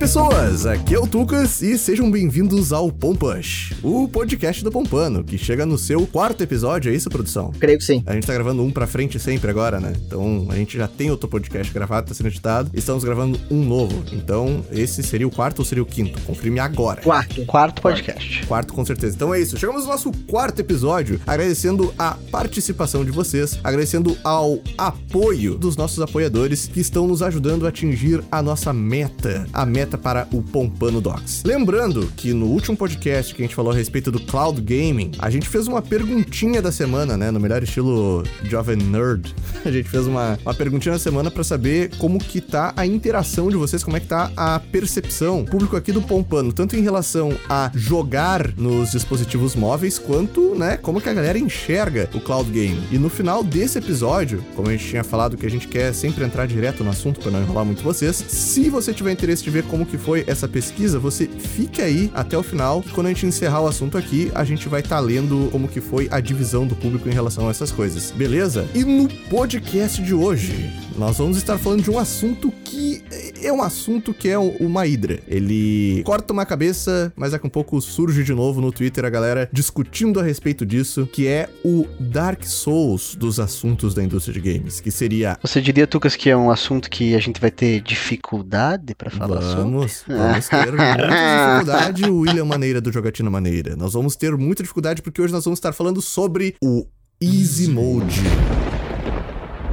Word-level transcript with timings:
pessoas! 0.00 0.64
Aqui 0.64 0.94
é 0.94 0.98
o 0.98 1.06
Tucas 1.06 1.60
e 1.60 1.76
sejam 1.76 2.10
bem-vindos 2.10 2.72
ao 2.72 2.90
Pompush, 2.90 3.74
o 3.82 4.08
podcast 4.08 4.64
do 4.64 4.72
Pompano, 4.72 5.22
que 5.22 5.36
chega 5.36 5.66
no 5.66 5.76
seu 5.76 6.06
quarto 6.06 6.42
episódio, 6.42 6.90
é 6.90 6.94
isso, 6.94 7.10
produção? 7.10 7.52
Creio 7.60 7.76
que 7.76 7.84
sim. 7.84 8.02
A 8.06 8.14
gente 8.14 8.26
tá 8.26 8.32
gravando 8.32 8.62
um 8.62 8.70
pra 8.70 8.86
frente 8.86 9.18
sempre 9.18 9.50
agora, 9.50 9.78
né? 9.78 9.92
Então 10.06 10.46
a 10.48 10.54
gente 10.54 10.78
já 10.78 10.88
tem 10.88 11.10
outro 11.10 11.28
podcast 11.28 11.70
gravado, 11.70 12.08
tá 12.08 12.14
sendo 12.14 12.28
editado, 12.28 12.70
e 12.72 12.78
estamos 12.78 13.04
gravando 13.04 13.38
um 13.50 13.62
novo. 13.62 14.02
Então 14.10 14.64
esse 14.72 15.02
seria 15.02 15.28
o 15.28 15.30
quarto 15.30 15.58
ou 15.58 15.66
seria 15.66 15.82
o 15.82 15.86
quinto? 15.86 16.18
Confirme 16.22 16.60
agora. 16.60 17.02
Quarto. 17.02 17.44
Quarto 17.44 17.82
podcast. 17.82 18.46
Quarto, 18.46 18.72
com 18.72 18.86
certeza. 18.86 19.14
Então 19.14 19.34
é 19.34 19.40
isso. 19.40 19.58
Chegamos 19.58 19.84
no 19.84 19.90
nosso 19.90 20.10
quarto 20.26 20.60
episódio, 20.60 21.20
agradecendo 21.26 21.92
a 21.98 22.16
participação 22.30 23.04
de 23.04 23.10
vocês, 23.10 23.60
agradecendo 23.62 24.16
ao 24.24 24.60
apoio 24.78 25.58
dos 25.58 25.76
nossos 25.76 26.00
apoiadores 26.00 26.66
que 26.66 26.80
estão 26.80 27.06
nos 27.06 27.20
ajudando 27.20 27.66
a 27.66 27.68
atingir 27.68 28.24
a 28.32 28.40
nossa 28.40 28.72
meta, 28.72 29.46
a 29.52 29.66
meta 29.66 29.89
para 29.98 30.26
o 30.32 30.42
Pompano 30.42 31.00
Docs. 31.00 31.42
Lembrando 31.44 32.06
que 32.16 32.32
no 32.32 32.46
último 32.46 32.76
podcast 32.76 33.34
que 33.34 33.42
a 33.42 33.44
gente 33.44 33.54
falou 33.54 33.72
a 33.72 33.74
respeito 33.74 34.10
do 34.10 34.20
cloud 34.20 34.60
gaming, 34.60 35.12
a 35.18 35.30
gente 35.30 35.48
fez 35.48 35.66
uma 35.66 35.82
perguntinha 35.82 36.62
da 36.62 36.72
semana, 36.72 37.16
né, 37.16 37.30
no 37.30 37.40
melhor 37.40 37.62
estilo 37.62 38.24
Jovem 38.44 38.76
Nerd. 38.76 39.34
A 39.64 39.70
gente 39.70 39.88
fez 39.88 40.06
uma, 40.06 40.38
uma 40.42 40.54
perguntinha 40.54 40.94
da 40.94 40.98
semana 40.98 41.30
para 41.30 41.44
saber 41.44 41.90
como 41.98 42.18
que 42.18 42.40
tá 42.40 42.72
a 42.76 42.86
interação 42.86 43.50
de 43.50 43.56
vocês, 43.56 43.84
como 43.84 43.96
é 43.96 44.00
que 44.00 44.06
tá 44.06 44.30
a 44.36 44.58
percepção 44.58 45.44
público 45.44 45.76
aqui 45.76 45.92
do 45.92 46.00
Pompano, 46.00 46.52
tanto 46.52 46.76
em 46.76 46.80
relação 46.80 47.36
a 47.48 47.70
jogar 47.74 48.52
nos 48.56 48.92
dispositivos 48.92 49.54
móveis, 49.54 49.98
quanto, 49.98 50.54
né, 50.54 50.76
como 50.76 51.00
que 51.00 51.08
a 51.08 51.12
galera 51.12 51.38
enxerga 51.38 52.08
o 52.14 52.20
cloud 52.20 52.50
game. 52.50 52.80
E 52.90 52.98
no 52.98 53.10
final 53.10 53.44
desse 53.44 53.78
episódio, 53.78 54.42
como 54.56 54.68
a 54.68 54.72
gente 54.72 54.86
tinha 54.86 55.04
falado 55.04 55.36
que 55.36 55.46
a 55.46 55.50
gente 55.50 55.68
quer 55.68 55.92
sempre 55.92 56.24
entrar 56.24 56.46
direto 56.46 56.82
no 56.82 56.90
assunto 56.90 57.20
para 57.20 57.30
não 57.30 57.42
enrolar 57.42 57.64
muito 57.64 57.82
vocês, 57.82 58.16
se 58.16 58.68
você 58.70 58.92
tiver 58.92 59.12
interesse 59.12 59.42
de 59.42 59.50
ver 59.50 59.64
como 59.64 59.79
que 59.86 59.98
foi 59.98 60.24
essa 60.26 60.48
pesquisa, 60.48 60.98
você 60.98 61.26
fique 61.26 61.82
aí 61.82 62.10
até 62.14 62.36
o 62.36 62.42
final, 62.42 62.82
que 62.82 62.90
quando 62.90 63.06
a 63.06 63.10
gente 63.10 63.26
encerrar 63.26 63.60
o 63.62 63.66
assunto 63.66 63.96
aqui, 63.96 64.30
a 64.34 64.44
gente 64.44 64.68
vai 64.68 64.80
estar 64.80 64.96
tá 64.96 65.00
lendo 65.00 65.48
como 65.50 65.68
que 65.68 65.80
foi 65.80 66.08
a 66.10 66.20
divisão 66.20 66.66
do 66.66 66.74
público 66.74 67.08
em 67.08 67.12
relação 67.12 67.48
a 67.48 67.50
essas 67.50 67.70
coisas, 67.70 68.10
beleza? 68.10 68.66
E 68.74 68.84
no 68.84 69.08
podcast 69.28 70.02
de 70.02 70.14
hoje, 70.14 70.72
nós 70.96 71.18
vamos 71.18 71.36
estar 71.36 71.58
falando 71.58 71.82
de 71.82 71.90
um 71.90 71.98
assunto 71.98 72.52
que 72.64 73.02
é 73.42 73.52
um 73.52 73.62
assunto 73.62 74.12
que 74.12 74.28
é 74.28 74.38
uma 74.38 74.86
hidra. 74.86 75.20
Ele 75.26 76.02
corta 76.04 76.32
uma 76.32 76.44
cabeça, 76.44 77.12
mas 77.16 77.32
daqui 77.32 77.46
a 77.46 77.48
um 77.48 77.50
pouco 77.50 77.80
surge 77.80 78.22
de 78.22 78.34
novo 78.34 78.60
no 78.60 78.70
Twitter 78.70 79.04
a 79.04 79.10
galera 79.10 79.48
discutindo 79.52 80.20
a 80.20 80.22
respeito 80.22 80.66
disso, 80.66 81.08
que 81.12 81.26
é 81.26 81.48
o 81.64 81.86
Dark 81.98 82.44
Souls 82.44 83.14
dos 83.14 83.40
assuntos 83.40 83.94
da 83.94 84.02
indústria 84.02 84.34
de 84.34 84.40
games, 84.40 84.80
que 84.80 84.90
seria... 84.90 85.38
Você 85.42 85.60
diria, 85.60 85.86
Tucas, 85.86 86.16
que 86.16 86.30
é 86.30 86.36
um 86.36 86.50
assunto 86.50 86.90
que 86.90 87.14
a 87.14 87.18
gente 87.18 87.40
vai 87.40 87.50
ter 87.50 87.80
dificuldade 87.80 88.94
para 88.94 89.10
falar 89.10 89.40
vamos, 89.40 89.92
sobre? 89.92 90.18
Vamos 90.18 90.48
ter 90.48 90.72
muita 90.72 90.96
dificuldade, 91.58 92.10
William 92.10 92.44
Maneira 92.44 92.80
do 92.80 92.92
Jogatina 92.92 93.30
Maneira. 93.30 93.76
Nós 93.76 93.92
vamos 93.92 94.16
ter 94.16 94.36
muita 94.36 94.62
dificuldade 94.62 95.02
porque 95.02 95.20
hoje 95.20 95.32
nós 95.32 95.44
vamos 95.44 95.58
estar 95.58 95.72
falando 95.72 96.02
sobre 96.02 96.54
o 96.62 96.86
Easy 97.20 97.68
Mode 97.68 98.20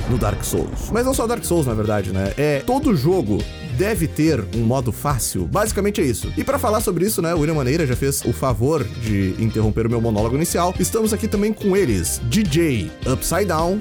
no 0.09 0.17
Dark 0.17 0.43
Souls. 0.43 0.89
Mas 0.91 1.05
não 1.05 1.13
só 1.13 1.27
Dark 1.27 1.43
Souls, 1.43 1.65
na 1.65 1.73
verdade, 1.73 2.11
né? 2.11 2.33
É 2.37 2.59
todo 2.65 2.95
jogo 2.95 3.39
deve 3.77 4.07
ter 4.07 4.43
um 4.55 4.61
modo 4.61 4.91
fácil. 4.91 5.45
Basicamente 5.45 6.01
é 6.01 6.03
isso. 6.03 6.33
E 6.35 6.43
para 6.43 6.57
falar 6.57 6.81
sobre 6.81 7.05
isso, 7.05 7.21
né, 7.21 7.33
o 7.33 7.39
William 7.39 7.53
Maneira 7.53 7.85
já 7.85 7.95
fez 7.95 8.25
o 8.25 8.33
favor 8.33 8.83
de 8.83 9.35
interromper 9.37 9.85
o 9.85 9.89
meu 9.89 10.01
monólogo 10.01 10.35
inicial. 10.35 10.73
Estamos 10.79 11.13
aqui 11.13 11.27
também 11.27 11.53
com 11.53 11.77
eles, 11.77 12.19
DJ 12.25 12.91
Upside 13.05 13.45
Down. 13.45 13.79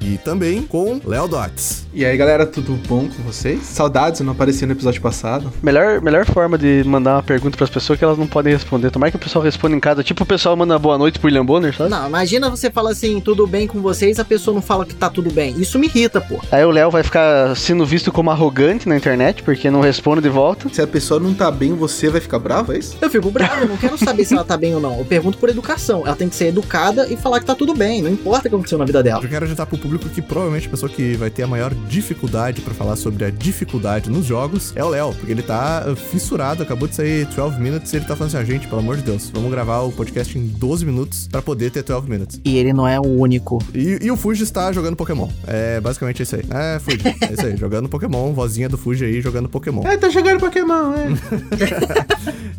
E 0.00 0.18
também 0.18 0.62
com 0.62 1.00
Léo 1.04 1.28
Dots. 1.28 1.86
E 1.92 2.04
aí, 2.04 2.16
galera, 2.16 2.46
tudo 2.46 2.78
bom 2.86 3.08
com 3.08 3.22
vocês? 3.22 3.62
Saudades, 3.62 4.20
eu 4.20 4.26
não 4.26 4.32
apareci 4.32 4.64
no 4.64 4.72
episódio 4.72 5.00
passado. 5.00 5.52
Melhor, 5.62 6.00
melhor 6.00 6.24
forma 6.24 6.56
de 6.56 6.82
mandar 6.84 7.16
uma 7.16 7.22
pergunta 7.22 7.56
pras 7.56 7.70
pessoas 7.70 7.98
que 7.98 8.04
elas 8.04 8.16
não 8.16 8.26
podem 8.26 8.52
responder. 8.52 8.90
Tomara 8.90 9.10
que 9.10 9.16
o 9.16 9.20
pessoal 9.20 9.44
responda 9.44 9.76
em 9.76 9.80
casa. 9.80 10.02
Tipo, 10.02 10.22
o 10.22 10.26
pessoal 10.26 10.56
manda 10.56 10.78
boa 10.78 10.96
noite 10.96 11.18
pro 11.18 11.26
William 11.26 11.44
Bonner, 11.44 11.74
sabe? 11.74 11.90
Não, 11.90 12.06
imagina 12.06 12.48
você 12.48 12.70
falar 12.70 12.90
assim, 12.90 13.20
tudo 13.20 13.46
bem 13.46 13.66
com 13.66 13.80
vocês, 13.80 14.18
a 14.18 14.24
pessoa 14.24 14.54
não 14.54 14.62
fala 14.62 14.84
que 14.84 14.94
tá 14.94 15.10
tudo 15.10 15.32
bem. 15.32 15.54
Isso 15.58 15.78
me 15.78 15.86
irrita, 15.86 16.20
pô. 16.20 16.40
Aí 16.50 16.64
o 16.64 16.70
Léo 16.70 16.90
vai 16.90 17.02
ficar 17.02 17.56
sendo 17.56 17.84
visto 17.84 18.12
como 18.12 18.30
arrogante 18.30 18.88
na 18.88 18.96
internet, 18.96 19.42
porque 19.42 19.70
não 19.70 19.80
responde 19.80 20.20
de 20.20 20.28
volta. 20.28 20.68
Se 20.72 20.80
a 20.80 20.86
pessoa 20.86 21.20
não 21.20 21.34
tá 21.34 21.50
bem, 21.50 21.74
você 21.74 22.08
vai 22.08 22.20
ficar 22.20 22.38
bravo, 22.38 22.72
é 22.72 22.78
isso? 22.78 22.96
Eu 23.00 23.10
fico 23.10 23.30
bravo, 23.30 23.62
eu 23.62 23.68
não 23.68 23.76
quero 23.76 23.98
saber 23.98 24.24
se 24.24 24.34
ela 24.34 24.44
tá 24.44 24.56
bem 24.56 24.74
ou 24.74 24.80
não. 24.80 24.98
Eu 24.98 25.04
pergunto 25.04 25.38
por 25.38 25.48
educação. 25.48 26.02
Ela 26.06 26.16
tem 26.16 26.28
que 26.28 26.36
ser 26.36 26.46
educada 26.46 27.06
e 27.08 27.16
falar 27.16 27.40
que 27.40 27.46
tá 27.46 27.54
tudo 27.54 27.74
bem. 27.74 28.02
Não 28.02 28.10
importa 28.10 28.46
o 28.46 28.50
que 28.50 28.54
aconteceu 28.54 28.78
na 28.78 28.84
vida 28.84 29.02
dela. 29.02 29.22
Eu 29.22 29.28
quero 29.28 29.46
adiantar 29.60 29.66
pro 29.66 29.78
público 29.78 30.08
que 30.08 30.22
provavelmente 30.22 30.66
a 30.66 30.70
pessoa 30.70 30.90
que 30.90 31.14
vai 31.14 31.30
ter 31.30 31.42
a 31.42 31.46
maior 31.46 31.74
dificuldade 31.88 32.60
para 32.60 32.74
falar 32.74 32.96
sobre 32.96 33.24
a 33.24 33.30
dificuldade 33.30 34.10
nos 34.10 34.26
jogos 34.26 34.72
é 34.74 34.84
o 34.84 34.88
Léo, 34.88 35.12
porque 35.14 35.30
ele 35.30 35.42
tá 35.42 35.84
fissurado, 36.10 36.62
acabou 36.62 36.88
de 36.88 36.94
sair 36.94 37.26
12 37.26 37.60
minutes 37.60 37.92
e 37.92 37.96
ele 37.96 38.04
tá 38.04 38.16
falando 38.16 38.34
assim, 38.34 38.42
ah, 38.42 38.44
gente, 38.44 38.66
pelo 38.66 38.80
amor 38.80 38.96
de 38.96 39.02
Deus, 39.02 39.30
vamos 39.32 39.50
gravar 39.50 39.80
o 39.80 39.92
podcast 39.92 40.36
em 40.38 40.46
12 40.46 40.86
minutos 40.86 41.28
para 41.28 41.42
poder 41.42 41.70
ter 41.70 41.82
12 41.82 42.08
minutes. 42.08 42.40
E 42.44 42.56
ele 42.56 42.72
não 42.72 42.86
é 42.86 42.98
o 42.98 43.06
único. 43.06 43.62
E, 43.74 43.98
e 44.02 44.10
o 44.10 44.16
Fuji 44.16 44.42
está 44.42 44.72
jogando 44.72 44.96
Pokémon. 44.96 45.28
É 45.46 45.80
basicamente 45.80 46.22
isso 46.22 46.36
aí. 46.36 46.44
É, 46.50 46.78
Fuji. 46.78 47.00
É 47.06 47.32
isso 47.32 47.46
aí, 47.46 47.56
jogando 47.58 47.88
Pokémon, 47.88 48.32
vozinha 48.32 48.68
do 48.68 48.78
Fuji 48.78 49.04
aí 49.04 49.20
jogando 49.20 49.48
Pokémon. 49.48 49.82
É, 49.86 49.96
tá 49.96 50.08
jogando 50.08 50.40
Pokémon, 50.40 50.94
é. 50.94 51.08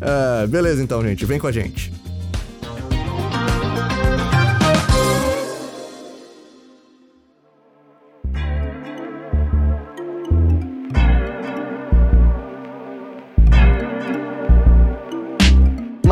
ah, 0.00 0.46
beleza 0.46 0.82
então, 0.82 1.02
gente, 1.02 1.24
vem 1.24 1.38
com 1.38 1.46
a 1.46 1.52
gente. 1.52 1.92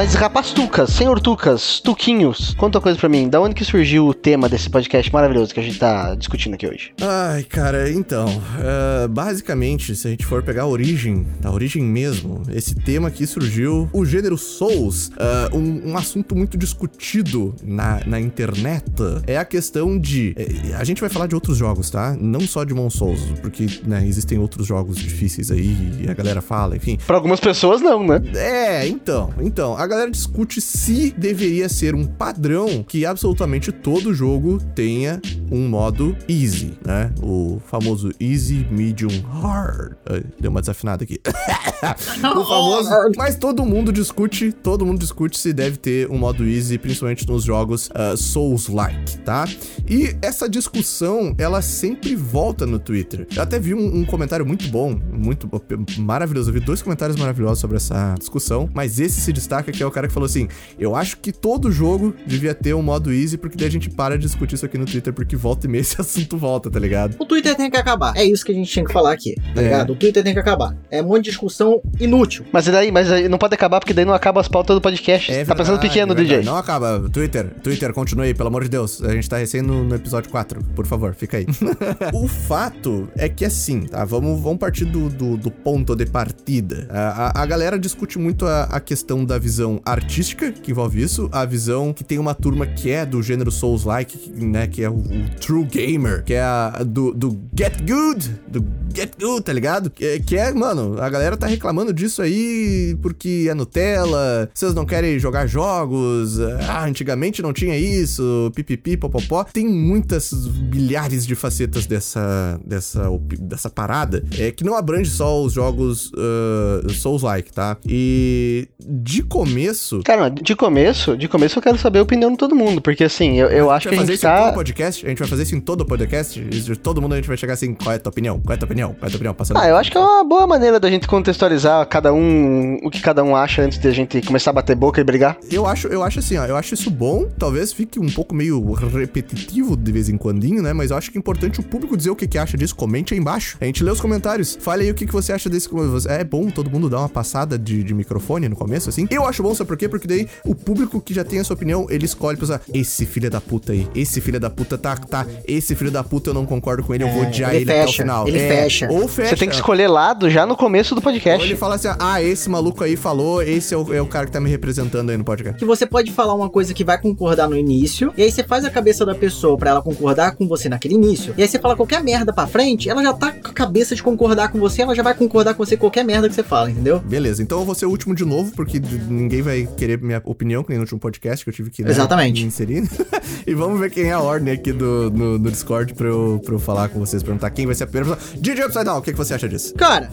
Mas, 0.01 0.15
rapaz, 0.15 0.51
Tucas, 0.53 0.89
senhor 0.95 1.21
Tucas, 1.21 1.79
Tuquinhos, 1.79 2.55
conta 2.55 2.79
uma 2.79 2.83
coisa 2.83 2.99
pra 2.99 3.07
mim. 3.07 3.29
Da 3.29 3.39
onde 3.39 3.55
que 3.55 3.63
surgiu 3.67 4.07
o 4.07 4.15
tema 4.15 4.49
desse 4.49 4.71
podcast 4.71 5.13
maravilhoso 5.13 5.53
que 5.53 5.61
a 5.61 5.63
gente 5.63 5.79
tá 5.79 6.15
discutindo 6.15 6.55
aqui 6.55 6.67
hoje? 6.67 6.95
Ai, 7.03 7.43
cara, 7.43 7.93
então. 7.93 8.27
Uh, 8.27 9.07
basicamente, 9.11 9.95
se 9.95 10.09
a 10.09 10.11
gente 10.11 10.25
for 10.25 10.43
pegar 10.43 10.63
a 10.63 10.67
origem, 10.67 11.27
a 11.45 11.51
origem 11.51 11.83
mesmo, 11.83 12.45
esse 12.49 12.75
tema 12.75 13.09
aqui 13.09 13.27
surgiu, 13.27 13.91
o 13.93 14.07
gênero 14.07 14.39
Souls, 14.39 15.09
uh, 15.09 15.55
um, 15.55 15.91
um, 15.91 15.97
assunto 15.99 16.35
muito 16.35 16.57
discutido 16.57 17.55
na, 17.63 18.01
na 18.07 18.19
internet, 18.19 18.87
é 19.27 19.37
a 19.37 19.45
questão 19.45 19.99
de. 19.99 20.35
A 20.79 20.85
gente 20.85 21.03
vai 21.03 21.11
falar 21.11 21.27
de 21.27 21.35
outros 21.35 21.59
jogos, 21.59 21.91
tá? 21.91 22.17
Não 22.19 22.41
só 22.41 22.65
de 22.65 22.73
Mon 22.73 22.89
Souls, 22.89 23.21
porque 23.43 23.67
né, 23.85 24.03
existem 24.07 24.39
outros 24.39 24.67
jogos 24.67 24.97
difíceis 24.97 25.51
aí 25.51 25.77
e 26.01 26.09
a 26.09 26.15
galera 26.15 26.41
fala, 26.41 26.75
enfim. 26.75 26.99
Pra 27.07 27.17
algumas 27.17 27.39
pessoas, 27.39 27.83
não, 27.83 28.03
né? 28.03 28.23
É, 28.35 28.89
então. 28.89 29.29
Então, 29.43 29.77
a 29.77 29.90
galera 29.91 30.11
discute 30.11 30.61
se 30.61 31.13
deveria 31.17 31.69
ser 31.69 31.95
um 31.95 32.07
padrão 32.07 32.85
que 32.87 33.05
absolutamente 33.05 33.73
todo 33.73 34.15
jogo 34.15 34.59
tenha 34.75 35.21
um 35.51 35.69
modo 35.69 36.17
easy, 36.29 36.79
né? 36.87 37.13
O 37.21 37.61
famoso 37.67 38.11
easy, 38.21 38.67
medium, 38.71 39.11
hard. 39.23 39.97
Deu 40.39 40.51
uma 40.51 40.61
desafinada 40.61 41.03
aqui. 41.03 41.21
o 42.23 42.45
famoso. 42.45 42.91
Mas 43.17 43.37
todo 43.37 43.65
mundo 43.65 43.93
discute, 43.93 44.53
todo 44.53 44.87
mundo 44.87 45.01
discute 45.01 45.37
se 45.39 45.53
deve 45.53 45.77
ter 45.77 46.09
um 46.09 46.19
modo 46.19 46.47
easy, 46.47 46.79
principalmente 46.79 47.27
nos 47.27 47.43
jogos 47.43 47.89
uh, 47.89 48.17
Souls-like, 48.17 49.19
tá? 49.19 49.49
E 49.89 50.17
essa 50.23 50.49
discussão, 50.49 51.35
ela 51.37 51.61
sempre 51.61 52.15
volta 52.15 52.65
no 52.65 52.79
Twitter. 52.79 53.27
Eu 53.35 53.43
até 53.43 53.59
vi 53.59 53.75
um, 53.75 53.99
um 54.01 54.05
comentário 54.05 54.47
muito 54.47 54.69
bom, 54.69 54.99
muito 55.13 55.51
maravilhoso. 55.99 56.51
Eu 56.51 56.55
vi 56.55 56.61
dois 56.61 56.81
comentários 56.81 57.19
maravilhosos 57.19 57.59
sobre 57.59 57.77
essa 57.77 58.15
discussão, 58.19 58.71
mas 58.73 59.01
esse 59.01 59.21
se 59.21 59.33
destaca 59.33 59.73
que 59.81 59.85
é 59.85 59.87
o 59.87 59.91
cara 59.91 60.07
que 60.07 60.13
falou 60.13 60.27
assim: 60.27 60.47
Eu 60.79 60.95
acho 60.95 61.17
que 61.17 61.33
todo 61.33 61.73
jogo 61.73 62.15
devia 62.27 62.55
ter 62.55 62.75
um 62.75 62.83
modo 62.83 63.11
easy, 63.13 63.39
porque 63.39 63.57
daí 63.57 63.69
a 63.69 63.71
gente 63.71 63.89
para 63.89 64.19
de 64.19 64.27
discutir 64.27 64.57
isso 64.57 64.67
aqui 64.67 64.77
no 64.77 64.85
Twitter, 64.85 65.13
porque 65.13 65.35
volta 65.37 65.67
e 65.67 65.71
meia 65.71 65.81
esse 65.81 65.97
assunto 66.01 66.37
volta, 66.37 66.71
tá 66.71 66.79
ligado? 66.79 67.17
O 67.19 67.25
Twitter 67.25 67.57
tem 67.57 67.71
que 67.71 67.79
acabar. 67.79 68.15
É 68.15 68.25
isso 68.25 68.45
que 68.45 68.53
a 68.53 68.55
gente 68.55 68.71
tinha 68.71 68.85
que 68.85 68.93
falar 68.93 69.13
aqui, 69.13 69.35
tá 69.55 69.61
é. 69.61 69.65
ligado? 69.65 69.93
O 69.95 69.97
Twitter 69.97 70.23
tem 70.23 70.35
que 70.35 70.39
acabar. 70.39 70.77
É 70.91 71.01
um 71.01 71.07
monte 71.07 71.25
de 71.25 71.31
discussão 71.31 71.81
inútil. 71.99 72.45
Mas 72.53 72.67
daí, 72.67 72.93
mas 72.93 73.09
não 73.29 73.39
pode 73.39 73.55
acabar, 73.55 73.81
porque 73.81 73.95
daí 73.95 74.05
não 74.05 74.13
acaba 74.13 74.41
as 74.41 74.49
pautas 74.49 74.77
do 74.77 74.83
podcast. 74.83 75.31
É 75.31 75.37
verdade, 75.37 75.49
tá 75.49 75.65
pensando 75.65 75.81
pequeno, 75.81 76.13
é 76.13 76.17
DJ. 76.17 76.43
Não 76.43 76.57
acaba. 76.57 77.09
Twitter, 77.11 77.51
Twitter, 77.63 77.93
continue 77.95 78.27
aí, 78.27 78.35
pelo 78.35 78.49
amor 78.49 78.65
de 78.65 78.69
Deus. 78.69 79.03
A 79.03 79.13
gente 79.13 79.29
tá 79.29 79.39
recém 79.39 79.63
no, 79.63 79.83
no 79.83 79.95
episódio 79.95 80.31
4. 80.31 80.63
Por 80.75 80.87
favor, 80.87 81.15
fica 81.15 81.39
aí. 81.39 81.47
o 82.13 82.29
fato 82.29 83.09
é 83.17 83.29
que 83.29 83.45
assim, 83.45 83.81
tá? 83.83 84.05
Vamos, 84.05 84.41
vamos 84.41 84.59
partir 84.59 84.85
do, 84.85 85.09
do, 85.09 85.37
do 85.39 85.51
ponto 85.51 85.97
de 85.97 86.05
partida. 86.05 86.87
A, 86.91 87.41
a, 87.41 87.43
a 87.43 87.47
galera 87.47 87.79
discute 87.79 88.19
muito 88.19 88.47
a, 88.47 88.65
a 88.65 88.81
questão 88.81 89.25
da 89.25 89.39
visão 89.39 89.70
artística 89.85 90.51
que 90.51 90.71
envolve 90.71 91.03
isso, 91.03 91.29
a 91.31 91.45
visão 91.45 91.93
que 91.93 92.03
tem 92.03 92.19
uma 92.19 92.35
turma 92.35 92.67
que 92.67 92.91
é 92.91 93.05
do 93.05 93.23
gênero 93.23 93.51
Souls-like, 93.51 94.33
né, 94.37 94.67
que 94.67 94.83
é 94.83 94.89
o, 94.89 94.95
o, 94.95 95.31
True 95.41 95.65
Gamer, 95.65 96.25
que 96.25 96.35
é 96.35 96.43
a 96.43 96.83
do, 96.85 97.13
do 97.13 97.39
Get 97.55 97.79
Good, 97.81 98.41
do 98.49 98.65
get 98.95 99.13
good, 99.19 99.43
tá 99.43 99.53
ligado? 99.53 99.91
Que, 99.91 100.21
que 100.21 100.37
é, 100.37 100.53
mano, 100.53 101.01
a 101.01 101.09
galera 101.09 101.37
tá 101.37 101.47
reclamando 101.47 101.93
disso 101.93 102.23
aí 102.23 102.97
porque 103.01 103.47
é 103.49 103.55
Nutella, 103.55 104.51
vocês 104.53 104.75
não 104.75 104.85
querem 104.85 105.19
jogar 105.19 105.47
jogos, 105.47 106.39
ah, 106.69 106.85
antigamente 106.85 107.43
não 107.43 107.53
tinha 107.53 107.77
isso, 107.77 108.51
pipipi, 108.55 108.97
popopó. 108.97 109.45
Tem 109.45 109.67
muitas 109.67 110.33
bilhares 110.33 111.27
de 111.27 111.35
facetas 111.35 111.87
dessa, 111.87 112.61
dessa, 112.65 113.09
dessa 113.39 113.71
parada, 113.71 114.25
é 114.37 114.51
que 114.51 114.65
não 114.65 114.77
abrange 114.77 115.11
só 115.11 115.43
os 115.43 115.53
jogos 115.53 116.13
uh, 116.13 116.91
Souls-like, 116.91 117.53
tá? 117.53 117.77
E 117.87 118.69
de 118.79 119.23
começo... 119.61 120.01
Cara, 120.03 120.29
de 120.29 120.57
começo, 120.57 121.17
de 121.17 121.29
começo 121.29 121.59
eu 121.59 121.63
quero 121.63 121.79
saber 121.79 121.99
a 121.99 122.03
opinião 122.03 122.31
de 122.33 122.37
todo 122.37 122.55
mundo, 122.57 122.81
porque 122.81 123.05
assim, 123.05 123.39
eu, 123.39 123.49
eu 123.49 123.71
acho 123.71 123.89
que 123.89 123.95
a 123.95 123.99
gente 123.99 124.13
isso 124.13 124.23
tá... 124.23 124.41
em 124.41 124.45
todo 124.45 124.55
podcast? 124.55 125.07
A 125.07 125.09
gente 125.09 125.19
vai 125.19 125.29
fazer 125.29 125.43
isso 125.43 125.55
em 125.55 125.61
todo 125.61 125.85
podcast? 125.85 126.51
Todo 126.83 127.01
mundo 127.01 127.13
a 127.13 127.17
gente 127.17 127.29
vai 127.29 127.37
chegar 127.37 127.55
assim, 127.55 127.75
qual 127.75 127.93
é 127.93 127.97
a 127.97 127.99
tua 127.99 128.11
opinião? 128.11 128.41
Qual 128.41 128.53
é 128.53 128.57
a 128.57 128.59
tua 128.59 128.67
opinião? 128.67 128.89
Qual 128.95 129.05
é 129.05 129.07
a 129.07 129.11
tua 129.11 129.17
opinião? 129.17 129.35
Passando 129.35 129.59
ah, 129.59 129.69
eu 129.69 129.77
acho 129.77 129.91
que 129.91 129.97
é 129.97 130.01
uma 130.01 130.25
boa 130.25 130.47
maneira 130.47 130.81
da 130.81 130.91
gente 130.91 131.07
contextualizar 131.07 131.87
cada 131.87 132.13
um, 132.13 132.79
o 132.83 132.91
que 132.91 133.01
cada 133.01 133.23
um 133.23 133.37
acha 133.37 133.63
antes 133.63 133.79
de 133.79 133.87
a 133.87 133.93
gente 133.93 134.21
começar 134.23 134.51
a 134.51 134.55
bater 134.55 134.75
boca 134.75 135.01
e 135.01 135.05
brigar. 135.05 135.37
Eu 135.51 135.67
acho, 135.67 135.89
eu 135.89 136.03
acho 136.03 136.19
assim, 136.19 136.37
ó, 136.37 136.45
eu 136.47 136.57
acho 136.57 136.75
isso 136.75 136.91
bom, 136.91 137.27
talvez 137.39 137.73
fique 137.73 138.01
um 138.01 138.09
pouco 138.09 138.35
meio 138.35 138.73
repetitivo 138.73 139.77
de 139.77 139.93
vez 139.93 140.09
em 140.09 140.17
quando, 140.17 140.41
né? 140.41 140.73
Mas 140.73 140.91
eu 140.91 140.97
acho 140.97 141.11
que 141.11 141.19
é 141.19 141.21
importante 141.21 141.61
o 141.61 141.63
público 141.63 141.97
dizer 141.97 142.11
o 142.11 142.17
que, 142.17 142.27
que 142.27 142.39
acha 142.39 142.57
disso. 142.57 142.75
Comente 142.75 143.13
aí 143.13 143.21
embaixo. 143.21 143.59
A 143.61 143.65
gente 143.67 143.85
lê 143.85 143.91
os 143.91 144.01
comentários. 144.01 144.57
Fale 144.59 144.85
aí 144.85 144.91
o 144.91 144.95
que, 144.95 145.05
que 145.05 145.13
você 145.13 145.33
acha 145.33 145.51
desse. 145.51 145.69
É 146.09 146.25
bom 146.25 146.49
todo 146.49 146.71
mundo 146.71 146.89
dar 146.89 147.01
uma 147.01 147.09
passada 147.09 147.59
de, 147.59 147.83
de 147.83 147.93
microfone 147.93 148.49
no 148.49 148.57
começo, 148.57 148.89
assim. 148.89 149.07
Eu 149.11 149.27
acho 149.27 149.43
bom, 149.43 149.50
sabe 149.55 149.69
por 149.69 149.77
quê? 149.77 149.89
Porque 149.89 150.07
daí 150.07 150.29
o 150.45 150.55
público 150.55 151.01
que 151.01 151.15
já 151.15 151.25
tem 151.25 151.41
a 151.41 151.45
sua 151.45 151.55
opinião, 151.55 151.87
ele 151.91 152.05
escolhe 152.05 152.37
pensar, 152.37 152.61
esse 152.73 153.07
filho 153.07 153.31
da 153.31 153.41
puta 153.41 153.73
aí, 153.73 153.89
esse 153.95 154.21
filho 154.21 154.41
da 154.41 154.51
puta 154.51 154.77
tá, 154.77 154.97
tá, 154.97 155.27
esse 155.47 155.75
filho 155.75 155.91
da 155.91 156.03
puta 156.03 156.31
eu 156.31 156.35
não 156.35 156.47
concordo 156.47 156.83
com 156.83 156.95
ele, 156.95 157.05
eu 157.05 157.09
vou 157.09 157.25
é, 157.25 157.29
odiar 157.29 157.51
ele, 157.51 157.63
ele 157.63 157.67
fecha, 157.67 157.83
até 157.83 157.91
o 157.91 157.93
final. 157.95 158.29
Ele 158.29 158.39
é, 158.39 158.49
fecha. 158.49 158.89
Ou 158.91 159.09
fecha. 159.09 159.31
Você 159.31 159.37
tem 159.37 159.49
que 159.49 159.55
escolher 159.55 159.89
lado 159.89 160.31
já 160.31 160.47
no 160.47 160.57
começo 160.57 160.95
do 160.95 161.03
podcast. 161.03 161.41
Ou 161.41 161.47
ele 161.47 161.57
fala 161.57 161.75
assim, 161.75 161.89
ah, 161.99 162.23
esse 162.23 162.49
maluco 162.49 162.85
aí 162.85 162.97
falou, 162.97 163.43
esse 163.43 163.75
é 163.75 163.77
o, 163.77 163.95
é 163.95 164.01
o 164.01 164.07
cara 164.07 164.27
que 164.27 164.33
tá 164.33 164.41
me 164.41 164.51
representando 164.51 165.11
aí 165.11 165.17
no 165.17 165.25
podcast. 165.25 165.59
Que 165.59 165.65
você 165.65 165.87
pode 165.87 166.13
falar 166.13 166.35
uma 166.35 166.49
coisa 166.49 166.75
que 166.75 166.85
vai 166.85 167.01
concordar 167.01 167.49
no 167.49 167.57
início, 167.57 168.13
e 168.17 168.23
aí 168.23 168.31
você 168.31 168.43
faz 168.43 168.65
a 168.65 168.71
cabeça 168.71 169.05
da 169.05 169.15
pessoa 169.15 169.57
para 169.57 169.71
ela 169.71 169.83
concordar 169.83 170.37
com 170.37 170.47
você 170.47 170.69
naquele 170.69 170.95
início, 170.95 171.35
e 171.37 171.43
aí 171.43 171.49
você 171.49 171.59
fala 171.59 171.77
qualquer 171.77 172.03
merda 172.03 172.33
pra 172.33 172.47
frente, 172.47 172.89
ela 172.89 173.03
já 173.03 173.13
tá 173.13 173.33
com 173.33 173.49
a 173.49 173.53
cabeça 173.53 173.95
de 173.95 174.03
concordar 174.03 174.51
com 174.51 174.59
você, 174.59 174.83
ela 174.83 174.95
já 174.95 175.03
vai 175.03 175.15
concordar 175.15 175.55
com 175.55 175.65
você 175.65 175.77
qualquer 175.77 176.05
merda 176.05 176.29
que 176.29 176.35
você 176.35 176.43
fala, 176.43 176.71
entendeu? 176.71 176.99
Beleza, 177.01 177.43
então 177.43 177.61
eu 177.61 177.65
vou 177.65 177.75
ser 177.75 177.87
o 177.87 177.91
último 177.91 178.15
de 178.15 178.25
novo, 178.25 178.53
porque 178.55 178.81
ninguém 179.09 179.40
vai 179.43 179.69
querer 179.77 180.01
minha 180.01 180.21
opinião, 180.25 180.63
que 180.63 180.71
nem 180.71 180.79
no 180.79 180.83
último 180.83 181.01
podcast 181.01 181.45
que 181.45 181.51
eu 181.51 181.55
tive 181.55 181.71
que 181.71 181.83
né, 181.83 181.91
Exatamente. 181.91 182.41
me 182.41 182.49
inserir. 182.49 182.89
e 183.47 183.55
vamos 183.55 183.79
ver 183.81 183.91
quem 183.91 184.05
é 184.05 184.13
a 184.13 184.21
ordem 184.21 184.53
aqui 184.55 184.73
do, 184.73 185.11
no, 185.11 185.39
no 185.39 185.51
Discord 185.51 185.95
pra 185.95 186.09
eu, 186.09 186.41
pra 186.45 186.55
eu 186.55 186.59
falar 186.59 186.89
com 186.89 186.99
vocês, 186.99 187.23
perguntar 187.23 187.51
quem 187.51 187.67
vai 187.67 187.75
ser 187.75 187.85
a 187.85 187.87
primeira 187.87 188.17
pessoa. 188.17 188.41
DJ 188.41 188.65
Upside 188.65 188.85
Down, 188.85 188.99
o 188.99 189.03
que, 189.03 189.13
que 189.13 189.19
você 189.19 189.35
acha 189.35 189.49
disso? 189.49 189.75
Cara, 189.75 190.11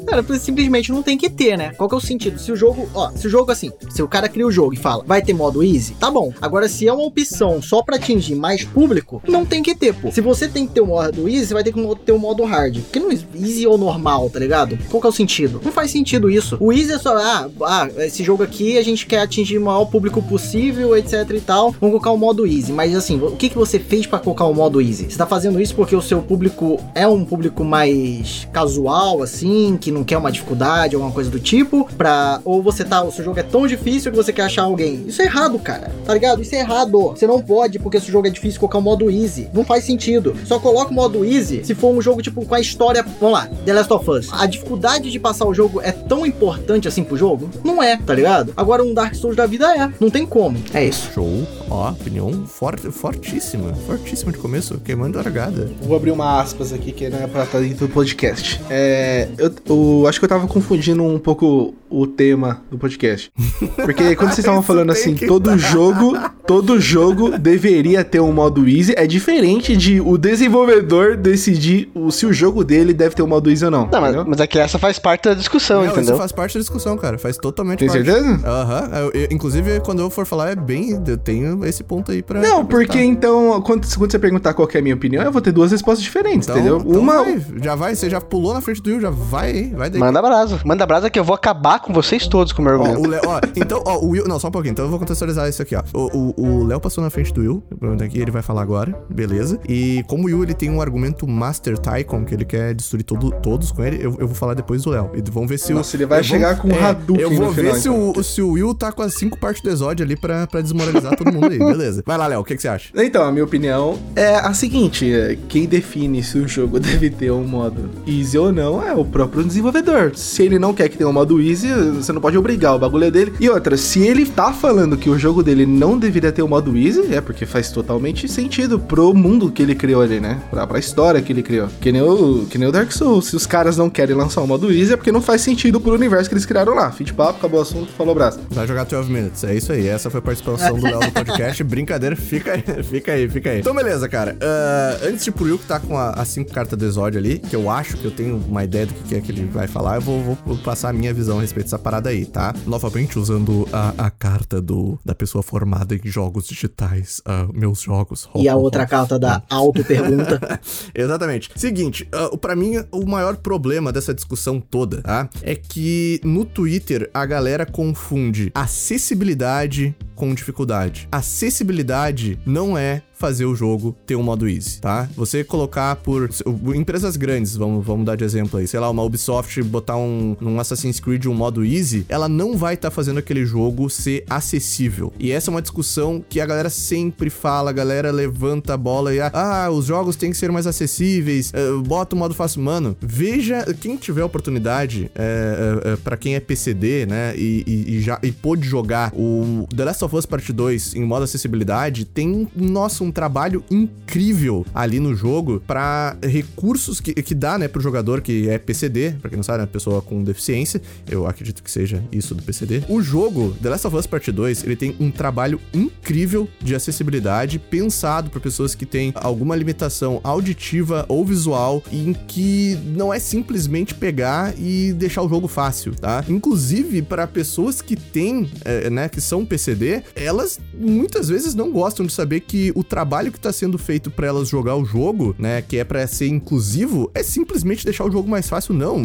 Cara, 0.06 0.24
simplesmente 0.38 0.90
não 0.90 1.02
tem 1.02 1.18
que 1.18 1.28
ter, 1.28 1.56
né? 1.56 1.72
Qual 1.74 1.88
que 1.88 1.94
é 1.94 1.98
o 1.98 2.00
sentido? 2.00 2.38
Se 2.38 2.50
o 2.50 2.56
jogo, 2.56 2.88
ó, 2.94 3.10
se 3.10 3.26
o 3.26 3.30
jogo 3.30 3.50
assim, 3.50 3.70
se 3.90 4.02
o 4.02 4.08
cara 4.08 4.28
cria 4.28 4.46
o 4.46 4.50
jogo 4.50 4.74
e 4.74 4.76
fala, 4.76 5.04
vai 5.06 5.22
ter 5.22 5.32
modo 5.32 5.62
easy, 5.62 5.94
tá 5.94 6.10
bom. 6.10 6.32
Agora, 6.40 6.68
se 6.68 6.88
é 6.88 6.92
uma 6.92 7.04
opção 7.04 7.60
só 7.60 7.82
para 7.82 7.96
atingir 7.96 8.34
mais 8.34 8.64
público, 8.64 9.22
não 9.28 9.44
tem 9.44 9.62
que 9.62 9.74
ter, 9.74 9.94
pô. 9.94 10.10
Se 10.10 10.20
você 10.20 10.48
tem 10.48 10.66
que 10.66 10.74
ter 10.74 10.80
o 10.80 10.86
modo 10.86 11.28
easy, 11.28 11.46
você 11.46 11.54
vai 11.54 11.64
ter 11.64 11.72
que 11.72 11.96
ter 12.04 12.12
o 12.12 12.18
modo 12.18 12.44
hard. 12.44 12.78
Porque 12.80 12.98
não 12.98 13.10
é 13.10 13.18
easy 13.34 13.66
ou 13.66 13.76
normal, 13.76 14.30
tá 14.30 14.38
ligado? 14.38 14.78
Qual 14.88 15.00
que 15.00 15.06
é 15.06 15.10
o 15.10 15.12
sentido? 15.12 15.60
Não 15.64 15.72
faz 15.72 15.90
sentido 15.90 16.30
isso. 16.30 16.56
O 16.60 16.72
easy 16.72 16.92
é 16.92 16.98
só, 16.98 17.16
ah, 17.16 17.48
ah, 17.62 17.88
esse 17.98 18.22
jogo 18.24 18.42
aqui 18.42 18.78
a 18.78 18.82
gente 18.82 19.06
quer 19.06 19.20
atingir 19.20 19.58
o 19.58 19.64
maior 19.64 19.84
público 19.86 20.22
possível, 20.22 20.96
etc 20.96 21.30
e 21.30 21.40
tal. 21.40 21.70
Vamos 21.72 21.90
colocar 21.90 22.10
o 22.10 22.18
modo 22.18 22.46
easy. 22.46 22.72
Mas 22.72 22.94
assim, 22.94 23.20
o 23.20 23.36
que, 23.36 23.48
que 23.48 23.56
você 23.56 23.78
fez 23.78 24.06
para 24.06 24.18
colocar 24.18 24.44
o 24.46 24.54
modo 24.54 24.80
easy? 24.80 25.10
Você 25.10 25.18
tá 25.18 25.26
fazendo 25.26 25.60
isso 25.60 25.74
porque 25.74 25.94
o 25.94 26.02
seu 26.02 26.22
público 26.22 26.78
é 26.94 27.06
um 27.06 27.24
público 27.24 27.64
mais 27.64 28.48
casual, 28.52 28.99
assim? 29.22 29.40
assim, 29.40 29.76
que 29.76 29.90
não 29.90 30.04
quer 30.04 30.18
uma 30.18 30.30
dificuldade, 30.30 30.94
alguma 30.94 31.12
coisa 31.12 31.30
do 31.30 31.40
tipo, 31.40 31.88
pra. 31.96 32.40
Ou 32.44 32.62
você 32.62 32.84
tá. 32.84 33.02
O 33.02 33.10
seu 33.10 33.24
jogo 33.24 33.38
é 33.38 33.42
tão 33.42 33.66
difícil 33.66 34.10
que 34.10 34.16
você 34.16 34.32
quer 34.32 34.42
achar 34.42 34.62
alguém. 34.62 35.04
Isso 35.06 35.22
é 35.22 35.24
errado, 35.24 35.58
cara. 35.58 35.90
Tá 36.04 36.12
ligado? 36.12 36.42
Isso 36.42 36.54
é 36.54 36.60
errado. 36.60 37.10
Você 37.10 37.26
não 37.26 37.40
pode, 37.40 37.78
porque 37.78 38.00
seu 38.00 38.12
jogo 38.12 38.26
é 38.26 38.30
difícil, 38.30 38.60
colocar 38.60 38.78
o 38.78 38.82
modo 38.82 39.10
easy. 39.10 39.48
Não 39.52 39.64
faz 39.64 39.84
sentido. 39.84 40.36
Só 40.44 40.58
coloca 40.58 40.90
o 40.90 40.94
modo 40.94 41.24
easy 41.24 41.64
se 41.64 41.74
for 41.74 41.94
um 41.94 42.00
jogo, 42.00 42.22
tipo, 42.22 42.44
com 42.44 42.54
a 42.54 42.60
história. 42.60 43.04
Vamos 43.20 43.38
lá, 43.38 43.48
The 43.64 43.72
Last 43.72 43.92
of 43.92 44.10
Us. 44.10 44.28
A 44.32 44.46
dificuldade 44.46 45.10
de 45.10 45.18
passar 45.18 45.46
o 45.46 45.54
jogo 45.54 45.80
é 45.80 45.92
tão 45.92 46.26
importante 46.26 46.88
assim 46.88 47.02
pro 47.02 47.16
jogo? 47.16 47.48
Não 47.64 47.82
é, 47.82 47.96
tá 47.96 48.14
ligado? 48.14 48.52
Agora 48.56 48.82
um 48.82 48.92
Dark 48.92 49.14
Souls 49.14 49.36
da 49.36 49.46
vida 49.46 49.74
é. 49.76 49.90
Não 50.00 50.10
tem 50.10 50.26
como. 50.26 50.58
É 50.72 50.84
isso. 50.84 51.10
Show. 51.12 51.46
Ó, 51.68 51.90
opinião 51.90 52.46
forte, 52.46 52.90
fortíssima. 52.90 53.72
Fortíssima 53.86 54.32
de 54.32 54.38
começo. 54.38 54.78
Queimando 54.78 55.18
a 55.18 55.22
largada. 55.22 55.70
Vou 55.82 55.96
abrir 55.96 56.10
uma 56.10 56.40
aspas 56.40 56.72
aqui 56.72 56.92
que 56.92 57.08
não 57.08 57.18
é 57.18 57.26
pra 57.26 57.44
estar 57.44 57.60
dentro 57.60 57.86
do 57.86 57.92
podcast. 57.92 58.60
É 58.68 58.89
eu, 59.38 59.52
eu, 59.66 60.06
acho 60.06 60.18
que 60.18 60.24
eu 60.24 60.28
tava 60.28 60.46
confundindo 60.46 61.02
um 61.02 61.18
pouco 61.18 61.74
o 61.88 62.06
tema 62.06 62.62
do 62.70 62.78
podcast. 62.78 63.32
Porque 63.76 64.14
quando 64.14 64.28
vocês 64.28 64.38
estavam 64.38 64.62
falando 64.62 64.90
assim, 64.90 65.14
todo 65.14 65.56
jogo, 65.58 66.16
todo 66.46 66.80
jogo 66.80 67.36
deveria 67.36 68.04
ter 68.04 68.20
um 68.20 68.32
modo 68.32 68.68
easy, 68.68 68.94
é 68.96 69.06
diferente 69.06 69.76
de 69.76 70.00
o 70.00 70.16
desenvolvedor 70.16 71.16
decidir 71.16 71.90
o, 71.94 72.10
se 72.10 72.24
o 72.26 72.32
jogo 72.32 72.64
dele 72.64 72.94
deve 72.94 73.14
ter 73.14 73.22
um 73.22 73.26
modo 73.26 73.50
easy 73.50 73.64
ou 73.64 73.70
não. 73.70 73.88
Não, 73.90 74.00
mas, 74.00 74.14
mas 74.26 74.40
aqui 74.40 74.58
essa 74.58 74.78
faz 74.78 74.98
parte 74.98 75.24
da 75.24 75.34
discussão, 75.34 75.80
não, 75.80 75.86
entendeu? 75.86 76.02
Isso 76.02 76.16
faz 76.16 76.32
parte 76.32 76.54
da 76.54 76.60
discussão, 76.60 76.96
cara. 76.96 77.18
Faz 77.18 77.36
totalmente 77.36 77.80
Tem 77.80 77.88
parte. 77.88 78.04
certeza? 78.04 78.40
Aham. 78.46 78.90
Uhum. 79.04 79.10
Inclusive, 79.30 79.80
quando 79.80 80.00
eu 80.00 80.10
for 80.10 80.26
falar, 80.26 80.50
é 80.50 80.56
bem. 80.56 81.00
Eu 81.06 81.18
tenho 81.18 81.64
esse 81.64 81.82
ponto 81.82 82.12
aí 82.12 82.22
pra. 82.22 82.40
Não, 82.40 82.64
porque 82.64 83.00
então, 83.00 83.60
quando, 83.62 83.86
quando, 83.96 84.10
você 84.10 84.18
perguntar 84.18 84.54
qual 84.54 84.68
é 84.72 84.78
a 84.78 84.82
minha 84.82 84.94
opinião, 84.94 85.22
eu 85.24 85.32
vou 85.32 85.40
ter 85.40 85.52
duas 85.52 85.72
respostas 85.72 86.02
diferentes, 86.02 86.48
então, 86.48 86.56
entendeu? 86.58 86.82
Então 86.84 87.00
Uma. 87.00 87.24
Vai, 87.24 87.44
já 87.62 87.74
vai, 87.74 87.94
você 87.94 88.08
já 88.08 88.20
pulou 88.20 88.54
na 88.54 88.60
frente 88.60 88.79
do 88.80 88.90
Will, 88.90 89.00
já 89.00 89.10
vai, 89.10 89.70
vai 89.76 89.90
daí. 89.90 90.00
Manda 90.00 90.20
brasa. 90.20 90.60
Manda 90.64 90.86
brasa 90.86 91.10
que 91.10 91.18
eu 91.18 91.24
vou 91.24 91.34
acabar 91.34 91.80
com 91.80 91.92
vocês 91.92 92.26
todos 92.26 92.52
com 92.52 92.62
o 92.62 92.64
meu 92.64 92.74
argumento. 92.74 93.00
Ó, 93.00 93.02
o 93.02 93.08
Léo, 93.08 93.22
ó, 93.26 93.40
então, 93.56 93.82
ó, 93.84 93.98
o 93.98 94.08
Will. 94.10 94.24
Não, 94.26 94.38
só 94.38 94.48
um 94.48 94.50
pouquinho. 94.50 94.72
Então 94.72 94.84
eu 94.84 94.90
vou 94.90 94.98
contextualizar 94.98 95.48
isso 95.48 95.62
aqui, 95.62 95.74
ó. 95.76 95.82
O 95.92 96.64
Léo 96.64 96.80
passou 96.80 97.02
na 97.02 97.10
frente 97.10 97.32
do 97.32 97.40
Will. 97.40 97.62
Aqui 98.04 98.20
ele 98.20 98.30
vai 98.30 98.42
falar 98.42 98.62
agora. 98.62 98.94
Beleza. 99.08 99.58
E 99.68 100.04
como 100.06 100.24
o 100.24 100.26
Will 100.26 100.42
ele 100.42 100.54
tem 100.54 100.70
um 100.70 100.80
argumento 100.80 101.26
Master 101.26 101.78
Tycoon, 101.78 102.24
que 102.24 102.34
ele 102.34 102.44
quer 102.44 102.74
destruir 102.74 103.04
todo, 103.04 103.30
todos 103.30 103.72
com 103.72 103.82
ele, 103.84 103.96
eu, 103.96 104.16
eu 104.18 104.26
vou 104.26 104.34
falar 104.34 104.54
depois 104.54 104.82
do 104.82 104.90
Léo. 104.90 105.10
E 105.14 105.22
vamos 105.30 105.48
ver 105.48 105.58
se 105.58 105.72
Nossa, 105.72 105.96
o. 105.96 105.98
ele 105.98 106.06
vai 106.06 106.22
chegar 106.22 106.54
vou, 106.56 106.62
com 106.62 106.68
o 106.68 106.72
é, 106.72 106.82
Hadouken. 106.82 107.22
Eu 107.22 107.34
vou 107.34 107.50
ver 107.50 107.62
final, 107.62 107.74
se, 107.76 107.88
então. 107.88 108.12
o, 108.16 108.22
se 108.22 108.42
o 108.42 108.50
Will 108.52 108.74
tá 108.74 108.92
com 108.92 109.02
as 109.02 109.14
cinco 109.14 109.38
partes 109.38 109.62
do 109.62 109.70
Exódio 109.70 110.04
ali 110.04 110.16
pra, 110.16 110.46
pra 110.46 110.60
desmoralizar 110.60 111.16
todo 111.16 111.32
mundo 111.32 111.50
aí. 111.50 111.58
Beleza. 111.60 112.02
Vai 112.06 112.16
lá, 112.16 112.26
Léo. 112.26 112.40
O 112.40 112.44
que, 112.44 112.56
que 112.56 112.62
você 112.62 112.68
acha? 112.68 112.90
Então, 112.94 113.24
a 113.24 113.32
minha 113.32 113.44
opinião 113.44 113.98
é 114.14 114.36
a 114.36 114.52
seguinte: 114.54 115.12
é, 115.12 115.36
quem 115.48 115.66
define 115.66 116.22
se 116.22 116.38
o 116.38 116.48
jogo 116.48 116.78
deve 116.80 117.10
ter 117.10 117.30
um 117.30 117.44
modo 117.44 117.90
easy 118.06 118.38
ou 118.38 118.52
não 118.52 118.69
é 118.78 118.92
o 118.92 119.04
próprio 119.04 119.42
desenvolvedor. 119.42 120.12
Se 120.14 120.42
ele 120.42 120.58
não 120.58 120.74
quer 120.74 120.90
que 120.90 120.98
tenha 120.98 121.08
um 121.08 121.12
modo 121.12 121.40
easy, 121.40 121.68
você 121.94 122.12
não 122.12 122.20
pode 122.20 122.36
obrigar, 122.36 122.74
o 122.74 122.78
bagulho 122.78 123.04
é 123.04 123.10
dele. 123.10 123.32
E 123.40 123.48
outra, 123.48 123.76
se 123.78 124.00
ele 124.06 124.26
tá 124.26 124.52
falando 124.52 124.98
que 124.98 125.08
o 125.08 125.18
jogo 125.18 125.42
dele 125.42 125.64
não 125.64 125.98
deveria 125.98 126.30
ter 126.30 126.42
o 126.42 126.44
um 126.44 126.48
modo 126.48 126.76
easy, 126.76 127.14
é 127.14 127.20
porque 127.22 127.46
faz 127.46 127.70
totalmente 127.70 128.28
sentido 128.28 128.78
pro 128.78 129.14
mundo 129.14 129.50
que 129.50 129.62
ele 129.62 129.74
criou 129.74 130.02
ali, 130.02 130.20
né? 130.20 130.42
Pra, 130.50 130.66
pra 130.66 130.78
história 130.78 131.22
que 131.22 131.32
ele 131.32 131.42
criou. 131.42 131.68
Que 131.80 131.90
nem, 131.90 132.02
o, 132.02 132.46
que 132.50 132.58
nem 132.58 132.68
o 132.68 132.72
Dark 132.72 132.92
Souls. 132.92 133.26
Se 133.26 133.36
os 133.36 133.46
caras 133.46 133.76
não 133.76 133.88
querem 133.88 134.14
lançar 134.14 134.42
o 134.42 134.46
modo 134.46 134.70
easy, 134.70 134.92
é 134.92 134.96
porque 134.96 135.10
não 135.10 135.22
faz 135.22 135.40
sentido 135.40 135.80
pro 135.80 135.94
universo 135.94 136.28
que 136.28 136.34
eles 136.34 136.44
criaram 136.44 136.74
lá. 136.74 136.90
Fim 136.92 137.04
de 137.04 137.14
papo, 137.14 137.38
acabou 137.38 137.60
o 137.60 137.62
assunto, 137.62 137.90
falou 137.92 138.14
braço. 138.14 138.40
Vai 138.50 138.66
jogar 138.66 138.84
12 138.84 139.10
Minutes, 139.10 139.44
é 139.44 139.54
isso 139.54 139.72
aí. 139.72 139.86
Essa 139.86 140.10
foi 140.10 140.18
a 140.18 140.22
participação 140.22 140.76
do 140.76 140.84
Léo 140.84 141.00
no 141.00 141.12
podcast. 141.12 141.62
Brincadeira, 141.64 142.16
fica 142.16 142.52
aí, 142.52 142.82
fica 142.82 143.12
aí, 143.12 143.28
fica 143.28 143.50
aí. 143.50 143.60
Então, 143.60 143.74
beleza, 143.74 144.08
cara. 144.08 144.36
Uh, 144.40 145.08
antes 145.08 145.24
de 145.24 145.30
pro 145.30 145.44
Will 145.44 145.58
que 145.58 145.66
tá 145.66 145.80
com 145.80 145.96
as 145.96 146.28
cinco 146.28 146.52
cartas 146.52 146.78
do 146.78 146.84
Exódio 146.84 147.18
ali, 147.18 147.38
que 147.38 147.54
eu 147.54 147.70
acho 147.70 147.96
que 147.96 148.04
eu 148.04 148.10
tenho 148.10 148.36
uma 148.36 148.59
ideia 148.64 148.86
do 148.86 148.94
que 148.94 149.14
é 149.14 149.20
que 149.20 149.32
ele 149.32 149.44
vai 149.46 149.66
falar, 149.66 149.96
eu 149.96 150.00
vou, 150.00 150.38
vou 150.46 150.56
passar 150.58 150.90
a 150.90 150.92
minha 150.92 151.12
visão 151.12 151.38
a 151.38 151.40
respeito 151.40 151.66
dessa 151.66 151.78
parada 151.78 152.10
aí, 152.10 152.24
tá? 152.24 152.54
Novamente 152.66 153.18
usando 153.18 153.68
a, 153.72 154.06
a 154.06 154.10
carta 154.10 154.60
do, 154.60 154.98
da 155.04 155.14
pessoa 155.14 155.42
formada 155.42 155.94
em 155.94 156.00
jogos 156.04 156.46
digitais, 156.46 157.20
uh, 157.20 157.52
meus 157.52 157.80
jogos. 157.80 158.28
E 158.34 158.48
a 158.48 158.56
outra 158.56 158.86
carta 158.86 159.18
da 159.18 159.42
auto-pergunta. 159.50 160.60
Exatamente. 160.94 161.50
Seguinte, 161.56 162.08
uh, 162.14 162.36
para 162.38 162.56
mim, 162.56 162.84
o 162.90 163.06
maior 163.06 163.36
problema 163.36 163.92
dessa 163.92 164.14
discussão 164.14 164.60
toda, 164.60 165.02
tá? 165.02 165.28
É 165.42 165.54
que 165.54 166.20
no 166.24 166.44
Twitter 166.44 167.10
a 167.12 167.24
galera 167.26 167.66
confunde 167.66 168.50
acessibilidade 168.54 169.94
com 170.14 170.34
dificuldade. 170.34 171.08
Acessibilidade 171.10 172.38
não 172.44 172.76
é 172.76 173.02
fazer 173.20 173.44
o 173.44 173.54
jogo 173.54 173.94
ter 174.06 174.16
um 174.16 174.22
modo 174.22 174.48
easy, 174.48 174.80
tá? 174.80 175.06
Você 175.14 175.44
colocar 175.44 175.96
por 175.96 176.30
empresas 176.74 177.18
grandes, 177.18 177.54
vamos, 177.54 177.84
vamos 177.84 178.06
dar 178.06 178.16
de 178.16 178.24
exemplo 178.24 178.58
aí, 178.58 178.66
sei 178.66 178.80
lá, 178.80 178.88
uma 178.88 179.02
Ubisoft 179.02 179.62
botar 179.62 179.98
um, 179.98 180.34
um 180.40 180.58
Assassin's 180.58 180.98
Creed 180.98 181.26
um 181.26 181.34
modo 181.34 181.62
easy, 181.62 182.06
ela 182.08 182.30
não 182.30 182.56
vai 182.56 182.74
estar 182.74 182.88
tá 182.88 182.94
fazendo 182.94 183.18
aquele 183.18 183.44
jogo 183.44 183.90
ser 183.90 184.24
acessível. 184.28 185.12
E 185.18 185.30
essa 185.30 185.50
é 185.50 185.52
uma 185.52 185.60
discussão 185.60 186.24
que 186.26 186.40
a 186.40 186.46
galera 186.46 186.70
sempre 186.70 187.28
fala, 187.28 187.68
a 187.68 187.72
galera 187.74 188.10
levanta 188.10 188.72
a 188.72 188.76
bola 188.78 189.14
e 189.14 189.20
ah, 189.20 189.68
os 189.70 189.84
jogos 189.84 190.16
têm 190.16 190.30
que 190.30 190.36
ser 190.38 190.50
mais 190.50 190.66
acessíveis, 190.66 191.52
uh, 191.52 191.82
bota 191.82 192.16
o 192.16 192.18
modo 192.18 192.32
fácil. 192.32 192.62
Mano, 192.62 192.96
veja, 193.02 193.66
quem 193.82 193.98
tiver 193.98 194.24
oportunidade, 194.24 195.10
é, 195.14 195.82
é, 195.84 195.92
é 195.92 195.96
para 195.96 196.16
quem 196.16 196.36
é 196.36 196.40
PCD, 196.40 197.04
né, 197.04 197.34
e, 197.36 197.64
e, 197.66 197.96
e, 197.96 198.00
já 198.00 198.18
e 198.22 198.32
pôde 198.32 198.66
jogar 198.66 199.12
o 199.14 199.68
The 199.76 199.84
Last 199.84 200.04
of 200.06 200.16
Us 200.16 200.24
Part 200.24 200.50
2 200.50 200.94
em 200.94 201.04
modo 201.04 201.24
acessibilidade, 201.24 202.06
tem, 202.06 202.48
nossa, 202.56 203.04
um 203.04 203.09
um 203.10 203.12
trabalho 203.12 203.62
incrível 203.70 204.64
ali 204.72 205.00
no 205.00 205.14
jogo 205.14 205.60
para 205.66 206.16
recursos 206.22 207.00
que, 207.00 207.12
que 207.14 207.34
dá, 207.34 207.58
né, 207.58 207.66
pro 207.66 207.82
jogador 207.82 208.20
que 208.20 208.48
é 208.48 208.56
PCD, 208.56 209.16
pra 209.20 209.28
quem 209.28 209.36
não 209.36 209.42
sabe, 209.42 209.58
é 209.58 209.62
uma 209.62 209.66
pessoa 209.66 210.00
com 210.00 210.22
deficiência, 210.22 210.80
eu 211.08 211.26
acredito 211.26 211.62
que 211.62 211.70
seja 211.70 212.02
isso 212.12 212.34
do 212.34 212.42
PCD. 212.42 212.84
O 212.88 213.02
jogo, 213.02 213.54
The 213.60 213.68
Last 213.68 213.86
of 213.86 213.96
Us 213.96 214.06
Part 214.06 214.30
2, 214.30 214.64
ele 214.64 214.76
tem 214.76 214.96
um 215.00 215.10
trabalho 215.10 215.60
incrível 215.74 216.48
de 216.62 216.74
acessibilidade, 216.74 217.58
pensado 217.58 218.30
para 218.30 218.40
pessoas 218.40 218.74
que 218.74 218.86
têm 218.86 219.12
alguma 219.16 219.56
limitação 219.56 220.20
auditiva 220.22 221.04
ou 221.08 221.24
visual, 221.24 221.82
em 221.92 222.12
que 222.12 222.78
não 222.94 223.12
é 223.12 223.18
simplesmente 223.18 223.94
pegar 223.94 224.54
e 224.56 224.92
deixar 224.92 225.22
o 225.22 225.28
jogo 225.28 225.48
fácil, 225.48 225.94
tá? 225.94 226.24
Inclusive, 226.28 227.02
para 227.02 227.26
pessoas 227.26 227.82
que 227.82 227.96
têm, 227.96 228.48
é, 228.64 228.88
né, 228.88 229.08
que 229.08 229.20
são 229.20 229.44
PCD, 229.44 230.02
elas 230.14 230.60
muitas 230.72 231.28
vezes 231.28 231.54
não 231.54 231.72
gostam 231.72 232.06
de 232.06 232.12
saber 232.12 232.40
que 232.40 232.70
o 232.74 232.84
trabalho 232.84 232.99
que 233.30 233.38
está 233.38 233.52
sendo 233.52 233.78
feito 233.78 234.10
para 234.10 234.26
elas 234.26 234.48
jogar 234.48 234.76
o 234.76 234.84
jogo, 234.84 235.34
né, 235.38 235.62
que 235.62 235.78
é 235.78 235.84
para 235.84 236.06
ser 236.06 236.28
inclusivo, 236.28 237.10
é 237.14 237.22
simplesmente 237.22 237.84
deixar 237.84 238.04
o 238.04 238.10
jogo 238.10 238.28
mais 238.28 238.48
fácil. 238.48 238.74
Não, 238.74 239.02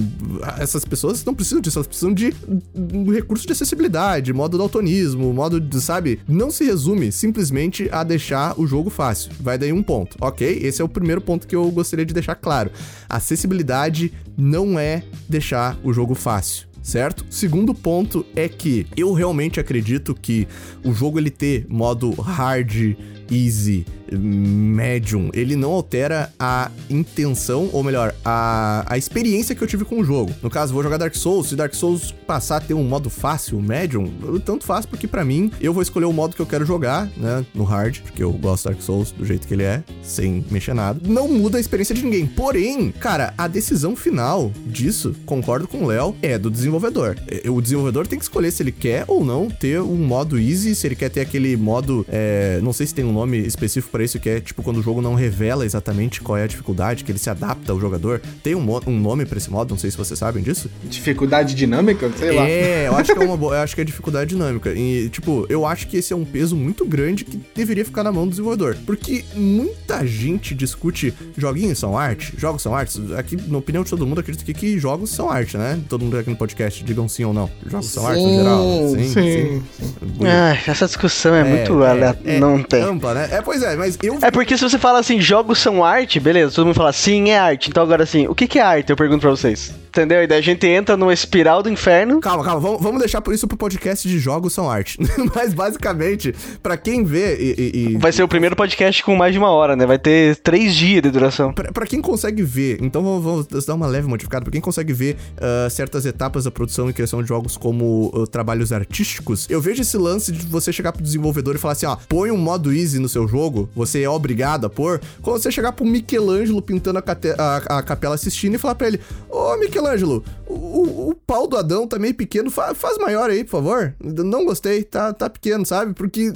essas 0.59 0.85
pessoas 0.85 1.23
não 1.23 1.33
precisam 1.33 1.61
disso, 1.61 1.77
elas 1.77 1.87
precisam 1.87 2.13
de 2.13 2.33
um 2.75 3.11
recurso 3.11 3.45
de 3.45 3.53
acessibilidade, 3.53 4.33
modo 4.33 4.57
daltonismo, 4.57 5.33
modo 5.33 5.59
de, 5.59 5.81
sabe? 5.81 6.19
Não 6.27 6.51
se 6.51 6.63
resume 6.63 7.11
simplesmente 7.11 7.89
a 7.91 8.03
deixar 8.03 8.59
o 8.59 8.67
jogo 8.67 8.89
fácil. 8.89 9.31
Vai 9.39 9.57
daí 9.57 9.71
um 9.71 9.83
ponto, 9.83 10.17
ok? 10.21 10.59
Esse 10.61 10.81
é 10.81 10.85
o 10.85 10.89
primeiro 10.89 11.21
ponto 11.21 11.47
que 11.47 11.55
eu 11.55 11.69
gostaria 11.71 12.05
de 12.05 12.13
deixar 12.13 12.35
claro. 12.35 12.71
Acessibilidade 13.09 14.13
não 14.37 14.77
é 14.77 15.03
deixar 15.29 15.77
o 15.83 15.93
jogo 15.93 16.15
fácil 16.15 16.67
certo? 16.85 17.25
Segundo 17.31 17.73
ponto 17.73 18.23
é 18.35 18.47
que 18.47 18.85
eu 18.95 19.11
realmente 19.11 19.59
acredito 19.59 20.13
que 20.13 20.47
o 20.83 20.93
jogo 20.93 21.17
ele 21.17 21.31
ter 21.31 21.65
modo 21.67 22.11
hard, 22.11 22.95
easy, 23.31 23.85
medium, 24.11 25.29
ele 25.33 25.55
não 25.55 25.71
altera 25.71 26.31
a 26.39 26.71
intenção, 26.89 27.69
ou 27.73 27.83
melhor, 27.83 28.13
a, 28.23 28.85
a 28.87 28.97
experiência 28.97 29.55
que 29.55 29.63
eu 29.63 29.67
tive 29.67 29.85
com 29.85 29.99
o 29.99 30.03
jogo. 30.03 30.33
No 30.41 30.49
caso, 30.49 30.73
vou 30.73 30.83
jogar 30.83 30.97
Dark 30.97 31.15
Souls, 31.15 31.49
se 31.49 31.55
Dark 31.55 31.73
Souls 31.73 32.11
passar 32.11 32.57
a 32.57 32.61
ter 32.61 32.73
um 32.73 32.83
modo 32.83 33.09
fácil, 33.09 33.61
medium, 33.61 34.11
tanto 34.43 34.65
faz 34.65 34.85
porque 34.85 35.07
para 35.07 35.25
mim, 35.25 35.51
eu 35.59 35.73
vou 35.73 35.81
escolher 35.81 36.05
o 36.05 36.13
modo 36.13 36.35
que 36.35 36.41
eu 36.41 36.45
quero 36.45 36.65
jogar, 36.65 37.09
né, 37.17 37.45
no 37.53 37.63
hard, 37.63 37.99
porque 38.01 38.23
eu 38.23 38.31
gosto 38.31 38.63
de 38.63 38.69
Dark 38.69 38.81
Souls 38.81 39.11
do 39.11 39.25
jeito 39.25 39.47
que 39.47 39.53
ele 39.53 39.63
é, 39.63 39.83
sem 40.03 40.45
mexer 40.51 40.73
nada. 40.73 40.99
Não 41.05 41.27
muda 41.27 41.57
a 41.57 41.61
experiência 41.61 41.95
de 41.95 42.03
ninguém. 42.03 42.25
Porém, 42.25 42.91
cara, 42.91 43.33
a 43.37 43.47
decisão 43.47 43.95
final 43.95 44.51
disso, 44.65 45.15
concordo 45.25 45.67
com 45.67 45.83
o 45.83 45.87
Léo, 45.87 46.15
é 46.21 46.37
do 46.37 46.51
desenvolvedor. 46.51 47.17
É, 47.27 47.49
o 47.49 47.61
desenvolvedor 47.61 48.07
tem 48.07 48.19
que 48.19 48.25
escolher 48.25 48.51
se 48.51 48.61
ele 48.61 48.71
quer 48.71 49.05
ou 49.07 49.23
não 49.23 49.49
ter 49.49 49.81
um 49.81 49.95
modo 49.95 50.37
easy, 50.37 50.75
se 50.75 50.87
ele 50.87 50.95
quer 50.95 51.09
ter 51.09 51.21
aquele 51.21 51.55
modo, 51.57 52.05
é, 52.09 52.59
não 52.61 52.73
sei 52.73 52.85
se 52.87 52.93
tem 52.93 53.05
um 53.05 53.14
nome 53.15 53.39
específico 53.39 53.91
para 53.91 54.03
isso, 54.03 54.19
que 54.19 54.29
é 54.29 54.39
tipo 54.39 54.61
quando 54.61 54.77
o 54.77 54.83
jogo 54.83 55.01
não 55.01 55.15
revela 55.15 55.65
exatamente 55.65 56.21
qual 56.21 56.37
é 56.37 56.43
a 56.43 56.47
dificuldade, 56.47 57.03
que 57.03 57.11
ele 57.11 57.19
se 57.19 57.29
adapta 57.29 57.71
ao 57.71 57.79
jogador. 57.79 58.21
Tem 58.43 58.55
um, 58.55 58.65
um 58.87 58.99
nome 58.99 59.25
para 59.25 59.37
esse 59.37 59.49
modo, 59.49 59.71
não 59.71 59.77
sei 59.77 59.91
se 59.91 59.97
vocês 59.97 60.17
sabem 60.19 60.43
disso. 60.43 60.69
Dificuldade 60.83 61.55
dinâmica? 61.55 62.11
Sei 62.17 62.31
lá. 62.31 62.47
É, 62.47 62.87
eu 62.87 62.95
acho 62.95 63.13
que 63.13 63.19
é 63.19 63.25
uma 63.25 63.37
boa, 63.37 63.55
eu 63.55 63.61
acho 63.61 63.75
que 63.75 63.81
é 63.81 63.83
dificuldade 63.83 64.29
dinâmica. 64.29 64.73
E, 64.73 65.09
tipo, 65.09 65.45
eu 65.49 65.65
acho 65.65 65.87
que 65.87 65.97
esse 65.97 66.13
é 66.13 66.15
um 66.15 66.25
peso 66.25 66.55
muito 66.55 66.85
grande 66.85 67.23
que 67.23 67.39
deveria 67.55 67.85
ficar 67.85 68.03
na 68.03 68.11
mão 68.11 68.25
do 68.25 68.31
desenvolvedor. 68.31 68.77
Porque 68.85 69.23
muita 69.33 70.05
gente 70.05 70.53
discute 70.53 71.13
joguinhos 71.37 71.79
são 71.79 71.97
arte, 71.97 72.33
jogos 72.37 72.61
são 72.61 72.75
arte. 72.75 72.99
Aqui, 73.17 73.37
na 73.47 73.57
opinião 73.57 73.83
de 73.83 73.89
todo 73.89 74.05
mundo, 74.05 74.19
acredito 74.19 74.43
que, 74.43 74.53
que 74.53 74.77
jogos 74.77 75.09
são 75.09 75.29
arte, 75.29 75.57
né? 75.57 75.79
Todo 75.87 76.03
mundo 76.03 76.17
aqui 76.17 76.29
no 76.29 76.35
podcast, 76.35 76.83
digam 76.83 77.07
sim 77.07 77.23
ou 77.23 77.33
não. 77.33 77.49
Jogos 77.65 77.89
são 77.89 78.05
arte 78.05 78.21
no 78.21 78.35
geral. 78.35 78.63
Sim, 78.89 79.03
sim. 79.03 79.13
sim. 79.13 79.63
sim. 79.79 80.25
Ah, 80.25 80.57
essa 80.67 80.85
discussão 80.85 81.33
é, 81.33 81.41
é 81.41 81.43
muito 81.43 81.83
é, 81.83 82.15
é, 82.25 82.39
não 82.39 82.61
tem. 82.61 82.81
Ampla, 82.81 83.04
né? 83.13 83.29
É, 83.31 83.41
pois 83.41 83.61
é, 83.61 83.75
mas 83.75 83.97
eu 84.01 84.17
é 84.21 84.31
porque 84.31 84.57
se 84.57 84.63
você 84.63 84.77
fala 84.77 84.99
assim, 84.99 85.19
jogos 85.19 85.59
são 85.59 85.83
arte, 85.83 86.19
beleza, 86.19 86.55
todo 86.55 86.65
mundo 86.65 86.75
fala 86.75 86.93
sim, 86.93 87.29
é 87.29 87.37
arte. 87.37 87.69
Então 87.69 87.83
agora 87.83 88.03
assim, 88.03 88.27
o 88.27 88.35
que, 88.35 88.47
que 88.47 88.59
é 88.59 88.61
arte? 88.61 88.89
Eu 88.89 88.95
pergunto 88.95 89.21
pra 89.21 89.29
vocês. 89.29 89.73
Entendeu? 89.95 90.21
E 90.21 90.27
daí 90.27 90.39
a 90.39 90.41
gente 90.41 90.67
entra 90.67 90.97
numa 90.97 91.13
espiral 91.13 91.63
do 91.63 91.69
inferno. 91.69 92.19
Calma, 92.19 92.43
calma, 92.43 92.59
vamos, 92.59 92.81
vamos 92.81 92.99
deixar 92.99 93.21
por 93.21 93.33
isso 93.33 93.47
pro 93.47 93.55
podcast 93.55 94.05
de 94.05 94.19
jogos 94.19 94.51
são 94.51 94.69
arte. 94.69 94.97
Mas 95.33 95.53
basicamente, 95.53 96.35
para 96.61 96.75
quem 96.75 97.05
vê 97.05 97.37
e, 97.37 97.93
e, 97.93 97.97
Vai 97.97 98.11
ser 98.11 98.21
o 98.21 98.27
primeiro 98.27 98.57
podcast 98.57 99.01
com 99.01 99.15
mais 99.15 99.31
de 99.31 99.39
uma 99.39 99.49
hora, 99.49 99.73
né? 99.73 99.85
Vai 99.85 99.97
ter 99.97 100.35
três 100.35 100.75
dias 100.75 101.01
de 101.01 101.09
duração. 101.09 101.53
Pra, 101.53 101.71
pra 101.71 101.85
quem 101.85 102.01
consegue 102.01 102.43
ver, 102.43 102.77
então 102.81 103.01
vamos, 103.01 103.47
vamos, 103.47 103.65
dar 103.65 103.73
uma 103.73 103.87
leve 103.87 104.05
modificada. 104.05 104.43
Pra 104.43 104.51
quem 104.51 104.59
consegue 104.59 104.91
ver 104.91 105.15
uh, 105.37 105.69
certas 105.69 106.05
etapas 106.05 106.43
da 106.43 106.51
produção 106.51 106.89
e 106.89 106.93
criação 106.93 107.21
de 107.23 107.29
jogos 107.29 107.55
como 107.55 108.11
uh, 108.13 108.27
trabalhos 108.27 108.73
artísticos, 108.73 109.47
eu 109.49 109.61
vejo 109.61 109.81
esse 109.81 109.97
lance 109.97 110.29
de 110.29 110.45
você 110.45 110.73
chegar 110.73 110.91
pro 110.91 111.01
desenvolvedor 111.01 111.55
e 111.55 111.57
falar 111.57 111.71
assim: 111.71 111.85
ó, 111.85 111.95
põe 112.09 112.31
um 112.31 112.37
modo 112.37 112.73
easy 112.73 112.99
no 112.99 113.07
seu 113.07 113.29
jogo, 113.29 113.69
você 113.73 114.03
é 114.03 114.09
obrigado 114.09 114.65
a 114.65 114.69
pôr. 114.69 114.99
Quando 115.21 115.41
você 115.41 115.49
chegar 115.49 115.71
pro 115.71 115.85
Michelangelo 115.85 116.61
pintando 116.61 116.99
a, 116.99 117.03
a, 117.37 117.77
a 117.77 117.81
capela 117.81 118.15
assistindo 118.15 118.55
e 118.55 118.57
falar 118.57 118.75
pra 118.75 118.87
ele: 118.87 118.99
Ô 119.29 119.55
Michelangelo, 119.55 119.84
Michelangelo, 119.85 120.23
o, 120.47 121.09
o, 121.09 121.15
pau 121.15 121.47
do 121.47 121.57
Adão 121.57 121.87
tá 121.87 121.97
meio 121.97 122.13
pequeno, 122.13 122.51
Fa, 122.51 122.73
faz 122.75 122.97
maior 122.97 123.29
aí, 123.29 123.43
por 123.43 123.51
favor. 123.51 123.95
Não 124.01 124.45
gostei, 124.45 124.83
tá, 124.83 125.13
tá 125.13 125.29
pequeno, 125.29 125.65
sabe? 125.65 125.93
Porque 125.93 126.31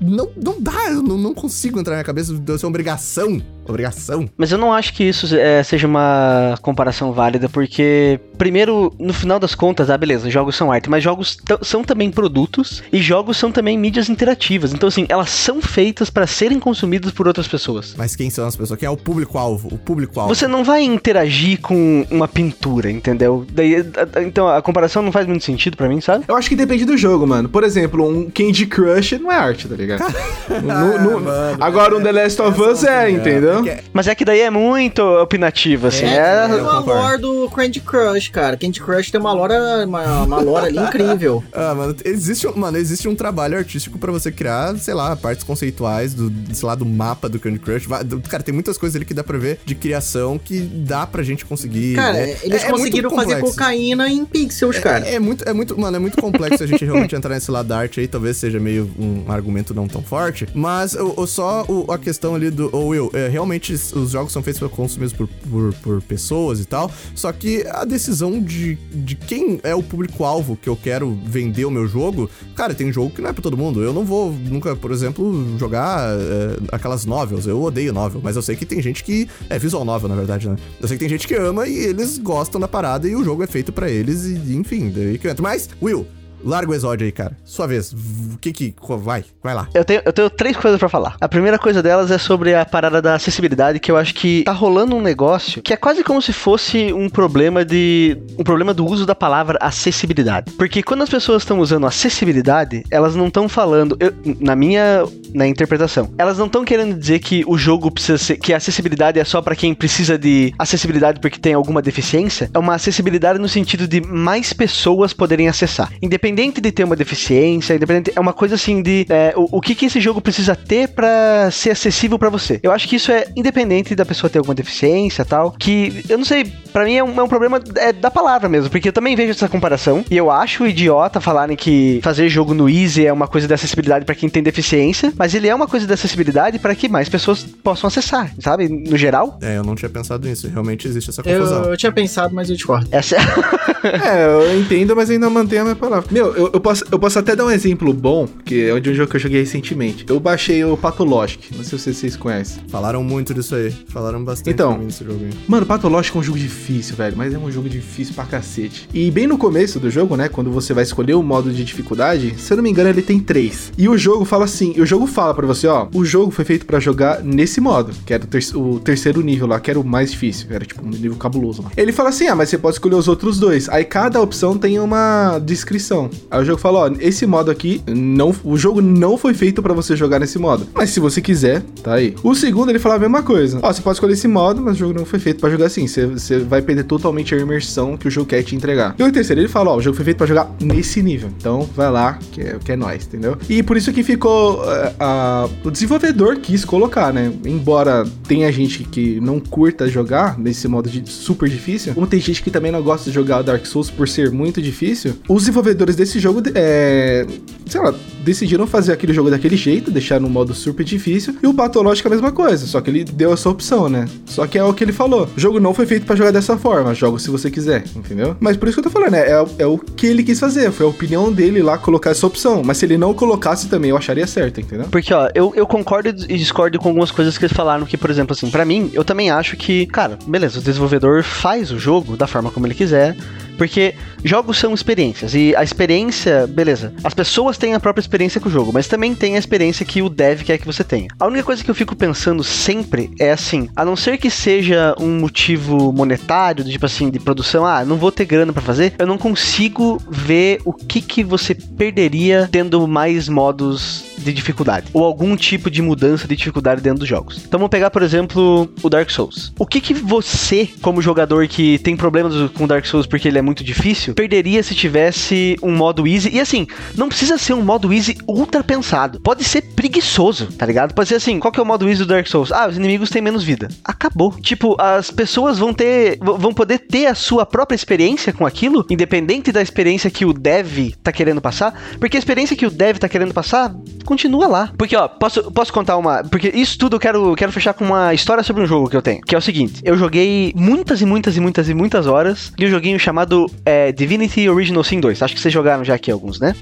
não, 0.00 0.28
não 0.36 0.60
dá, 0.60 0.90
eu 0.90 1.02
não, 1.02 1.16
não 1.16 1.34
consigo 1.34 1.78
entrar 1.78 1.92
na 1.92 1.98
minha 1.98 2.04
cabeça 2.04 2.34
de 2.34 2.58
ser 2.58 2.66
uma 2.66 2.70
obrigação. 2.70 3.40
Obrigação. 3.66 4.28
Mas 4.36 4.52
eu 4.52 4.58
não 4.58 4.72
acho 4.72 4.94
que 4.94 5.04
isso 5.04 5.34
é, 5.36 5.62
seja 5.62 5.86
uma 5.86 6.56
comparação 6.62 7.12
válida, 7.12 7.48
porque, 7.48 8.20
primeiro, 8.38 8.92
no 8.98 9.12
final 9.12 9.38
das 9.38 9.54
contas, 9.54 9.90
ah, 9.90 9.98
beleza, 9.98 10.30
jogos 10.30 10.54
são 10.54 10.70
arte, 10.70 10.88
mas 10.88 11.02
jogos 11.02 11.36
são 11.62 11.82
também 11.82 12.10
produtos 12.10 12.82
e 12.92 12.98
jogos 12.98 13.36
são 13.36 13.50
também 13.50 13.76
mídias 13.78 14.08
interativas. 14.08 14.72
Então, 14.72 14.88
assim, 14.88 15.06
elas 15.08 15.30
são 15.30 15.60
feitas 15.60 16.10
para 16.10 16.26
serem 16.26 16.60
consumidas 16.60 17.12
por 17.12 17.26
outras 17.26 17.48
pessoas. 17.48 17.94
Mas 17.96 18.14
quem 18.14 18.30
são 18.30 18.46
as 18.46 18.54
pessoas? 18.54 18.78
Quem 18.78 18.86
é 18.86 18.90
o 18.90 18.96
público-alvo? 18.96 19.68
O 19.72 19.78
público-alvo. 19.78 20.34
Você 20.34 20.46
não 20.46 20.62
vai 20.62 20.82
interagir 20.82 21.60
com 21.60 22.06
uma 22.10 22.28
pintura, 22.28 22.90
entendeu? 22.90 23.35
Daí, 23.50 23.84
então, 24.24 24.48
a 24.48 24.62
comparação 24.62 25.02
não 25.02 25.12
faz 25.12 25.26
muito 25.26 25.44
sentido 25.44 25.76
para 25.76 25.88
mim, 25.88 26.00
sabe? 26.00 26.24
Eu 26.28 26.36
acho 26.36 26.48
que 26.48 26.56
depende 26.56 26.84
do 26.84 26.96
jogo, 26.96 27.26
mano. 27.26 27.48
Por 27.48 27.64
exemplo, 27.64 28.06
um 28.06 28.30
Candy 28.30 28.66
Crush 28.66 29.18
não 29.18 29.30
é 29.30 29.36
arte, 29.36 29.68
tá 29.68 29.74
ligado? 29.74 30.02
no, 30.48 30.98
no, 30.98 31.20
mano, 31.24 31.58
agora 31.60 31.96
um 31.96 32.02
The 32.02 32.12
Last 32.12 32.42
of 32.42 32.60
Us 32.60 32.84
é, 32.84 33.10
entendeu? 33.10 33.66
É 33.66 33.80
Mas 33.92 34.06
é 34.06 34.14
que 34.14 34.24
daí 34.24 34.40
é 34.40 34.50
muito 34.50 35.02
opinativo, 35.02 35.88
assim. 35.88 36.06
É, 36.06 36.46
é, 36.48 36.58
é 36.58 36.62
uma 36.62 36.78
lore 36.78 37.20
do 37.20 37.48
Candy 37.50 37.80
Crush, 37.80 38.28
cara. 38.28 38.56
Candy 38.56 38.80
Crush 38.80 39.10
tem 39.10 39.20
uma 39.20 39.32
lora, 39.32 39.84
uma, 39.86 40.22
uma 40.22 40.40
lore 40.40 40.66
ali 40.66 40.78
incrível. 40.78 41.42
Ah, 41.56 41.74
mano, 41.74 41.96
existe, 42.04 42.46
mano, 42.54 42.76
existe 42.76 43.08
um 43.08 43.14
trabalho 43.14 43.56
artístico 43.56 43.98
para 43.98 44.12
você 44.12 44.30
criar, 44.30 44.76
sei 44.76 44.92
lá, 44.92 45.16
partes 45.16 45.42
conceituais 45.42 46.12
do, 46.12 46.30
sei 46.52 46.66
lá, 46.66 46.74
do 46.74 46.84
mapa 46.84 47.28
do 47.28 47.38
Candy 47.38 47.58
Crush. 47.58 47.86
Cara, 48.28 48.42
tem 48.42 48.52
muitas 48.52 48.76
coisas 48.76 48.94
ali 48.94 49.04
que 49.04 49.14
dá 49.14 49.24
pra 49.24 49.38
ver 49.38 49.58
de 49.64 49.74
criação 49.74 50.38
que 50.38 50.60
dá 50.60 51.06
pra 51.06 51.22
gente 51.22 51.44
conseguir. 51.44 51.94
Cara, 51.94 52.12
né? 52.12 52.36
eles 52.42 52.62
é, 52.62 52.70
conseguiram 52.70 53.10
fazer 53.10 53.25
cocaína 53.40 54.08
em 54.08 54.24
pixels, 54.24 54.78
cara. 54.78 55.06
É, 55.06 55.14
é, 55.14 55.18
muito, 55.18 55.48
é 55.48 55.52
muito, 55.52 55.78
mano, 55.78 55.96
é 55.96 56.00
muito 56.00 56.20
complexo 56.20 56.62
a 56.62 56.66
gente 56.66 56.84
realmente 56.84 57.14
entrar 57.14 57.34
nesse 57.34 57.50
lado 57.50 57.68
da 57.68 57.78
arte 57.78 58.00
aí. 58.00 58.08
Talvez 58.08 58.36
seja 58.36 58.60
meio 58.60 58.90
um 58.98 59.30
argumento 59.30 59.74
não 59.74 59.88
tão 59.88 60.02
forte. 60.02 60.46
Mas 60.54 60.94
o, 60.94 61.26
só 61.26 61.64
o, 61.68 61.90
a 61.90 61.98
questão 61.98 62.34
ali 62.34 62.50
do. 62.50 62.70
Ou 62.72 62.88
Will, 62.88 63.10
é, 63.12 63.28
realmente 63.28 63.72
os 63.72 64.10
jogos 64.10 64.32
são 64.32 64.42
feitos 64.42 64.60
para 64.60 64.68
consumidos 64.68 65.12
por, 65.12 65.28
por, 65.28 65.74
por, 65.74 66.02
pessoas 66.02 66.60
e 66.60 66.64
tal. 66.64 66.90
Só 67.14 67.32
que 67.32 67.66
a 67.68 67.84
decisão 67.84 68.40
de, 68.40 68.76
de 68.92 69.16
quem 69.16 69.60
é 69.62 69.74
o 69.74 69.82
público-alvo 69.82 70.56
que 70.56 70.68
eu 70.68 70.76
quero 70.76 71.18
vender 71.24 71.64
o 71.64 71.70
meu 71.70 71.86
jogo, 71.86 72.30
cara, 72.54 72.74
tem 72.74 72.92
jogo 72.92 73.10
que 73.10 73.20
não 73.20 73.30
é 73.30 73.32
pra 73.32 73.42
todo 73.42 73.56
mundo. 73.56 73.82
Eu 73.82 73.92
não 73.92 74.04
vou 74.04 74.32
nunca, 74.32 74.76
por 74.76 74.92
exemplo, 74.92 75.58
jogar 75.58 76.10
é, 76.10 76.56
aquelas 76.72 77.04
novels. 77.04 77.46
Eu 77.46 77.62
odeio 77.62 77.92
novel, 77.92 78.20
mas 78.22 78.36
eu 78.36 78.42
sei 78.42 78.56
que 78.56 78.66
tem 78.66 78.80
gente 78.80 79.02
que. 79.02 79.28
É 79.48 79.58
visual 79.58 79.84
novel, 79.84 80.08
na 80.08 80.14
verdade, 80.14 80.48
né? 80.48 80.56
Eu 80.80 80.86
sei 80.86 80.96
que 80.96 81.00
tem 81.00 81.08
gente 81.08 81.26
que 81.26 81.34
ama 81.34 81.66
e 81.66 81.76
eles 81.76 82.18
gostam 82.18 82.60
da 82.60 82.68
parada 82.68 83.08
e 83.08 83.15
o 83.16 83.24
jogo 83.24 83.42
é 83.42 83.46
feito 83.46 83.72
para 83.72 83.90
eles 83.90 84.24
e, 84.24 84.54
enfim, 84.54 84.90
daí 84.90 85.18
que 85.18 85.26
eu 85.26 85.30
entro. 85.30 85.42
Mas, 85.42 85.68
Will, 85.82 86.06
Larga 86.46 86.70
o 86.70 86.74
exódio 86.74 87.04
aí, 87.04 87.10
cara. 87.10 87.36
Sua 87.44 87.66
vez. 87.66 87.92
O 87.92 88.38
que 88.40 88.52
que. 88.52 88.74
Vai, 88.80 89.24
vai 89.42 89.52
lá. 89.52 89.68
Eu 89.74 89.84
tenho, 89.84 90.00
eu 90.04 90.12
tenho 90.12 90.30
três 90.30 90.56
coisas 90.56 90.78
para 90.78 90.88
falar. 90.88 91.16
A 91.20 91.28
primeira 91.28 91.58
coisa 91.58 91.82
delas 91.82 92.12
é 92.12 92.18
sobre 92.18 92.54
a 92.54 92.64
parada 92.64 93.02
da 93.02 93.14
acessibilidade, 93.14 93.80
que 93.80 93.90
eu 93.90 93.96
acho 93.96 94.14
que 94.14 94.44
tá 94.44 94.52
rolando 94.52 94.94
um 94.94 95.00
negócio 95.00 95.60
que 95.60 95.72
é 95.72 95.76
quase 95.76 96.04
como 96.04 96.22
se 96.22 96.32
fosse 96.32 96.92
um 96.92 97.08
problema 97.08 97.64
de. 97.64 98.16
um 98.38 98.44
problema 98.44 98.72
do 98.72 98.86
uso 98.86 99.04
da 99.04 99.14
palavra 99.14 99.58
acessibilidade. 99.60 100.52
Porque 100.52 100.84
quando 100.84 101.02
as 101.02 101.08
pessoas 101.08 101.42
estão 101.42 101.58
usando 101.58 101.84
acessibilidade, 101.84 102.84
elas 102.92 103.16
não 103.16 103.26
estão 103.26 103.48
falando. 103.48 103.96
Eu, 103.98 104.14
na 104.38 104.54
minha 104.54 105.04
na 105.34 105.48
interpretação, 105.48 106.14
elas 106.16 106.38
não 106.38 106.46
estão 106.46 106.64
querendo 106.64 106.96
dizer 106.96 107.18
que 107.18 107.42
o 107.46 107.58
jogo 107.58 107.90
precisa 107.90 108.18
ser. 108.18 108.36
que 108.36 108.54
a 108.54 108.58
acessibilidade 108.58 109.18
é 109.18 109.24
só 109.24 109.42
para 109.42 109.56
quem 109.56 109.74
precisa 109.74 110.16
de 110.16 110.54
acessibilidade 110.56 111.18
porque 111.18 111.40
tem 111.40 111.54
alguma 111.54 111.82
deficiência. 111.82 112.48
É 112.54 112.58
uma 112.58 112.74
acessibilidade 112.74 113.40
no 113.40 113.48
sentido 113.48 113.88
de 113.88 114.00
mais 114.00 114.52
pessoas 114.52 115.12
poderem 115.12 115.48
acessar. 115.48 115.92
Independente 116.00 116.35
independente 116.36 116.60
de 116.60 116.70
ter 116.70 116.84
uma 116.84 116.94
deficiência, 116.94 117.74
independente, 117.74 118.12
é 118.14 118.20
uma 118.20 118.32
coisa 118.32 118.54
assim 118.54 118.82
de 118.82 119.06
é, 119.08 119.32
o, 119.36 119.56
o, 119.56 119.60
que, 119.60 119.74
que 119.74 119.86
esse 119.86 120.00
jogo 120.00 120.20
precisa 120.20 120.54
ter 120.54 120.88
para 120.88 121.50
ser 121.50 121.70
acessível 121.70 122.18
para 122.18 122.28
você. 122.28 122.60
Eu 122.62 122.72
acho 122.72 122.86
que 122.86 122.96
isso 122.96 123.10
é 123.10 123.26
independente 123.34 123.94
da 123.94 124.04
pessoa 124.04 124.28
ter 124.28 124.38
alguma 124.38 124.54
deficiência 124.54 125.24
tal. 125.24 125.52
Que 125.52 126.04
eu 126.08 126.18
não 126.18 126.24
sei, 126.24 126.44
Pra 126.76 126.84
mim 126.84 126.94
é 126.94 127.02
um, 127.02 127.18
é 127.18 127.22
um 127.22 127.28
problema 127.28 127.58
é, 127.76 127.90
da 127.90 128.10
palavra 128.10 128.50
mesmo, 128.50 128.68
porque 128.68 128.90
eu 128.90 128.92
também 128.92 129.16
vejo 129.16 129.30
essa 129.30 129.48
comparação 129.48 130.04
e 130.10 130.16
eu 130.16 130.30
acho 130.30 130.66
idiota 130.66 131.22
falarem 131.22 131.56
que 131.56 132.00
fazer 132.02 132.28
jogo 132.28 132.52
no 132.52 132.68
Easy 132.68 133.06
é 133.06 133.10
uma 133.10 133.26
coisa 133.26 133.48
de 133.48 133.54
acessibilidade 133.54 134.04
para 134.04 134.14
quem 134.14 134.28
tem 134.28 134.42
deficiência, 134.42 135.10
mas 135.16 135.32
ele 135.34 135.48
é 135.48 135.54
uma 135.54 135.66
coisa 135.66 135.86
de 135.86 135.92
acessibilidade 135.94 136.58
para 136.58 136.74
que 136.74 136.86
mais 136.86 137.08
pessoas 137.08 137.42
possam 137.42 137.88
acessar, 137.88 138.30
sabe? 138.38 138.68
No 138.68 138.94
geral. 138.94 139.38
É, 139.40 139.56
eu 139.56 139.64
não 139.64 139.74
tinha 139.74 139.88
pensado 139.88 140.28
nisso. 140.28 140.48
Realmente 140.48 140.86
existe 140.86 141.08
essa 141.08 141.22
Eu, 141.24 141.40
confusão. 141.40 141.64
eu 141.64 141.76
tinha 141.78 141.92
pensado, 141.92 142.34
mas 142.34 142.50
eu 142.50 142.56
discordo. 142.56 142.86
Essa 142.92 143.16
é... 143.16 143.20
É, 143.86 144.26
eu 144.26 144.58
entendo, 144.58 144.96
mas 144.96 145.08
ainda 145.08 145.30
mantenho 145.30 145.62
a 145.62 145.64
minha 145.64 145.76
palavra. 145.76 146.08
Meu, 146.16 146.34
eu, 146.34 146.50
eu 146.54 146.60
posso, 146.60 146.82
eu 146.90 146.98
posso 146.98 147.18
até 147.18 147.36
dar 147.36 147.44
um 147.44 147.50
exemplo 147.50 147.92
bom, 147.92 148.26
que 148.42 148.70
é 148.70 148.80
de 148.80 148.88
um 148.88 148.94
jogo 148.94 149.10
que 149.10 149.16
eu 149.16 149.20
joguei 149.20 149.40
recentemente. 149.40 150.06
Eu 150.08 150.18
baixei 150.18 150.64
o 150.64 150.74
Pathologic, 150.74 151.54
não 151.54 151.62
sei 151.62 151.78
se 151.78 151.92
vocês 151.92 152.16
conhecem. 152.16 152.62
Falaram 152.68 153.04
muito 153.04 153.34
disso 153.34 153.54
aí. 153.54 153.70
Falaram 153.88 154.24
bastante 154.24 154.54
Então. 154.54 154.78
desse 154.78 155.04
jogo 155.04 155.22
aí. 155.22 155.30
Mano, 155.46 155.66
Pathologic 155.66 156.16
é 156.16 156.20
um 156.20 156.22
jogo 156.22 156.38
difícil, 156.38 156.96
velho, 156.96 157.14
mas 157.18 157.34
é 157.34 157.38
um 157.38 157.50
jogo 157.52 157.68
difícil 157.68 158.14
pra 158.14 158.24
cacete. 158.24 158.88
E 158.94 159.10
bem 159.10 159.26
no 159.26 159.36
começo 159.36 159.78
do 159.78 159.90
jogo, 159.90 160.16
né, 160.16 160.26
quando 160.30 160.50
você 160.50 160.72
vai 160.72 160.84
escolher 160.84 161.12
o 161.12 161.22
modo 161.22 161.52
de 161.52 161.62
dificuldade, 161.62 162.34
se 162.38 162.50
eu 162.50 162.56
não 162.56 162.64
me 162.64 162.70
engano, 162.70 162.88
ele 162.88 163.02
tem 163.02 163.20
três. 163.20 163.70
E 163.76 163.86
o 163.86 163.98
jogo 163.98 164.24
fala 164.24 164.46
assim, 164.46 164.72
o 164.80 164.86
jogo 164.86 165.06
fala 165.06 165.34
pra 165.34 165.46
você, 165.46 165.66
ó, 165.66 165.86
o 165.94 166.02
jogo 166.02 166.30
foi 166.30 166.46
feito 166.46 166.64
pra 166.64 166.80
jogar 166.80 167.22
nesse 167.22 167.60
modo, 167.60 167.92
que 168.06 168.14
era 168.14 168.24
o, 168.24 168.26
ter- 168.26 168.56
o 168.56 168.80
terceiro 168.80 169.20
nível 169.20 169.46
lá, 169.48 169.60
que 169.60 169.70
era 169.70 169.78
o 169.78 169.84
mais 169.84 170.12
difícil, 170.12 170.46
era 170.48 170.64
tipo 170.64 170.82
um 170.82 170.88
nível 170.88 171.16
cabuloso 171.18 171.60
lá. 171.60 171.70
Ele 171.76 171.92
fala 171.92 172.08
assim, 172.08 172.26
ah, 172.26 172.34
mas 172.34 172.48
você 172.48 172.56
pode 172.56 172.76
escolher 172.76 172.94
os 172.94 173.06
outros 173.06 173.38
dois. 173.38 173.68
Aí 173.68 173.84
cada 173.84 174.18
opção 174.18 174.56
tem 174.56 174.78
uma 174.78 175.38
descrição. 175.40 176.05
Aí 176.30 176.40
o 176.42 176.44
jogo 176.44 176.60
fala, 176.60 176.78
ó, 176.80 176.90
esse 177.00 177.26
modo 177.26 177.50
aqui, 177.50 177.80
não, 177.86 178.34
o 178.44 178.56
jogo 178.56 178.80
não 178.80 179.16
foi 179.16 179.34
feito 179.34 179.62
pra 179.62 179.72
você 179.74 179.96
jogar 179.96 180.18
nesse 180.20 180.38
modo. 180.38 180.66
Mas 180.74 180.90
se 180.90 181.00
você 181.00 181.20
quiser, 181.20 181.62
tá 181.82 181.94
aí. 181.94 182.14
O 182.22 182.34
segundo, 182.34 182.70
ele 182.70 182.78
fala 182.78 182.96
a 182.96 182.98
mesma 182.98 183.22
coisa. 183.22 183.58
Ó, 183.62 183.72
você 183.72 183.80
pode 183.82 183.96
escolher 183.96 184.12
esse 184.14 184.28
modo, 184.28 184.60
mas 184.62 184.76
o 184.76 184.78
jogo 184.78 184.94
não 184.98 185.04
foi 185.04 185.18
feito 185.18 185.40
pra 185.40 185.50
jogar 185.50 185.66
assim. 185.66 185.86
Você, 185.86 186.06
você 186.06 186.38
vai 186.38 186.62
perder 186.62 186.84
totalmente 186.84 187.34
a 187.34 187.38
imersão 187.38 187.96
que 187.96 188.08
o 188.08 188.10
jogo 188.10 188.26
quer 188.26 188.42
te 188.42 188.54
entregar. 188.56 188.94
E 188.98 189.02
o 189.02 189.12
terceiro, 189.12 189.40
ele 189.40 189.48
fala, 189.48 189.70
ó, 189.70 189.76
o 189.76 189.82
jogo 189.82 189.96
foi 189.96 190.04
feito 190.04 190.16
pra 190.18 190.26
jogar 190.26 190.50
nesse 190.60 191.02
nível. 191.02 191.30
Então, 191.38 191.68
vai 191.74 191.90
lá, 191.90 192.18
que 192.32 192.40
é, 192.40 192.56
que 192.64 192.72
é 192.72 192.76
nóis, 192.76 193.04
entendeu? 193.04 193.36
E 193.48 193.62
por 193.62 193.76
isso 193.76 193.92
que 193.92 194.02
ficou... 194.02 194.62
é, 194.72 194.92
a- 194.98 195.48
o 195.64 195.70
desenvolvedor 195.70 196.36
quis 196.36 196.64
colocar, 196.64 197.12
né? 197.12 197.32
Embora 197.44 198.04
tenha 198.28 198.50
gente 198.52 198.84
que 198.84 199.18
não 199.20 199.40
curta 199.40 199.88
jogar 199.88 200.38
nesse 200.38 200.68
modo 200.68 200.88
de 200.88 201.02
super 201.10 201.48
difícil, 201.48 201.94
como 201.94 202.06
tem 202.06 202.20
gente 202.20 202.42
que 202.42 202.50
também 202.50 202.70
não 202.70 202.82
gosta 202.82 203.10
de 203.10 203.14
jogar 203.14 203.42
Dark 203.42 203.64
Souls 203.66 203.90
por 203.90 204.08
ser 204.08 204.30
muito 204.30 204.60
difícil, 204.62 205.14
os 205.28 205.42
desenvolvedores 205.42 205.95
desse 205.96 206.18
jogo, 206.20 206.42
é, 206.54 207.26
sei 207.66 207.80
lá, 207.80 207.94
decidiram 208.24 208.66
fazer 208.66 208.92
aquele 208.92 209.12
jogo 209.12 209.30
daquele 209.30 209.56
jeito, 209.56 209.90
deixar 209.90 210.20
no 210.20 210.28
modo 210.28 210.52
super 210.54 210.84
difícil, 210.84 211.36
e 211.42 211.46
o 211.46 211.54
Pathologic 211.54 212.06
é 212.06 212.08
a 212.08 212.10
mesma 212.12 212.32
coisa, 212.32 212.66
só 212.66 212.80
que 212.80 212.90
ele 212.90 213.04
deu 213.04 213.32
essa 213.32 213.48
opção, 213.48 213.88
né? 213.88 214.06
Só 214.26 214.46
que 214.46 214.58
é 214.58 214.64
o 214.64 214.74
que 214.74 214.82
ele 214.82 214.92
falou, 214.92 215.28
o 215.36 215.40
jogo 215.40 215.60
não 215.60 215.72
foi 215.72 215.86
feito 215.86 216.04
pra 216.06 216.16
jogar 216.16 216.30
dessa 216.32 216.56
forma, 216.56 216.92
joga 216.94 217.18
se 217.18 217.30
você 217.30 217.50
quiser, 217.50 217.84
entendeu? 217.94 218.36
Mas 218.40 218.56
por 218.56 218.68
isso 218.68 218.80
que 218.80 218.86
eu 218.86 218.90
tô 218.92 218.98
falando, 218.98 219.14
é, 219.14 219.30
é, 219.30 219.40
o- 219.40 219.48
é 219.60 219.66
o 219.66 219.78
que 219.78 220.06
ele 220.06 220.22
quis 220.24 220.40
fazer, 220.40 220.70
foi 220.72 220.86
a 220.86 220.88
opinião 220.88 221.32
dele 221.32 221.62
lá 221.62 221.78
colocar 221.78 222.10
essa 222.10 222.26
opção, 222.26 222.62
mas 222.64 222.78
se 222.78 222.84
ele 222.86 222.98
não 222.98 223.14
colocasse 223.14 223.68
também, 223.68 223.90
eu 223.90 223.96
acharia 223.96 224.26
certo, 224.26 224.60
entendeu? 224.60 224.86
Porque, 224.90 225.14
ó, 225.14 225.28
eu, 225.34 225.52
eu 225.54 225.66
concordo 225.66 226.08
e 226.28 226.36
discordo 226.36 226.78
com 226.80 226.88
algumas 226.88 227.10
coisas 227.12 227.38
que 227.38 227.44
eles 227.44 227.56
falaram, 227.56 227.86
que, 227.86 227.96
por 227.96 228.10
exemplo, 228.10 228.32
assim, 228.34 228.50
pra 228.50 228.64
mim, 228.64 228.90
eu 228.92 229.04
também 229.04 229.30
acho 229.30 229.56
que, 229.56 229.86
cara, 229.86 230.18
beleza, 230.26 230.58
o 230.58 230.62
desenvolvedor 230.62 231.22
faz 231.22 231.70
o 231.70 231.78
jogo 231.78 232.16
da 232.16 232.26
forma 232.26 232.50
como 232.50 232.66
ele 232.66 232.74
quiser, 232.74 233.16
porque 233.56 233.94
jogos 234.24 234.58
são 234.58 234.74
experiências, 234.74 235.34
e 235.34 235.54
a 235.56 235.62
experiência, 235.62 236.46
beleza, 236.46 236.92
as 237.02 237.14
pessoas 237.14 237.58
têm 237.58 237.74
a 237.74 237.80
própria 237.80 238.00
experiência 238.00 238.40
com 238.40 238.48
o 238.48 238.52
jogo, 238.52 238.72
mas 238.72 238.88
também 238.88 239.14
tem 239.14 239.36
a 239.36 239.38
experiência 239.38 239.86
que 239.86 240.02
o 240.02 240.08
dev 240.08 240.42
quer 240.42 240.58
que 240.58 240.66
você 240.66 240.84
tenha. 240.84 241.08
A 241.18 241.26
única 241.26 241.44
coisa 241.44 241.62
que 241.62 241.70
eu 241.70 241.74
fico 241.74 241.96
pensando 241.96 242.42
sempre 242.42 243.10
é 243.18 243.32
assim, 243.32 243.68
a 243.74 243.84
não 243.84 243.96
ser 243.96 244.18
que 244.18 244.30
seja 244.30 244.94
um 244.98 245.18
motivo 245.18 245.92
monetário, 245.92 246.64
tipo 246.64 246.86
assim, 246.86 247.10
de 247.10 247.18
produção, 247.18 247.64
ah, 247.64 247.84
não 247.84 247.96
vou 247.96 248.12
ter 248.12 248.24
grana 248.24 248.52
pra 248.52 248.62
fazer, 248.62 248.94
eu 248.98 249.06
não 249.06 249.18
consigo 249.18 250.00
ver 250.08 250.60
o 250.64 250.72
que 250.72 251.00
que 251.00 251.22
você 251.22 251.54
perderia 251.54 252.48
tendo 252.50 252.86
mais 252.86 253.28
modos 253.28 254.04
de 254.18 254.32
dificuldade 254.32 254.88
ou 254.92 255.04
algum 255.04 255.36
tipo 255.36 255.70
de 255.70 255.80
mudança 255.80 256.26
de 256.26 256.36
dificuldade 256.36 256.80
dentro 256.80 257.00
dos 257.00 257.08
jogos. 257.08 257.44
Então 257.46 257.58
vamos 257.58 257.70
pegar, 257.70 257.90
por 257.90 258.02
exemplo, 258.02 258.68
o 258.82 258.90
Dark 258.90 259.10
Souls. 259.10 259.52
O 259.58 259.66
que 259.66 259.80
que 259.80 259.94
você, 259.94 260.68
como 260.82 261.00
jogador 261.00 261.46
que 261.46 261.78
tem 261.78 261.96
problemas 261.96 262.50
com 262.50 262.66
Dark 262.66 262.84
Souls 262.86 263.06
porque 263.06 263.28
ele 263.28 263.38
é 263.38 263.42
muito 263.46 263.64
difícil, 263.64 264.14
perderia 264.14 264.62
se 264.62 264.74
tivesse 264.74 265.56
um 265.62 265.74
modo 265.74 266.06
easy? 266.06 266.30
E 266.34 266.40
assim, 266.40 266.66
não 266.96 267.08
precisa 267.08 267.38
ser 267.38 267.54
um 267.54 267.62
modo 267.62 267.92
easy 267.92 268.16
ultra 268.26 268.62
pensado. 268.62 269.20
Pode 269.20 269.44
ser 269.44 269.62
preguiçoso, 269.62 270.48
tá 270.48 270.66
ligado? 270.66 270.92
Pode 270.92 271.08
ser 271.08 271.14
assim, 271.14 271.38
qual 271.38 271.52
que 271.52 271.60
é 271.60 271.62
o 271.62 271.66
modo 271.66 271.88
easy 271.88 272.00
do 272.00 272.06
Dark 272.06 272.26
Souls? 272.26 272.52
Ah, 272.52 272.68
os 272.68 272.76
inimigos 272.76 273.08
têm 273.08 273.22
menos 273.22 273.44
vida. 273.44 273.68
Acabou. 273.84 274.32
Tipo, 274.40 274.76
as 274.80 275.10
pessoas 275.10 275.58
vão 275.58 275.72
ter 275.72 276.18
vão 276.20 276.52
poder 276.52 276.80
ter 276.80 277.06
a 277.06 277.14
sua 277.14 277.46
própria 277.46 277.76
experiência 277.76 278.32
com 278.32 278.44
aquilo, 278.44 278.84
independente 278.90 279.52
da 279.52 279.62
experiência 279.62 280.10
que 280.10 280.24
o 280.24 280.32
dev 280.32 280.92
tá 281.02 281.12
querendo 281.12 281.40
passar, 281.40 281.80
porque 282.00 282.16
a 282.16 282.18
experiência 282.18 282.56
que 282.56 282.66
o 282.66 282.70
dev 282.70 282.98
tá 282.98 283.08
querendo 283.08 283.32
passar 283.32 283.74
continua 284.04 284.46
lá. 284.46 284.72
Porque, 284.76 284.96
ó, 284.96 285.06
posso, 285.08 285.50
posso 285.52 285.72
contar 285.72 285.96
uma. 285.96 286.24
Porque 286.24 286.48
isso 286.48 286.78
tudo 286.78 286.96
eu 286.96 287.00
quero, 287.00 287.34
quero 287.34 287.52
fechar 287.52 287.74
com 287.74 287.84
uma 287.84 288.14
história 288.14 288.42
sobre 288.42 288.62
um 288.62 288.66
jogo 288.66 288.88
que 288.88 288.96
eu 288.96 289.02
tenho. 289.02 289.20
Que 289.22 289.34
é 289.34 289.38
o 289.38 289.42
seguinte: 289.42 289.80
eu 289.84 289.96
joguei 289.96 290.52
muitas 290.56 291.00
e 291.00 291.06
muitas 291.06 291.36
e 291.36 291.40
muitas 291.40 291.68
e 291.68 291.74
muitas 291.74 292.06
horas 292.06 292.52
de 292.56 292.66
um 292.66 292.70
joguinho 292.70 292.98
chamado 292.98 293.35
é, 293.64 293.92
Divinity 293.92 294.48
Original 294.48 294.82
Sin 294.82 295.00
2. 295.00 295.22
Acho 295.22 295.34
que 295.34 295.40
vocês 295.40 295.52
jogaram 295.52 295.84
já 295.84 295.94
aqui 295.94 296.10
alguns, 296.10 296.40
né? 296.40 296.54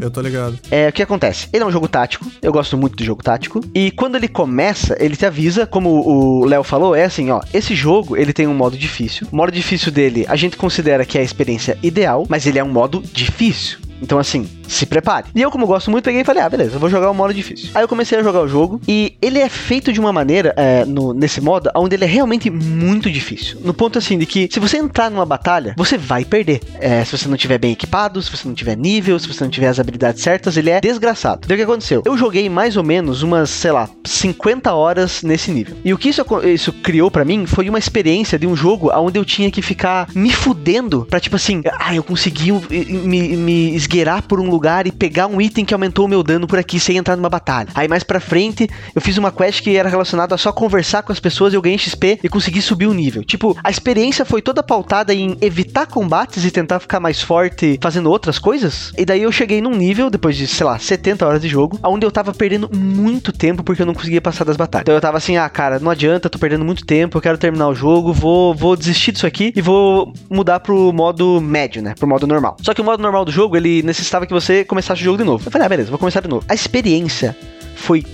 Eu 0.00 0.10
tô 0.10 0.20
ligado. 0.20 0.58
É, 0.70 0.88
o 0.88 0.92
que 0.92 1.02
acontece? 1.02 1.48
Ele 1.52 1.64
é 1.64 1.66
um 1.66 1.72
jogo 1.72 1.88
tático, 1.88 2.26
eu 2.42 2.52
gosto 2.52 2.76
muito 2.76 2.96
de 2.96 3.04
jogo 3.04 3.22
tático, 3.22 3.60
e 3.74 3.90
quando 3.90 4.16
ele 4.16 4.28
começa, 4.28 4.96
ele 5.00 5.16
te 5.16 5.26
avisa, 5.26 5.66
como 5.66 5.90
o 5.90 6.44
Léo 6.44 6.62
falou, 6.62 6.94
é 6.94 7.04
assim, 7.04 7.30
ó, 7.30 7.40
esse 7.52 7.74
jogo, 7.74 8.16
ele 8.16 8.32
tem 8.32 8.46
um 8.46 8.54
modo 8.54 8.76
difícil. 8.76 9.26
O 9.32 9.36
modo 9.36 9.50
difícil 9.50 9.90
dele, 9.90 10.24
a 10.28 10.36
gente 10.36 10.56
considera 10.56 11.04
que 11.04 11.18
é 11.18 11.20
a 11.20 11.24
experiência 11.24 11.78
ideal, 11.82 12.26
mas 12.28 12.46
ele 12.46 12.58
é 12.58 12.64
um 12.64 12.70
modo 12.70 13.02
difícil. 13.12 13.78
Então, 14.02 14.18
assim, 14.18 14.48
se 14.68 14.86
prepare. 14.86 15.26
E 15.34 15.42
eu, 15.42 15.50
como 15.50 15.66
gosto 15.66 15.90
muito, 15.90 16.04
peguei 16.04 16.22
e 16.22 16.24
falei, 16.24 16.42
ah, 16.42 16.48
beleza, 16.48 16.76
eu 16.76 16.80
vou 16.80 16.88
jogar 16.90 17.10
o 17.10 17.14
modo 17.14 17.32
difícil. 17.34 17.70
Aí 17.74 17.82
eu 17.82 17.88
comecei 17.88 18.18
a 18.18 18.22
jogar 18.22 18.40
o 18.42 18.48
jogo 18.48 18.80
e 18.88 19.14
ele 19.20 19.38
é 19.38 19.48
feito 19.48 19.92
de 19.92 20.00
uma 20.00 20.12
maneira, 20.12 20.54
é, 20.56 20.84
no- 20.84 21.12
nesse 21.12 21.40
modo, 21.40 21.70
onde 21.74 21.94
ele 21.96 22.04
é 22.04 22.08
realmente 22.08 22.50
muito 22.50 23.10
difícil. 23.10 23.58
No 23.64 23.74
ponto, 23.74 23.98
assim, 23.98 24.18
de 24.18 24.26
que 24.26 24.48
se 24.50 24.60
você 24.60 24.76
entrar 24.78 25.10
numa 25.10 25.26
batalha, 25.26 25.74
você 25.76 25.96
vai 25.98 26.24
perder. 26.24 26.60
É, 26.78 27.04
se 27.04 27.16
você 27.16 27.28
não 27.28 27.36
tiver 27.36 27.58
bem 27.58 27.72
equipado, 27.72 28.20
se 28.22 28.30
você 28.30 28.46
não 28.46 28.54
tiver 28.54 28.76
nível, 28.76 29.18
se 29.18 29.28
você 29.28 29.44
não 29.44 29.50
tiver 29.50 29.68
as 29.68 29.78
habilidades 29.78 30.22
certas, 30.22 30.56
ele 30.56 30.70
é 30.70 30.80
desgraçado. 30.80 31.40
Então, 31.44 31.54
o 31.54 31.58
que 31.58 31.64
aconteceu? 31.64 32.02
Eu 32.04 32.16
joguei 32.16 32.48
mais 32.48 32.76
ou 32.76 32.82
menos 32.84 33.22
umas, 33.22 33.50
sei 33.50 33.72
lá, 33.72 33.88
50 34.04 34.72
horas 34.74 35.22
nesse 35.22 35.50
nível. 35.50 35.76
E 35.84 35.92
o 35.92 35.98
que 35.98 36.08
isso, 36.08 36.24
isso 36.46 36.72
criou 36.72 37.10
pra 37.10 37.24
mim 37.24 37.46
foi 37.46 37.68
uma 37.68 37.78
experiência 37.78 38.38
de 38.38 38.46
um 38.46 38.56
jogo 38.56 38.90
onde 38.94 39.18
eu 39.18 39.24
tinha 39.24 39.50
que 39.50 39.62
ficar 39.62 40.08
me 40.14 40.30
fudendo 40.30 41.06
pra, 41.08 41.20
tipo 41.20 41.36
assim, 41.36 41.62
ah, 41.78 41.94
eu 41.94 42.02
consegui 42.02 42.52
me, 42.52 43.36
me 43.36 43.74
esgueirar 43.90 44.22
por 44.22 44.38
um 44.38 44.48
lugar 44.48 44.86
e 44.86 44.92
pegar 44.92 45.26
um 45.26 45.40
item 45.40 45.64
que 45.64 45.74
aumentou 45.74 46.04
o 46.04 46.08
meu 46.08 46.22
dano 46.22 46.46
por 46.46 46.58
aqui 46.58 46.78
sem 46.78 46.96
entrar 46.96 47.16
numa 47.16 47.28
batalha. 47.28 47.68
Aí 47.74 47.88
mais 47.88 48.04
pra 48.04 48.20
frente, 48.20 48.68
eu 48.94 49.00
fiz 49.00 49.18
uma 49.18 49.32
quest 49.32 49.62
que 49.62 49.76
era 49.76 49.88
relacionada 49.88 50.34
a 50.34 50.38
só 50.38 50.52
conversar 50.52 51.02
com 51.02 51.12
as 51.12 51.18
pessoas, 51.18 51.52
eu 51.52 51.60
ganhei 51.60 51.76
XP 51.76 52.20
e 52.22 52.28
consegui 52.28 52.62
subir 52.62 52.86
o 52.86 52.94
nível. 52.94 53.24
Tipo, 53.24 53.56
a 53.64 53.70
experiência 53.70 54.24
foi 54.24 54.40
toda 54.40 54.62
pautada 54.62 55.12
em 55.12 55.36
evitar 55.40 55.86
combates 55.86 56.44
e 56.44 56.50
tentar 56.52 56.78
ficar 56.78 57.00
mais 57.00 57.20
forte 57.20 57.78
fazendo 57.82 58.08
outras 58.08 58.38
coisas. 58.38 58.92
E 58.96 59.04
daí 59.04 59.22
eu 59.22 59.32
cheguei 59.32 59.60
num 59.60 59.74
nível, 59.74 60.08
depois 60.08 60.36
de, 60.36 60.46
sei 60.46 60.64
lá, 60.64 60.78
70 60.78 61.26
horas 61.26 61.42
de 61.42 61.48
jogo, 61.48 61.78
onde 61.82 62.06
eu 62.06 62.10
tava 62.12 62.32
perdendo 62.32 62.70
muito 62.72 63.32
tempo 63.32 63.64
porque 63.64 63.82
eu 63.82 63.86
não 63.86 63.94
conseguia 63.94 64.20
passar 64.20 64.44
das 64.44 64.56
batalhas. 64.56 64.84
Então 64.84 64.94
eu 64.94 65.00
tava 65.00 65.18
assim, 65.18 65.36
ah, 65.36 65.48
cara, 65.48 65.80
não 65.80 65.90
adianta, 65.90 66.30
tô 66.30 66.38
perdendo 66.38 66.64
muito 66.64 66.86
tempo, 66.86 67.18
eu 67.18 67.22
quero 67.22 67.38
terminar 67.38 67.68
o 67.68 67.74
jogo, 67.74 68.12
vou, 68.12 68.54
vou 68.54 68.76
desistir 68.76 69.10
disso 69.10 69.26
aqui 69.26 69.52
e 69.56 69.60
vou 69.60 70.12
mudar 70.30 70.60
pro 70.60 70.92
modo 70.92 71.40
médio, 71.40 71.82
né? 71.82 71.94
Pro 71.98 72.08
modo 72.08 72.26
normal. 72.26 72.56
Só 72.62 72.72
que 72.72 72.80
o 72.80 72.84
modo 72.84 73.02
normal 73.02 73.24
do 73.24 73.32
jogo, 73.32 73.56
ele 73.56 73.79
necessitava 73.82 74.26
que 74.26 74.32
você 74.32 74.64
começasse 74.64 75.00
o 75.00 75.04
jogo 75.04 75.18
de 75.18 75.24
novo. 75.24 75.46
Eu 75.46 75.50
falei, 75.50 75.66
ah, 75.66 75.68
beleza, 75.68 75.90
vou 75.90 75.98
começar 75.98 76.20
de 76.20 76.28
novo. 76.28 76.44
A 76.48 76.54
experiência 76.54 77.36
foi 77.74 78.04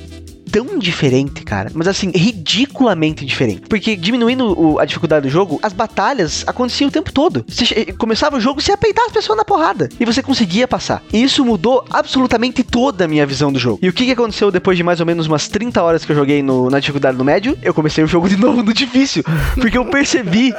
tão 0.57 0.79
diferente, 0.79 1.43
cara. 1.43 1.71
Mas 1.75 1.87
assim, 1.89 2.11
ridiculamente 2.15 3.25
diferente. 3.27 3.63
Porque 3.69 3.95
diminuindo 3.97 4.59
o- 4.59 4.79
a 4.79 4.85
dificuldade 4.85 5.27
do 5.27 5.31
jogo, 5.33 5.59
as 5.63 5.73
batalhas 5.73 6.45
aconteciam 6.47 6.89
o 6.89 6.91
tempo 6.91 7.13
todo. 7.13 7.45
Você 7.47 7.87
começava 7.99 8.37
o 8.37 8.41
jogo, 8.41 8.61
você 8.63 8.71
ia 8.73 8.77
peitar 8.77 9.05
as 9.07 9.13
pessoas 9.13 9.37
na 9.37 9.45
porrada. 9.45 9.89
E 10.01 10.05
você 10.07 10.23
conseguia 10.23 10.67
passar. 10.67 11.03
E 11.13 11.23
isso 11.23 11.45
mudou 11.45 11.85
absolutamente 11.91 12.63
toda 12.63 13.05
a 13.05 13.09
minha 13.09 13.27
visão 13.27 13.53
do 13.53 13.59
jogo. 13.59 13.79
E 13.83 13.89
o 13.89 13.93
que, 13.93 14.07
que 14.07 14.13
aconteceu 14.13 14.51
depois 14.51 14.77
de 14.79 14.83
mais 14.83 14.99
ou 15.01 15.07
menos 15.07 15.27
umas 15.27 15.47
30 15.49 15.83
horas 15.83 16.05
que 16.05 16.13
eu 16.13 16.17
joguei 16.17 16.43
no- 16.43 16.71
na 16.71 16.81
dificuldade 16.81 17.19
no 17.19 17.25
médio? 17.25 17.57
Eu 17.63 17.75
comecei 17.75 18.03
o 18.03 18.07
jogo 18.07 18.29
de 18.29 18.37
novo 18.39 18.63
no 18.63 18.73
difícil. 18.73 19.23
Porque 19.57 19.77
eu 19.77 19.85
percebi. 19.87 20.55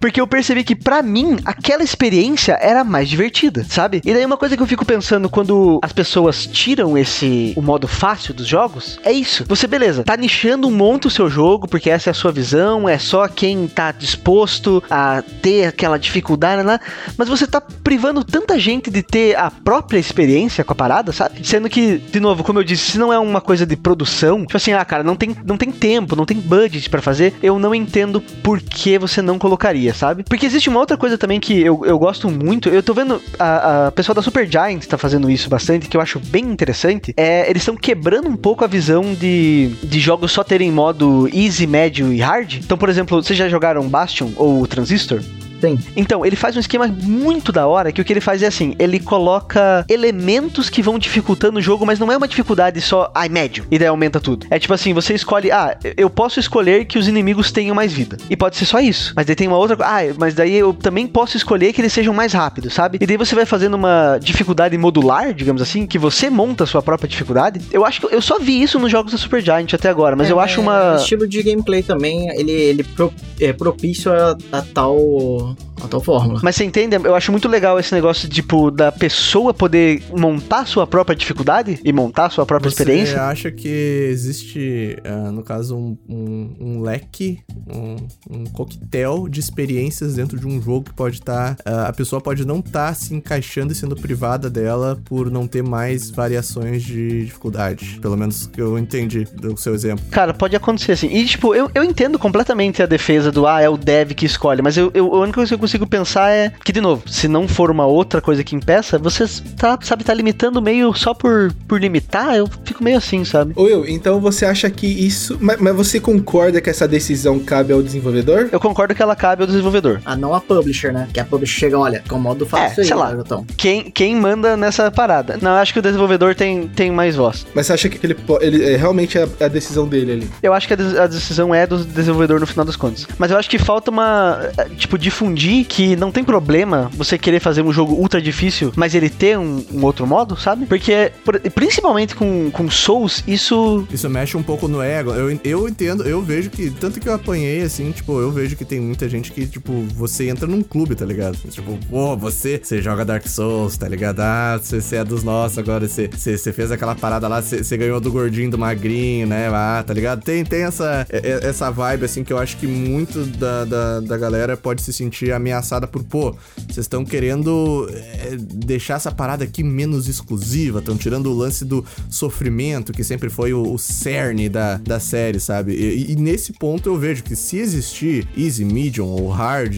Porque 0.00 0.20
eu 0.20 0.26
percebi 0.26 0.64
que 0.64 0.74
pra 0.74 1.02
mim, 1.02 1.36
aquela 1.44 1.82
experiência 1.82 2.58
era 2.60 2.82
mais 2.84 3.08
divertida, 3.08 3.64
sabe? 3.68 4.00
E 4.04 4.14
daí 4.14 4.24
uma 4.24 4.36
coisa 4.36 4.56
que 4.56 4.62
eu 4.62 4.66
fico 4.66 4.84
pensando 4.84 5.28
quando 5.28 5.78
as 5.82 5.92
pessoas 5.92 6.46
tiram 6.46 6.96
esse 6.96 7.52
o 7.56 7.60
modo 7.62 7.86
fácil 7.86 8.32
dos 8.32 8.46
jogos, 8.46 8.98
é 9.04 9.09
isso. 9.12 9.44
Você, 9.48 9.66
beleza, 9.66 10.04
tá 10.04 10.16
nichando 10.16 10.68
um 10.68 10.70
monte 10.70 11.06
o 11.06 11.10
seu 11.10 11.28
jogo, 11.28 11.68
porque 11.68 11.90
essa 11.90 12.10
é 12.10 12.12
a 12.12 12.14
sua 12.14 12.32
visão, 12.32 12.88
é 12.88 12.98
só 12.98 13.26
quem 13.28 13.66
tá 13.66 13.92
disposto 13.92 14.82
a 14.90 15.22
ter 15.42 15.66
aquela 15.66 15.98
dificuldade 15.98 16.62
lá, 16.62 16.80
mas 17.16 17.28
você 17.28 17.46
tá 17.46 17.60
privando 17.60 18.24
tanta 18.24 18.58
gente 18.58 18.90
de 18.90 19.02
ter 19.02 19.36
a 19.36 19.50
própria 19.50 19.98
experiência 19.98 20.64
com 20.64 20.72
a 20.72 20.76
parada, 20.76 21.12
sabe? 21.12 21.46
Sendo 21.46 21.68
que, 21.68 21.98
de 21.98 22.20
novo, 22.20 22.42
como 22.42 22.58
eu 22.58 22.64
disse, 22.64 22.92
se 22.92 22.98
não 22.98 23.12
é 23.12 23.18
uma 23.18 23.40
coisa 23.40 23.64
de 23.66 23.76
produção, 23.76 24.40
tipo 24.40 24.56
assim, 24.56 24.72
ah, 24.72 24.84
cara, 24.84 25.02
não 25.02 25.16
tem, 25.16 25.36
não 25.44 25.56
tem 25.56 25.70
tempo, 25.70 26.16
não 26.16 26.24
tem 26.24 26.38
budget 26.38 26.88
pra 26.88 27.02
fazer, 27.02 27.34
eu 27.42 27.58
não 27.58 27.74
entendo 27.74 28.20
por 28.42 28.60
que 28.60 28.98
você 28.98 29.22
não 29.22 29.38
colocaria. 29.38 29.94
sabe? 29.94 30.24
Porque 30.24 30.46
existe 30.46 30.68
uma 30.68 30.80
outra 30.80 30.96
coisa 30.96 31.18
também 31.18 31.38
que 31.38 31.60
eu, 31.60 31.84
eu 31.84 31.98
gosto 31.98 32.30
muito. 32.30 32.68
Eu 32.68 32.82
tô 32.82 32.94
vendo 32.94 33.20
a, 33.38 33.86
a 33.86 33.92
pessoa 33.92 34.14
da 34.14 34.22
Super 34.22 34.50
Giant 34.50 34.84
tá 34.86 34.96
fazendo 34.96 35.30
isso 35.30 35.48
bastante, 35.48 35.88
que 35.88 35.96
eu 35.96 36.00
acho 36.00 36.18
bem 36.18 36.44
interessante. 36.44 37.12
É, 37.16 37.48
eles 37.48 37.62
estão 37.62 37.76
quebrando 37.76 38.28
um 38.28 38.36
pouco 38.36 38.64
a 38.64 38.66
visão 38.66 38.99
de, 39.02 39.68
de 39.82 40.00
jogos 40.00 40.32
só 40.32 40.44
terem 40.44 40.70
modo 40.70 41.28
easy, 41.32 41.66
médio 41.66 42.12
e 42.12 42.20
hard. 42.20 42.54
Então, 42.54 42.76
por 42.78 42.88
exemplo, 42.88 43.22
vocês 43.22 43.38
já 43.38 43.48
jogaram 43.48 43.88
Bastion 43.88 44.30
ou 44.36 44.66
Transistor? 44.66 45.20
Tem. 45.60 45.78
Então, 45.96 46.24
ele 46.24 46.36
faz 46.36 46.56
um 46.56 46.60
esquema 46.60 46.86
muito 46.88 47.52
da 47.52 47.66
hora, 47.66 47.92
que 47.92 48.00
o 48.00 48.04
que 48.04 48.12
ele 48.12 48.20
faz 48.20 48.42
é 48.42 48.46
assim, 48.46 48.74
ele 48.78 48.98
coloca 48.98 49.84
elementos 49.88 50.70
que 50.70 50.82
vão 50.82 50.98
dificultando 50.98 51.58
o 51.58 51.62
jogo, 51.62 51.84
mas 51.84 51.98
não 51.98 52.10
é 52.10 52.16
uma 52.16 52.26
dificuldade 52.28 52.80
só, 52.80 53.10
ai, 53.14 53.28
médio, 53.28 53.64
e 53.70 53.78
daí 53.78 53.88
aumenta 53.88 54.18
tudo. 54.20 54.46
É 54.50 54.58
tipo 54.58 54.72
assim, 54.72 54.92
você 54.92 55.14
escolhe, 55.14 55.50
ah, 55.50 55.76
eu 55.96 56.08
posso 56.08 56.40
escolher 56.40 56.84
que 56.86 56.98
os 56.98 57.06
inimigos 57.08 57.52
tenham 57.52 57.74
mais 57.74 57.92
vida. 57.92 58.16
E 58.28 58.36
pode 58.36 58.56
ser 58.56 58.64
só 58.64 58.80
isso. 58.80 59.12
Mas 59.16 59.26
daí 59.26 59.36
tem 59.36 59.48
uma 59.48 59.56
outra, 59.58 59.76
ah, 59.80 60.00
mas 60.18 60.34
daí 60.34 60.54
eu 60.56 60.72
também 60.72 61.06
posso 61.06 61.36
escolher 61.36 61.72
que 61.72 61.80
eles 61.80 61.92
sejam 61.92 62.14
mais 62.14 62.32
rápidos, 62.32 62.72
sabe? 62.74 62.98
E 63.00 63.06
daí 63.06 63.16
você 63.16 63.34
vai 63.34 63.44
fazendo 63.44 63.74
uma 63.74 64.18
dificuldade 64.20 64.76
modular, 64.78 65.34
digamos 65.34 65.60
assim, 65.60 65.86
que 65.86 65.98
você 65.98 66.30
monta 66.30 66.64
a 66.64 66.66
sua 66.66 66.82
própria 66.82 67.08
dificuldade. 67.08 67.60
Eu 67.70 67.84
acho 67.84 68.00
que 68.00 68.14
eu 68.14 68.22
só 68.22 68.38
vi 68.38 68.62
isso 68.62 68.78
nos 68.78 68.90
jogos 68.90 69.12
da 69.12 69.18
Super 69.18 69.42
Giant 69.42 69.72
até 69.74 69.88
agora, 69.88 70.16
mas 70.16 70.28
É, 70.28 70.32
eu 70.32 70.40
acho 70.40 70.60
uma 70.60 70.94
O 70.94 70.96
estilo 70.96 71.28
de 71.28 71.42
gameplay 71.42 71.82
também, 71.82 72.28
ele, 72.38 72.52
ele 72.52 72.82
pro- 72.84 73.12
é 73.40 73.52
propício 73.52 74.12
a, 74.12 74.36
a 74.52 74.62
tal. 74.62 75.49
Bible 75.54 75.69
fórmula. 75.88 76.40
Mas 76.42 76.56
você 76.56 76.64
entende? 76.64 76.96
Eu 76.96 77.14
acho 77.14 77.30
muito 77.30 77.48
legal 77.48 77.78
esse 77.78 77.92
negócio, 77.94 78.28
tipo, 78.28 78.70
da 78.70 78.90
pessoa 78.92 79.52
poder 79.54 80.02
montar 80.16 80.66
sua 80.66 80.86
própria 80.86 81.14
dificuldade 81.16 81.78
e 81.84 81.92
montar 81.92 82.30
sua 82.30 82.44
própria 82.46 82.70
Você 82.70 82.82
experiência. 82.82 83.22
acha 83.22 83.50
que 83.50 83.68
existe, 84.10 84.96
ah, 85.04 85.30
no 85.30 85.42
caso, 85.42 85.76
um, 85.76 85.96
um- 86.08 86.56
um 86.60 86.80
leque, 86.82 87.38
um, 87.68 87.96
um 88.38 88.44
coquetel 88.44 89.28
de 89.28 89.40
experiências 89.40 90.14
dentro 90.14 90.38
de 90.38 90.46
um 90.46 90.60
jogo 90.60 90.84
que 90.86 90.92
pode 90.94 91.16
estar. 91.16 91.56
a 91.64 91.92
pessoa 91.92 92.20
pode 92.20 92.44
não 92.46 92.58
estar 92.60 92.94
se 92.94 93.14
encaixando 93.14 93.72
e 93.72 93.76
sendo 93.76 93.94
privada 93.96 94.48
dela 94.50 94.98
por 95.04 95.30
não 95.30 95.46
ter 95.46 95.62
mais 95.62 96.10
variações 96.10 96.82
de 96.82 97.24
dificuldade. 97.24 97.98
Pelo 98.00 98.16
menos 98.16 98.46
que 98.46 98.60
eu 98.60 98.78
entendi 98.78 99.24
do 99.34 99.56
seu 99.56 99.74
exemplo. 99.74 100.04
Cara, 100.10 100.32
pode 100.34 100.54
acontecer 100.56 100.92
assim. 100.92 101.08
E, 101.08 101.24
tipo, 101.26 101.54
eu, 101.54 101.70
eu 101.74 101.84
entendo 101.84 102.18
completamente 102.18 102.82
a 102.82 102.86
defesa 102.86 103.30
do, 103.32 103.46
ah, 103.46 103.60
é 103.60 103.68
o 103.68 103.76
dev 103.76 104.12
que 104.12 104.26
escolhe, 104.26 104.62
mas 104.62 104.76
eu, 104.76 104.90
eu, 104.94 105.14
a 105.14 105.20
única 105.20 105.36
coisa 105.36 105.48
que 105.48 105.54
eu 105.54 105.58
consigo 105.70 105.86
pensar 105.86 106.30
é 106.30 106.52
que, 106.64 106.72
de 106.72 106.80
novo, 106.80 107.02
se 107.08 107.28
não 107.28 107.46
for 107.46 107.70
uma 107.70 107.86
outra 107.86 108.20
coisa 108.20 108.42
que 108.42 108.56
impeça, 108.56 108.98
você 108.98 109.24
tá, 109.56 109.78
sabe, 109.82 110.02
tá 110.02 110.12
limitando 110.12 110.60
meio 110.60 110.92
só 110.94 111.14
por, 111.14 111.52
por 111.68 111.80
limitar, 111.80 112.34
eu 112.34 112.48
fico 112.64 112.82
meio 112.82 112.98
assim, 112.98 113.24
sabe? 113.24 113.54
Will, 113.56 113.86
então 113.86 114.20
você 114.20 114.44
acha 114.44 114.68
que 114.68 114.86
isso. 114.86 115.38
Mas, 115.40 115.60
mas 115.60 115.74
você 115.76 116.00
concorda 116.00 116.60
que 116.60 116.68
essa 116.68 116.88
decisão 116.88 117.38
cabe 117.38 117.72
ao 117.72 117.82
desenvolvedor? 117.82 118.48
Eu 118.50 118.58
concordo 118.58 118.94
que 118.94 119.02
ela 119.02 119.14
cabe 119.14 119.42
ao 119.42 119.46
desenvolvedor. 119.46 120.00
Ah, 120.04 120.16
não 120.16 120.34
a 120.34 120.40
publisher, 120.40 120.92
né? 120.92 121.06
Que 121.12 121.20
a 121.20 121.24
publisher 121.24 121.60
chega, 121.60 121.78
olha, 121.78 122.02
com 122.08 122.16
o 122.16 122.20
modo 122.20 122.44
É, 122.44 122.48
fácil 122.48 122.80
aí, 122.82 122.86
sei 122.88 122.96
lá. 122.96 123.10
garotão. 123.10 123.46
Quem, 123.56 123.90
quem 123.90 124.16
manda 124.16 124.56
nessa 124.56 124.90
parada? 124.90 125.38
Não, 125.40 125.52
eu 125.52 125.56
acho 125.58 125.72
que 125.72 125.78
o 125.78 125.82
desenvolvedor 125.82 126.34
tem, 126.34 126.66
tem 126.68 126.90
mais 126.90 127.14
voz. 127.14 127.46
Mas 127.54 127.66
você 127.66 127.72
acha 127.74 127.88
que 127.88 128.04
ele, 128.04 128.16
ele 128.40 128.64
é, 128.72 128.76
realmente 128.76 129.16
é 129.18 129.28
a, 129.40 129.44
a 129.44 129.48
decisão 129.48 129.86
dele 129.86 130.12
ali? 130.12 130.30
Eu 130.42 130.52
acho 130.52 130.66
que 130.66 130.74
a, 130.74 131.04
a 131.04 131.06
decisão 131.06 131.54
é 131.54 131.66
do 131.66 131.84
desenvolvedor 131.84 132.40
no 132.40 132.46
final 132.46 132.64
das 132.64 132.76
contas. 132.76 133.06
Mas 133.18 133.30
eu 133.30 133.36
acho 133.38 133.48
que 133.48 133.58
falta 133.58 133.90
uma. 133.90 134.40
eh, 134.58 134.70
Tipo, 134.80 134.96
difundir 134.98 135.59
que 135.64 135.96
não 135.96 136.10
tem 136.10 136.24
problema 136.24 136.90
você 136.94 137.16
querer 137.18 137.40
fazer 137.40 137.62
um 137.62 137.72
jogo 137.72 137.94
ultra 137.94 138.20
difícil, 138.20 138.72
mas 138.76 138.94
ele 138.94 139.08
ter 139.08 139.38
um, 139.38 139.64
um 139.72 139.84
outro 139.84 140.06
modo, 140.06 140.36
sabe? 140.38 140.66
Porque, 140.66 141.12
por- 141.24 141.40
principalmente 141.52 142.14
com, 142.14 142.50
com 142.50 142.70
Souls, 142.70 143.22
isso. 143.26 143.86
Isso 143.92 144.08
mexe 144.08 144.36
um 144.36 144.42
pouco 144.42 144.68
no 144.68 144.80
ego. 144.82 145.12
Eu, 145.12 145.30
eu 145.44 145.68
entendo, 145.68 146.04
eu 146.04 146.22
vejo 146.22 146.50
que, 146.50 146.70
tanto 146.70 147.00
que 147.00 147.08
eu 147.08 147.14
apanhei, 147.14 147.62
assim, 147.62 147.90
tipo, 147.92 148.20
eu 148.20 148.30
vejo 148.30 148.56
que 148.56 148.64
tem 148.64 148.80
muita 148.80 149.08
gente 149.08 149.32
que, 149.32 149.46
tipo, 149.46 149.72
você 149.94 150.28
entra 150.28 150.46
num 150.46 150.62
clube, 150.62 150.94
tá 150.94 151.04
ligado? 151.04 151.36
Tipo, 151.50 151.78
pô, 151.88 152.16
você, 152.16 152.60
você 152.62 152.80
joga 152.80 153.04
Dark 153.04 153.26
Souls, 153.26 153.76
tá 153.76 153.88
ligado? 153.88 154.20
Ah, 154.20 154.58
você, 154.60 154.80
você 154.80 154.96
é 154.96 155.04
dos 155.04 155.22
nossos 155.22 155.58
agora, 155.58 155.86
você, 155.88 156.08
você, 156.08 156.36
você 156.38 156.52
fez 156.52 156.70
aquela 156.70 156.94
parada 156.94 157.28
lá, 157.28 157.40
você, 157.42 157.62
você 157.62 157.76
ganhou 157.76 158.00
do 158.00 158.10
gordinho, 158.10 158.50
do 158.50 158.58
magrinho, 158.58 159.26
né? 159.26 159.48
Ah, 159.52 159.82
tá 159.86 159.92
ligado? 159.92 160.22
Tem, 160.22 160.44
tem 160.44 160.62
essa, 160.62 161.06
essa 161.10 161.70
vibe, 161.70 162.04
assim, 162.04 162.22
que 162.24 162.32
eu 162.32 162.38
acho 162.38 162.56
que 162.56 162.66
muito 162.66 163.24
da, 163.24 163.64
da, 163.64 164.00
da 164.00 164.16
galera 164.16 164.56
pode 164.56 164.82
se 164.82 164.92
sentir 164.92 165.32
ameaçada 165.32 165.49
por, 165.86 166.02
pô, 166.04 166.36
vocês 166.56 166.78
estão 166.78 167.04
querendo 167.04 167.88
é, 167.90 168.36
deixar 168.36 168.94
essa 168.94 169.12
parada 169.12 169.44
aqui 169.44 169.62
menos 169.62 170.08
exclusiva, 170.08 170.78
estão 170.78 170.96
tirando 170.96 171.26
o 171.26 171.34
lance 171.34 171.64
do 171.64 171.84
sofrimento, 172.08 172.92
que 172.92 173.04
sempre 173.04 173.28
foi 173.28 173.52
o, 173.52 173.74
o 173.74 173.78
cerne 173.78 174.48
da, 174.48 174.76
da 174.76 175.00
série, 175.00 175.40
sabe? 175.40 175.72
E, 175.72 176.12
e 176.12 176.16
nesse 176.16 176.52
ponto 176.52 176.88
eu 176.88 176.98
vejo 176.98 177.22
que 177.22 177.36
se 177.36 177.58
existir 177.58 178.26
easy, 178.36 178.64
medium 178.64 179.06
ou 179.06 179.28
hard, 179.28 179.74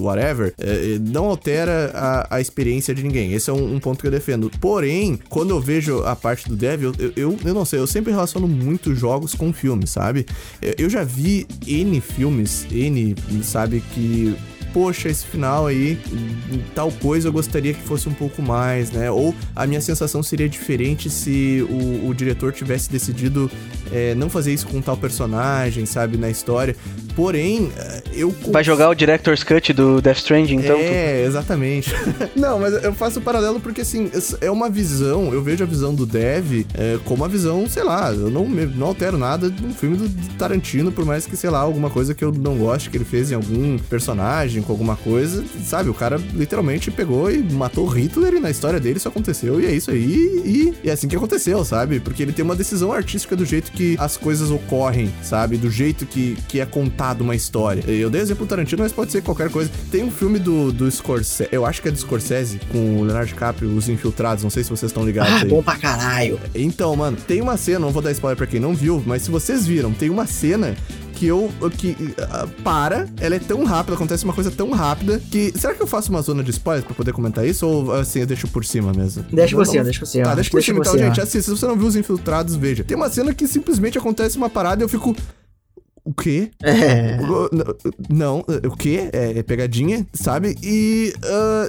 whatever, 0.00 0.54
é, 0.58 0.98
não 1.00 1.26
altera 1.26 1.90
a, 1.94 2.36
a 2.36 2.40
experiência 2.40 2.94
de 2.94 3.02
ninguém. 3.02 3.32
Esse 3.32 3.50
é 3.50 3.52
um, 3.52 3.76
um 3.76 3.80
ponto 3.80 4.00
que 4.00 4.06
eu 4.06 4.10
defendo. 4.10 4.50
Porém, 4.60 5.18
quando 5.28 5.50
eu 5.50 5.60
vejo 5.60 6.02
a 6.04 6.14
parte 6.16 6.48
do 6.48 6.56
dev, 6.56 6.82
eu, 6.82 6.94
eu, 6.98 7.12
eu, 7.16 7.38
eu 7.44 7.54
não 7.54 7.64
sei, 7.64 7.78
eu 7.78 7.86
sempre 7.86 8.12
relaciono 8.12 8.46
muito 8.46 8.94
jogos 8.94 9.34
com 9.34 9.52
filmes, 9.52 9.90
sabe? 9.90 10.26
Eu, 10.60 10.74
eu 10.78 10.90
já 10.90 11.04
vi 11.04 11.46
N 11.66 12.00
filmes, 12.00 12.66
N, 12.70 13.14
sabe, 13.42 13.82
que 13.92 14.34
poxa, 14.72 15.08
esse 15.08 15.26
final 15.26 15.66
aí, 15.66 15.98
tal 16.74 16.90
coisa 16.92 17.28
eu 17.28 17.32
gostaria 17.32 17.72
que 17.74 17.82
fosse 17.82 18.08
um 18.08 18.12
pouco 18.14 18.42
mais, 18.42 18.90
né? 18.90 19.10
Ou 19.10 19.34
a 19.54 19.66
minha 19.66 19.80
sensação 19.80 20.22
seria 20.22 20.48
diferente 20.48 21.08
se 21.10 21.64
o, 21.68 22.08
o 22.08 22.14
diretor 22.14 22.52
tivesse 22.52 22.90
decidido 22.90 23.50
é, 23.92 24.14
não 24.14 24.28
fazer 24.30 24.52
isso 24.52 24.66
com 24.66 24.80
tal 24.80 24.96
personagem, 24.96 25.84
sabe, 25.86 26.16
na 26.16 26.30
história. 26.30 26.74
Porém, 27.16 27.70
é, 27.76 28.02
eu. 28.14 28.34
Vai 28.48 28.62
jogar 28.64 28.88
o 28.88 28.94
Director's 28.94 29.42
Cut 29.42 29.72
do 29.72 30.00
Death 30.00 30.18
Stranding, 30.18 30.56
então. 30.56 30.76
tu- 30.76 30.82
É, 30.82 31.24
exatamente. 31.24 31.92
não, 32.36 32.58
mas 32.58 32.82
eu 32.84 32.92
faço 32.94 33.18
o 33.18 33.22
paralelo 33.22 33.60
porque, 33.60 33.80
assim, 33.80 34.10
é 34.40 34.50
uma 34.50 34.70
visão, 34.70 35.32
eu 35.32 35.42
vejo 35.42 35.64
a 35.64 35.66
visão 35.66 35.94
do 35.94 36.06
Dev 36.06 36.64
é, 36.74 36.98
como 37.04 37.24
a 37.24 37.28
visão, 37.28 37.68
sei 37.68 37.82
lá, 37.82 38.12
eu 38.12 38.30
não, 38.30 38.46
não 38.48 38.86
altero 38.86 39.18
nada 39.18 39.50
de 39.50 39.64
um 39.64 39.72
filme 39.74 39.96
do 39.96 40.08
Tarantino, 40.38 40.92
por 40.92 41.04
mais 41.04 41.26
que, 41.26 41.36
sei 41.36 41.50
lá, 41.50 41.58
alguma 41.58 41.90
coisa 41.90 42.14
que 42.14 42.24
eu 42.24 42.32
não 42.32 42.56
goste 42.56 42.90
que 42.90 42.96
ele 42.96 43.04
fez 43.04 43.30
em 43.30 43.34
algum 43.34 43.78
personagem, 43.78 44.59
com 44.62 44.72
alguma 44.72 44.96
coisa, 44.96 45.44
sabe? 45.64 45.88
O 45.88 45.94
cara 45.94 46.20
literalmente 46.34 46.90
pegou 46.90 47.30
e 47.30 47.38
matou 47.42 47.86
Hitler 47.86 48.34
e 48.34 48.40
na 48.40 48.50
história 48.50 48.78
dele 48.80 48.96
isso 48.98 49.08
aconteceu 49.08 49.60
e 49.60 49.66
é 49.66 49.72
isso 49.74 49.90
aí 49.90 50.00
e, 50.44 50.74
e 50.84 50.88
é 50.88 50.92
assim 50.92 51.08
que 51.08 51.16
aconteceu, 51.16 51.64
sabe? 51.64 52.00
Porque 52.00 52.22
ele 52.22 52.32
tem 52.32 52.44
uma 52.44 52.56
decisão 52.56 52.92
artística 52.92 53.34
do 53.36 53.44
jeito 53.44 53.72
que 53.72 53.96
as 53.98 54.16
coisas 54.16 54.50
ocorrem, 54.50 55.12
sabe? 55.22 55.56
Do 55.56 55.70
jeito 55.70 56.06
que, 56.06 56.36
que 56.48 56.60
é 56.60 56.66
contado 56.66 57.20
uma 57.22 57.34
história. 57.34 57.82
Eu 57.90 58.10
dei 58.10 58.20
exemplo 58.20 58.46
Tarantino, 58.46 58.82
mas 58.82 58.92
pode 58.92 59.12
ser 59.12 59.22
qualquer 59.22 59.50
coisa. 59.50 59.70
Tem 59.90 60.02
um 60.04 60.10
filme 60.10 60.38
do, 60.38 60.72
do 60.72 60.90
Scorsese, 60.90 61.48
eu 61.52 61.64
acho 61.66 61.80
que 61.82 61.88
é 61.88 61.90
do 61.90 61.98
Scorsese, 61.98 62.60
com 62.70 62.98
o 63.00 63.04
Leonardo 63.04 63.28
DiCaprio, 63.28 63.74
Os 63.76 63.88
Infiltrados, 63.88 64.42
não 64.42 64.50
sei 64.50 64.62
se 64.64 64.70
vocês 64.70 64.90
estão 64.90 65.04
ligados 65.04 65.32
Ah, 65.32 65.42
aí. 65.42 65.48
bom 65.48 65.62
pra 65.62 65.76
caralho. 65.76 66.38
Então, 66.54 66.94
mano, 66.96 67.16
tem 67.26 67.40
uma 67.40 67.56
cena, 67.56 67.78
não 67.80 67.90
vou 67.90 68.02
dar 68.02 68.10
spoiler 68.12 68.36
pra 68.36 68.46
quem 68.46 68.60
não 68.60 68.74
viu, 68.74 69.02
mas 69.06 69.22
se 69.22 69.30
vocês 69.30 69.66
viram, 69.66 69.92
tem 69.92 70.10
uma 70.10 70.26
cena 70.26 70.76
que 71.20 71.26
eu. 71.26 71.52
que 71.76 72.14
ah, 72.18 72.48
para, 72.64 73.06
ela 73.20 73.34
é 73.34 73.38
tão 73.38 73.62
rápida, 73.62 73.94
acontece 73.94 74.24
uma 74.24 74.32
coisa 74.32 74.50
tão 74.50 74.70
rápida 74.70 75.20
que. 75.30 75.52
Será 75.54 75.74
que 75.74 75.82
eu 75.82 75.86
faço 75.86 76.08
uma 76.08 76.22
zona 76.22 76.42
de 76.42 76.50
spoilers 76.50 76.86
pra 76.86 76.94
poder 76.94 77.12
comentar 77.12 77.46
isso? 77.46 77.66
Ou 77.66 77.92
assim, 77.92 78.20
eu 78.20 78.26
deixo 78.26 78.48
por 78.48 78.64
cima 78.64 78.90
mesmo? 78.90 79.22
Deixa 79.30 79.54
por 79.54 79.66
cima, 79.66 79.84
deixa 79.84 80.00
por 80.00 80.06
cima. 80.06 80.24
Tá, 80.24 80.34
deixa 80.34 80.50
por 80.50 80.62
cima 80.62 80.78
então, 80.78 80.96
gente. 80.96 81.20
Assim, 81.20 81.42
se 81.42 81.50
você 81.50 81.66
não 81.66 81.76
viu 81.76 81.86
os 81.86 81.94
infiltrados, 81.94 82.56
veja. 82.56 82.82
Tem 82.82 82.96
uma 82.96 83.10
cena 83.10 83.34
que 83.34 83.46
simplesmente 83.46 83.98
acontece 83.98 84.38
uma 84.38 84.48
parada 84.48 84.82
e 84.82 84.84
eu 84.84 84.88
fico. 84.88 85.14
O 86.04 86.12
quê? 86.14 86.50
É. 86.62 87.18
Não, 88.08 88.44
o 88.66 88.76
quê? 88.76 89.08
É, 89.12 89.38
é 89.38 89.42
pegadinha, 89.42 90.06
sabe? 90.12 90.56
E, 90.62 91.12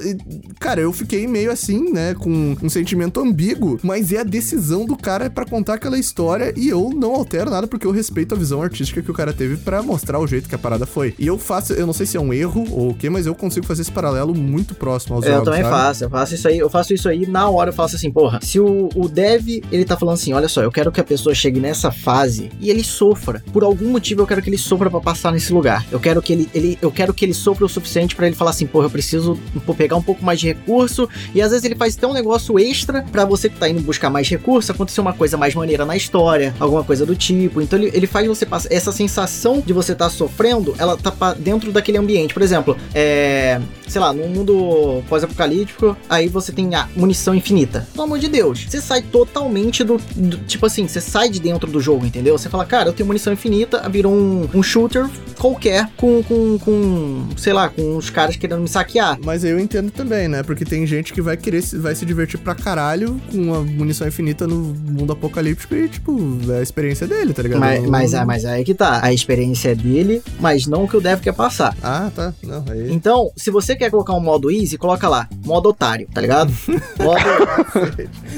e, 0.03 0.53
cara, 0.59 0.81
eu 0.81 0.91
fiquei 0.93 1.27
meio 1.27 1.51
assim, 1.51 1.91
né? 1.91 2.13
Com 2.15 2.55
um 2.61 2.69
sentimento 2.69 3.19
ambíguo, 3.19 3.79
mas 3.83 4.11
é 4.11 4.19
a 4.19 4.23
decisão 4.23 4.85
do 4.85 4.95
cara 4.95 5.29
pra 5.29 5.45
contar 5.45 5.75
aquela 5.75 5.97
história 5.97 6.53
e 6.55 6.69
eu 6.69 6.89
não 6.95 7.15
altero 7.15 7.49
nada 7.49 7.67
porque 7.67 7.85
eu 7.85 7.91
respeito 7.91 8.33
a 8.33 8.37
visão 8.37 8.61
artística 8.61 9.01
que 9.01 9.11
o 9.11 9.13
cara 9.13 9.33
teve 9.33 9.57
pra 9.57 9.81
mostrar 9.81 10.19
o 10.19 10.27
jeito 10.27 10.47
que 10.49 10.55
a 10.55 10.59
parada 10.59 10.85
foi. 10.85 11.13
E 11.19 11.27
eu 11.27 11.37
faço, 11.37 11.73
eu 11.73 11.85
não 11.85 11.93
sei 11.93 12.05
se 12.05 12.17
é 12.17 12.19
um 12.19 12.33
erro 12.33 12.65
ou 12.71 12.89
o 12.91 12.93
quê, 12.93 13.09
mas 13.09 13.25
eu 13.25 13.35
consigo 13.35 13.65
fazer 13.65 13.81
esse 13.81 13.91
paralelo 13.91 14.33
muito 14.33 14.73
próximo 14.75 15.15
aos 15.15 15.25
Eu 15.25 15.31
jogos, 15.33 15.45
também 15.45 15.61
sabe? 15.63 15.75
faço, 15.75 16.03
eu 16.05 16.09
faço 16.09 16.35
isso 16.35 16.47
aí, 16.47 16.57
eu 16.57 16.69
faço 16.69 16.93
isso 16.93 17.09
aí 17.09 17.25
na 17.27 17.49
hora, 17.49 17.69
eu 17.69 17.73
faço 17.73 17.95
assim, 17.95 18.11
porra, 18.11 18.39
se 18.41 18.59
o, 18.59 18.89
o 18.95 19.07
dev, 19.07 19.61
ele 19.71 19.85
tá 19.85 19.97
falando 19.97 20.15
assim, 20.15 20.33
olha 20.33 20.47
só, 20.47 20.61
eu 20.61 20.71
quero 20.71 20.91
que 20.91 21.01
a 21.01 21.03
pessoa 21.03 21.33
chegue 21.35 21.59
nessa 21.59 21.91
fase 21.91 22.49
e 22.59 22.69
ele 22.69 22.83
sofra. 22.83 23.43
Por 23.51 23.63
algum 23.63 23.89
motivo 23.89 24.20
eu 24.21 24.27
quero 24.27 24.41
que 24.41 24.49
ele 24.49 24.57
sofra 24.57 24.89
pra 24.89 24.99
passar 24.99 25.31
nesse 25.31 25.51
lugar. 25.51 25.85
Eu 25.91 25.99
quero 25.99 26.21
que 26.21 26.33
ele, 26.33 26.49
ele 26.53 26.77
eu 26.81 26.91
quero 26.91 27.13
que 27.13 27.25
ele 27.25 27.33
sofra 27.33 27.65
o 27.65 27.69
suficiente 27.69 28.15
pra 28.15 28.27
ele 28.27 28.35
falar 28.35 28.51
assim, 28.51 28.65
porra, 28.65 28.85
eu 28.85 28.89
preciso 28.89 29.39
pegar 29.77 29.95
um 29.95 30.01
pouco 30.01 30.23
mais 30.23 30.39
de 30.39 30.47
recurso 30.47 31.07
e 31.33 31.41
às 31.41 31.51
vezes 31.51 31.65
ele 31.65 31.75
faz 31.75 31.97
até 31.97 32.07
um 32.07 32.13
negócio 32.13 32.57
extra 32.59 33.03
pra 33.03 33.25
você 33.25 33.49
que 33.49 33.57
tá 33.57 33.69
indo 33.69 33.81
buscar 33.81 34.09
mais 34.09 34.27
recurso, 34.29 34.71
acontecer 34.71 35.01
uma 35.01 35.13
coisa 35.13 35.37
mais 35.37 35.55
maneira 35.55 35.85
na 35.85 35.95
história, 35.95 36.53
alguma 36.59 36.83
coisa 36.83 37.05
do 37.05 37.15
tipo. 37.15 37.61
Então 37.61 37.79
ele, 37.79 37.91
ele 37.93 38.07
faz 38.07 38.27
você 38.27 38.45
passar 38.45 38.71
essa 38.71 38.91
sensação 38.91 39.61
de 39.65 39.73
você 39.73 39.95
tá 39.95 40.09
sofrendo, 40.09 40.75
ela 40.77 40.97
tá 40.97 41.33
dentro 41.33 41.71
daquele 41.71 41.97
ambiente. 41.97 42.33
Por 42.33 42.43
exemplo, 42.43 42.77
é 42.93 43.59
sei 43.91 43.99
lá, 44.01 44.13
num 44.13 44.27
mundo 44.29 45.03
pós-apocalíptico, 45.09 45.95
aí 46.09 46.27
você 46.27 46.51
tem 46.51 46.73
a 46.75 46.87
munição 46.95 47.35
infinita. 47.35 47.87
Pelo 47.91 48.05
amor 48.05 48.19
de 48.19 48.27
Deus, 48.29 48.65
você 48.69 48.79
sai 48.81 49.01
totalmente 49.01 49.83
do, 49.83 49.99
do- 50.15 50.37
Tipo 50.47 50.65
assim, 50.65 50.87
você 50.87 51.01
sai 51.01 51.29
de 51.29 51.39
dentro 51.39 51.69
do 51.69 51.79
jogo, 51.79 52.05
entendeu? 52.05 52.37
Você 52.37 52.49
fala, 52.49 52.65
cara, 52.65 52.89
eu 52.89 52.93
tenho 52.93 53.07
munição 53.07 53.31
infinita, 53.33 53.87
virou 53.89 54.13
um, 54.13 54.47
um 54.53 54.63
shooter 54.63 55.07
qualquer 55.37 55.89
com, 55.97 56.21
com, 56.23 56.57
com, 56.59 57.27
sei 57.37 57.53
lá, 57.53 57.67
com 57.69 57.97
os 57.97 58.09
caras 58.09 58.35
querendo 58.35 58.61
me 58.61 58.67
saquear. 58.67 59.17
Mas 59.23 59.43
eu 59.43 59.59
entendo 59.59 59.91
também, 59.91 60.27
né? 60.27 60.43
Porque 60.43 60.63
tem 60.65 60.85
gente 60.85 61.11
que 61.13 61.21
vai 61.21 61.35
querer, 61.37 61.61
se- 61.61 61.77
vai 61.77 61.93
se 61.95 62.05
divertir 62.05 62.39
pra 62.39 62.55
caralho 62.55 63.19
com 63.31 63.37
uma 63.37 63.61
munição 63.61 64.07
infinita 64.07 64.47
no 64.47 64.55
mundo 64.55 65.11
apocalíptico 65.13 65.75
e, 65.75 65.87
tipo, 65.89 66.17
é 66.49 66.59
a 66.59 66.61
experiência 66.61 67.07
dele, 67.07 67.33
tá 67.33 67.41
ligado? 67.43 67.59
Mas, 67.59 67.83
Não- 67.83 67.89
mas, 67.89 68.13
é, 68.13 68.25
mas 68.25 68.45
aí 68.45 68.63
que 68.63 68.73
tá. 68.73 68.99
A 69.03 69.11
experiência 69.13 69.69
é 69.69 69.75
dele, 69.75 70.21
mas 70.39 70.65
não 70.67 70.83
o 70.83 70.87
que 70.87 70.97
o 70.97 71.01
dev 71.01 71.19
quer 71.21 71.33
passar. 71.33 71.75
Ah, 71.81 72.11
tá. 72.15 72.33
Não, 72.43 72.63
aí. 72.69 72.91
Então, 72.91 73.31
se 73.35 73.49
você 73.51 73.75
quer 73.81 73.89
colocar 73.89 74.13
um 74.13 74.19
modo 74.19 74.51
easy, 74.51 74.77
coloca 74.77 75.09
lá, 75.09 75.27
modo 75.43 75.69
otário, 75.69 76.07
tá 76.13 76.21
ligado? 76.21 76.53
modo. 76.99 77.21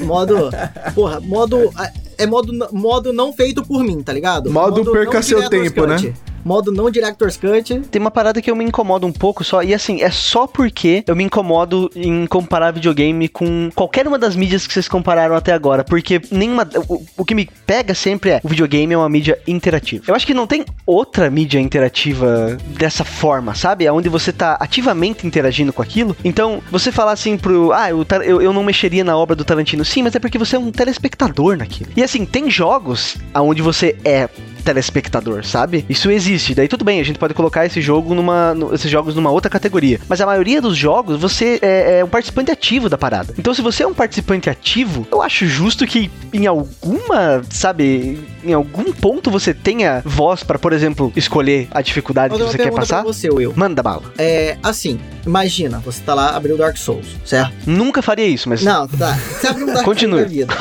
modo. 0.04 0.50
Porra, 0.94 1.20
modo. 1.20 1.70
É 2.16 2.26
modo, 2.26 2.52
modo 2.72 3.12
não 3.12 3.32
feito 3.32 3.62
por 3.64 3.82
mim, 3.82 4.00
tá 4.02 4.12
ligado? 4.12 4.50
Modo 4.50 4.84
perca 4.90 5.14
não 5.14 5.22
seu 5.22 5.50
tempo, 5.50 5.84
né? 5.84 5.96
Modo 6.44 6.70
não 6.70 6.90
Director's 6.90 7.36
Cut. 7.36 7.80
Tem 7.90 8.00
uma 8.00 8.10
parada 8.10 8.42
que 8.42 8.50
eu 8.50 8.56
me 8.56 8.64
incomodo 8.64 9.06
um 9.06 9.12
pouco 9.12 9.42
só, 9.42 9.62
e 9.62 9.72
assim, 9.72 10.02
é 10.02 10.10
só 10.10 10.46
porque 10.46 11.02
eu 11.06 11.16
me 11.16 11.24
incomodo 11.24 11.90
em 11.94 12.26
comparar 12.26 12.72
videogame 12.72 13.28
com 13.28 13.70
qualquer 13.74 14.06
uma 14.06 14.18
das 14.18 14.36
mídias 14.36 14.66
que 14.66 14.72
vocês 14.72 14.88
compararam 14.88 15.34
até 15.34 15.52
agora, 15.52 15.82
porque 15.84 16.20
nenhuma. 16.30 16.68
O, 16.88 17.04
o 17.18 17.24
que 17.24 17.34
me 17.34 17.48
pega 17.66 17.94
sempre 17.94 18.30
é 18.30 18.40
o 18.42 18.48
videogame 18.48 18.94
é 18.94 18.98
uma 18.98 19.08
mídia 19.08 19.38
interativa. 19.46 20.04
Eu 20.06 20.14
acho 20.14 20.26
que 20.26 20.34
não 20.34 20.46
tem 20.46 20.64
outra 20.86 21.30
mídia 21.30 21.58
interativa 21.58 22.58
dessa 22.66 23.04
forma, 23.04 23.54
sabe? 23.54 23.88
Onde 23.88 24.08
você 24.08 24.32
tá 24.32 24.56
ativamente 24.60 25.26
interagindo 25.26 25.72
com 25.72 25.82
aquilo. 25.82 26.16
Então, 26.24 26.62
você 26.70 26.92
falar 26.92 27.12
assim 27.12 27.36
pro. 27.36 27.72
Ah, 27.72 27.90
eu, 27.90 28.04
eu, 28.22 28.42
eu 28.42 28.52
não 28.52 28.62
mexeria 28.62 29.04
na 29.04 29.16
obra 29.16 29.34
do 29.34 29.44
Tarantino. 29.44 29.84
Sim, 29.84 30.02
mas 30.02 30.14
é 30.14 30.18
porque 30.18 30.38
você 30.38 30.56
é 30.56 30.58
um 30.58 30.70
telespectador 30.70 31.56
naquilo. 31.56 31.90
E 31.96 32.02
assim, 32.02 32.24
tem 32.24 32.50
jogos 32.50 33.16
onde 33.34 33.62
você 33.62 33.96
é 34.04 34.28
telespectador, 34.64 35.44
sabe? 35.44 35.84
Isso 35.88 36.10
existe. 36.10 36.54
Daí 36.54 36.66
tudo 36.68 36.84
bem, 36.84 37.00
a 37.00 37.04
gente 37.04 37.18
pode 37.18 37.34
colocar 37.34 37.64
esse 37.66 37.80
jogo 37.80 38.14
numa, 38.14 38.54
no- 38.54 38.74
esses 38.74 38.90
jogos 38.90 39.14
numa 39.14 39.30
outra 39.30 39.50
categoria. 39.50 40.00
Mas 40.08 40.20
a 40.20 40.26
maioria 40.26 40.60
dos 40.60 40.76
jogos 40.76 41.20
você 41.20 41.58
é, 41.62 41.98
é 42.00 42.04
um 42.04 42.08
participante 42.08 42.50
ativo 42.50 42.88
da 42.88 42.96
parada. 42.98 43.34
Então 43.38 43.52
se 43.54 43.62
você 43.62 43.82
é 43.82 43.86
um 43.86 43.94
participante 43.94 44.48
ativo, 44.50 45.06
eu 45.12 45.22
acho 45.22 45.46
justo 45.46 45.86
que 45.86 46.10
em 46.32 46.46
alguma, 46.46 47.42
sabe, 47.50 48.18
em 48.42 48.52
algum 48.52 48.92
ponto 48.92 49.30
você 49.30 49.52
tenha 49.52 50.02
voz 50.04 50.42
pra, 50.42 50.58
por 50.58 50.72
exemplo, 50.72 51.12
escolher 51.14 51.68
a 51.70 51.80
dificuldade 51.82 52.34
que 52.34 52.40
você 52.42 52.56
quer 52.56 52.64
pergunta 52.64 52.86
pra 52.86 52.96
passar. 52.96 53.02
você, 53.04 53.28
Will. 53.30 53.52
Manda 53.54 53.82
bala. 53.82 54.02
É, 54.18 54.56
assim, 54.62 54.98
imagina, 55.26 55.78
você 55.80 56.00
tá 56.02 56.14
lá, 56.14 56.36
abriu 56.36 56.56
Dark 56.56 56.76
Souls, 56.76 57.06
certo? 57.24 57.52
Nunca 57.66 58.00
faria 58.02 58.26
isso, 58.26 58.48
mas 58.48 58.62
Não, 58.62 58.86
tá. 58.88 59.12
Você 59.40 59.46
abriu 59.48 59.64
um 59.64 59.72
Dark 59.72 59.84
Souls 59.84 59.98
Continue. 60.00 60.22
da 60.22 60.28
vida. 60.28 60.54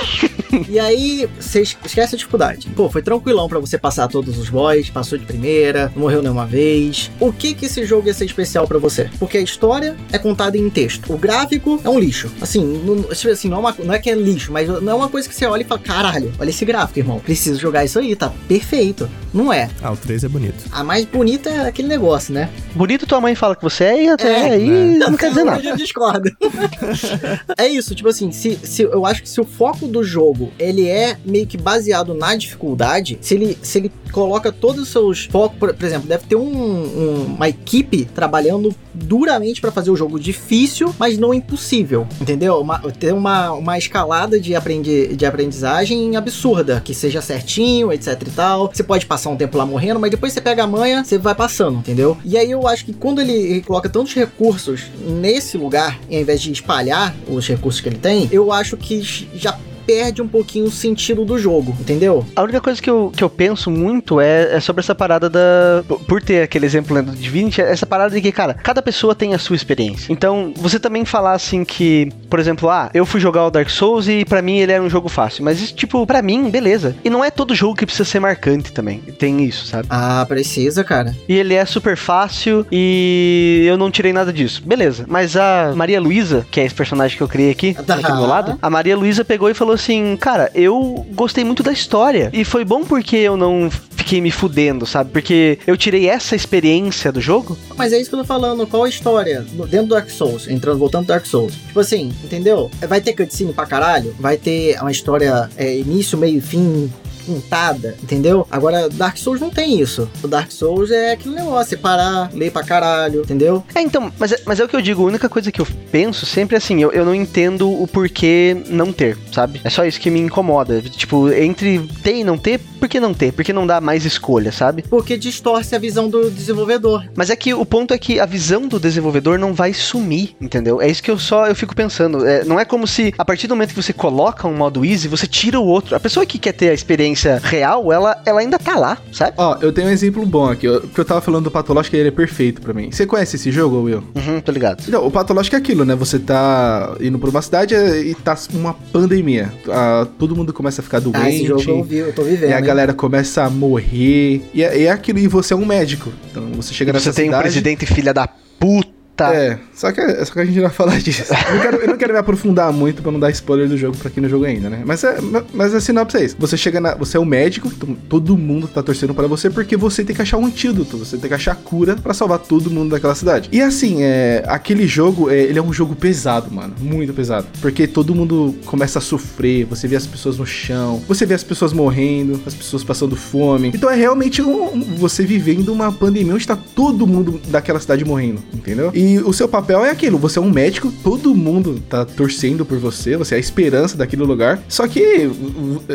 E 0.70 0.80
aí, 0.80 1.28
você 1.40 1.62
es- 1.62 1.78
esquece 1.86 2.16
a 2.16 2.18
dificuldade. 2.18 2.68
Pô, 2.76 2.90
foi 2.90 3.02
tranquilão 3.02 3.48
pra 3.48 3.60
você 3.60 3.78
passar 3.78 4.08
todos 4.08 4.38
os 4.38 4.50
boys, 4.50 4.90
passou 4.90 5.18
de 5.18 5.26
primeira, 5.26 5.92
não 5.96 6.04
morreu 6.04 6.22
nenhuma 6.22 6.46
vez. 6.46 7.10
O 7.20 7.32
que 7.32 7.54
que 7.54 7.66
esse 7.66 7.86
jogo 7.86 8.08
ia 8.08 8.14
ser 8.14 8.26
especial 8.26 8.68
pra 8.68 8.78
você? 8.80 9.10
Porque 9.20 9.38
a 9.38 9.42
história 9.42 9.96
é 10.12 10.18
contada 10.18 10.58
em 10.58 10.70
texto. 10.70 11.14
O 11.14 11.18
gráfico 11.18 11.80
é 11.84 11.90
um 11.90 12.00
lixo. 12.00 12.32
Assim, 12.42 12.64
não, 12.86 13.04
tipo 13.04 13.32
assim, 13.32 13.50
não, 13.50 13.58
é 13.58 13.60
uma, 13.60 13.76
não 13.84 13.94
é 13.94 14.00
que 14.00 14.10
é 14.10 14.16
lixo, 14.16 14.52
mas 14.52 14.68
não 14.68 14.92
é 14.92 14.96
uma 14.96 15.10
coisa 15.10 15.28
que 15.28 15.36
você 15.36 15.46
olha 15.46 15.62
e 15.62 15.66
fala, 15.66 15.80
caralho, 15.82 16.32
olha 16.40 16.50
esse 16.50 16.66
gráfico, 16.66 17.00
irmão. 17.00 17.20
Preciso 17.20 17.60
jogar 17.60 17.84
isso 17.86 18.00
aí, 18.00 18.16
tá 18.16 18.32
perfeito. 18.48 19.10
Não 19.34 19.52
é. 19.52 19.70
Ah, 19.82 19.92
o 19.92 19.98
3 19.98 20.24
é 20.24 20.28
bonito. 20.28 20.64
A 20.72 20.84
mais 20.84 21.06
bonita 21.06 21.50
é 21.50 21.68
aquele 21.68 21.88
negócio, 21.88 22.34
né? 22.34 22.50
bonito 22.76 23.06
tua 23.08 23.20
mãe 23.22 23.34
fala 23.36 23.56
que 23.56 23.64
você 23.64 23.84
é 23.86 24.04
e 24.04 24.10
até 24.10 24.50
É, 24.50 24.52
aí 24.52 24.98
não 24.98 25.16
quer 25.16 25.30
dizer 25.30 25.44
nada. 25.44 25.62
gente 25.62 25.78
discorda. 25.78 26.32
é 27.58 27.68
isso, 27.68 27.96
tipo 27.96 28.10
assim, 28.10 28.32
se, 28.32 28.60
se 28.64 28.84
eu 28.84 29.06
acho 29.06 29.22
que 29.24 29.30
se 29.30 29.40
o 29.42 29.46
foco 29.46 29.88
do 29.88 30.04
jogo 30.04 30.43
ele 30.60 30.88
é 30.88 31.18
meio 31.26 31.46
que 31.48 31.58
baseado 31.58 32.14
na 32.14 32.36
dificuldade, 32.36 33.18
se 33.22 33.36
ele, 33.36 33.58
se 33.62 33.78
ele 33.80 33.92
coloca 34.12 34.52
todos 34.52 34.84
os 34.84 34.90
seus 34.90 35.26
focos, 35.26 35.58
por, 35.58 35.74
por 35.74 35.86
exemplo, 35.86 36.08
deve 36.08 36.26
ter 36.28 36.36
um- 36.36 36.44
um- 36.44 37.26
uma 37.36 37.50
equipe 37.50 38.06
trabalhando 38.06 38.74
duramente 38.94 39.60
pra 39.60 39.72
fazer 39.72 39.90
o 39.90 39.96
jogo 39.96 40.20
difícil, 40.20 40.94
mas 41.00 41.18
não 41.18 41.34
impossível, 41.34 42.08
entendeu? 42.22 42.60
Uma, 42.60 42.80
ter 42.92 43.12
uma, 43.14 43.52
uma 43.54 43.78
escalada 43.78 44.40
de, 44.40 44.56
aprendi, 44.56 45.16
de 45.16 45.26
aprendizagem 45.26 46.16
absurda, 46.16 46.80
que 46.84 46.94
seja 46.94 47.22
certinho, 47.22 47.92
etc 47.92 48.22
e 48.28 48.32
tal. 48.32 48.70
Você 48.72 48.84
pode 48.84 49.06
passar 49.06 49.30
um 49.32 49.36
tempo 49.36 49.58
lá 49.58 49.66
morrendo, 49.66 50.00
mas 50.00 50.12
depois 50.12 50.32
você 50.32 50.42
pega 50.42 50.64
a 50.64 50.68
manha, 50.68 51.04
você 51.04 51.18
vai 51.18 51.34
passando, 51.34 51.80
entendeu? 51.80 52.16
E 52.24 52.38
aí 52.38 52.52
eu 52.52 52.68
acho 52.68 52.86
que 52.86 52.94
quando 52.94 53.20
ele, 53.20 53.62
coloca 53.62 53.90
tantos 53.90 54.14
recursos 54.14 54.84
nesse 55.08 55.58
lugar, 55.58 56.00
ao 56.08 56.14
invés 56.20 56.40
de 56.42 56.52
espalhar 56.52 57.16
os 57.28 57.48
recursos 57.48 57.82
que 57.82 57.90
ele 57.90 57.98
tem, 57.98 58.30
eu 58.32 58.52
acho 58.52 58.78
que 58.78 59.02
já 59.36 59.58
perde 59.86 60.22
um 60.22 60.28
pouquinho 60.28 60.66
o 60.66 60.72
sentido 60.72 61.26
do 61.26 61.38
jogo, 61.38 61.76
entendeu? 61.80 62.26
A 62.36 62.44
única 62.44 62.62
coisa 62.62 62.82
que 62.82 62.90
eu, 62.90 63.12
que 63.16 63.24
eu 63.24 63.30
penso 63.30 63.70
muito 63.72 64.20
é, 64.20 64.56
é 64.56 64.60
sobre 64.60 64.82
essa 64.82 64.96
parada 64.96 65.30
da. 65.30 65.84
Por 66.08 66.22
ter 66.22 66.44
aquele 66.44 66.66
exemplo 66.66 66.96
né, 66.96 67.02
do 67.02 67.12
Divinity, 67.12 67.62
é 67.62 67.72
essa 67.72 67.86
parada 67.86 68.14
de 68.16 68.22
que, 68.22 68.32
cara, 68.32 68.54
cada 68.54 68.82
pessoa 68.82 69.14
tem 69.16 69.34
a 69.34 69.40
sua 69.40 69.56
experiência. 69.56 70.12
Então, 70.12 70.54
você 70.56 70.80
também 70.80 71.06
falar 71.06 71.34
assim 71.34 71.64
que, 71.64 72.10
por 72.30 72.40
exemplo, 72.40 72.70
ah, 72.70 72.90
eu 72.94 73.06
fui 73.06 73.20
jogar 73.20 73.46
o 73.46 73.52
Dark 73.52 73.70
Souls 73.70 74.08
e 74.08 74.26
pra 74.26 74.42
mim 74.42 74.58
ele 74.60 74.72
era 74.72 74.84
um 74.84 74.90
jogo 74.90 75.10
fácil. 75.10 75.44
Mas, 75.44 75.60
isso, 75.62 75.74
tipo, 75.76 76.06
pra 76.06 76.22
mim, 76.22 76.50
beleza. 76.50 76.96
E 77.04 77.10
não 77.10 77.24
é 77.24 77.30
todo 77.32 77.56
jogo 77.56 77.76
que 77.76 77.86
precisa 77.86 78.06
ser 78.06 78.20
marcante 78.20 78.72
também. 78.72 79.00
Tem 79.20 79.44
isso, 79.44 79.66
sabe? 79.68 79.88
Ah, 79.90 80.26
precisa, 80.28 80.84
cara. 80.84 81.16
E 81.28 81.34
ele 81.36 81.54
é 81.54 81.66
super 81.66 81.98
fácil 81.98 82.66
e 82.72 83.66
eu 83.68 83.78
não 83.78 83.92
tirei 83.92 84.14
nada 84.14 84.32
disso. 84.32 84.62
Beleza. 84.66 85.06
Mas 85.08 85.36
a 85.36 85.74
Maria 85.76 86.00
Luísa, 86.00 86.46
que 86.52 86.60
é 86.60 86.66
esse 86.66 86.76
personagem 86.76 87.18
que 87.18 87.24
eu 87.24 87.28
criei 87.28 87.52
aqui, 87.52 87.74
Tá. 87.86 87.96
aqui 87.96 88.04
do 88.12 88.18
meu 88.18 88.28
lado, 88.28 88.58
a 88.62 88.70
Maria 88.70 88.96
Luísa 88.98 89.24
pegou 89.26 89.50
e 89.50 89.54
falou 89.54 89.73
assim: 89.74 90.18
Cara, 90.18 90.52
eu 90.54 91.06
gostei 91.12 91.44
muito 91.44 91.64
da 91.64 91.72
história. 91.72 92.30
E 92.34 92.44
foi 92.44 92.64
bom 92.64 92.84
porque 92.84 93.18
eu 93.18 93.38
não 93.38 93.70
fiquei 94.04 94.20
me 94.20 94.32
fudendo, 94.32 94.86
sabe? 94.86 95.12
Porque 95.12 95.58
eu 95.66 95.78
tirei 95.78 96.10
essa 96.10 96.36
experiência 96.36 97.12
do 97.12 97.22
jogo. 97.22 97.58
Mas 97.76 97.94
é 97.94 98.00
isso 98.00 98.10
que 98.10 98.16
eu 98.16 98.20
tô 98.20 98.26
falando, 98.26 98.68
qual 98.68 98.84
a 98.84 98.90
história 98.90 99.46
dentro 99.70 99.88
do 99.88 99.96
Dark 99.96 100.10
Souls, 100.10 100.48
entrando, 100.48 100.78
voltando 100.78 101.06
pro 101.06 101.14
Dark 101.16 101.26
Souls. 101.26 101.54
Tipo 101.68 101.80
assim, 101.80 102.14
entendeu? 102.24 102.70
Vai 102.88 103.00
ter 103.00 103.14
cutscene 103.14 103.54
pra 103.54 103.66
caralho, 103.66 104.14
vai 104.20 104.38
ter 104.38 104.78
uma 104.82 104.92
história 104.92 105.50
é, 105.56 105.78
início, 105.78 106.18
meio 106.18 106.38
e 106.38 106.42
fim 106.42 106.92
contada, 107.26 107.96
entendeu? 108.02 108.48
Agora, 108.52 108.90
Dark 108.90 109.18
Souls 109.18 109.40
não 109.40 109.50
tem 109.50 109.80
isso. 109.80 110.10
O 110.24 110.28
Dark 110.28 110.52
Souls 110.52 110.92
é 110.92 111.14
aquele 111.14 111.36
negócio, 111.36 111.76
é 111.76 111.78
parar, 111.78 112.30
ler 112.34 112.52
pra 112.52 112.64
caralho, 112.64 113.22
entendeu? 113.22 113.64
É, 113.74 113.82
então, 113.82 114.12
mas 114.18 114.32
é, 114.32 114.40
mas 114.46 114.60
é 114.60 114.64
o 114.64 114.68
que 114.68 114.76
eu 114.76 114.82
digo, 114.82 115.04
a 115.04 115.06
única 115.06 115.30
coisa 115.30 115.52
que 115.52 115.62
eu 115.62 115.68
penso 115.92 116.26
sempre 116.26 116.56
é 116.56 116.58
assim, 116.58 116.82
eu, 116.82 116.92
eu 116.92 117.06
não 117.06 117.16
entendo 117.16 117.70
o 117.70 117.88
porquê 117.88 118.58
não 118.70 118.92
ter, 118.92 119.18
sabe? 119.32 119.62
É 119.64 119.70
só 119.70 119.86
isso 119.86 120.00
que 120.00 120.10
me 120.10 120.20
incomoda. 120.20 120.82
Tipo, 120.82 121.32
entre 121.32 121.80
ter 122.04 122.18
e 122.18 122.24
não 122.24 122.38
ter, 122.38 122.60
por 122.60 122.90
que 122.90 123.00
não 123.00 123.14
ter? 123.14 123.32
Por 123.32 123.44
que 123.44 123.54
não 123.54 123.66
dá 123.66 123.80
mais 123.80 124.06
escolha, 124.06 124.52
sabe? 124.52 124.84
Porque 124.84 125.18
distorce 125.18 125.76
a 125.76 125.80
visão 125.80 126.10
do 126.10 126.30
desenvolvedor. 126.30 127.06
Mas 127.16 127.30
é 127.30 127.36
que 127.36 127.54
o 127.54 127.66
ponto 127.66 127.94
é 127.94 127.98
que 127.98 128.20
a 128.20 128.26
visão 128.26 128.68
do 128.68 128.80
desenvolvedor 128.80 129.40
não 129.40 129.54
vai 129.54 129.74
sumir, 129.74 130.36
entendeu? 130.40 130.82
É 130.82 130.90
isso 130.90 131.02
que 131.02 131.12
eu 131.12 131.18
só 131.18 131.48
eu 131.48 131.56
fico 131.56 131.76
pensando. 131.76 132.26
É, 132.26 132.44
não 132.44 132.60
é 132.60 132.66
como 132.66 132.86
se 132.86 133.14
a 133.18 133.26
partir 133.26 133.48
do 133.48 133.56
momento 133.56 133.70
que 133.70 133.82
você 133.82 133.94
coloca 133.94 134.48
um 134.48 134.56
modo 134.56 134.84
easy, 134.84 135.08
você 135.08 135.28
tira 135.28 135.60
o 135.60 135.66
outro. 135.66 135.96
A 135.96 136.00
pessoa 136.00 136.26
que 136.26 136.38
quer 136.38 136.54
ter 136.54 136.70
a 136.70 136.74
experiência 136.74 137.13
real, 137.42 137.92
ela, 137.92 138.22
ela 138.26 138.40
ainda 138.42 138.58
tá 138.60 138.76
lá, 138.76 138.98
sabe? 139.12 139.34
Ó, 139.38 139.58
eu 139.62 139.72
tenho 139.72 139.88
um 139.88 139.92
exemplo 139.92 140.26
bom 140.26 140.50
aqui. 140.50 140.68
ó, 140.68 140.80
Porque 140.80 141.00
eu 141.02 141.06
tava 141.06 141.22
falando 141.22 141.46
do 141.46 141.52
Patológico 141.52 141.96
e 141.96 142.00
ele 142.00 142.10
é 142.10 142.12
perfeito 142.12 142.62
pra 142.62 142.74
mim. 142.74 142.90
Você 142.92 143.06
conhece 143.06 143.36
esse 143.36 143.52
jogo, 143.52 143.82
Will? 143.84 144.04
Uhum, 144.16 144.40
tô 144.42 144.52
ligado. 144.52 144.84
Então, 144.88 145.06
o 145.06 145.12
patológico 145.12 145.56
é 145.56 145.60
aquilo, 145.60 145.86
né? 145.86 145.96
Você 145.96 146.20
tá 146.20 146.96
indo 147.00 147.18
pra 147.20 147.30
uma 147.30 147.42
cidade 147.42 147.76
e 147.76 148.14
tá 148.16 148.38
uma 148.54 148.74
pandemia. 148.74 149.52
Ah, 149.70 150.08
todo 150.18 150.36
mundo 150.36 150.54
começa 150.54 150.82
a 150.82 150.84
ficar 150.84 151.00
doente. 151.00 151.18
Ah, 151.18 151.30
esse 151.30 151.46
jogo 151.46 151.62
eu, 151.68 151.84
vi, 151.84 151.98
eu 151.98 152.14
tô 152.14 152.24
vivendo. 152.24 152.50
E 152.50 152.54
a 152.54 152.60
hein? 152.60 152.64
galera 152.66 152.94
começa 152.94 153.44
a 153.44 153.50
morrer. 153.50 154.42
E 154.54 154.64
é, 154.64 154.84
é 154.84 154.90
aquilo, 154.92 155.20
e 155.20 155.28
você 155.28 155.54
é 155.54 155.58
um 155.58 155.66
médico. 155.66 156.12
Então 156.32 156.44
você 156.56 156.74
chega 156.74 156.92
E 156.92 156.94
você 156.94 157.10
nessa 157.10 157.14
tem 157.14 157.26
um 157.26 157.28
cidade. 157.30 157.44
presidente 157.44 157.86
filha 157.86 158.14
da 158.14 158.28
puta. 158.60 158.93
É, 159.22 159.60
só 159.76 159.92
que, 159.92 160.26
só 160.26 160.34
que 160.34 160.40
a 160.40 160.46
gente 160.46 160.56
não 160.56 160.64
vai 160.64 160.72
falar 160.72 161.00
disso. 161.00 161.24
Eu 161.48 161.54
não, 161.56 161.62
quero, 161.62 161.78
eu 161.78 161.88
não 161.88 161.98
quero 161.98 162.14
me 162.14 162.20
aprofundar 162.20 162.74
muito 162.74 163.02
pra 163.04 163.12
não 163.12 163.20
dar 163.20 163.30
spoiler 163.30 163.68
do 163.70 163.78
jogo 163.78 163.96
pra 163.98 164.10
quem 164.10 164.24
não 164.24 164.30
jogou 164.30 164.48
ainda, 164.48 164.70
né? 164.70 164.82
Mas, 164.86 165.04
é, 165.04 165.18
mas 165.54 165.74
a 165.76 165.80
sinopse 165.80 166.18
é 166.18 166.26
isso. 166.26 166.36
Você 166.40 166.58
chega 166.58 166.82
na. 166.82 166.96
Você 166.96 167.16
é 167.18 167.20
o 167.20 167.26
médico, 167.26 167.70
todo 168.10 168.36
mundo 168.38 168.68
tá 168.68 168.82
torcendo 168.82 169.14
pra 169.14 169.28
você 169.28 169.50
porque 169.52 169.78
você 169.78 170.04
tem 170.04 170.16
que 170.16 170.22
achar 170.22 170.38
um 170.38 170.46
antídoto, 170.48 170.98
você 170.98 171.18
tem 171.18 171.28
que 171.28 171.34
achar 171.36 171.52
a 171.52 171.56
cura 171.56 171.96
pra 171.96 172.14
salvar 172.14 172.40
todo 172.40 172.72
mundo 172.72 172.90
daquela 172.92 173.14
cidade. 173.14 173.50
E 173.52 173.62
assim, 173.62 173.98
é, 174.02 174.44
aquele 174.48 174.88
jogo, 174.88 175.30
é, 175.30 175.38
ele 175.38 175.60
é 175.60 175.62
um 175.62 175.72
jogo 175.72 175.96
pesado, 175.96 176.52
mano. 176.52 176.74
Muito 176.80 177.14
pesado. 177.14 177.46
Porque 177.62 177.86
todo 177.88 178.16
mundo 178.16 178.56
começa 178.66 178.98
a 179.00 179.02
sofrer, 179.02 179.66
você 179.66 179.88
vê 179.88 179.96
as 179.96 180.08
pessoas 180.08 180.38
no 180.38 180.46
chão, 180.46 181.02
você 181.08 181.26
vê 181.26 181.36
as 181.36 181.44
pessoas 181.44 181.72
morrendo, 181.72 182.42
as 182.48 182.54
pessoas 182.56 182.84
passando 182.84 183.16
fome. 183.16 183.72
Então 183.76 183.90
é 183.90 183.96
realmente 183.96 184.42
um- 184.42 184.74
um- 184.74 184.82
você 184.98 185.24
vivendo 185.24 185.70
uma 185.72 185.92
pandemia 185.92 186.34
onde 186.34 186.48
tá 186.48 186.58
todo 186.76 187.06
mundo 187.06 187.40
daquela 187.50 187.80
cidade 187.80 188.04
morrendo, 188.04 188.42
entendeu? 188.54 188.92
E 188.94 189.03
E 189.04 189.20
o 189.20 189.34
seu 189.34 189.50
papel 189.50 189.84
é 189.84 189.90
aquilo, 189.90 190.18
você 190.18 190.40
é 190.40 190.42
um 190.42 190.50
médico, 190.50 190.90
todo 191.04 191.36
mundo 191.36 191.84
tá 191.90 192.06
torcendo 192.06 192.64
por 192.66 192.78
você, 192.78 193.18
você 193.18 193.36
é 193.36 193.38
a 193.38 193.40
esperança 193.40 193.98
daquele 193.98 194.24
lugar. 194.24 194.64
Só 194.70 194.88
que 194.88 195.30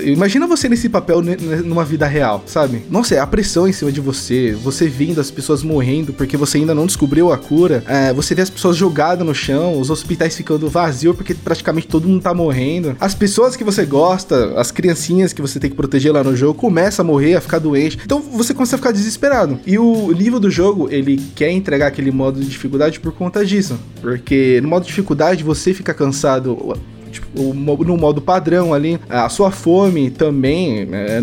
imagina 0.04 0.46
você 0.46 0.68
nesse 0.68 0.90
papel 0.90 1.22
numa 1.64 1.86
vida 1.86 2.06
real, 2.06 2.42
sabe? 2.44 2.82
Nossa, 2.90 3.14
é 3.14 3.18
a 3.18 3.26
pressão 3.26 3.66
em 3.66 3.72
cima 3.72 3.90
de 3.90 3.98
você, 3.98 4.52
você 4.62 4.88
vendo 4.88 5.22
as 5.22 5.30
pessoas 5.30 5.62
morrendo 5.62 6.12
porque 6.12 6.36
você 6.36 6.58
ainda 6.58 6.74
não 6.74 6.84
descobriu 6.84 7.32
a 7.32 7.38
cura, 7.38 7.82
é, 7.86 8.12
você 8.12 8.34
vê 8.34 8.42
as 8.42 8.50
pessoas 8.50 8.76
jogadas 8.76 9.26
no 9.26 9.34
chão, 9.34 9.80
os 9.80 9.88
hospitais 9.88 10.36
ficando 10.36 10.68
vazios 10.68 11.16
porque 11.16 11.32
praticamente 11.32 11.86
todo 11.86 12.06
mundo 12.06 12.20
tá 12.20 12.34
morrendo. 12.34 12.94
As 13.00 13.14
pessoas 13.14 13.56
que 13.56 13.64
você 13.64 13.86
gosta, 13.86 14.52
as 14.60 14.70
criancinhas 14.70 15.32
que 15.32 15.40
você 15.40 15.58
tem 15.58 15.70
que 15.70 15.76
proteger 15.76 16.12
lá 16.12 16.22
no 16.22 16.36
jogo, 16.36 16.52
começam 16.58 17.02
a 17.02 17.06
morrer, 17.06 17.36
a 17.36 17.40
ficar 17.40 17.58
doente. 17.58 17.98
Então 18.04 18.20
você 18.20 18.52
começa 18.52 18.76
a 18.76 18.78
ficar 18.78 18.92
desesperado. 18.92 19.58
E 19.66 19.78
o 19.78 20.12
nível 20.12 20.38
do 20.38 20.50
jogo, 20.50 20.88
ele 20.90 21.18
quer 21.34 21.50
entregar 21.50 21.86
aquele 21.86 22.10
modo 22.10 22.38
de 22.38 22.46
dificuldade 22.46 22.97
por 22.98 23.12
conta 23.12 23.44
disso. 23.44 23.78
Porque 24.00 24.60
no 24.62 24.68
modo 24.68 24.82
de 24.82 24.88
dificuldade 24.88 25.44
você 25.44 25.72
fica 25.72 25.94
cansado 25.94 26.76
tipo, 27.08 27.54
no 27.54 27.96
modo 27.96 28.20
padrão 28.20 28.74
ali. 28.74 29.00
A 29.08 29.28
sua 29.28 29.50
fome 29.50 30.10
também. 30.10 30.88
É, 30.92 31.20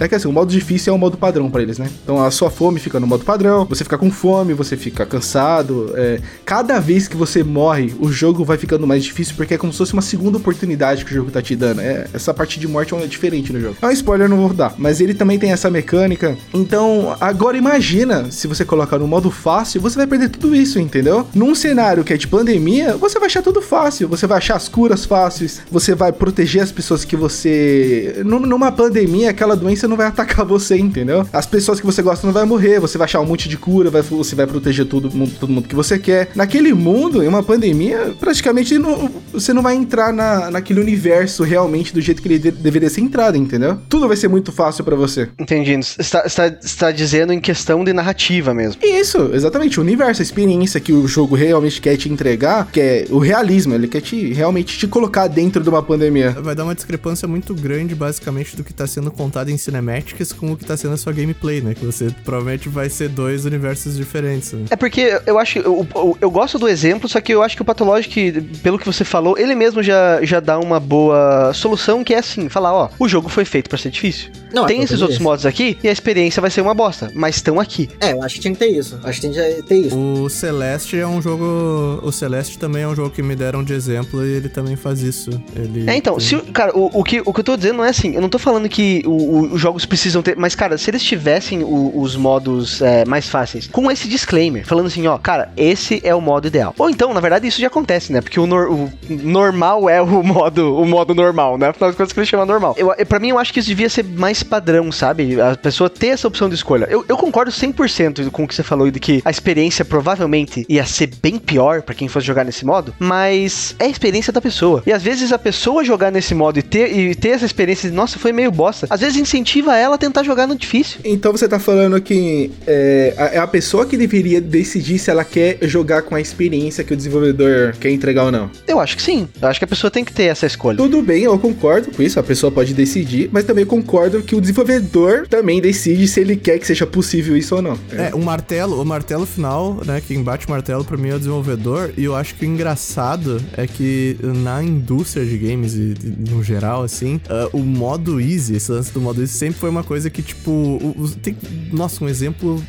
é 0.00 0.08
que 0.08 0.14
assim, 0.14 0.28
o 0.28 0.32
modo 0.32 0.50
difícil 0.50 0.92
é 0.92 0.96
o 0.96 0.98
modo 0.98 1.16
padrão 1.16 1.50
para 1.50 1.62
eles, 1.62 1.78
né? 1.78 1.88
Então 2.02 2.22
a 2.22 2.30
sua 2.30 2.50
fome 2.50 2.80
fica 2.80 3.00
no 3.00 3.06
modo 3.06 3.24
padrão, 3.24 3.64
você 3.64 3.84
fica 3.84 3.98
com 3.98 4.10
fome, 4.10 4.54
você 4.54 4.76
fica 4.76 5.06
cansado. 5.06 5.92
É, 5.94 6.20
cada 6.44 6.78
vez 6.78 7.08
que 7.08 7.16
você 7.16 7.42
morre, 7.42 7.94
o 7.98 8.10
jogo 8.10 8.44
vai 8.44 8.56
ficando 8.56 8.86
mais 8.86 9.04
difícil 9.04 9.34
porque 9.36 9.54
é 9.54 9.58
como 9.58 9.72
se 9.72 9.78
fosse 9.78 9.92
uma 9.92 10.02
segunda 10.02 10.38
oportunidade 10.38 11.04
que 11.04 11.12
o 11.12 11.14
jogo 11.14 11.30
tá 11.30 11.42
te 11.42 11.54
dando. 11.54 11.80
É, 11.80 12.06
essa 12.12 12.32
parte 12.34 12.58
de 12.58 12.66
morte 12.66 12.94
é 12.94 13.06
diferente 13.06 13.52
no 13.52 13.60
jogo. 13.60 13.76
É 13.80 13.86
um 13.86 13.90
spoiler, 13.90 14.28
não 14.28 14.36
vou 14.36 14.52
dar. 14.52 14.74
Mas 14.78 15.00
ele 15.00 15.14
também 15.14 15.38
tem 15.38 15.52
essa 15.52 15.70
mecânica. 15.70 16.36
Então, 16.52 17.16
agora 17.20 17.56
imagina 17.56 18.30
se 18.30 18.46
você 18.46 18.64
colocar 18.64 18.98
no 18.98 19.06
modo 19.06 19.30
fácil, 19.30 19.80
você 19.80 19.96
vai 19.96 20.06
perder 20.06 20.30
tudo 20.30 20.54
isso, 20.54 20.78
entendeu? 20.78 21.26
Num 21.34 21.54
cenário 21.54 22.04
que 22.04 22.12
é 22.12 22.16
de 22.16 22.26
pandemia, 22.26 22.96
você 22.96 23.18
vai 23.18 23.26
achar 23.26 23.42
tudo 23.42 23.60
fácil. 23.60 24.08
Você 24.08 24.26
vai 24.26 24.38
achar 24.38 24.56
as 24.56 24.68
curas 24.68 25.04
fáceis 25.04 25.27
você 25.70 25.94
vai 25.94 26.12
proteger 26.12 26.62
as 26.62 26.72
pessoas 26.72 27.04
que 27.04 27.16
você. 27.16 28.22
Numa 28.24 28.72
pandemia, 28.72 29.30
aquela 29.30 29.56
doença 29.56 29.88
não 29.88 29.96
vai 29.96 30.06
atacar 30.06 30.44
você, 30.44 30.76
entendeu? 30.76 31.26
As 31.32 31.46
pessoas 31.46 31.80
que 31.80 31.86
você 31.86 32.02
gosta 32.02 32.26
não 32.26 32.34
vai 32.34 32.44
morrer, 32.44 32.80
você 32.80 32.98
vai 32.98 33.04
achar 33.04 33.20
um 33.20 33.26
monte 33.26 33.48
de 33.48 33.56
cura, 33.56 33.90
vai, 33.90 34.02
você 34.02 34.34
vai 34.34 34.46
proteger 34.46 34.86
todo 34.86 35.10
mundo, 35.10 35.32
todo 35.38 35.52
mundo 35.52 35.68
que 35.68 35.74
você 35.74 35.98
quer. 35.98 36.30
Naquele 36.34 36.72
mundo, 36.72 37.22
em 37.22 37.28
uma 37.28 37.42
pandemia, 37.42 38.14
praticamente 38.18 38.78
não, 38.78 39.10
você 39.32 39.52
não 39.52 39.62
vai 39.62 39.74
entrar 39.74 40.12
na, 40.12 40.50
naquele 40.50 40.80
universo 40.80 41.42
realmente 41.42 41.92
do 41.92 42.00
jeito 42.00 42.22
que 42.22 42.28
ele 42.28 42.38
de, 42.38 42.50
deveria 42.50 42.90
ser 42.90 43.00
entrado, 43.00 43.36
entendeu? 43.36 43.78
Tudo 43.88 44.08
vai 44.08 44.16
ser 44.16 44.28
muito 44.28 44.52
fácil 44.52 44.84
para 44.84 44.96
você. 44.96 45.28
Entendi. 45.38 45.78
Está, 45.98 46.24
está, 46.26 46.46
está 46.46 46.90
dizendo 46.90 47.32
em 47.32 47.40
questão 47.40 47.84
de 47.84 47.92
narrativa 47.92 48.54
mesmo. 48.54 48.80
Isso, 48.82 49.30
exatamente. 49.32 49.78
O 49.78 49.82
universo, 49.82 50.22
a 50.22 50.24
experiência 50.24 50.80
que 50.80 50.92
o 50.92 51.06
jogo 51.06 51.34
realmente 51.34 51.80
quer 51.80 51.96
te 51.96 52.08
entregar, 52.08 52.68
que 52.70 52.80
é 52.80 53.06
o 53.10 53.18
realismo, 53.18 53.74
ele 53.74 53.88
quer 53.88 54.00
te 54.00 54.32
realmente 54.32 54.78
te 54.78 54.86
colocar 54.86 55.17
dentro 55.26 55.62
de 55.62 55.68
uma 55.68 55.82
pandemia. 55.82 56.30
Vai 56.30 56.54
dar 56.54 56.64
uma 56.64 56.74
discrepância 56.74 57.26
muito 57.26 57.54
grande, 57.54 57.94
basicamente, 57.94 58.56
do 58.56 58.62
que 58.62 58.72
tá 58.72 58.86
sendo 58.86 59.10
contado 59.10 59.50
em 59.50 59.56
cinemáticas 59.56 60.32
com 60.32 60.52
o 60.52 60.56
que 60.56 60.64
tá 60.64 60.76
sendo 60.76 60.94
a 60.94 60.96
sua 60.96 61.12
gameplay, 61.12 61.60
né? 61.60 61.74
Que 61.74 61.84
você 61.84 62.08
provavelmente 62.24 62.68
vai 62.68 62.88
ser 62.88 63.08
dois 63.08 63.44
universos 63.44 63.96
diferentes. 63.96 64.52
Né? 64.52 64.66
É 64.70 64.76
porque 64.76 65.20
eu 65.26 65.38
acho. 65.38 65.58
Eu, 65.58 65.86
eu, 65.94 66.18
eu, 66.20 66.30
gosto 66.30 66.58
do 66.58 66.68
exemplo, 66.68 67.08
só 67.08 67.20
que 67.20 67.32
eu 67.32 67.42
acho 67.42 67.56
que 67.56 67.62
o 67.62 67.64
Pathologic, 67.64 68.40
pelo 68.62 68.78
que 68.78 68.86
você 68.86 69.04
falou, 69.04 69.38
ele 69.38 69.54
mesmo 69.54 69.82
já, 69.82 70.22
já 70.22 70.40
dá 70.40 70.58
uma 70.58 70.78
boa 70.78 71.52
solução, 71.54 72.04
que 72.04 72.14
é 72.14 72.18
assim: 72.18 72.48
falar, 72.48 72.72
ó, 72.72 72.90
o 72.98 73.08
jogo 73.08 73.28
foi 73.28 73.44
feito 73.44 73.68
para 73.68 73.78
ser 73.78 73.90
difícil. 73.90 74.30
Não, 74.52 74.64
é 74.64 74.68
Tem 74.68 74.82
esses 74.82 75.00
outros 75.02 75.18
modos 75.18 75.44
aqui 75.44 75.78
e 75.82 75.88
a 75.88 75.92
experiência 75.92 76.40
vai 76.40 76.50
ser 76.50 76.60
uma 76.60 76.74
bosta, 76.74 77.10
mas 77.14 77.36
estão 77.36 77.60
aqui. 77.60 77.88
É, 78.00 78.12
eu 78.12 78.22
acho 78.22 78.36
que 78.36 78.40
tinha 78.40 78.52
que 78.52 78.58
ter 78.58 78.68
isso. 78.68 78.98
Acho 79.02 79.20
que 79.20 79.30
tinha 79.30 79.54
que 79.54 79.62
ter 79.62 79.76
isso. 79.76 79.98
O 79.98 80.28
Celeste 80.28 80.98
é 80.98 81.06
um 81.06 81.20
jogo. 81.20 82.00
O 82.02 82.12
Celeste 82.12 82.58
também 82.58 82.82
é 82.82 82.88
um 82.88 82.94
jogo 82.94 83.10
que 83.10 83.22
me 83.22 83.36
deram 83.36 83.62
de 83.62 83.72
exemplo 83.72 84.24
e 84.24 84.30
ele 84.30 84.48
também 84.48 84.76
faz 84.76 85.02
isso. 85.08 85.30
Ele 85.54 85.88
é, 85.88 85.96
então, 85.96 86.18
se, 86.20 86.36
cara, 86.52 86.76
o, 86.76 87.00
o, 87.00 87.04
que, 87.04 87.22
o 87.24 87.32
que 87.32 87.40
eu 87.40 87.44
tô 87.44 87.56
dizendo 87.56 87.78
não 87.78 87.84
é 87.84 87.90
assim, 87.90 88.14
eu 88.14 88.20
não 88.20 88.28
tô 88.28 88.38
falando 88.38 88.68
que 88.68 89.02
o, 89.06 89.54
os 89.54 89.60
jogos 89.60 89.84
precisam 89.84 90.22
ter, 90.22 90.36
mas, 90.36 90.54
cara, 90.54 90.78
se 90.78 90.90
eles 90.90 91.02
tivessem 91.02 91.62
o, 91.62 91.98
os 92.00 92.16
modos 92.16 92.80
é, 92.82 93.04
mais 93.04 93.28
fáceis, 93.28 93.66
com 93.66 93.90
esse 93.90 94.08
disclaimer, 94.08 94.66
falando 94.66 94.86
assim, 94.86 95.06
ó, 95.06 95.18
cara, 95.18 95.52
esse 95.56 96.00
é 96.04 96.14
o 96.14 96.20
modo 96.20 96.46
ideal. 96.46 96.74
Ou 96.78 96.90
então, 96.90 97.12
na 97.12 97.20
verdade, 97.20 97.46
isso 97.46 97.60
já 97.60 97.66
acontece, 97.66 98.12
né? 98.12 98.20
Porque 98.20 98.38
o, 98.38 98.46
nor, 98.46 98.90
normal 99.08 99.88
é 99.88 100.00
o 100.00 100.22
modo, 100.22 100.76
o 100.76 100.86
modo 100.86 101.14
normal, 101.14 101.58
né? 101.58 101.68
Afinal 101.68 101.90
das 101.90 101.96
coisas 101.96 102.12
que 102.12 102.20
ele 102.20 102.26
chama 102.26 102.44
normal. 102.44 102.74
Eu, 102.76 102.94
pra 103.06 103.18
mim, 103.18 103.30
eu 103.30 103.38
acho 103.38 103.52
que 103.52 103.60
isso 103.60 103.68
devia 103.68 103.88
ser 103.88 104.04
mais 104.04 104.42
padrão, 104.42 104.90
sabe? 104.92 105.40
A 105.40 105.56
pessoa 105.56 105.88
ter 105.90 106.08
essa 106.08 106.28
opção 106.28 106.48
de 106.48 106.54
escolha. 106.54 106.86
Eu, 106.90 107.04
eu 107.08 107.16
concordo 107.16 107.50
100% 107.50 108.30
com 108.30 108.44
o 108.44 108.48
que 108.48 108.54
você 108.54 108.62
falou 108.62 108.90
de 108.90 109.00
que 109.00 109.22
a 109.24 109.30
experiência 109.30 109.84
provavelmente 109.84 110.64
ia 110.68 110.84
ser 110.84 111.10
bem 111.22 111.38
pior 111.38 111.82
para 111.82 111.94
quem 111.94 112.08
fosse 112.08 112.26
jogar 112.26 112.44
nesse 112.44 112.64
modo, 112.64 112.94
mas 112.98 113.74
é 113.78 113.84
a 113.84 113.88
experiência 113.88 114.32
da 114.32 114.40
pessoa. 114.40 114.82
E 114.86 114.92
às 114.98 115.02
vezes 115.04 115.32
a 115.32 115.38
pessoa 115.38 115.84
jogar 115.84 116.10
nesse 116.10 116.34
modo 116.34 116.58
e 116.58 116.62
ter, 116.62 116.92
e 116.92 117.14
ter 117.14 117.28
essa 117.28 117.46
experiência 117.46 117.88
de, 117.88 117.94
nossa, 117.94 118.18
foi 118.18 118.32
meio 118.32 118.50
bosta, 118.50 118.88
às 118.90 119.00
vezes 119.00 119.16
incentiva 119.16 119.76
ela 119.76 119.94
a 119.94 119.98
tentar 119.98 120.24
jogar 120.24 120.46
no 120.48 120.56
difícil. 120.56 120.98
Então 121.04 121.30
você 121.30 121.46
tá 121.46 121.60
falando 121.60 122.00
que 122.00 122.50
é, 122.66 123.30
é 123.34 123.38
a 123.38 123.46
pessoa 123.46 123.86
que 123.86 123.96
deveria 123.96 124.40
decidir 124.40 124.98
se 124.98 125.08
ela 125.08 125.24
quer 125.24 125.58
jogar 125.62 126.02
com 126.02 126.16
a 126.16 126.20
experiência 126.20 126.82
que 126.82 126.92
o 126.92 126.96
desenvolvedor 126.96 127.74
quer 127.80 127.90
entregar 127.90 128.24
ou 128.24 128.32
não? 128.32 128.50
Eu 128.66 128.80
acho 128.80 128.96
que 128.96 129.02
sim. 129.02 129.28
Eu 129.40 129.46
acho 129.46 129.60
que 129.60 129.64
a 129.64 129.68
pessoa 129.68 129.88
tem 129.88 130.04
que 130.04 130.12
ter 130.12 130.24
essa 130.24 130.46
escolha. 130.46 130.76
Tudo 130.76 131.00
bem, 131.00 131.22
eu 131.22 131.38
concordo 131.38 131.92
com 131.92 132.02
isso, 132.02 132.18
a 132.18 132.22
pessoa 132.22 132.50
pode 132.50 132.74
decidir, 132.74 133.30
mas 133.32 133.44
também 133.44 133.64
concordo 133.64 134.20
que 134.20 134.34
o 134.34 134.40
desenvolvedor 134.40 135.28
também 135.28 135.60
decide 135.60 136.08
se 136.08 136.20
ele 136.20 136.34
quer 136.34 136.58
que 136.58 136.66
seja 136.66 136.86
possível 136.86 137.36
isso 137.36 137.54
ou 137.54 137.62
não. 137.62 137.78
É, 137.92 138.12
o 138.12 138.18
martelo, 138.18 138.82
o 138.82 138.84
martelo 138.84 139.24
final, 139.24 139.80
né, 139.86 140.02
quem 140.04 140.24
bate 140.24 140.46
o 140.46 140.50
martelo 140.50 140.84
pra 140.84 140.96
mim 140.96 141.10
é 141.10 141.14
o 141.14 141.18
desenvolvedor, 141.18 141.92
e 141.96 142.02
eu 142.02 142.16
acho 142.16 142.34
que 142.34 142.44
o 142.44 142.48
engraçado 142.48 143.40
é 143.56 143.64
que 143.64 144.16
na 144.22 144.62
indústria 144.88 145.24
de 145.26 145.36
games 145.36 145.74
e, 145.74 145.94
no 146.30 146.42
geral, 146.42 146.82
assim, 146.82 147.16
uh, 147.16 147.56
o 147.56 147.60
modo 147.60 148.18
easy, 148.18 148.56
esse 148.56 148.72
lance 148.72 148.92
do 148.92 149.00
modo 149.00 149.20
easy 149.20 149.34
sempre 149.34 149.60
foi 149.60 149.68
uma 149.68 149.84
coisa 149.84 150.08
que, 150.08 150.22
tipo, 150.22 150.50
o, 150.50 151.10
tem, 151.22 151.36
nossa, 151.70 152.02
um 152.02 152.08
exemplo, 152.08 152.62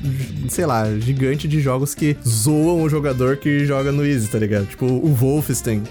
sei 0.49 0.65
lá, 0.65 0.85
gigante 0.99 1.47
de 1.47 1.61
jogos 1.61 1.95
que 1.95 2.17
zoam 2.27 2.83
o 2.83 2.89
jogador 2.89 3.37
que 3.37 3.65
joga 3.65 3.91
no 3.91 4.05
easy, 4.05 4.27
tá 4.27 4.37
ligado? 4.37 4.67
Tipo, 4.67 4.85
o 4.85 5.13
Wolfenstein, 5.13 5.83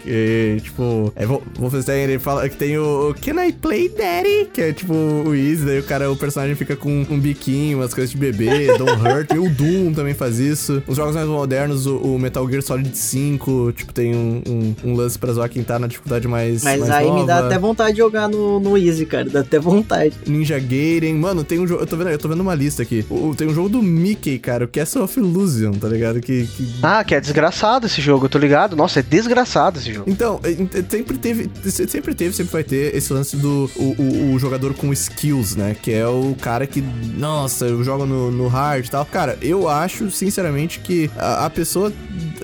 tipo, 0.63 1.13
é, 1.17 1.25
Wolfenstein, 1.27 2.03
ele 2.03 2.19
fala 2.19 2.49
que 2.49 2.57
tem 2.57 2.77
o 2.77 3.15
Can 3.23 3.43
I 3.45 3.53
Play 3.53 3.89
Daddy? 3.89 4.51
Que 4.53 4.63
é, 4.63 4.73
tipo, 4.73 4.93
o 4.93 5.35
easy, 5.35 5.65
daí 5.65 5.79
o 5.79 5.85
cara, 5.85 6.11
o 6.11 6.17
personagem 6.17 6.55
fica 6.55 6.77
com 6.77 7.07
um 7.09 7.19
biquinho, 7.19 7.79
umas 7.79 7.95
coisas 7.95 8.11
de 8.11 8.19
bebê, 8.19 8.67
Don't 8.77 9.01
Hurt, 9.01 9.33
e 9.33 9.39
o 9.39 9.49
Doom 9.49 9.93
também 9.95 10.15
faz 10.15 10.39
isso. 10.39 10.83
Os 10.87 10.97
jogos 10.97 11.15
mais 11.15 11.27
modernos, 11.27 11.87
o, 11.87 11.97
o 11.97 12.19
Metal 12.19 12.49
Gear 12.49 12.63
Solid 12.63 12.97
5, 12.97 13.73
tipo, 13.73 13.93
tem 13.93 14.15
um, 14.15 14.43
um, 14.47 14.75
um 14.85 14.95
lance 14.95 15.19
pra 15.19 15.33
zoar 15.33 15.49
quem 15.49 15.63
tá 15.63 15.79
na 15.79 15.87
dificuldade 15.87 16.18
mais 16.27 16.49
mais. 16.49 16.63
Mas 16.63 16.81
mais 16.81 16.91
aí 16.91 17.07
nova. 17.07 17.21
me 17.21 17.27
dá 17.27 17.39
até 17.47 17.59
vontade 17.59 17.93
de 17.93 17.99
jogar 17.99 18.29
no, 18.29 18.61
no 18.61 18.77
Easy, 18.77 19.05
cara. 19.07 19.25
Dá 19.29 19.41
até 19.41 19.59
vontade. 19.59 20.15
Ninja 20.27 20.59
Gaiden. 20.59 21.15
Mano, 21.15 21.45
tem 21.45 21.59
um 21.59 21.67
jogo. 21.67 21.83
Eu 21.83 21.87
tô 21.87 21.97
vendo, 21.97 22.11
eu 22.11 22.19
tô 22.19 22.29
vendo 22.29 22.41
uma 22.41 22.55
lista 22.55 22.83
aqui. 22.83 23.05
O, 23.11 23.35
tem 23.35 23.47
um 23.47 23.55
jogo 23.55 23.69
do 23.69 23.83
Mickey, 23.83 24.39
cara, 24.39 24.65
o 24.65 24.69
Castle 24.69 25.03
of 25.03 25.19
Illusion, 25.19 25.73
tá 25.73 25.89
ligado? 25.89 26.21
Que, 26.21 26.47
que... 26.47 26.75
Ah, 26.83 27.03
que 27.05 27.15
é 27.15 27.21
desgraçado 27.21 27.87
esse 27.87 28.01
jogo, 28.01 28.27
eu 28.27 28.29
tô 28.29 28.39
ligado. 28.39 28.77
Nossa, 28.77 29.01
é 29.01 29.03
desgraçado 29.03 29.79
esse 29.79 29.93
jogo. 29.93 30.11
Então, 30.11 30.41
é, 30.43 30.51
é, 30.51 30.85
sempre 30.89 31.19
teve. 31.19 31.51
Sempre 31.65 32.15
teve, 32.15 32.35
sempre 32.35 32.53
vai 32.53 32.65
ter 32.65 32.95
esse 32.95 33.13
lance 33.13 33.37
do 33.37 33.71
o, 33.77 33.95
o, 33.99 34.35
o 34.35 34.39
jogador 34.39 34.75
com 34.75 34.93
skills, 34.93 35.57
né? 35.57 35.77
Que 35.81 35.93
é 35.93 36.07
o 36.07 36.37
cara 36.41 36.67
que, 36.67 36.83
nossa, 37.17 37.67
eu 37.67 37.83
jogo 37.83 38.07
no, 38.07 38.31
no 38.31 38.49
hard 38.49 38.87
e 38.87 38.91
tal. 38.91 39.05
Cara, 39.05 39.39
eu 39.43 39.69
acho, 39.69 40.11
sinceramente, 40.11 40.81
que 40.81 41.11
a, 41.17 41.47
a 41.47 41.51
pessoa. 41.51 41.93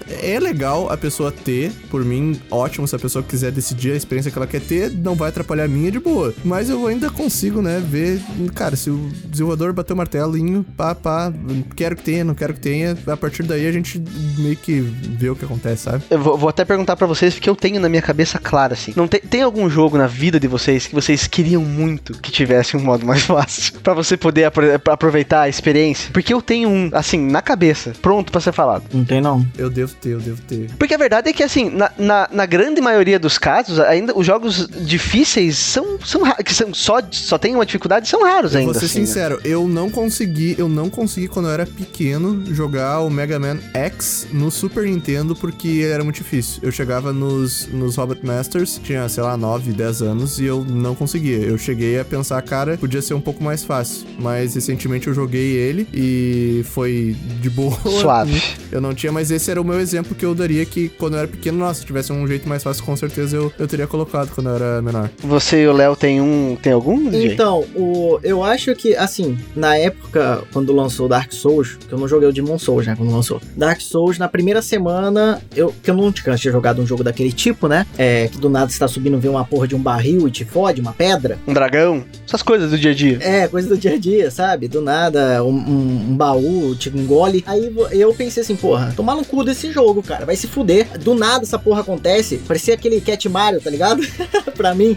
É 0.09 0.39
legal 0.39 0.91
a 0.91 0.97
pessoa 0.97 1.33
ter, 1.33 1.73
por 1.91 2.05
mim, 2.05 2.41
ótimo 2.51 2.87
se 2.87 2.95
a 2.95 2.99
pessoa 2.99 3.23
quiser 3.23 3.51
decidir 3.51 3.93
a 3.93 3.97
experiência 3.97 4.31
que 4.31 4.39
ela 4.39 4.47
quer 4.47 4.61
ter, 4.61 4.91
não 4.91 5.15
vai 5.15 5.29
atrapalhar 5.29 5.65
a 5.65 5.69
minha 5.69 5.91
de 5.91 5.99
boa. 5.99 6.35
Mas 6.45 6.71
eu 6.71 6.87
ainda 6.87 7.11
consigo, 7.11 7.63
né, 7.63 7.83
ver, 7.85 8.21
cara, 8.55 8.77
se 8.77 8.91
o 8.91 9.11
desenvolvedor 9.25 9.73
bater 9.73 9.93
o 9.93 9.97
martelinho, 9.97 10.65
pá, 10.77 10.95
pá, 10.95 11.33
quero 11.77 11.97
que 11.97 12.03
tenha, 12.03 12.25
não 12.25 12.35
quero 12.35 12.55
que 12.55 12.61
tenha, 12.61 12.97
a 13.07 13.17
partir 13.17 13.43
daí 13.43 13.67
a 13.67 13.73
gente 13.73 14.03
meio 14.39 14.57
que 14.57 14.81
vê 14.81 15.31
o 15.31 15.37
que 15.37 15.45
acontece, 15.45 15.85
sabe? 15.85 16.05
Eu 16.11 16.19
vou, 16.19 16.37
vou 16.37 16.49
até 16.49 16.65
perguntar 16.65 16.97
para 16.97 17.07
vocês, 17.07 17.35
porque 17.35 17.49
eu 17.49 17.57
tenho 17.57 17.81
na 17.81 17.89
minha 17.89 18.03
cabeça 18.03 18.39
clara, 18.39 18.75
assim. 18.75 18.93
Não 18.97 19.09
tem, 19.09 19.21
tem 19.21 19.43
algum 19.43 19.69
jogo 19.69 19.97
na 19.97 20.07
vida 20.07 20.39
de 20.39 20.49
vocês 20.49 20.87
que 20.87 20.95
vocês 20.95 21.27
queriam 21.27 21.63
muito 21.63 22.15
que 22.21 22.31
tivesse 22.31 22.77
um 22.77 22.81
modo 22.81 23.07
mais 23.07 23.23
fácil? 23.25 23.75
para 23.83 23.95
você 23.95 24.17
poder 24.17 24.51
aproveitar 24.91 25.43
a 25.43 25.49
experiência? 25.49 26.11
Porque 26.13 26.33
eu 26.33 26.41
tenho 26.41 26.69
um, 26.69 26.91
assim, 26.93 27.19
na 27.19 27.43
cabeça, 27.43 27.93
pronto 28.01 28.33
para 28.33 28.41
ser 28.41 28.53
falado. 28.53 28.85
Não 28.93 29.05
tem, 29.05 29.21
não. 29.21 29.47
Eu 29.57 29.71
devo 29.87 29.95
ter, 30.01 30.09
eu 30.11 30.21
devo 30.21 30.43
ter. 30.43 30.71
Porque 30.79 30.95
a 30.95 30.99
verdade 30.99 31.31
é 31.31 31.33
que, 31.33 31.43
assim, 31.43 31.71
na, 31.71 31.91
na, 31.99 32.29
na 32.31 32.47
grande 32.47 32.81
maioria 32.81 33.19
dos 33.19 33.39
casos, 33.39 33.79
ainda 33.81 34.17
os 34.17 34.27
jogos 34.27 34.69
difíceis 34.85 35.59
são, 35.59 35.99
são 36.05 36.23
que 36.45 36.55
são 36.55 36.73
só, 36.73 36.99
só 37.11 37.39
tem 37.39 37.55
uma 37.55 37.67
dificuldade, 37.67 38.09
são 38.09 38.23
raros 38.23 38.55
ainda. 38.55 38.73
Vou 38.73 38.81
ser 38.81 38.87
assim, 38.87 39.07
sincero, 39.07 39.37
né? 39.37 39.43
eu 39.45 39.69
não 39.69 39.91
consegui, 39.91 40.55
eu 40.59 40.69
não 40.69 40.89
consegui 40.91 41.29
quando 41.29 41.47
eu 41.47 41.53
era 41.53 41.67
pequeno 41.67 42.45
jogar 42.55 43.01
o 43.01 43.11
Mega 43.11 43.39
Man 43.39 43.59
X 43.73 44.27
no 44.33 44.51
Super 44.51 44.85
Nintendo 44.85 45.35
porque 45.35 45.89
era 45.91 46.03
muito 46.03 46.17
difícil. 46.17 46.61
Eu 46.63 46.73
chegava 46.73 47.13
nos, 47.13 47.67
nos 47.69 47.97
Robot 47.97 48.25
Masters, 48.25 48.81
tinha, 48.83 49.09
sei 49.09 49.23
lá, 49.23 49.37
9, 49.37 49.73
10 49.73 50.03
anos 50.03 50.39
e 50.39 50.45
eu 50.45 50.65
não 50.65 50.95
conseguia. 50.95 51.39
Eu 51.39 51.59
cheguei 51.59 51.99
a 51.99 52.05
pensar, 52.05 52.41
cara, 52.43 52.77
podia 52.77 53.03
ser 53.03 53.15
um 53.15 53.21
pouco 53.21 53.43
mais 53.43 53.65
fácil. 53.65 54.07
Mas 54.19 54.55
recentemente 54.55 55.09
eu 55.09 55.15
joguei 55.15 55.53
ele 55.53 55.87
e 55.93 56.65
foi 56.65 57.17
de 57.41 57.51
boa. 57.51 57.77
Suave. 58.01 58.43
Eu 58.73 58.81
não 58.81 58.93
tinha, 58.93 59.13
mas 59.13 59.31
esse 59.31 59.49
era 59.51 59.61
o 59.61 59.65
meu 59.65 59.74
exemplo 59.79 60.15
que 60.15 60.25
eu 60.25 60.35
daria 60.35 60.65
que 60.65 60.89
quando 60.89 61.15
eu 61.15 61.21
era 61.21 61.29
pequeno, 61.29 61.59
nossa, 61.59 61.81
se 61.81 61.87
tivesse 61.87 62.13
um 62.13 62.27
jeito 62.27 62.49
mais 62.49 62.63
fácil, 62.63 62.85
com 62.85 62.97
certeza 62.97 63.37
eu, 63.37 63.53
eu 63.59 63.67
teria 63.67 63.87
colocado 63.87 64.31
quando 64.35 64.49
eu 64.51 64.57
era 64.57 64.83
menor. 64.83 65.11
Você 65.23 65.63
e 65.63 65.67
o 65.67 65.73
Léo 65.73 65.97
tem 65.97 66.21
um. 66.21 66.57
Tem 66.61 66.73
algum? 66.73 67.09
DJ? 67.09 67.33
Então, 67.33 67.65
o, 67.75 68.19
eu 68.23 68.43
acho 68.43 68.75
que, 68.75 68.97
assim, 68.97 69.39
na 69.55 69.77
época, 69.77 70.43
quando 70.53 70.73
lançou 70.73 71.09
Dark 71.09 71.33
Souls, 71.33 71.77
que 71.89 71.93
eu 71.93 71.99
não 71.99 72.09
joguei 72.09 72.29
o 72.29 72.33
Demon 72.33 72.59
Souls, 72.59 72.87
né, 72.87 72.95
quando 72.97 73.13
lançou. 73.13 73.41
Dark 73.57 73.81
Souls, 73.81 74.19
na 74.19 74.29
primeira 74.29 74.63
semana, 74.63 75.41
eu, 75.55 75.75
que 75.83 75.91
eu 75.91 75.95
não 75.95 76.13
tinha 76.13 76.37
jogado 76.37 76.81
um 76.81 76.87
jogo 76.87 77.03
daquele 77.03 77.33
tipo, 77.33 77.69
né, 77.69 77.87
é, 77.99 78.29
que 78.29 78.39
do 78.39 78.49
nada 78.49 78.71
você 78.71 78.79
tá 78.79 78.89
subindo, 78.89 79.19
vê 79.19 79.29
uma 79.29 79.45
porra 79.45 79.67
de 79.69 79.75
um 79.75 79.81
barril 79.81 80.27
e 80.29 80.31
te 80.31 80.45
fode, 80.45 80.81
uma 80.81 80.93
pedra. 80.93 81.39
Um 81.47 81.53
dragão? 81.53 82.05
Essas 82.27 82.43
coisas 82.43 82.71
do 82.71 82.79
dia 82.79 82.91
a 82.91 82.95
dia. 82.95 83.19
É, 83.21 83.49
coisa 83.49 83.69
do 83.69 83.77
dia 83.77 83.95
a 83.95 83.99
dia, 83.99 84.31
sabe? 84.31 84.69
Do 84.69 84.81
nada, 84.81 85.43
um, 85.45 85.55
um, 85.55 86.11
um 86.11 86.17
baú 86.17 86.75
te 86.75 86.89
engole. 86.89 87.45
Aí 87.47 87.73
eu 87.93 88.13
pensei 88.15 88.43
assim, 88.43 88.57
porra, 88.57 88.93
tomar 88.97 89.15
no 89.15 89.25
cu 89.25 89.45
desse 89.45 89.64
jogo, 89.73 90.03
cara. 90.03 90.27
Vai 90.27 90.37
se 90.37 90.47
fuder. 90.47 90.99
Do 90.99 91.15
nada 91.15 91.45
essa 91.45 91.59
porra 91.59 91.81
acontece. 91.81 92.39
Parecia 92.39 92.75
aquele 92.75 93.01
Cat 93.01 93.29
Mario, 93.29 93.61
tá 93.61 93.71
ligado? 93.71 94.03
pra 94.57 94.75
mim. 94.75 94.97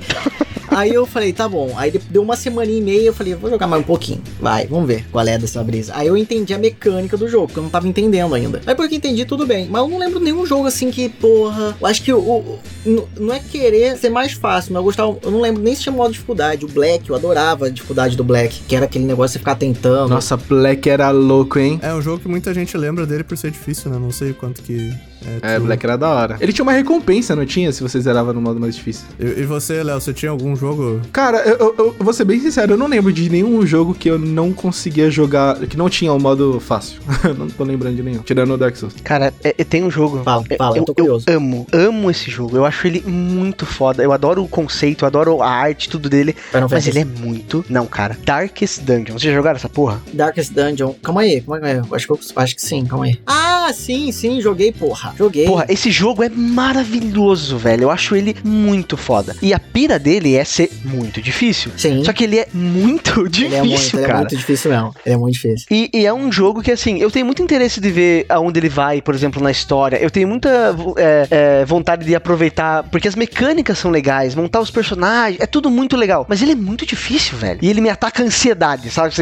Aí 0.70 0.94
eu 0.94 1.06
falei, 1.06 1.34
tá 1.34 1.48
bom. 1.48 1.74
Aí 1.78 1.92
de- 1.92 2.00
deu 2.10 2.22
uma 2.22 2.36
semaninha 2.36 2.78
e 2.78 2.82
meia, 2.82 3.06
eu 3.08 3.14
falei, 3.14 3.34
vou 3.36 3.50
jogar 3.50 3.68
mais 3.68 3.82
um 3.82 3.86
pouquinho. 3.86 4.22
Vai, 4.40 4.68
vamos 4.68 4.88
ver 4.88 5.06
qual 5.12 5.26
é 5.28 5.38
dessa 5.38 5.64
brisa. 5.64 5.94
Aí 5.96 6.08
eu 6.08 6.18
entendi 6.18 6.54
a 6.54 6.58
mecânica 6.58 7.16
do 7.18 7.28
jogo, 7.28 7.48
porque 7.48 7.60
eu 7.60 7.64
não 7.64 7.70
tava 7.70 7.88
entendendo 7.88 8.34
ainda. 8.36 8.62
Aí 8.66 8.76
porque 8.76 8.96
entendi, 8.96 9.26
tudo 9.26 9.46
bem. 9.46 9.68
Mas 9.70 9.82
eu 9.82 9.88
não 9.88 9.98
lembro 9.98 10.20
nenhum 10.20 10.46
jogo 10.46 10.68
assim 10.68 10.92
que, 10.92 11.10
porra. 11.10 11.76
Eu 11.80 11.88
acho 11.88 12.04
que 12.04 12.12
o. 12.14 12.20
o- 12.20 12.60
não 13.20 13.34
é 13.34 13.40
querer 13.40 13.98
ser 13.98 14.10
mais 14.10 14.34
fácil, 14.34 14.74
mas 14.74 14.80
eu 14.80 14.84
gostava. 14.84 15.18
Eu 15.24 15.32
não 15.32 15.42
lembro 15.42 15.62
nem 15.62 15.76
se 15.76 15.82
tinha 15.84 15.94
modo 15.94 16.08
de 16.10 16.14
dificuldade. 16.14 16.66
O 16.66 16.68
Black, 16.68 17.10
eu 17.10 17.16
adorava 17.16 17.66
a 17.68 17.70
dificuldade 17.70 18.16
do 18.16 18.24
Black, 18.24 18.62
que 18.68 18.76
era 18.76 18.86
aquele 18.86 19.06
negócio 19.06 19.28
de 19.30 19.34
você 19.34 19.40
ficar 19.40 19.56
tentando. 19.56 20.10
Nossa, 20.10 20.38
Black 20.38 20.90
era 20.90 21.10
louco, 21.12 21.60
hein? 21.60 21.80
É 21.82 21.94
um 21.94 22.02
jogo 22.02 22.20
que 22.20 22.28
muita 22.28 22.54
gente 22.54 22.78
lembra 22.78 23.06
dele 23.06 23.24
por 23.24 23.38
ser 23.38 23.52
difícil, 23.52 23.90
né? 23.92 23.98
Não 24.00 24.12
sei 24.12 24.34
quanto 24.34 24.62
que 24.62 24.94
é. 25.42 25.56
É. 25.56 25.60
Black 25.60 25.86
era 25.86 25.98
da 25.98 26.10
hora. 26.10 26.38
Ele 26.40 26.52
tinha 26.54 26.64
uma 26.64 26.72
recompensa, 26.72 27.36
não 27.36 27.46
tinha? 27.46 27.72
Se 27.72 27.82
você 27.82 28.00
zerava 28.00 28.34
no 28.34 28.42
modo 28.42 28.60
mais 28.60 28.76
difícil. 28.76 29.06
E, 29.20 29.42
e 29.42 29.46
você, 29.46 29.82
Léo, 29.84 30.00
você 30.00 30.14
tinha 30.14 30.32
algum 30.32 30.56
jogo? 30.56 31.02
Cara, 31.12 31.40
eu, 31.40 31.58
eu- 31.58 31.76
eu 31.78 31.96
vou 32.00 32.14
ser 32.14 32.26
bem 32.26 32.40
sincero, 32.40 32.74
eu 32.74 32.78
não 32.78 32.88
lembro 32.88 33.12
de 33.12 33.30
nenhum 33.30 33.66
jogo 33.66 33.94
que 33.94 34.10
eu 34.10 34.18
não 34.20 34.52
conseguia 34.54 35.10
jogar, 35.10 35.58
que 35.68 35.78
não 35.78 35.90
tinha 35.90 36.12
o 36.14 36.20
modo 36.20 36.60
fácil. 36.60 37.00
não 37.38 37.48
tô 37.50 37.64
lembrando 37.64 37.96
de 37.96 38.04
nenhum. 38.04 38.20
Tirando 38.20 38.54
o 38.54 38.58
Dark 38.58 38.76
Souls. 38.76 38.96
Cara, 39.04 39.34
é- 39.44 39.56
é- 39.58 39.64
tem 39.64 39.84
um 39.84 39.92
jogo. 39.92 40.22
Fala, 40.24 40.44
é- 40.50 40.56
fala, 40.58 40.78
eu 40.78 40.86
tô 40.86 40.94
curioso. 40.94 41.26
amo, 41.30 41.68
amo 41.72 42.10
esse 42.12 42.30
jogo. 42.30 42.56
Eu 42.58 42.66
acho 42.66 42.88
ele 42.88 43.02
muito 43.06 43.66
foda. 43.66 44.04
Eu 44.04 44.12
adoro 44.12 44.44
o 44.44 44.48
conceito, 44.48 45.04
eu 45.04 45.08
adoro 45.08 45.42
a 45.42 45.50
arte, 45.50 45.90
tudo 45.90 46.10
dele. 46.10 46.34
Final 46.34 46.62
Mas 46.70 46.72
Fantasy. 46.86 46.90
ele 46.90 47.00
é 47.00 47.06
muito. 47.06 47.66
Não, 47.70 47.86
cara. 47.86 48.18
Darkest 48.26 48.82
Dungeon. 48.82 49.14
Vocês 49.18 49.24
já 49.24 49.34
jogaram 49.34 49.56
essa 49.58 49.70
porra? 49.70 50.02
Darkest 50.14 50.54
Dungeon. 50.54 50.94
Calma 51.04 51.22
aí, 51.22 51.42
calma 51.42 51.66
aí. 51.68 51.76
Eu 51.78 51.96
Acho 51.96 52.06
que, 52.08 52.14
eu, 52.14 52.20
acho 52.36 52.56
que 52.56 52.62
sim, 52.62 52.86
calma 52.86 53.06
aí. 53.06 53.20
Ah, 53.26 53.72
sim, 53.74 54.12
sim, 54.12 54.40
joguei, 54.42 54.72
porra. 54.72 55.07
Joguei. 55.18 55.46
Porra, 55.46 55.66
esse 55.70 55.92
jogo 55.92 56.24
é 56.24 56.30
maravilhoso, 56.30 57.58
velho. 57.58 57.84
Eu 57.84 57.92
acho 57.92 58.16
ele 58.16 58.36
muito 58.44 58.98
foda. 58.98 59.36
E 59.42 59.54
a 59.54 59.60
pira 59.60 60.00
dele 60.00 60.36
é 60.36 60.44
ser 60.44 60.72
muito 60.84 61.22
difícil. 61.22 61.72
sim. 61.78 62.04
Só 62.04 62.14
que 62.14 62.24
ele 62.24 62.40
é 62.40 62.48
muito 62.54 63.28
difícil, 63.30 63.46
ele 63.48 63.56
é 63.56 63.64
muito, 63.64 63.96
ele 63.96 64.04
é 64.04 64.08
cara. 64.08 64.18
muito 64.20 64.36
difícil 64.36 64.72
mesmo. 64.72 64.94
Ele 65.06 65.16
é 65.16 65.18
muito 65.18 65.34
difícil. 65.34 65.68
E, 65.70 65.90
e 65.94 66.06
é 66.06 66.14
um 66.14 66.32
jogo 66.32 66.62
que, 66.62 66.72
assim, 66.72 66.98
eu 67.00 67.12
tenho 67.12 67.26
muito 67.26 67.42
interesse 67.42 67.80
de 67.80 67.90
ver 67.90 68.26
aonde 68.30 68.60
ele 68.60 68.70
vai, 68.70 69.02
por 69.02 69.14
exemplo, 69.14 69.42
na 69.42 69.52
história. 69.52 69.98
Eu 69.98 70.10
tenho 70.10 70.28
muita 70.28 70.76
é, 70.98 71.28
é, 71.30 71.66
vontade 71.66 72.06
de 72.06 72.16
aproveitar, 72.16 72.84
porque 72.84 73.08
as 73.08 73.16
mecânicas 73.16 73.78
são 73.78 73.92
legais, 73.92 74.36
montar 74.36 74.60
os 74.60 74.72
personagens, 74.72 75.40
é 75.40 75.46
tudo 75.46 75.70
muito 75.70 75.96
legal. 75.96 76.26
Mas 76.28 76.42
ele 76.42 76.52
é 76.52 76.56
muito 76.56 76.86
difícil, 76.86 77.38
velho. 77.38 77.60
E 77.62 77.70
ele 77.70 77.82
me 77.82 77.90
ataca 77.90 78.24
a 78.24 78.26
ansiedade, 78.26 78.90
sabe? 78.90 79.14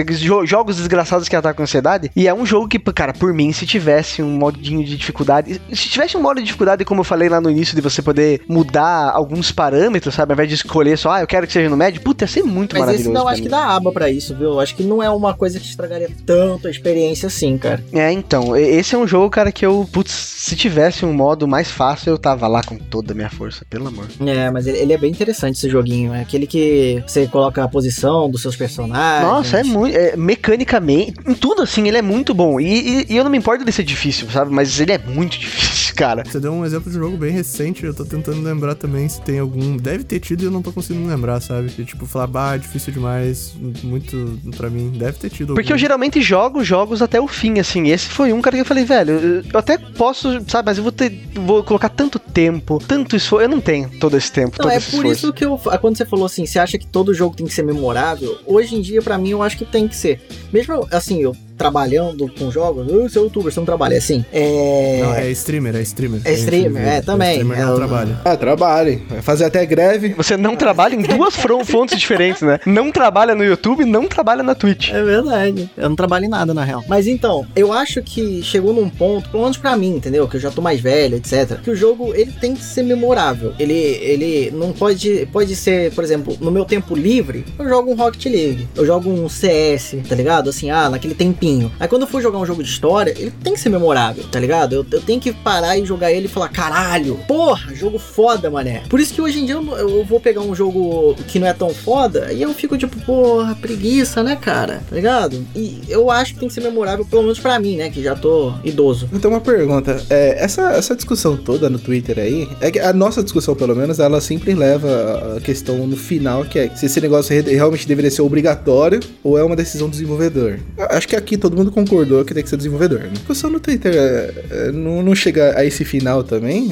Jogos 0.45 0.77
desgraçados 0.77 1.27
que 1.27 1.35
atacam 1.35 1.63
a 1.63 1.65
ansiedade. 1.65 2.11
E 2.15 2.27
é 2.27 2.33
um 2.33 2.45
jogo 2.45 2.67
que, 2.67 2.79
cara, 2.79 3.13
por 3.13 3.33
mim, 3.33 3.51
se 3.51 3.65
tivesse 3.65 4.21
um 4.21 4.31
modinho 4.37 4.83
de 4.83 4.97
dificuldade. 4.97 5.61
Se 5.75 5.89
tivesse 5.89 6.15
um 6.17 6.21
modo 6.21 6.37
de 6.39 6.43
dificuldade, 6.45 6.83
como 6.85 7.01
eu 7.01 7.03
falei 7.03 7.29
lá 7.29 7.39
no 7.41 7.49
início, 7.49 7.75
de 7.75 7.81
você 7.81 8.01
poder 8.01 8.41
mudar 8.47 9.11
alguns 9.11 9.51
parâmetros, 9.51 10.13
sabe? 10.15 10.31
Ao 10.31 10.35
invés 10.35 10.49
de 10.49 10.55
escolher 10.55 10.97
só, 10.97 11.11
ah, 11.11 11.21
eu 11.21 11.27
quero 11.27 11.45
que 11.47 11.53
seja 11.53 11.69
no 11.69 11.77
médio, 11.77 12.01
puta, 12.01 12.23
ia 12.23 12.27
ser 12.27 12.43
muito 12.43 12.73
Mas 12.77 12.81
esse 12.95 13.09
maravilhoso. 13.09 13.13
não, 13.13 13.23
pra 13.23 13.31
acho 13.31 13.41
mim. 13.41 13.45
que 13.47 13.51
dá 13.51 13.67
aba 13.75 13.91
pra 13.91 14.09
isso, 14.09 14.35
viu? 14.35 14.59
Acho 14.59 14.75
que 14.75 14.83
não 14.83 15.01
é 15.03 15.09
uma 15.09 15.33
coisa 15.33 15.59
que 15.59 15.65
estragaria 15.65 16.09
tanto 16.25 16.67
a 16.67 16.71
experiência 16.71 17.27
assim, 17.27 17.57
cara. 17.57 17.83
É, 17.93 18.11
então, 18.11 18.55
esse 18.55 18.95
é 18.95 18.97
um 18.97 19.07
jogo, 19.07 19.29
cara, 19.29 19.51
que 19.51 19.65
eu, 19.65 19.87
putz, 19.91 20.11
se 20.11 20.55
tivesse 20.55 21.05
um 21.05 21.13
modo 21.13 21.47
mais 21.47 21.69
fácil, 21.71 22.11
eu 22.11 22.17
tava 22.17 22.47
lá 22.47 22.61
com 22.63 22.77
toda 22.77 23.13
a 23.13 23.15
minha 23.15 23.29
força, 23.29 23.65
pelo 23.69 23.87
amor. 23.87 24.05
É, 24.25 24.49
mas 24.51 24.67
ele, 24.67 24.77
ele 24.79 24.93
é 24.93 24.97
bem 24.97 25.11
interessante 25.11 25.57
esse 25.57 25.69
joguinho. 25.69 26.13
É 26.13 26.21
aquele 26.21 26.47
que 26.47 27.03
você 27.05 27.27
coloca 27.27 27.63
a 27.63 27.67
posição 27.67 28.29
dos 28.29 28.41
seus 28.41 28.55
personagens. 28.55 29.27
Nossa, 29.27 29.59
é 29.59 29.63
muito. 29.63 29.95
É, 29.97 30.15
mecanicamente, 30.15 31.13
em 31.27 31.33
tudo 31.33 31.61
assim, 31.63 31.87
ele 31.87 31.97
é 31.97 32.01
muito 32.01 32.33
bom. 32.33 32.59
E, 32.59 32.65
e- 32.65 33.05
e 33.09 33.17
eu 33.17 33.23
não 33.23 33.31
me 33.31 33.37
importo 33.37 33.65
de 33.65 33.71
ser 33.71 33.83
difícil, 33.83 34.29
sabe? 34.29 34.51
Mas 34.51 34.79
ele 34.79 34.91
é 34.91 34.97
muito 34.97 35.37
difícil, 35.37 35.64
cara. 35.95 36.23
Você 36.25 36.39
deu 36.39 36.51
um 36.53 36.65
exemplo 36.65 36.91
de 36.91 36.97
um 36.97 37.01
jogo 37.01 37.17
bem 37.17 37.31
recente, 37.31 37.85
eu 37.85 37.93
tô 37.93 38.03
tentando 38.05 38.41
lembrar 38.41 38.75
também 38.75 39.07
se 39.07 39.21
tem 39.21 39.39
algum. 39.39 39.77
Deve 39.77 40.03
ter 40.03 40.19
tido 40.19 40.41
e 40.41 40.45
eu 40.45 40.51
não 40.51 40.61
tô 40.61 40.71
conseguindo 40.71 41.07
lembrar, 41.07 41.39
sabe? 41.41 41.69
De 41.69 41.85
tipo, 41.85 42.05
falar, 42.05 42.27
bah, 42.27 42.57
difícil 42.57 42.91
demais, 42.93 43.53
muito 43.83 44.39
pra 44.57 44.69
mim. 44.69 44.91
Deve 44.95 45.17
ter 45.17 45.29
tido 45.29 45.53
Porque 45.53 45.71
eu 45.71 45.75
algum. 45.75 45.79
geralmente 45.81 46.21
jogo 46.21 46.63
jogos 46.63 47.01
até 47.01 47.19
o 47.19 47.27
fim, 47.27 47.59
assim. 47.59 47.87
Esse 47.89 48.07
foi 48.09 48.33
um 48.33 48.41
cara 48.41 48.55
que 48.57 48.61
eu 48.61 48.65
falei, 48.65 48.83
velho, 48.85 49.11
eu- 49.51 49.59
até 49.59 49.77
posso, 49.77 50.29
sabe? 50.47 50.65
Mas 50.67 50.77
eu 50.77 50.83
vou 50.83 50.91
ter. 50.91 51.25
Vou 51.35 51.63
colocar 51.63 51.89
tanto 51.89 52.19
tempo, 52.19 52.79
tanto 52.85 53.15
esforço. 53.15 53.43
Eu 53.43 53.49
não 53.49 53.61
tenho 53.61 53.89
todo 53.99 54.15
esse 54.17 54.31
tempo, 54.31 54.55
Não, 54.59 54.65
todo 54.65 54.71
é 54.71 54.77
esse 54.77 54.91
por 54.91 54.97
esforço. 55.05 55.11
isso 55.27 55.33
que 55.33 55.45
eu. 55.45 55.57
Quando 55.79 55.97
você 55.97 56.05
falou 56.05 56.25
assim, 56.25 56.45
você 56.45 56.59
acha 56.59 56.77
que 56.77 56.87
todo 56.87 57.13
jogo 57.13 57.35
tem 57.35 57.45
que 57.45 57.53
ser 57.53 57.63
memorável? 57.63 58.37
Hoje 58.45 58.75
em 58.75 58.81
dia, 58.81 59.01
pra 59.01 59.17
mim, 59.17 59.29
eu 59.29 59.41
acho 59.43 59.57
que 59.57 59.65
tem 59.65 59.87
que 59.87 59.95
ser. 59.95 60.21
Mesmo 60.51 60.87
assim, 60.91 61.21
eu 61.21 61.35
trabalhando 61.57 62.29
com 62.37 62.51
jogos, 62.51 62.87
eu 62.91 63.09
sou 63.09 63.23
youtuber, 63.23 63.51
você 63.51 63.59
não 63.59 63.65
trabalha 63.65 63.97
assim. 63.97 64.23
É. 64.31 64.99
Não, 65.01 65.13
é 65.15 65.31
streamer, 65.31 65.75
é 65.75 65.81
streamer. 65.81 66.21
É 66.23 66.33
streamer, 66.33 66.81
é, 66.87 67.01
também. 67.01 67.31
streamer 67.33 67.57
É, 67.59 67.61
não 67.63 67.71
eu- 67.71 67.75
trabalha. 67.77 68.21
Ah, 68.25 68.37
trabalhe. 68.37 69.03
Vai 69.09 69.21
fazer 69.21 69.45
até 69.45 69.65
greve. 69.65 70.09
Você 70.15 70.37
não 70.37 70.55
trabalha 70.55 70.95
em 70.95 71.01
duas 71.01 71.35
fontes 71.65 71.99
diferentes, 71.99 72.41
né? 72.41 72.59
Não 72.65 72.91
trabalha 72.91 73.33
no 73.35 73.43
YouTube, 73.43 73.85
não 73.85 74.07
trabalha 74.07 74.43
na 74.43 74.53
Twitch. 74.55 74.89
É 74.91 75.03
verdade. 75.03 75.69
Eu 75.77 75.89
não 75.89 75.95
trabalho 75.95 76.25
em 76.25 76.29
nada, 76.29 76.53
na 76.53 76.63
real. 76.63 76.83
Mas 76.87 77.07
então, 77.07 77.45
eu 77.55 77.71
acho 77.71 78.01
que 78.01 78.41
chegou 78.43 78.73
num 78.73 78.89
ponto, 78.89 79.29
pelo 79.29 79.43
menos 79.43 79.57
pra 79.57 79.75
mim, 79.77 79.95
entendeu? 79.95 80.27
Que 80.27 80.37
eu 80.37 80.41
já 80.41 80.51
tô 80.51 80.61
mais 80.61 80.79
velho, 80.79 81.15
etc. 81.17 81.59
Que 81.63 81.71
o 81.71 81.75
jogo, 81.75 82.13
ele 82.13 82.31
tem 82.31 82.53
que 82.53 82.63
ser 82.63 82.83
memorável. 82.83 83.53
Ele, 83.59 83.73
ele 83.73 84.51
não 84.51 84.71
pode... 84.71 85.27
Pode 85.31 85.55
ser, 85.55 85.91
por 85.93 86.03
exemplo, 86.03 86.37
no 86.39 86.51
meu 86.51 86.65
tempo 86.65 86.95
livre, 86.95 87.45
eu 87.57 87.67
jogo 87.67 87.91
um 87.91 87.95
Rocket 87.95 88.25
League. 88.25 88.67
Eu 88.75 88.85
jogo 88.85 89.09
um 89.09 89.27
CS, 89.29 89.95
tá 90.07 90.15
ligado? 90.15 90.49
Assim, 90.49 90.69
ah, 90.69 90.89
naquele 90.89 91.13
tempinho. 91.15 91.44
Aí 91.79 91.87
quando 91.87 92.03
eu 92.03 92.07
for 92.07 92.21
jogar 92.21 92.39
um 92.39 92.45
jogo 92.45 92.63
de 92.63 92.69
história, 92.69 93.13
ele 93.17 93.31
tem 93.43 93.53
que 93.53 93.59
ser 93.59 93.69
memorável, 93.69 94.23
tá 94.31 94.39
ligado? 94.39 94.73
Eu, 94.73 94.85
eu 94.91 95.01
tenho 95.01 95.19
que 95.19 95.31
parar 95.31 95.77
e 95.77 95.85
jogar 95.85 96.11
ele 96.11 96.25
e 96.25 96.29
falar, 96.29 96.49
caralho, 96.49 97.19
porra, 97.27 97.73
jogo 97.73 97.99
foda, 97.99 98.49
mané. 98.49 98.83
Por 98.89 98.99
isso 98.99 99.13
que 99.13 99.21
hoje 99.21 99.39
em 99.39 99.45
dia 99.45 99.55
eu, 99.55 99.77
eu 99.77 100.03
vou 100.03 100.19
pegar 100.19 100.41
um 100.41 100.55
jogo 100.55 101.15
que 101.27 101.39
não 101.39 101.47
é 101.47 101.53
tão 101.53 101.69
foda 101.69 102.31
e 102.33 102.41
eu 102.41 102.53
fico 102.53 102.77
tipo, 102.77 102.97
porra, 103.05 103.55
preguiça, 103.55 104.23
né, 104.23 104.35
cara? 104.35 104.81
Tá 104.89 104.95
ligado? 104.95 105.45
E 105.55 105.81
eu 105.87 106.09
acho 106.09 106.33
que 106.33 106.39
tem 106.39 106.47
que 106.47 106.53
ser 106.53 106.61
memorável, 106.61 107.05
pelo 107.05 107.23
menos 107.23 107.39
pra 107.39 107.59
mim, 107.59 107.75
né, 107.77 107.89
que 107.89 108.01
já 108.01 108.15
tô 108.15 108.53
idoso. 108.63 109.09
Então, 109.13 109.31
uma 109.31 109.41
pergunta. 109.41 110.01
É, 110.09 110.43
essa, 110.43 110.71
essa 110.73 110.95
discussão 110.95 111.37
toda 111.37 111.69
no 111.69 111.77
Twitter 111.79 112.17
aí, 112.19 112.47
é 112.61 112.71
que 112.71 112.79
a 112.79 112.93
nossa 112.93 113.21
discussão, 113.23 113.55
pelo 113.55 113.75
menos, 113.75 113.99
ela 113.99 114.19
sempre 114.21 114.53
leva 114.53 115.35
a 115.37 115.41
questão 115.41 115.85
no 115.87 115.97
final, 115.97 116.43
que 116.45 116.59
é 116.59 116.69
se 116.75 116.85
esse 116.85 116.99
negócio 117.01 117.33
re- 117.35 117.55
realmente 117.55 117.87
deveria 117.87 118.11
ser 118.11 118.21
obrigatório 118.21 118.99
ou 119.23 119.37
é 119.37 119.43
uma 119.43 119.55
decisão 119.55 119.87
do 119.87 119.91
desenvolvedor. 119.91 120.59
Acho 120.89 121.07
que 121.07 121.15
aqui 121.15 121.34
todo 121.37 121.55
mundo 121.55 121.71
concordou 121.71 122.23
que 122.23 122.33
tem 122.33 122.43
que 122.43 122.49
ser 122.49 122.57
desenvolvedor. 122.57 122.99
Né? 122.99 123.05
A 123.07 123.09
discussão 123.09 123.49
no 123.49 123.59
Twitter 123.59 123.93
é, 123.95 124.33
é, 124.49 124.71
não, 124.71 125.01
não 125.03 125.15
chega 125.15 125.57
a 125.57 125.65
esse 125.65 125.83
final 125.85 126.23
também? 126.23 126.69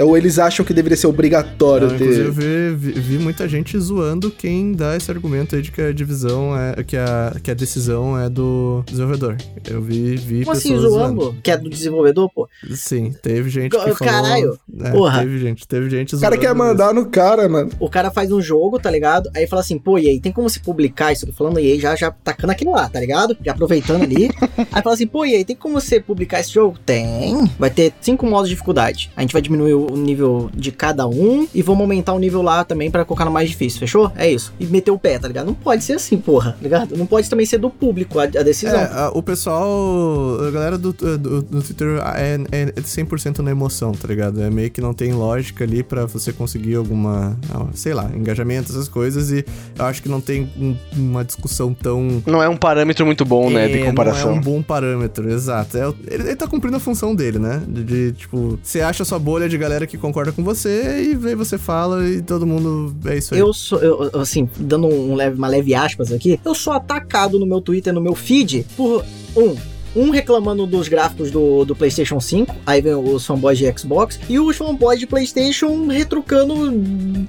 Ou 0.00 0.16
eles 0.16 0.38
acham 0.38 0.64
que 0.64 0.72
deveria 0.72 0.96
ser 0.96 1.06
obrigatório 1.06 1.88
Não, 1.88 1.96
ter... 1.98 2.04
inclusive, 2.04 2.74
vi, 2.74 2.92
vi 2.92 3.18
muita 3.18 3.48
gente 3.48 3.78
zoando 3.78 4.30
quem 4.30 4.72
dá 4.72 4.96
esse 4.96 5.10
argumento 5.10 5.56
aí 5.56 5.62
de 5.62 5.70
que 5.70 5.80
a 5.80 5.92
divisão 5.92 6.56
é. 6.56 6.82
que 6.82 6.96
a, 6.96 7.36
que 7.42 7.50
a 7.50 7.54
decisão 7.54 8.18
é 8.18 8.28
do 8.28 8.82
desenvolvedor. 8.86 9.36
Eu 9.68 9.80
vi, 9.80 10.16
vi 10.16 10.44
Como 10.44 10.56
assim, 10.56 10.72
pessoas 10.74 10.92
zoando? 10.92 11.36
Que 11.42 11.50
é 11.50 11.56
do 11.56 11.68
desenvolvedor, 11.70 12.30
pô? 12.34 12.48
Sim, 12.74 13.14
teve 13.22 13.48
gente 13.50 13.70
que 13.70 13.76
Ca- 13.76 13.94
falou. 13.94 13.96
caralho, 13.96 14.58
É, 14.82 14.90
porra. 14.90 15.20
Teve 15.20 15.38
gente, 15.38 15.66
teve 15.68 15.90
gente 15.90 16.14
O 16.14 16.20
cara 16.20 16.36
quer 16.36 16.54
mandar 16.54 16.92
no 16.92 17.06
cara, 17.06 17.48
mano. 17.48 17.70
O 17.80 17.88
cara 17.88 18.10
faz 18.10 18.30
um 18.32 18.40
jogo, 18.40 18.78
tá 18.78 18.90
ligado? 18.90 19.30
Aí 19.34 19.46
fala 19.46 19.62
assim, 19.62 19.78
pô, 19.78 19.98
e 19.98 20.08
aí, 20.08 20.20
tem 20.20 20.32
como 20.32 20.48
se 20.48 20.60
publicar 20.60 21.12
isso? 21.12 21.30
Falando 21.32 21.58
e 21.58 21.72
aí, 21.72 21.80
já, 21.80 21.94
já 21.96 22.10
tacando 22.10 22.52
aquilo 22.52 22.72
lá, 22.72 22.88
tá 22.88 23.00
ligado? 23.00 23.36
Já 23.44 23.52
aproveitando 23.52 24.03
ali. 24.04 24.30
aí 24.72 24.82
fala 24.82 24.94
assim, 24.94 25.06
pô, 25.06 25.24
e 25.24 25.34
aí, 25.34 25.44
tem 25.44 25.56
como 25.56 25.80
você 25.80 26.00
publicar 26.00 26.40
esse 26.40 26.52
jogo? 26.52 26.78
Tem. 26.84 27.50
Vai 27.58 27.70
ter 27.70 27.92
cinco 28.00 28.26
modos 28.26 28.48
de 28.48 28.54
dificuldade. 28.54 29.10
A 29.16 29.20
gente 29.22 29.32
vai 29.32 29.42
diminuir 29.42 29.74
o 29.74 29.96
nível 29.96 30.50
de 30.54 30.70
cada 30.72 31.06
um 31.06 31.46
e 31.54 31.62
vamos 31.62 31.80
aumentar 31.82 32.12
o 32.12 32.18
nível 32.18 32.42
lá 32.42 32.64
também 32.64 32.90
pra 32.90 33.04
colocar 33.04 33.24
no 33.24 33.30
mais 33.30 33.48
difícil, 33.48 33.80
fechou? 33.80 34.10
É 34.16 34.30
isso. 34.30 34.52
E 34.60 34.66
meter 34.66 34.90
o 34.90 34.98
pé, 34.98 35.18
tá 35.18 35.26
ligado? 35.28 35.46
Não 35.46 35.54
pode 35.54 35.82
ser 35.84 35.94
assim, 35.94 36.16
porra, 36.16 36.52
tá 36.52 36.58
ligado? 36.62 36.96
Não 36.96 37.06
pode 37.06 37.28
também 37.28 37.46
ser 37.46 37.58
do 37.58 37.70
público 37.70 38.18
a, 38.18 38.24
a 38.24 38.26
decisão. 38.42 38.78
É, 38.80 38.84
a- 38.84 39.10
o 39.14 39.22
pessoal, 39.22 40.38
a 40.46 40.50
galera 40.50 40.78
do, 40.78 40.92
do, 40.92 41.42
do 41.42 41.62
Twitter 41.62 41.98
é, 42.16 42.38
é 42.52 42.66
100% 42.80 43.38
na 43.40 43.50
emoção, 43.50 43.92
tá 43.92 44.06
ligado? 44.08 44.42
É 44.42 44.50
meio 44.50 44.70
que 44.70 44.80
não 44.80 44.92
tem 44.94 45.12
lógica 45.12 45.64
ali 45.64 45.82
pra 45.82 46.06
você 46.06 46.32
conseguir 46.32 46.74
alguma, 46.76 47.36
ah, 47.52 47.66
sei 47.74 47.94
lá, 47.94 48.10
engajamento, 48.14 48.70
essas 48.72 48.88
coisas, 48.88 49.30
e 49.30 49.44
eu 49.78 49.84
acho 49.84 50.02
que 50.02 50.08
não 50.08 50.20
tem 50.20 50.48
um- 50.58 50.76
uma 50.96 51.24
discussão 51.24 51.72
tão. 51.74 52.22
Não 52.26 52.42
é 52.42 52.48
um 52.48 52.56
parâmetro 52.56 53.04
muito 53.06 53.24
bom, 53.24 53.50
né? 53.50 53.68
De 53.68 53.78
É, 53.78 53.86
comparação. 53.94 54.30
Não 54.30 54.36
é 54.36 54.38
um 54.38 54.42
bom 54.42 54.62
parâmetro, 54.62 55.30
exato. 55.30 55.76
É, 55.76 55.86
ele, 56.06 56.22
ele 56.24 56.36
tá 56.36 56.46
cumprindo 56.46 56.76
a 56.76 56.80
função 56.80 57.14
dele, 57.14 57.38
né? 57.38 57.62
De, 57.66 57.84
de, 57.84 58.12
tipo, 58.12 58.58
você 58.62 58.80
acha 58.80 59.02
a 59.02 59.06
sua 59.06 59.18
bolha 59.18 59.48
de 59.48 59.56
galera 59.56 59.86
que 59.86 59.96
concorda 59.96 60.32
com 60.32 60.42
você 60.42 61.12
e 61.12 61.26
aí 61.26 61.34
você 61.34 61.58
fala 61.58 62.08
e 62.08 62.22
todo 62.22 62.46
mundo. 62.46 62.94
É 63.06 63.16
isso 63.16 63.34
aí. 63.34 63.40
Eu 63.40 63.52
sou, 63.52 63.78
eu, 63.80 64.10
assim, 64.20 64.48
dando 64.58 64.86
um 64.86 65.14
leve, 65.14 65.36
uma 65.36 65.48
leve 65.48 65.74
aspas 65.74 66.12
aqui, 66.12 66.38
eu 66.44 66.54
sou 66.54 66.72
atacado 66.72 67.38
no 67.38 67.46
meu 67.46 67.60
Twitter, 67.60 67.92
no 67.92 68.00
meu 68.00 68.14
feed, 68.14 68.66
por 68.76 69.04
um 69.36 69.56
um 69.96 70.10
reclamando 70.10 70.66
dos 70.66 70.88
gráficos 70.88 71.30
do, 71.30 71.64
do 71.64 71.74
PlayStation 71.76 72.20
5, 72.20 72.54
aí 72.66 72.80
vem 72.80 72.94
os 72.94 73.24
fanboys 73.26 73.58
de 73.58 73.72
Xbox, 73.78 74.18
e 74.28 74.38
os 74.38 74.56
fanboys 74.56 74.98
de 74.98 75.06
PlayStation 75.06 75.86
retrucando, 75.86 76.54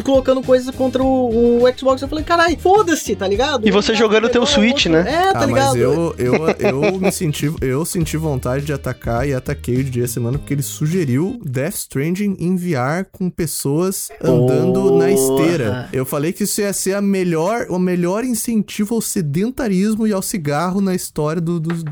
colocando 0.03 0.41
coisas 0.41 0.74
contra 0.76 1.03
o, 1.03 1.63
o 1.63 1.78
Xbox. 1.78 2.01
Eu 2.01 2.07
falei, 2.07 2.24
caralho, 2.24 2.57
foda-se, 2.59 3.16
tá 3.16 3.28
ligado? 3.28 3.68
E 3.68 3.72
você 3.72 3.93
jogando 3.93 4.24
teu 4.24 4.41
pegou 4.41 4.47
Switch, 4.47 4.86
outro. 4.88 4.91
né? 4.91 5.05
É, 5.07 5.34
tá 5.34 5.41
Ah, 5.41 5.45
ligado? 5.45 5.66
mas 5.68 5.76
eu, 5.76 6.16
eu, 6.18 6.34
eu 6.59 6.82
me 6.99 7.11
senti, 7.11 7.51
eu 7.61 7.86
senti 7.86 8.18
vontade 8.18 8.66
de 8.66 8.74
atacar 8.74 9.28
e 9.28 9.34
ataquei 9.34 9.78
o 9.78 9.84
dia 9.84 10.03
essa 10.03 10.13
semana 10.16 10.38
porque 10.38 10.53
ele 10.53 10.63
sugeriu 10.63 11.39
Death 11.43 11.76
Stranding 11.76 12.36
em 12.39 12.55
VR 12.55 13.05
com 13.11 13.30
pessoas 13.30 14.09
andando 14.22 14.91
na 14.97 15.05
Porra. 15.07 15.11
esteira. 15.11 15.89
Eu 15.93 16.05
falei 16.05 16.32
que 16.34 16.43
isso 16.43 16.61
ia 16.61 16.74
ser 16.74 16.93
a 16.95 17.01
melhor, 17.01 17.68
o 17.70 17.78
melhor 17.78 18.24
incentivo 18.24 18.95
ao 18.95 19.01
sedentarismo 19.01 20.07
e 20.07 20.13
ao 20.13 20.22
cigarro 20.22 20.82
na 20.82 20.95
história 20.95 21.41
do, 21.41 21.59
dos 21.59 21.84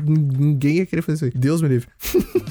ninguém 0.64 0.78
ia 0.78 0.86
querer 0.86 1.02
fazer 1.02 1.16
isso 1.16 1.24
aí. 1.26 1.32
Deus 1.34 1.60
me 1.62 1.68
livre. 1.68 1.88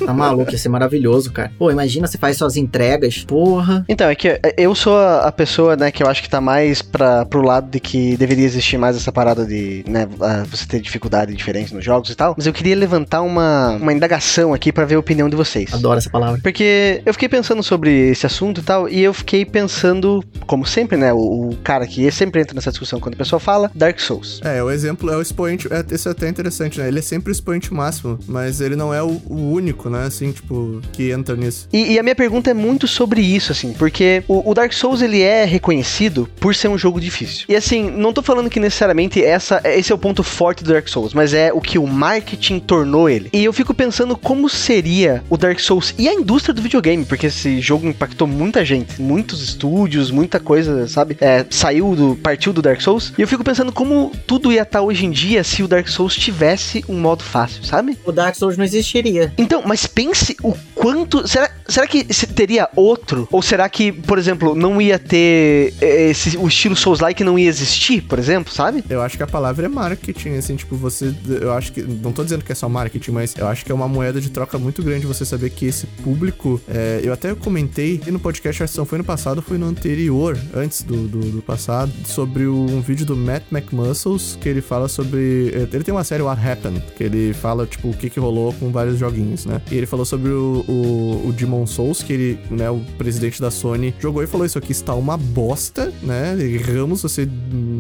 Tá 0.05 0.14
maluco, 0.14 0.51
ia 0.51 0.57
ser 0.57 0.70
maravilhoso, 0.70 1.32
cara. 1.32 1.51
Pô, 1.57 1.72
imagina 1.72 2.07
você 2.07 2.18
faz 2.18 2.38
suas 2.38 2.55
entregas, 2.55 3.24
porra. 3.24 3.86
Então, 3.88 4.09
é 4.09 4.16
que 4.16 4.39
eu 4.57 4.74
sou 4.76 4.97
a 4.97 5.32
pessoa, 5.32 5.76
né, 5.76 5.91
que 5.91 6.03
eu 6.03 6.07
acho 6.07 6.22
que 6.22 6.30
tá 6.30 6.41
mais 6.41 6.82
pra, 6.82 7.26
pro 7.26 7.41
lado 7.41 7.70
de 7.70 7.80
que 7.80 8.18
deveria 8.18 8.45
existir 8.45 8.78
mais 8.78 8.95
essa 8.95 9.11
parada 9.11 9.45
de, 9.45 9.84
né, 9.88 10.07
você 10.49 10.66
ter 10.66 10.80
dificuldade 10.80 11.34
diferente 11.34 11.74
nos 11.74 11.84
jogos 11.84 12.09
e 12.09 12.16
tal. 12.16 12.34
Mas 12.38 12.45
eu 12.45 12.53
queria 12.53 12.76
levantar 12.76 13.22
uma, 13.22 13.72
uma 13.72 13.93
indagação 13.93 14.53
aqui 14.53 14.72
pra 14.72 14.86
ver 14.86 14.95
a 14.95 14.99
opinião 14.99 15.30
de 15.30 15.36
vocês. 15.36 15.74
Adoro 15.74 15.97
essa 15.97 16.09
palavra. 16.09 16.39
Porque 16.41 17.01
eu 17.05 17.14
fiquei 17.14 17.30
pensando 17.30 17.64
sobre 17.64 18.09
esse 18.09 18.26
assunto 18.26 18.61
e 18.61 18.64
tal, 18.64 18.89
e 18.89 19.01
eu 19.01 19.14
fiquei 19.14 19.45
pensando, 19.45 20.24
como 20.45 20.66
sempre, 20.66 20.97
né, 20.97 21.14
o, 21.14 21.49
o 21.51 21.57
cara 21.64 21.88
que 21.88 22.09
sempre 22.11 22.41
entra 22.41 22.53
nessa 22.55 22.72
discussão 22.72 22.99
quando 22.99 23.16
o 23.16 23.18
pessoal 23.18 23.39
fala, 23.39 23.72
Dark 23.74 23.99
Souls. 23.99 24.41
É, 24.43 24.61
o 24.61 24.70
exemplo 24.70 25.09
é 25.09 25.18
o 25.18 25.22
expoente. 25.22 25.68
É, 25.72 25.84
isso 25.93 26.09
é 26.09 26.11
até 26.11 26.28
interessante, 26.28 26.80
né? 26.80 26.88
Ele 26.88 26.99
é 26.99 27.01
sempre 27.01 27.32
o 27.32 27.34
expoente 27.34 27.74
máximo, 27.74 28.03
mas 28.28 28.62
ele 28.62 28.76
não 28.76 28.93
é 28.93 29.01
o, 29.01 29.22
o 29.28 29.51
único, 29.51 29.89
né? 29.89 30.06
Assim, 30.06 30.32
tipo, 30.32 30.82
que 30.91 31.12
entra 31.12 31.36
nisso. 31.36 31.68
E, 31.72 31.93
e 31.93 31.99
a 31.99 32.04
minha 32.04 32.16
pergunta 32.16 32.49
é 32.49 32.54
muito 32.54 32.88
sobre 32.88 33.22
isso, 33.22 33.51
assim, 33.51 33.74
porque 33.74 34.24
o, 34.28 34.49
o 34.49 34.54
Dark 34.54 34.74
Souls 34.74 35.01
ele 35.01 35.22
é 35.22 35.45
reconhecido 35.45 36.30
por 36.39 36.56
ser 36.56 36.68
um 36.68 36.78
jogo 36.78 36.99
difícil. 36.99 37.45
E 37.49 37.56
assim, 37.56 37.89
não 37.89 38.14
tô 38.14 38.22
falando 38.22 38.49
que 38.49 38.60
necessariamente 38.60 39.24
essa, 39.24 39.62
esse 39.64 39.91
é 39.91 39.95
o 39.95 39.97
ponto 39.97 40.24
forte 40.24 40.64
do 40.64 40.74
Dark 40.74 40.88
Souls, 40.88 41.14
mas 41.14 41.34
é 41.34 41.51
o 41.54 41.62
que 41.62 41.78
o 41.78 41.88
marketing 41.88 42.60
tornou 42.60 43.10
ele. 43.10 43.30
E 43.34 43.43
eu 43.43 43.54
fico 43.54 43.74
pensando 43.74 44.16
como 44.16 44.49
seria 44.49 45.24
o 45.30 45.38
Dark 45.38 45.60
Souls 45.60 45.93
e 45.97 46.08
a 46.08 46.14
indústria 46.14 46.54
do 46.54 46.62
videogame, 46.62 47.06
porque 47.06 47.28
esse 47.28 47.60
jogo 47.62 47.88
impactou 47.88 48.28
muita 48.28 48.64
gente, 48.66 49.01
muitos 49.01 49.41
estúdios, 49.41 50.12
muita 50.12 50.39
coisa, 50.39 50.88
sabe? 50.88 51.18
É, 51.20 51.45
saiu 51.49 51.95
do. 51.95 52.16
partiu 52.16 52.54
do 52.54 52.62
Dark 52.62 52.82
Souls. 52.82 53.14
E 53.18 53.22
eu 53.22 53.28
fico 53.28 53.43
pensando 53.43 53.72
como 53.72 54.12
tudo 54.28 54.51
ia 54.51 54.64
estar 54.64 54.82
hoje 54.82 55.06
em 55.06 55.12
dia 55.12 55.43
se 55.43 55.64
o 55.64 55.68
Dark 55.68 55.88
Souls 55.88 56.16
tivesse 56.16 56.84
um 56.88 56.99
modo 56.99 57.24
fácil, 57.24 57.64
sabe? 57.64 57.93
O 58.06 58.12
Dark 58.12 58.36
Souls 58.36 58.58
não 58.58 58.64
existiria. 58.66 59.34
Então, 59.38 59.64
mas 59.66 59.86
pense 59.86 60.36
o 60.44 60.54
quanto. 60.76 61.28
Será, 61.28 61.50
será 61.68 61.88
que 61.88 62.04
teria 62.28 62.70
outro? 62.76 63.28
Ou 63.32 63.41
será 63.41 63.68
que, 63.70 63.91
por 63.91 64.18
exemplo, 64.18 64.56
não 64.56 64.82
ia 64.82 64.98
ter 65.00 65.74
eh, 65.82 66.10
esse, 66.12 66.38
o 66.38 66.48
estilo 66.48 66.76
Souls-like 66.76 67.24
não 67.24 67.38
ia 67.38 67.48
existir, 67.50 68.02
por 68.02 68.20
exemplo, 68.20 68.52
sabe? 68.54 68.84
Eu 68.89 69.02
acho 69.02 69.18
que 69.18 69.24
a 69.24 69.28
palavra 69.28 69.66
é 69.66 69.70
marketing, 69.70 70.36
assim, 70.36 70.56
tipo, 70.56 70.76
você. 70.76 71.14
Eu 71.41 71.54
acho 71.54 71.72
que. 71.72 71.82
Não 71.82 72.12
tô 72.12 72.24
dizendo 72.24 72.44
que 72.44 72.52
é 72.52 72.56
só 72.56 72.68
marketing, 72.70 73.12
mas 73.12 73.36
eu 73.38 73.48
acho 73.48 73.64
que 73.66 73.72
é 73.72 73.76
uma 73.76 73.88
moeda 73.88 74.20
de 74.20 74.30
troca 74.30 74.58
muito 74.58 74.82
grande 74.84 75.06
você 75.06 75.26
saber 75.26 75.50
que 75.50 75.66
esse 75.66 75.86
público. 75.86 76.60
é, 76.68 77.02
eu 77.04 77.14
até 77.14 77.34
comentei 77.36 78.02
no 78.08 78.20
podcast, 78.20 78.64
acho 78.64 78.74
que 78.74 78.78
não 78.80 78.86
foi 78.86 78.98
no 78.98 79.04
passado, 79.04 79.41
foi 79.41 79.58
no 79.58 79.66
anterior, 79.68 80.38
antes 80.54 80.82
do, 80.84 81.08
do, 81.08 81.20
do 81.20 81.41
passado, 81.41 81.91
sobre 82.06 82.46
o- 82.46 82.54
um 82.66 82.82
vídeo 82.82 83.06
do 83.06 83.16
Matt 83.16 83.44
McMuscles, 83.52 84.38
que 84.39 84.48
ele 84.50 84.62
fala 84.62 84.88
sobre. 84.88 85.52
é, 85.54 85.68
Ele 85.76 85.84
tem 85.84 85.94
uma 85.94 86.04
série 86.04 86.22
What 86.24 86.41
Happened, 86.46 86.82
que 86.96 87.04
ele 87.04 87.34
fala, 87.34 87.66
tipo, 87.74 87.89
o 87.89 87.93
que, 87.93 88.09
que 88.09 88.19
rolou 88.19 88.53
com 88.53 88.71
vários 88.71 88.97
joguinhos, 88.97 89.45
né? 89.45 89.61
E 89.71 89.76
ele 89.76 89.86
falou 89.86 90.05
sobre 90.05 90.30
o, 90.32 90.63
o, 90.67 91.28
o 91.28 91.34
Demon 91.34 91.65
Souls, 91.67 92.01
que 92.01 92.13
ele, 92.13 92.39
né, 92.49 92.69
o 92.69 92.80
presidente 92.97 93.39
da 93.41 93.51
Sony, 93.51 93.93
jogou 93.99 94.24
e 94.24 94.28
falou: 94.28 94.45
Isso 94.45 94.57
aqui 94.57 94.71
está 94.71 94.93
uma 94.95 95.17
bosta, 95.17 95.91
né? 96.01 96.36
Erramos, 96.39 97.01
você 97.01 97.28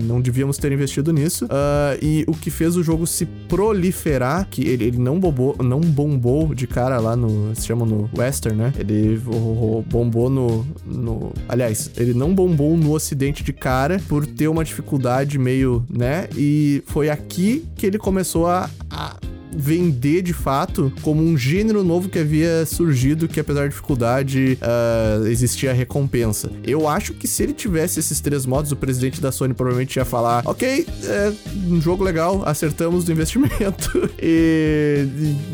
não 0.03 0.19
devíamos 0.21 0.57
ter 0.57 0.71
investido 0.71 1.11
nisso. 1.13 1.47
Ah, 1.49 1.97
e 2.01 2.23
o 2.27 2.33
que 2.33 2.49
fez 2.49 2.75
o 2.75 2.83
jogo 2.83 3.05
se 3.07 3.25
proliferar, 3.25 4.47
que 4.49 4.67
ele, 4.67 4.85
ele 4.85 4.97
não 4.97 5.19
bombou, 5.19 5.55
não 5.63 5.79
bombou 5.81 6.53
de 6.53 6.67
cara 6.67 6.99
lá 6.99 7.15
no. 7.15 7.55
Se 7.55 7.65
chama 7.67 7.85
no 7.85 8.09
Western, 8.17 8.57
né? 8.57 8.73
Ele 8.77 9.19
bombou 9.89 10.29
no, 10.29 10.65
no. 10.85 11.31
Aliás, 11.47 11.91
ele 11.97 12.13
não 12.13 12.33
bombou 12.33 12.75
no 12.77 12.93
Ocidente 12.93 13.43
de 13.43 13.53
cara 13.53 14.01
por 14.07 14.25
ter 14.25 14.47
uma 14.47 14.63
dificuldade 14.63 15.37
meio, 15.37 15.85
né? 15.89 16.27
E 16.35 16.83
foi 16.87 17.09
aqui 17.09 17.65
que 17.75 17.85
ele 17.85 17.97
começou 17.97 18.47
a- 18.47 18.69
a 18.89 19.15
vender 19.55 20.21
de 20.21 20.33
fato 20.33 20.91
como 21.01 21.21
um 21.21 21.37
gênero 21.37 21.83
novo 21.83 22.09
que 22.09 22.19
havia 22.19 22.65
surgido 22.65 23.27
que 23.27 23.39
apesar 23.39 23.61
da 23.61 23.67
dificuldade 23.67 24.57
ah, 24.61 25.21
existia 25.25 25.71
a 25.71 25.73
recompensa. 25.73 26.51
Eu 26.63 26.87
acho 26.87 27.13
que 27.13 27.27
se 27.27 27.43
ele 27.43 27.53
tivesse 27.53 27.99
esses 27.99 28.19
três 28.19 28.45
modos, 28.45 28.71
o 28.71 28.75
presidente 28.75 29.21
da 29.21 29.31
Sony 29.31 29.53
provavelmente 29.53 29.97
ia 29.97 30.05
falar, 30.05 30.43
ok, 30.45 30.85
é 31.05 31.33
um 31.67 31.81
jogo 31.81 32.03
legal, 32.03 32.41
acertamos 32.45 33.03
do 33.03 33.11
investimento 33.11 34.09
e 34.21 35.05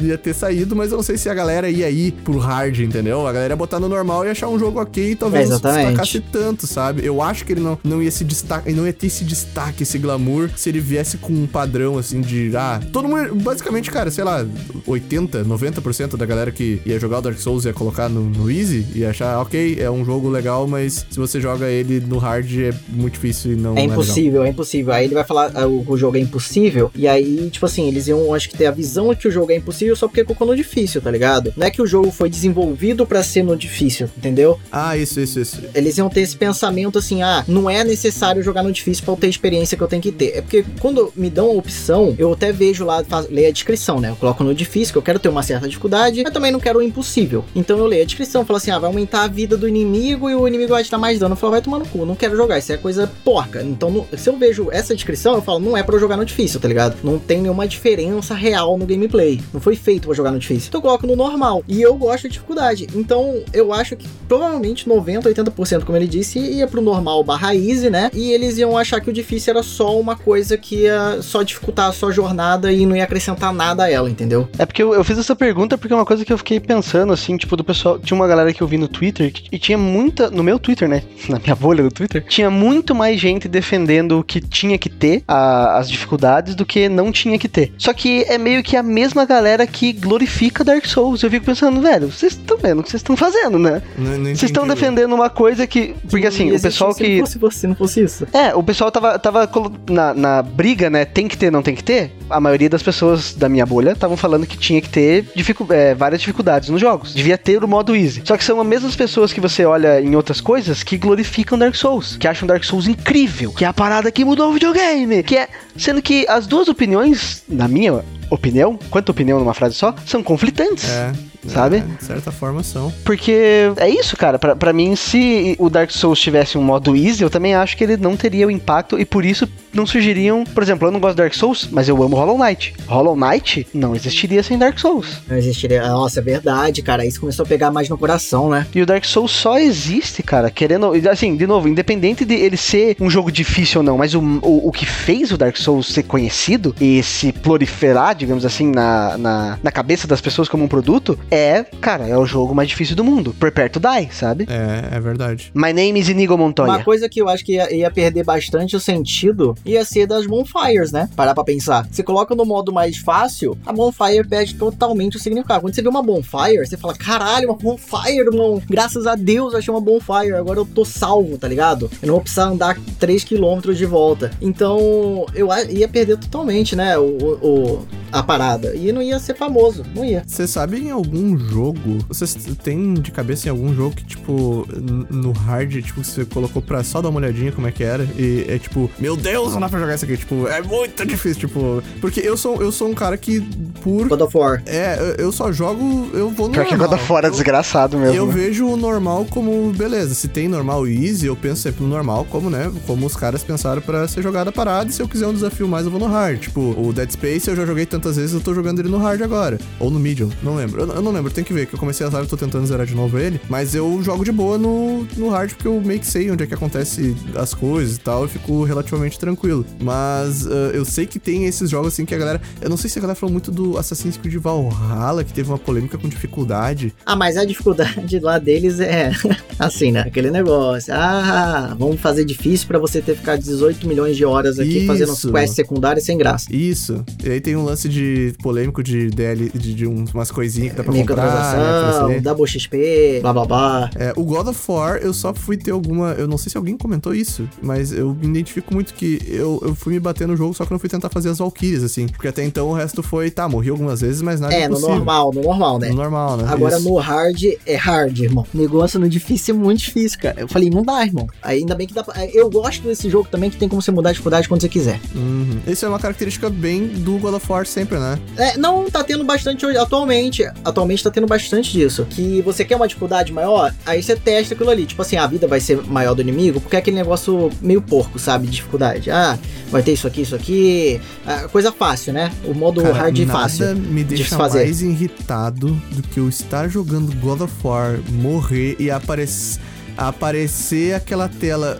ia 0.01 0.17
ter 0.17 0.33
saído, 0.33 0.75
mas 0.75 0.91
eu 0.91 0.97
não 0.97 1.03
sei 1.03 1.17
se 1.17 1.29
a 1.29 1.33
galera 1.33 1.69
ia 1.69 1.89
ir 1.89 2.11
pro 2.23 2.37
hard, 2.37 2.79
entendeu? 2.79 3.27
A 3.27 3.33
galera 3.33 3.53
ia 3.53 3.57
botar 3.57 3.79
no 3.79 3.89
normal 3.89 4.25
e 4.25 4.29
achar 4.29 4.47
um 4.47 4.59
jogo 4.59 4.81
ok 4.81 5.11
e 5.11 5.15
talvez 5.15 5.47
É, 5.47 5.49
não 5.49 5.57
se 5.57 5.63
destacasse 5.63 6.19
tanto, 6.19 6.67
sabe? 6.67 7.05
Eu 7.05 7.21
acho 7.21 7.45
que 7.45 7.53
ele 7.53 7.61
não, 7.61 7.77
não 7.83 8.01
ia 8.01 8.11
se 8.11 8.23
destacar, 8.23 8.71
não 8.73 8.85
ia 8.85 8.93
ter 8.93 9.07
esse 9.07 9.23
destaque, 9.23 9.83
esse 9.83 9.97
glamour, 9.97 10.49
se 10.55 10.69
ele 10.69 10.79
viesse 10.79 11.17
com 11.17 11.33
um 11.33 11.47
padrão 11.47 11.97
assim 11.97 12.21
de, 12.21 12.55
ah, 12.55 12.79
todo 12.91 13.07
mundo, 13.07 13.35
basicamente, 13.35 13.88
cara, 13.89 14.11
sei 14.11 14.23
lá, 14.23 14.45
80, 14.85 15.43
90% 15.45 16.17
da 16.17 16.25
galera 16.25 16.51
que 16.51 16.81
ia 16.85 16.99
jogar 16.99 17.19
o 17.19 17.21
Dark 17.21 17.37
Souls 17.39 17.65
ia 17.65 17.73
colocar 17.73 18.09
no, 18.09 18.21
no 18.21 18.49
Easy 18.51 18.85
e 18.95 19.05
achar, 19.05 19.39
ok, 19.41 19.77
é 19.79 19.89
um 19.89 20.03
jogo 20.05 20.29
legal, 20.29 20.67
mas 20.67 21.05
se 21.09 21.17
você 21.19 21.39
joga 21.39 21.67
ele 21.67 21.99
no 21.99 22.17
hard 22.17 22.49
é 22.59 22.73
muito 22.89 23.13
difícil 23.13 23.53
e 23.53 23.55
não 23.55 23.71
É 23.77 23.81
legal. 23.81 23.93
impossível, 23.93 24.43
é 24.43 24.49
impossível. 24.49 24.93
Aí 24.93 25.05
ele 25.05 25.13
vai 25.13 25.23
falar 25.23 25.51
ah, 25.55 25.67
o, 25.67 25.83
o 25.87 25.97
jogo 25.97 26.17
é 26.17 26.19
impossível. 26.19 26.91
E 26.95 27.07
aí, 27.07 27.49
tipo 27.51 27.65
assim, 27.65 27.87
eles 27.87 28.07
iam, 28.07 28.33
acho 28.33 28.49
que 28.49 28.57
ter 28.57 28.65
a 28.67 28.71
visão 28.71 29.13
que 29.13 29.27
o 29.27 29.31
jogo 29.31 29.51
é 29.51 29.55
impossível 29.55 29.95
só 29.95 30.07
porque 30.07 30.23
colocou 30.23 30.47
no 30.47 30.55
difícil, 30.55 31.01
tá 31.01 31.11
ligado? 31.11 31.53
Não 31.55 31.65
é 31.67 31.71
que 31.71 31.81
o 31.81 31.87
jogo 31.87 32.11
foi 32.11 32.29
desenvolvido 32.29 33.05
pra 33.05 33.23
ser 33.23 33.43
no 33.43 33.55
difícil, 33.55 34.09
entendeu? 34.17 34.59
Ah, 34.71 34.95
isso, 34.97 35.19
isso, 35.19 35.39
isso. 35.39 35.59
Eles 35.73 35.97
iam 35.97 36.09
ter 36.09 36.21
esse 36.21 36.35
pensamento 36.35 36.97
assim: 36.99 37.21
ah, 37.21 37.43
não 37.47 37.69
é 37.69 37.83
necessário 37.83 38.41
jogar 38.43 38.63
no 38.63 38.71
difícil 38.71 39.03
pra 39.03 39.13
eu 39.13 39.17
ter 39.17 39.27
a 39.27 39.29
experiência 39.29 39.77
que 39.77 39.83
eu 39.83 39.87
tenho 39.87 40.01
que 40.01 40.11
ter. 40.11 40.37
É 40.37 40.41
porque 40.41 40.63
quando 40.79 41.11
me 41.15 41.29
dão 41.29 41.47
a 41.47 41.53
opção, 41.53 42.15
eu 42.17 42.33
até 42.33 42.51
vejo 42.51 42.85
lá, 42.85 43.03
leio 43.29 43.47
a 43.49 43.51
descrição, 43.51 43.78
né? 43.99 44.09
Eu 44.09 44.15
coloco 44.15 44.43
no 44.43 44.53
difícil, 44.53 44.93
que 44.93 44.97
eu 44.97 45.01
quero 45.01 45.19
ter 45.19 45.29
uma 45.29 45.43
certa 45.43 45.67
dificuldade, 45.67 46.23
mas 46.23 46.33
também 46.33 46.51
não 46.51 46.59
quero 46.59 46.79
o 46.79 46.81
impossível. 46.81 47.43
Então 47.55 47.77
eu 47.77 47.85
leio 47.85 48.03
a 48.03 48.05
descrição, 48.05 48.45
falo 48.45 48.57
assim: 48.57 48.71
ah, 48.71 48.79
vai 48.79 48.89
aumentar 48.89 49.23
a 49.23 49.27
vida 49.27 49.57
do 49.57 49.67
inimigo 49.67 50.29
e 50.29 50.35
o 50.35 50.47
inimigo 50.47 50.71
vai 50.71 50.83
te 50.83 50.91
dar 50.91 50.97
mais 50.97 51.19
dano. 51.19 51.33
Eu 51.33 51.37
falo, 51.37 51.51
vai 51.51 51.61
tomar 51.61 51.79
no 51.79 51.87
cu, 51.87 52.05
não 52.05 52.15
quero 52.15 52.35
jogar, 52.35 52.57
isso 52.57 52.71
é 52.71 52.77
coisa 52.77 53.09
porca. 53.23 53.61
Então, 53.61 54.05
se 54.17 54.29
eu 54.29 54.37
vejo 54.37 54.69
essa 54.71 54.93
descrição, 54.93 55.35
eu 55.35 55.41
falo, 55.41 55.59
não 55.59 55.75
é 55.75 55.83
pra 55.83 55.95
eu 55.95 55.99
jogar 55.99 56.17
no 56.17 56.25
difícil, 56.25 56.59
tá 56.59 56.67
ligado? 56.67 56.97
Não 57.03 57.17
tem 57.17 57.41
nenhuma 57.41 57.67
diferença 57.67 58.33
real 58.33 58.77
no 58.77 58.85
gameplay. 58.85 59.41
Não 59.53 59.61
foi 59.61 59.75
feito 59.75 60.07
pra 60.07 60.15
jogar 60.15 60.31
no 60.31 60.39
difícil. 60.39 60.67
Então 60.69 60.79
eu 60.79 60.83
coloco 60.83 61.07
no 61.07 61.15
normal. 61.15 61.63
E 61.67 61.81
eu 61.81 61.95
gosto 61.95 62.23
de 62.23 62.33
dificuldade. 62.33 62.87
Então 62.93 63.41
eu 63.53 63.73
acho 63.73 63.95
que 63.95 64.07
provavelmente 64.27 64.87
90, 64.87 65.29
80%, 65.29 65.83
como 65.83 65.97
ele 65.97 66.07
disse, 66.07 66.39
ia 66.39 66.67
pro 66.67 66.81
normal 66.81 67.23
barra 67.23 67.55
easy, 67.55 67.89
né? 67.89 68.09
E 68.13 68.31
eles 68.31 68.57
iam 68.57 68.77
achar 68.77 69.01
que 69.01 69.09
o 69.09 69.13
difícil 69.13 69.51
era 69.51 69.63
só 69.63 69.99
uma 69.99 70.15
coisa 70.15 70.57
que 70.57 70.83
ia 70.83 71.21
só 71.21 71.43
dificultar 71.43 71.89
a 71.89 71.91
sua 71.91 72.11
jornada 72.11 72.71
e 72.71 72.85
não 72.85 72.95
ia 72.95 73.03
acrescentar 73.03 73.53
nada 73.53 73.68
a 73.83 73.89
ela, 73.91 74.09
entendeu? 74.09 74.47
É 74.57 74.65
porque 74.65 74.81
eu, 74.81 74.93
eu 74.93 75.03
fiz 75.03 75.17
essa 75.17 75.35
pergunta 75.35 75.77
porque 75.77 75.93
é 75.93 75.95
uma 75.95 76.05
coisa 76.05 76.23
que 76.25 76.31
eu 76.33 76.37
fiquei 76.37 76.59
pensando, 76.59 77.13
assim, 77.13 77.37
tipo, 77.37 77.55
do 77.55 77.63
pessoal. 77.63 77.99
Tinha 77.99 78.15
uma 78.15 78.27
galera 78.27 78.53
que 78.53 78.61
eu 78.61 78.67
vi 78.67 78.77
no 78.77 78.87
Twitter 78.87 79.31
que- 79.31 79.43
e 79.51 79.59
tinha 79.59 79.77
muita. 79.77 80.29
No 80.29 80.43
meu 80.43 80.57
Twitter, 80.59 80.87
né? 80.87 81.03
Na 81.29 81.39
minha 81.39 81.55
bolha 81.55 81.83
do 81.83 81.91
Twitter, 81.91 82.23
tinha 82.27 82.49
muito 82.49 82.95
mais 82.95 83.19
gente 83.19 83.47
defendendo 83.47 84.23
que 84.23 84.39
tinha 84.41 84.77
que 84.77 84.89
ter 84.89 85.23
a- 85.27 85.77
as 85.77 85.89
dificuldades 85.89 86.55
do 86.55 86.65
que 86.65 86.89
não 86.89 87.11
tinha 87.11 87.37
que 87.37 87.47
ter. 87.47 87.73
Só 87.77 87.93
que 87.93 88.23
é 88.27 88.37
meio 88.37 88.63
que 88.63 88.75
a 88.75 88.83
mesma 88.83 89.25
galera 89.25 89.65
que 89.67 89.93
glorifica 89.93 90.63
Dark 90.63 90.85
Souls. 90.85 91.21
Eu 91.23 91.29
fico 91.29 91.45
pensando, 91.45 91.81
velho, 91.81 92.11
vocês 92.11 92.33
estão 92.33 92.57
vendo 92.57 92.79
o 92.79 92.83
que 92.83 92.89
vocês 92.89 93.01
estão 93.01 93.15
fazendo, 93.17 93.59
né? 93.59 93.81
Vocês 93.97 94.43
estão 94.43 94.63
entendi. 94.65 94.79
defendendo 94.79 95.13
uma 95.13 95.29
coisa 95.29 95.65
que. 95.67 95.95
Porque 96.09 96.27
assim, 96.27 96.51
o 96.51 96.59
pessoal 96.61 96.93
que. 96.93 97.03
Se 97.03 97.19
fosse, 97.19 97.37
você, 97.37 97.67
não 97.67 97.75
fosse 97.75 98.03
isso. 98.03 98.27
É, 98.33 98.55
o 98.55 98.63
pessoal 98.63 98.91
tava, 98.91 99.17
tava 99.19 99.49
na, 99.89 100.13
na 100.13 100.41
briga, 100.41 100.89
né? 100.89 101.05
Tem 101.05 101.27
que 101.27 101.37
ter, 101.37 101.51
não 101.51 101.61
tem 101.61 101.75
que 101.75 101.83
ter. 101.83 102.11
A 102.29 102.39
maioria 102.39 102.69
das 102.69 102.83
pessoas 102.83 103.33
da 103.33 103.49
minha 103.49 103.58
bolha 103.65 103.91
estavam 103.91 104.15
falando 104.17 104.45
que 104.45 104.57
tinha 104.57 104.81
que 104.81 104.89
ter 104.89 105.25
dificu- 105.35 105.71
é, 105.71 105.93
várias 105.95 106.21
dificuldades 106.21 106.69
nos 106.69 106.79
jogos. 106.81 107.13
Devia 107.13 107.37
ter 107.37 107.63
o 107.63 107.67
modo 107.67 107.95
easy. 107.95 108.21
Só 108.25 108.35
que 108.37 108.43
são 108.43 108.59
as 108.59 108.67
mesmas 108.67 108.95
pessoas 108.95 109.31
que 109.33 109.39
você 109.41 109.65
olha 109.65 110.01
em 110.01 110.15
outras 110.15 110.41
coisas 110.41 110.83
que 110.83 110.97
glorificam 110.97 111.57
Dark 111.57 111.75
Souls. 111.75 112.17
Que 112.17 112.27
acham 112.27 112.47
Dark 112.47 112.63
Souls 112.63 112.87
incrível. 112.87 113.51
Que 113.53 113.65
é 113.65 113.67
a 113.67 113.73
parada 113.73 114.11
que 114.11 114.23
mudou 114.25 114.49
o 114.49 114.53
videogame. 114.53 115.23
Que 115.23 115.37
é. 115.37 115.47
Sendo 115.77 116.01
que 116.01 116.25
as 116.27 116.47
duas 116.47 116.67
opiniões, 116.67 117.43
na 117.47 117.67
minha 117.67 118.03
opinião, 118.29 118.77
quanta 118.89 119.11
opinião 119.11 119.39
numa 119.39 119.53
frase 119.53 119.75
só, 119.75 119.93
são 120.05 120.21
conflitantes. 120.23 120.89
É. 120.89 121.11
Sabe? 121.47 121.77
É, 121.77 121.79
de 121.79 122.03
certa 122.03 122.31
forma 122.31 122.63
são. 122.63 122.91
Porque 123.03 123.71
é 123.77 123.89
isso, 123.89 124.17
cara. 124.17 124.37
Pra, 124.37 124.55
pra 124.55 124.73
mim, 124.73 124.95
se 124.95 125.55
o 125.59 125.69
Dark 125.69 125.91
Souls 125.91 126.19
tivesse 126.19 126.57
um 126.57 126.63
modo 126.63 126.95
easy, 126.95 127.23
eu 127.23 127.29
também 127.29 127.55
acho 127.55 127.77
que 127.77 127.83
ele 127.83 127.97
não 127.97 128.15
teria 128.15 128.47
o 128.47 128.51
impacto 128.51 128.99
e 128.99 129.05
por 129.05 129.23
isso 129.23 129.47
não 129.73 129.85
surgiriam. 129.85 130.43
Por 130.43 130.63
exemplo, 130.63 130.87
eu 130.87 130.91
não 130.91 130.99
gosto 130.99 131.15
de 131.15 131.21
Dark 131.23 131.33
Souls, 131.33 131.67
mas 131.71 131.87
eu 131.87 132.01
amo 132.03 132.15
Hollow 132.15 132.37
Knight. 132.37 132.73
Hollow 132.87 133.15
Knight 133.15 133.67
não 133.73 133.95
existiria 133.95 134.43
sem 134.43 134.57
Dark 134.57 134.77
Souls. 134.79 135.21
Não 135.27 135.37
existiria. 135.37 135.87
Nossa, 135.87 136.19
é 136.19 136.23
verdade, 136.23 136.81
cara. 136.81 137.05
Isso 137.05 137.19
começou 137.19 137.43
a 137.43 137.47
pegar 137.47 137.71
mais 137.71 137.89
no 137.89 137.97
coração, 137.97 138.49
né? 138.49 138.67
E 138.73 138.81
o 138.81 138.85
Dark 138.85 139.05
Souls 139.05 139.31
só 139.31 139.57
existe, 139.57 140.21
cara, 140.21 140.49
querendo. 140.49 140.91
Assim, 141.09 141.35
de 141.35 141.47
novo, 141.47 141.67
independente 141.67 142.25
de 142.25 142.35
ele 142.35 142.57
ser 142.57 142.97
um 142.99 143.09
jogo 143.09 143.31
difícil 143.31 143.79
ou 143.79 143.83
não, 143.85 143.97
mas 143.97 144.13
o, 144.13 144.19
o, 144.19 144.67
o 144.67 144.71
que 144.71 144.85
fez 144.85 145.31
o 145.31 145.37
Dark 145.37 145.55
Souls 145.57 145.87
ser 145.87 146.03
conhecido 146.03 146.75
e 146.79 147.01
se 147.03 147.31
proliferar, 147.31 148.15
digamos 148.15 148.45
assim, 148.45 148.69
na, 148.71 149.17
na, 149.17 149.59
na 149.61 149.71
cabeça 149.71 150.07
das 150.07 150.21
pessoas 150.21 150.47
como 150.47 150.63
um 150.63 150.67
produto, 150.67 151.17
é, 151.31 151.63
cara, 151.81 152.07
é 152.07 152.17
o 152.17 152.25
jogo 152.25 152.53
mais 152.55 152.69
difícil 152.69 152.95
do 152.95 153.03
mundo. 153.03 153.33
Prepare 153.39 153.69
to 153.69 153.79
die, 153.79 154.09
sabe? 154.11 154.47
É, 154.49 154.95
é 154.95 154.99
verdade. 154.99 155.51
My 155.53 155.71
name 155.73 155.99
is 155.99 156.09
Inigo 156.09 156.37
Montoya. 156.37 156.69
Uma 156.71 156.83
coisa 156.83 157.07
que 157.09 157.21
eu 157.21 157.29
acho 157.29 157.43
que 157.45 157.53
ia, 157.53 157.73
ia 157.73 157.91
perder 157.91 158.23
bastante 158.23 158.75
o 158.75 158.79
sentido 158.79 159.55
ia 159.65 159.83
ser 159.85 160.05
das 160.07 160.25
bonfires, 160.25 160.91
né? 160.91 161.09
Parar 161.15 161.33
pra 161.33 161.43
pensar. 161.43 161.87
Você 161.91 162.01
coloca 162.03 162.33
no 162.35 162.45
modo 162.45 162.71
mais 162.73 162.97
fácil, 162.97 163.57
a 163.65 163.71
bonfire 163.73 164.27
perde 164.27 164.55
totalmente 164.55 165.17
o 165.17 165.19
significado. 165.19 165.61
Quando 165.61 165.73
você 165.75 165.81
vê 165.81 165.89
uma 165.89 166.01
bonfire, 166.03 166.65
você 166.65 166.77
fala, 166.77 166.93
caralho, 166.95 167.49
uma 167.49 167.57
bonfire, 167.57 168.17
irmão. 168.19 168.61
Graças 168.69 169.05
a 169.07 169.15
Deus 169.15 169.53
eu 169.53 169.59
achei 169.59 169.73
uma 169.73 169.81
bonfire. 169.81 170.33
Agora 170.33 170.59
eu 170.59 170.65
tô 170.65 170.83
salvo, 170.85 171.37
tá 171.37 171.47
ligado? 171.47 171.89
Eu 172.01 172.07
não 172.07 172.13
vou 172.15 172.21
precisar 172.21 172.45
andar 172.45 172.77
3km 172.99 173.73
de 173.73 173.85
volta. 173.85 174.31
Então, 174.41 175.25
eu 175.33 175.49
ia 175.69 175.87
perder 175.87 176.17
totalmente, 176.17 176.75
né? 176.75 176.97
O, 176.97 177.03
o- 177.03 177.47
o- 177.47 177.87
a 178.11 178.23
parada. 178.23 178.75
E 178.75 178.91
não 178.91 179.01
ia 179.01 179.19
ser 179.19 179.35
famoso. 179.35 179.85
Não 179.95 180.03
ia. 180.03 180.23
Você 180.25 180.47
sabe 180.47 180.79
em 180.79 180.89
algum 180.89 181.18
jogo? 181.37 181.97
Vocês 182.07 182.35
têm 182.63 182.93
de 182.95 183.11
cabeça 183.11 183.47
em 183.47 183.51
algum 183.51 183.73
jogo 183.73 183.95
que, 183.95 184.03
tipo, 184.05 184.67
no 185.09 185.31
hard, 185.31 185.81
tipo, 185.83 186.03
você 186.03 186.25
colocou 186.25 186.61
pra 186.61 186.83
só 186.83 187.01
dar 187.01 187.09
uma 187.09 187.19
olhadinha 187.19 187.51
como 187.51 187.67
é 187.67 187.71
que 187.71 187.83
era? 187.83 188.03
E 188.17 188.45
é 188.47 188.57
tipo, 188.57 188.89
meu 188.99 189.15
Deus, 189.15 189.53
não 189.53 189.59
dá 189.61 189.69
pra 189.69 189.79
jogar 189.79 189.95
isso 189.95 190.05
aqui. 190.05 190.17
Tipo, 190.17 190.47
é 190.47 190.61
muito 190.61 191.05
difícil, 191.05 191.47
tipo. 191.47 191.81
Porque 192.01 192.19
eu 192.19 192.35
sou, 192.37 192.61
eu 192.61 192.71
sou 192.71 192.89
um 192.89 192.93
cara 192.93 193.17
que, 193.17 193.41
por. 193.81 194.07
God 194.07 194.21
of 194.21 194.37
War. 194.37 194.61
É, 194.65 195.15
eu- 195.17 195.29
só 195.31 195.51
jogo, 195.51 196.09
eu 196.13 196.29
vou 196.31 196.47
no 196.47 196.53
Pior 196.53 196.65
que 196.65 196.71
normal. 196.75 196.89
God 196.89 196.99
of 196.99 197.11
War 197.13 197.23
é 197.23 197.27
Eu- 197.27 197.31
desgraçado 197.31 197.97
mesmo. 197.97 198.15
Eu 198.15 198.25
né? 198.25 198.33
vejo 198.33 198.67
o 198.67 198.75
normal 198.75 199.25
como, 199.29 199.71
beleza, 199.71 200.13
se 200.15 200.27
tem 200.27 200.47
normal 200.47 200.87
e 200.87 201.05
easy, 201.07 201.27
eu 201.27 201.35
penso 201.35 201.61
sempre 201.61 201.83
no 201.83 201.89
normal 201.89 202.25
como, 202.29 202.49
né, 202.49 202.71
como 202.87 203.05
os 203.05 203.15
caras 203.15 203.43
pensaram 203.43 203.81
pra 203.81 204.07
ser 204.07 204.21
jogada 204.23 204.51
parada, 204.51 204.89
e 204.89 204.93
se 204.93 205.01
eu 205.01 205.07
quiser 205.07 205.27
um 205.27 205.33
desafio 205.33 205.67
mais, 205.67 205.85
eu 205.85 205.91
vou 205.91 205.99
no 205.99 206.07
hard. 206.07 206.39
Tipo, 206.39 206.59
o 206.77 206.91
Dead 206.91 207.09
Space 207.11 207.47
eu 207.49 207.55
já 207.55 207.65
joguei 207.65 207.85
tantas 207.85 208.17
vezes, 208.17 208.33
eu 208.33 208.41
tô 208.41 208.53
jogando 208.53 208.79
ele 208.79 208.89
no 208.89 208.97
hard 208.97 209.21
agora. 209.21 209.57
Ou 209.79 209.89
no 209.89 209.99
medium, 209.99 210.29
não 210.43 210.55
lembro. 210.55 210.81
Eu, 210.81 210.87
eu 210.95 211.01
não 211.01 211.08
lembro, 211.11 211.31
tem 211.31 211.43
que 211.43 211.53
ver, 211.53 211.65
que 211.65 211.75
eu 211.75 211.79
comecei 211.79 212.05
a 212.05 212.09
live, 212.09 212.27
tô 212.27 212.37
tentando 212.37 212.65
zerar 212.65 212.85
de 212.85 212.95
novo 212.95 213.17
ele, 213.17 213.39
mas 213.49 213.75
eu 213.75 214.01
jogo 214.03 214.23
de 214.23 214.31
boa 214.31 214.57
no, 214.57 215.05
no 215.17 215.29
hard, 215.29 215.51
porque 215.51 215.67
eu 215.67 215.79
meio 215.81 215.99
que 215.99 216.07
sei 216.07 216.29
onde 216.31 216.43
é 216.43 216.47
que 216.47 216.53
acontece 216.53 217.15
as 217.35 217.53
coisas 217.53 217.97
e 217.97 217.99
tal, 217.99 218.23
eu 218.23 218.29
fico 218.29 218.63
relativamente 218.63 219.19
tranquilo. 219.19 219.65
Mas 219.81 220.47
ah, 220.47 220.71
eu 220.73 220.85
sei 220.85 221.05
que 221.05 221.19
tem 221.19 221.45
esses 221.45 221.69
jogos 221.69 221.93
assim 221.93 222.05
que 222.05 222.15
a 222.15 222.17
galera... 222.17 222.41
Eu 222.61 222.69
não 222.69 222.77
sei 222.77 222.89
se 222.89 222.99
a 222.99 223.01
galera 223.01 223.15
falou 223.15 223.31
muito 223.31 223.51
do 223.51 223.77
Assassin's 223.77 224.17
Creed 224.17 224.35
Valhalla, 224.35 225.23
que 225.23 225.33
teve 225.33 225.49
uma 225.49 225.57
polêmica 225.57 225.97
com 225.97 226.07
dificuldade. 226.07 226.93
Ah, 227.05 227.15
mas 227.15 227.37
a 227.37 227.45
dificuldade 227.45 228.19
lá 228.19 228.39
deles 228.39 228.79
é 228.79 229.11
assim, 229.57 229.91
né? 229.91 230.01
Aquele 230.01 230.31
negócio. 230.31 230.93
Ah, 230.93 231.75
vamos 231.77 231.99
fazer 231.99 232.25
difícil 232.25 232.67
pra 232.67 232.79
você 232.79 233.01
ter 233.01 233.13
que 233.13 233.19
ficar 233.19 233.37
18 233.37 233.87
milhões 233.87 234.15
de 234.15 234.25
horas 234.25 234.59
aqui 234.59 234.85
fazendo 234.85 235.13
Isso. 235.13 235.31
quests 235.31 235.55
secundárias 235.55 236.05
sem 236.05 236.17
graça. 236.17 236.45
Isso. 236.53 237.03
E 237.23 237.29
aí 237.29 237.41
tem 237.41 237.55
um 237.55 237.63
lance 237.63 237.87
de 237.89 238.33
polêmico 238.41 238.83
de 238.83 239.09
DL, 239.09 239.51
de, 239.53 239.73
de 239.73 239.85
umas 239.85 240.31
coisinhas 240.31 240.71
que 240.71 240.77
dá 240.77 240.83
pra 240.83 240.93
né? 240.99 241.03
Microtransação, 241.03 242.07
CD. 242.07 242.19
Double 242.21 242.47
XP, 242.47 243.19
blá 243.21 243.33
blá 243.33 243.45
blá. 243.45 243.89
É, 243.95 244.13
o 244.15 244.23
God 244.23 244.47
of 244.47 244.71
War, 244.71 244.97
eu 244.97 245.13
só 245.13 245.33
fui 245.33 245.57
ter 245.57 245.71
alguma. 245.71 246.11
Eu 246.11 246.27
não 246.27 246.37
sei 246.37 246.51
se 246.51 246.57
alguém 246.57 246.77
comentou 246.77 247.13
isso, 247.13 247.47
mas 247.61 247.91
eu 247.91 248.13
me 248.13 248.27
identifico 248.27 248.73
muito 248.73 248.93
que 248.93 249.19
eu, 249.27 249.59
eu 249.63 249.75
fui 249.75 249.93
me 249.93 249.99
bater 249.99 250.27
no 250.27 250.35
jogo, 250.35 250.53
só 250.53 250.65
que 250.65 250.71
eu 250.71 250.75
não 250.75 250.79
fui 250.79 250.89
tentar 250.89 251.09
fazer 251.09 251.29
as 251.29 251.39
Valkyries, 251.39 251.83
assim. 251.83 252.07
Porque 252.07 252.27
até 252.27 252.43
então 252.43 252.69
o 252.69 252.73
resto 252.73 253.01
foi, 253.03 253.29
tá, 253.31 253.47
morri 253.47 253.69
algumas 253.69 254.01
vezes, 254.01 254.21
mas 254.21 254.39
nada 254.39 254.53
É, 254.53 254.67
no 254.67 254.79
normal, 254.79 255.31
no 255.33 255.41
normal, 255.41 255.79
né? 255.79 255.89
No 255.89 255.95
normal, 255.95 256.37
né? 256.37 256.45
Agora 256.47 256.77
Isso. 256.77 256.87
no 256.89 256.95
hard 256.95 257.43
é 257.65 257.75
hard, 257.75 258.19
irmão. 258.19 258.45
Negócio 258.53 258.99
no 258.99 259.07
difícil 259.09 259.55
é 259.55 259.57
muito 259.57 259.79
difícil, 259.79 260.19
cara. 260.19 260.41
Eu 260.41 260.47
falei, 260.47 260.69
não 260.69 260.83
dá, 260.83 261.03
irmão. 261.03 261.27
Ainda 261.41 261.75
bem 261.75 261.87
que 261.87 261.93
dá 261.93 262.03
pra... 262.03 262.25
Eu 262.27 262.49
gosto 262.49 262.83
desse 262.83 263.09
jogo 263.09 263.27
também 263.29 263.49
que 263.49 263.57
tem 263.57 263.67
como 263.69 263.81
você 263.81 263.91
mudar 263.91 264.09
a 264.09 264.11
dificuldade 264.11 264.47
quando 264.47 264.61
você 264.61 264.69
quiser. 264.69 264.99
Uhum. 265.15 265.59
Isso 265.67 265.85
é 265.85 265.89
uma 265.89 265.99
característica 265.99 266.49
bem 266.49 266.87
do 266.87 267.17
God 267.17 267.35
of 267.35 267.51
War 267.51 267.65
sempre, 267.65 267.97
né? 267.99 268.19
É, 268.37 268.57
não, 268.57 268.89
tá 268.89 269.03
tendo 269.03 269.23
bastante 269.23 269.65
hoje, 269.65 269.77
atualmente. 269.77 270.43
Atualmente 270.63 270.88
tá 271.03 271.11
tendo 271.11 271.27
bastante 271.27 271.71
disso. 271.71 272.05
Que 272.09 272.41
você 272.41 272.63
quer 272.65 272.75
uma 272.75 272.87
dificuldade 272.87 273.31
maior, 273.31 273.73
aí 273.85 274.01
você 274.01 274.15
testa 274.15 274.53
aquilo 274.53 274.69
ali. 274.69 274.85
Tipo 274.85 275.01
assim, 275.01 275.17
a 275.17 275.27
vida 275.27 275.47
vai 275.47 275.59
ser 275.59 275.81
maior 275.85 276.13
do 276.13 276.21
inimigo, 276.21 276.59
porque 276.59 276.75
é 276.75 276.79
aquele 276.79 276.97
negócio 276.97 277.49
meio 277.61 277.81
porco, 277.81 278.17
sabe? 278.19 278.47
De 278.47 278.53
dificuldade. 278.53 279.11
Ah, 279.11 279.37
vai 279.69 279.83
ter 279.83 279.93
isso 279.93 280.07
aqui, 280.07 280.21
isso 280.21 280.35
aqui. 280.35 280.99
Ah, 281.25 281.47
coisa 281.51 281.71
fácil, 281.71 282.13
né? 282.13 282.31
O 282.45 282.53
modo 282.53 282.81
Cara, 282.81 282.93
hard 282.95 283.17
e 283.17 283.25
nada 283.25 283.39
fácil. 283.39 283.75
me 283.75 284.03
de 284.03 284.15
deixa 284.15 284.29
se 284.29 284.35
fazer. 284.35 284.63
mais 284.63 284.81
irritado 284.81 285.67
do 285.91 286.01
que 286.03 286.19
eu 286.19 286.27
estar 286.29 286.67
jogando 286.67 287.15
God 287.17 287.41
of 287.41 287.53
War, 287.63 287.99
morrer 288.09 288.75
e 288.79 288.89
aparecer, 288.89 289.59
aparecer 289.97 290.93
aquela 290.95 291.27
tela. 291.29 291.79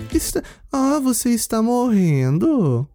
Ah, 0.71 0.99
você 1.01 1.29
está 1.29 1.61
morrendo? 1.61 2.87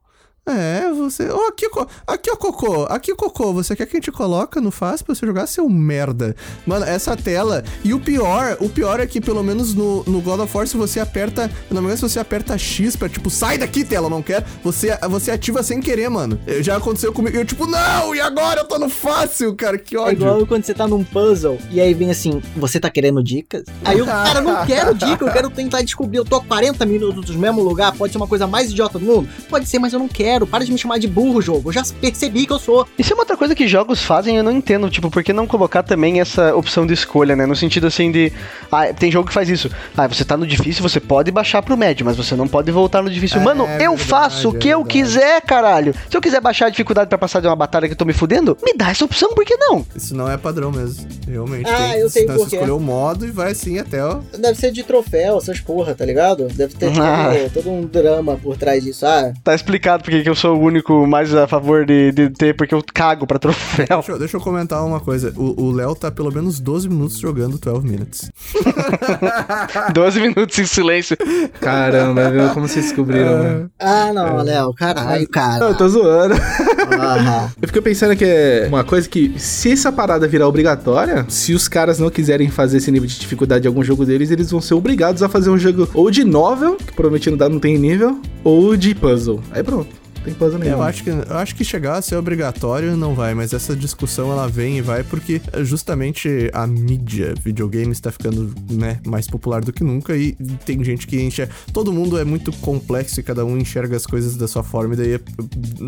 É, 0.46 0.92
você. 0.92 1.30
Oh, 1.30 1.48
aqui, 1.48 1.66
aqui, 2.06 2.30
ó, 2.30 2.36
Cocô. 2.36 2.82
Aqui, 2.90 3.14
Cocô. 3.14 3.54
Você 3.54 3.74
quer 3.74 3.86
que 3.86 3.96
a 3.96 4.00
gente 4.00 4.12
coloca 4.12 4.60
no 4.60 4.70
faz 4.70 5.00
pra 5.00 5.14
você 5.14 5.24
jogar, 5.26 5.46
seu 5.46 5.66
merda? 5.70 6.36
Mano, 6.66 6.84
essa 6.84 7.16
tela. 7.16 7.64
E 7.82 7.94
o 7.94 7.98
pior, 8.00 8.58
o 8.60 8.68
pior 8.68 9.00
é 9.00 9.06
que, 9.06 9.22
pelo 9.22 9.42
menos 9.42 9.72
no, 9.74 10.04
no 10.04 10.20
God 10.20 10.40
of 10.40 10.54
War, 10.54 10.66
se 10.66 10.76
você 10.76 11.00
aperta. 11.00 11.50
Não 11.70 11.80
me 11.80 11.86
engano, 11.86 11.96
se 11.96 12.02
você 12.02 12.18
aperta 12.20 12.58
X 12.58 12.94
pra, 12.94 13.08
tipo, 13.08 13.30
sai 13.30 13.56
daqui, 13.56 13.84
tela, 13.84 14.10
não 14.10 14.20
quer. 14.22 14.44
Você, 14.62 14.94
você 15.08 15.30
ativa 15.30 15.62
sem 15.62 15.80
querer, 15.80 16.10
mano. 16.10 16.38
Eu- 16.46 16.62
Já 16.62 16.76
aconteceu 16.76 17.10
comigo. 17.10 17.34
Eu, 17.38 17.44
tipo, 17.46 17.66
não, 17.66 18.14
e 18.14 18.20
agora 18.20 18.60
eu 18.60 18.68
tô 18.68 18.78
no 18.78 18.90
fácil, 18.90 19.54
cara. 19.54 19.78
Que 19.78 19.96
É 19.96 20.00
ódio. 20.00 20.12
igual 20.26 20.46
quando 20.46 20.64
você 20.64 20.74
tá 20.74 20.86
num 20.86 21.02
puzzle 21.02 21.56
e 21.70 21.80
aí 21.80 21.94
vem 21.94 22.10
assim, 22.10 22.42
você 22.54 22.78
tá 22.78 22.90
querendo 22.90 23.22
dicas? 23.24 23.64
Aí 23.82 23.98
eu, 23.98 24.04
cara, 24.04 24.40
eu 24.40 24.44
não 24.44 24.66
quero 24.66 24.94
dica, 24.94 25.24
eu 25.24 25.32
quero 25.32 25.48
tentar 25.48 25.80
descobrir. 25.80 26.18
Eu 26.18 26.24
tô 26.24 26.36
há 26.36 26.44
40 26.44 26.84
minutos 26.84 27.34
no 27.34 27.40
mesmo 27.40 27.62
lugar, 27.62 27.92
pode 27.96 28.12
ser 28.12 28.18
uma 28.18 28.26
coisa 28.28 28.46
mais 28.46 28.70
idiota 28.70 28.98
do 28.98 29.06
mundo? 29.06 29.26
Pode 29.48 29.66
ser, 29.66 29.78
mas 29.78 29.94
eu 29.94 29.98
não 29.98 30.06
quero. 30.08 30.33
Para 30.46 30.64
de 30.64 30.72
me 30.72 30.78
chamar 30.78 30.98
de 30.98 31.06
burro, 31.08 31.40
jogo. 31.40 31.68
Eu 31.70 31.72
já 31.72 31.82
percebi 32.00 32.46
que 32.46 32.52
eu 32.52 32.58
sou. 32.58 32.86
Isso 32.98 33.12
é 33.12 33.14
uma 33.14 33.22
outra 33.22 33.36
coisa 33.36 33.54
que 33.54 33.66
jogos 33.68 34.02
fazem, 34.02 34.36
eu 34.36 34.42
não 34.42 34.52
entendo, 34.52 34.88
tipo, 34.90 35.10
por 35.10 35.22
que 35.22 35.32
não 35.32 35.46
colocar 35.46 35.82
também 35.82 36.20
essa 36.20 36.54
opção 36.54 36.86
de 36.86 36.92
escolha, 36.94 37.36
né? 37.36 37.46
No 37.46 37.54
sentido 37.56 37.86
assim 37.86 38.10
de. 38.10 38.32
Ah, 38.70 38.92
tem 38.92 39.10
jogo 39.10 39.28
que 39.28 39.34
faz 39.34 39.48
isso. 39.48 39.70
Ah, 39.96 40.06
você 40.06 40.24
tá 40.24 40.36
no 40.36 40.46
difícil, 40.46 40.82
você 40.82 40.98
pode 41.00 41.30
baixar 41.30 41.62
pro 41.62 41.76
médio, 41.76 42.04
mas 42.04 42.16
você 42.16 42.34
não 42.34 42.48
pode 42.48 42.70
voltar 42.72 43.02
no 43.02 43.10
difícil. 43.10 43.40
É, 43.40 43.44
Mano, 43.44 43.64
eu 43.64 43.68
verdade, 43.96 44.04
faço 44.04 44.50
o 44.50 44.56
é 44.56 44.58
que 44.58 44.68
eu 44.68 44.78
verdade. 44.84 44.98
quiser, 45.04 45.40
caralho. 45.42 45.94
Se 46.10 46.16
eu 46.16 46.20
quiser 46.20 46.40
baixar 46.40 46.66
a 46.66 46.70
dificuldade 46.70 47.08
pra 47.08 47.18
passar 47.18 47.40
de 47.40 47.46
uma 47.46 47.56
batalha 47.56 47.86
que 47.86 47.92
eu 47.92 47.98
tô 47.98 48.04
me 48.04 48.12
fudendo, 48.12 48.56
me 48.64 48.72
dá 48.74 48.90
essa 48.90 49.04
opção, 49.04 49.34
por 49.34 49.44
que 49.44 49.56
não? 49.56 49.84
Isso 49.94 50.14
não 50.16 50.30
é 50.30 50.36
padrão 50.36 50.72
mesmo. 50.72 51.06
Realmente. 51.28 51.68
Ah, 51.70 51.90
tem, 51.92 52.00
eu 52.00 52.10
sei 52.10 52.26
por 52.26 52.34
você 52.38 52.50
quê. 52.50 52.56
escolheu 52.56 52.76
o 52.76 52.80
modo 52.80 53.26
e 53.26 53.30
vai 53.30 53.52
assim 53.52 53.78
até, 53.78 54.02
ó. 54.04 54.20
Deve 54.38 54.58
ser 54.58 54.72
de 54.72 54.82
troféu, 54.82 55.38
essas 55.38 55.60
porra, 55.60 55.94
tá 55.94 56.04
ligado? 56.04 56.48
Deve 56.48 56.74
ter 56.74 56.90
Ah. 56.98 57.32
todo, 57.52 57.52
todo 57.64 57.70
um 57.70 57.82
drama 57.86 58.36
por 58.42 58.56
trás 58.56 58.82
disso. 58.82 59.04
Ah, 59.06 59.32
Tá 59.42 59.54
explicado 59.54 60.02
porque 60.02 60.22
que 60.24 60.30
eu 60.30 60.34
sou 60.34 60.56
o 60.56 60.60
único 60.60 61.06
mais 61.06 61.32
a 61.34 61.46
favor 61.46 61.84
de, 61.86 62.10
de 62.12 62.30
ter, 62.30 62.54
porque 62.56 62.74
eu 62.74 62.82
cago 62.92 63.26
pra 63.26 63.38
troféu. 63.38 63.86
Deixa, 63.88 64.12
eu- 64.12 64.18
deixa 64.18 64.36
eu 64.36 64.40
comentar 64.40 64.84
uma 64.84 64.98
coisa. 65.00 65.32
O 65.36 65.70
Léo 65.70 65.94
tá 65.94 66.10
pelo 66.10 66.32
menos 66.32 66.58
12 66.58 66.88
minutos 66.88 67.18
jogando 67.18 67.58
12 67.58 67.86
Minutes. 67.86 68.30
12 69.92 70.20
minutos 70.20 70.58
em 70.58 70.66
silêncio. 70.66 71.16
Caramba, 71.60 72.30
viu 72.30 72.48
como 72.50 72.66
vocês 72.68 72.86
descobriram, 72.86 73.38
mano. 73.38 73.70
ah 73.78 74.12
não, 74.12 74.42
Léo, 74.42 74.72
caralho, 74.74 75.28
cara. 75.28 75.58
Não, 75.60 75.68
eu 75.68 75.76
tô 75.76 75.88
zoando. 75.88 76.34
Ah, 76.34 77.48
Eu 77.60 77.68
fico 77.68 77.82
pensando 77.82 78.16
que 78.16 78.24
é 78.24 78.66
uma 78.68 78.84
coisa 78.84 79.08
que, 79.08 79.34
se 79.38 79.72
essa 79.72 79.92
parada 79.92 80.26
virar 80.26 80.48
obrigatória, 80.48 81.24
se 81.28 81.52
os 81.54 81.68
caras 81.68 81.98
não 81.98 82.10
quiserem 82.10 82.48
fazer 82.50 82.78
esse 82.78 82.90
nível 82.90 83.08
de 83.08 83.18
dificuldade 83.18 83.66
em 83.66 83.68
algum 83.68 83.82
jogo 83.82 84.04
deles, 84.04 84.30
eles 84.30 84.50
vão 84.50 84.60
ser 84.60 84.74
obrigados 84.74 85.22
a 85.22 85.28
fazer 85.28 85.50
um 85.50 85.58
jogo 85.58 85.88
ou 85.94 86.10
de 86.10 86.24
novel, 86.24 86.76
que 86.76 86.92
provavelmente 86.92 87.30
não, 87.30 87.36
dá, 87.36 87.48
não 87.48 87.58
tem 87.60 87.76
nível, 87.78 88.20
ou 88.42 88.76
de 88.76 88.94
puzzle. 88.94 89.40
Aí 89.52 89.62
pronto. 89.62 89.88
Tem 90.24 90.32
puzzle 90.34 90.58
nenhum. 90.58 90.72
Eu 90.72 90.82
acho, 90.82 91.04
que, 91.04 91.10
eu 91.10 91.36
acho 91.36 91.54
que 91.54 91.64
chegar 91.64 91.98
a 91.98 92.02
ser 92.02 92.16
obrigatório 92.16 92.96
não 92.96 93.14
vai, 93.14 93.34
mas 93.34 93.52
essa 93.52 93.76
discussão 93.76 94.32
ela 94.32 94.48
vem 94.48 94.78
e 94.78 94.80
vai 94.80 95.02
porque 95.04 95.40
justamente 95.62 96.50
a 96.52 96.66
mídia 96.66 97.34
videogame 97.42 97.92
está 97.92 98.10
ficando 98.10 98.54
né, 98.70 99.00
mais 99.06 99.26
popular 99.26 99.60
do 99.62 99.72
que 99.72 99.84
nunca 99.84 100.16
e 100.16 100.32
tem 100.64 100.82
gente 100.82 101.06
que 101.06 101.20
enxerga. 101.20 101.52
Todo 101.72 101.92
mundo 101.92 102.18
é 102.18 102.24
muito 102.24 102.52
complexo 102.52 103.20
e 103.20 103.22
cada 103.22 103.44
um 103.44 103.58
enxerga 103.58 103.96
as 103.96 104.06
coisas 104.06 104.36
da 104.36 104.48
sua 104.48 104.62
forma, 104.62 104.94
e 104.94 104.96
daí 104.96 105.20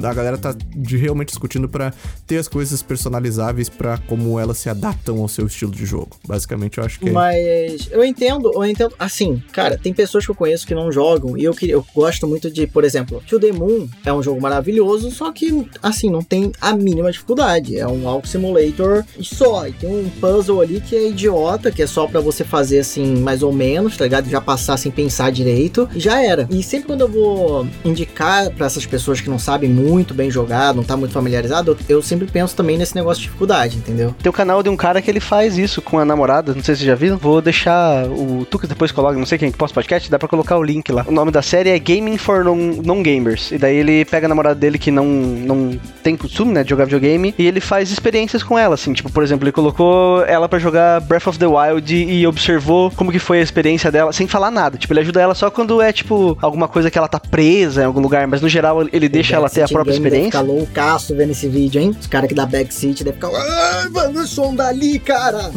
a 0.04 0.14
galera 0.14 0.36
tá 0.36 0.54
de, 0.76 0.96
realmente 0.96 1.28
discutindo 1.28 1.68
pra 1.68 1.92
ter 2.26 2.36
as 2.38 2.48
coisas 2.48 2.82
personalizáveis 2.82 3.68
pra 3.68 3.98
como 3.98 4.38
elas 4.38 4.58
se 4.58 4.68
adaptam 4.68 5.18
ao 5.20 5.28
seu 5.28 5.46
estilo 5.46 5.72
de 5.72 5.86
jogo. 5.86 6.10
Basicamente, 6.26 6.78
eu 6.78 6.84
acho 6.84 6.98
que 7.00 7.08
é. 7.08 7.12
Mas 7.12 7.88
eu 7.90 8.04
entendo, 8.04 8.50
eu 8.54 8.64
entendo. 8.64 8.94
Assim, 8.98 9.42
cara, 9.52 9.78
tem 9.78 9.92
pessoas 9.94 10.24
que 10.24 10.30
eu 10.30 10.34
conheço 10.34 10.66
que 10.66 10.74
não 10.74 10.90
jogam 10.92 11.36
e 11.38 11.44
eu, 11.44 11.54
que- 11.54 11.70
eu 11.70 11.84
gosto 11.94 12.26
muito 12.26 12.50
de, 12.50 12.66
por 12.66 12.84
exemplo, 12.84 13.22
To 13.26 13.38
The 13.40 13.52
Moon 13.52 13.88
é 14.04 14.12
um 14.12 14.22
jogo 14.26 14.40
maravilhoso, 14.40 15.10
só 15.10 15.32
que, 15.32 15.66
assim, 15.82 16.10
não 16.10 16.22
tem 16.22 16.52
a 16.60 16.72
mínima 16.72 17.10
dificuldade. 17.10 17.78
É 17.78 17.86
um 17.86 18.04
Walk 18.04 18.28
Simulator 18.28 19.04
e 19.18 19.24
só. 19.24 19.66
E 19.66 19.72
tem 19.72 19.88
um 19.88 20.08
puzzle 20.20 20.60
ali 20.60 20.80
que 20.80 20.94
é 20.94 21.08
idiota, 21.08 21.70
que 21.70 21.82
é 21.82 21.86
só 21.86 22.06
para 22.06 22.20
você 22.20 22.44
fazer, 22.44 22.80
assim, 22.80 23.16
mais 23.16 23.42
ou 23.42 23.52
menos, 23.52 23.96
tá 23.96 24.04
ligado? 24.04 24.28
Já 24.28 24.40
passar 24.40 24.76
sem 24.76 24.90
pensar 24.90 25.30
direito 25.30 25.88
e 25.94 26.00
já 26.00 26.22
era. 26.22 26.48
E 26.50 26.62
sempre 26.62 26.86
quando 26.86 27.02
eu 27.02 27.08
vou 27.08 27.66
indicar 27.84 28.50
para 28.50 28.66
essas 28.66 28.86
pessoas 28.86 29.20
que 29.20 29.30
não 29.30 29.38
sabem 29.38 29.70
muito 29.70 30.14
bem 30.14 30.30
jogar, 30.30 30.74
não 30.74 30.82
tá 30.82 30.96
muito 30.96 31.12
familiarizado, 31.12 31.76
eu 31.88 32.02
sempre 32.02 32.26
penso 32.26 32.54
também 32.54 32.76
nesse 32.76 32.94
negócio 32.94 33.22
de 33.22 33.28
dificuldade, 33.28 33.76
entendeu? 33.76 34.14
Tem 34.22 34.30
o 34.30 34.32
canal 34.32 34.62
de 34.62 34.68
um 34.68 34.76
cara 34.76 35.00
que 35.00 35.10
ele 35.10 35.20
faz 35.20 35.56
isso 35.58 35.80
com 35.80 35.98
a 35.98 36.04
namorada, 36.04 36.54
não 36.54 36.62
sei 36.62 36.74
se 36.74 36.80
vocês 36.80 36.88
já 36.88 36.94
viram. 36.94 37.16
Vou 37.16 37.40
deixar 37.40 38.06
o. 38.06 38.46
Tu 38.50 38.58
que 38.58 38.66
depois 38.66 38.92
coloca, 38.92 39.18
não 39.18 39.26
sei 39.26 39.38
quem 39.38 39.50
que 39.50 39.58
posta 39.58 39.74
podcast, 39.74 40.10
dá 40.10 40.18
pra 40.18 40.28
colocar 40.28 40.56
o 40.56 40.62
link 40.62 40.90
lá. 40.90 41.04
O 41.06 41.12
nome 41.12 41.30
da 41.30 41.42
série 41.42 41.70
é 41.70 41.78
Gaming 41.78 42.16
for 42.16 42.44
Non-Gamers. 42.44 43.52
e 43.52 43.58
daí 43.58 43.76
ele 43.76 44.04
pega 44.16 44.26
a 44.26 44.28
namorada 44.30 44.54
dele 44.54 44.78
que 44.78 44.90
não, 44.90 45.04
não 45.04 45.78
tem 46.02 46.16
costume, 46.16 46.50
né, 46.50 46.64
de 46.64 46.70
jogar 46.70 46.84
videogame, 46.84 47.34
e 47.38 47.46
ele 47.46 47.60
faz 47.60 47.90
experiências 47.90 48.42
com 48.42 48.58
ela, 48.58 48.74
assim. 48.74 48.94
Tipo, 48.94 49.12
por 49.12 49.22
exemplo, 49.22 49.44
ele 49.44 49.52
colocou 49.52 50.24
ela 50.24 50.48
para 50.48 50.58
jogar 50.58 51.02
Breath 51.02 51.26
of 51.26 51.38
the 51.38 51.46
Wild 51.46 51.94
e 51.94 52.26
observou 52.26 52.90
como 52.92 53.12
que 53.12 53.18
foi 53.18 53.40
a 53.40 53.42
experiência 53.42 53.92
dela, 53.92 54.14
sem 54.14 54.26
falar 54.26 54.50
nada. 54.50 54.78
Tipo, 54.78 54.94
ele 54.94 55.00
ajuda 55.00 55.20
ela 55.20 55.34
só 55.34 55.50
quando 55.50 55.82
é, 55.82 55.92
tipo, 55.92 56.38
alguma 56.40 56.66
coisa 56.66 56.90
que 56.90 56.96
ela 56.96 57.08
tá 57.08 57.20
presa 57.20 57.82
em 57.82 57.84
algum 57.84 58.00
lugar, 58.00 58.26
mas 58.26 58.40
no 58.40 58.48
geral 58.48 58.88
ele 58.90 59.06
deixa 59.06 59.36
ela 59.36 59.50
ter 59.50 59.62
a 59.62 59.68
própria 59.68 59.92
experiência. 59.92 60.30
Deve 60.30 60.46
ficar 60.46 60.60
loucaço 60.60 61.14
vendo 61.14 61.32
esse 61.32 61.46
vídeo, 61.46 61.82
hein? 61.82 61.94
Os 62.00 62.06
caras 62.06 62.28
que 62.28 62.34
dá 62.34 62.46
backseat 62.46 63.04
devem 63.04 63.20
ficar. 63.20 63.28
Ah, 63.28 63.88
mano, 63.90 64.20
o 64.20 64.26
som 64.26 64.54
dali, 64.54 64.98
cara! 64.98 65.50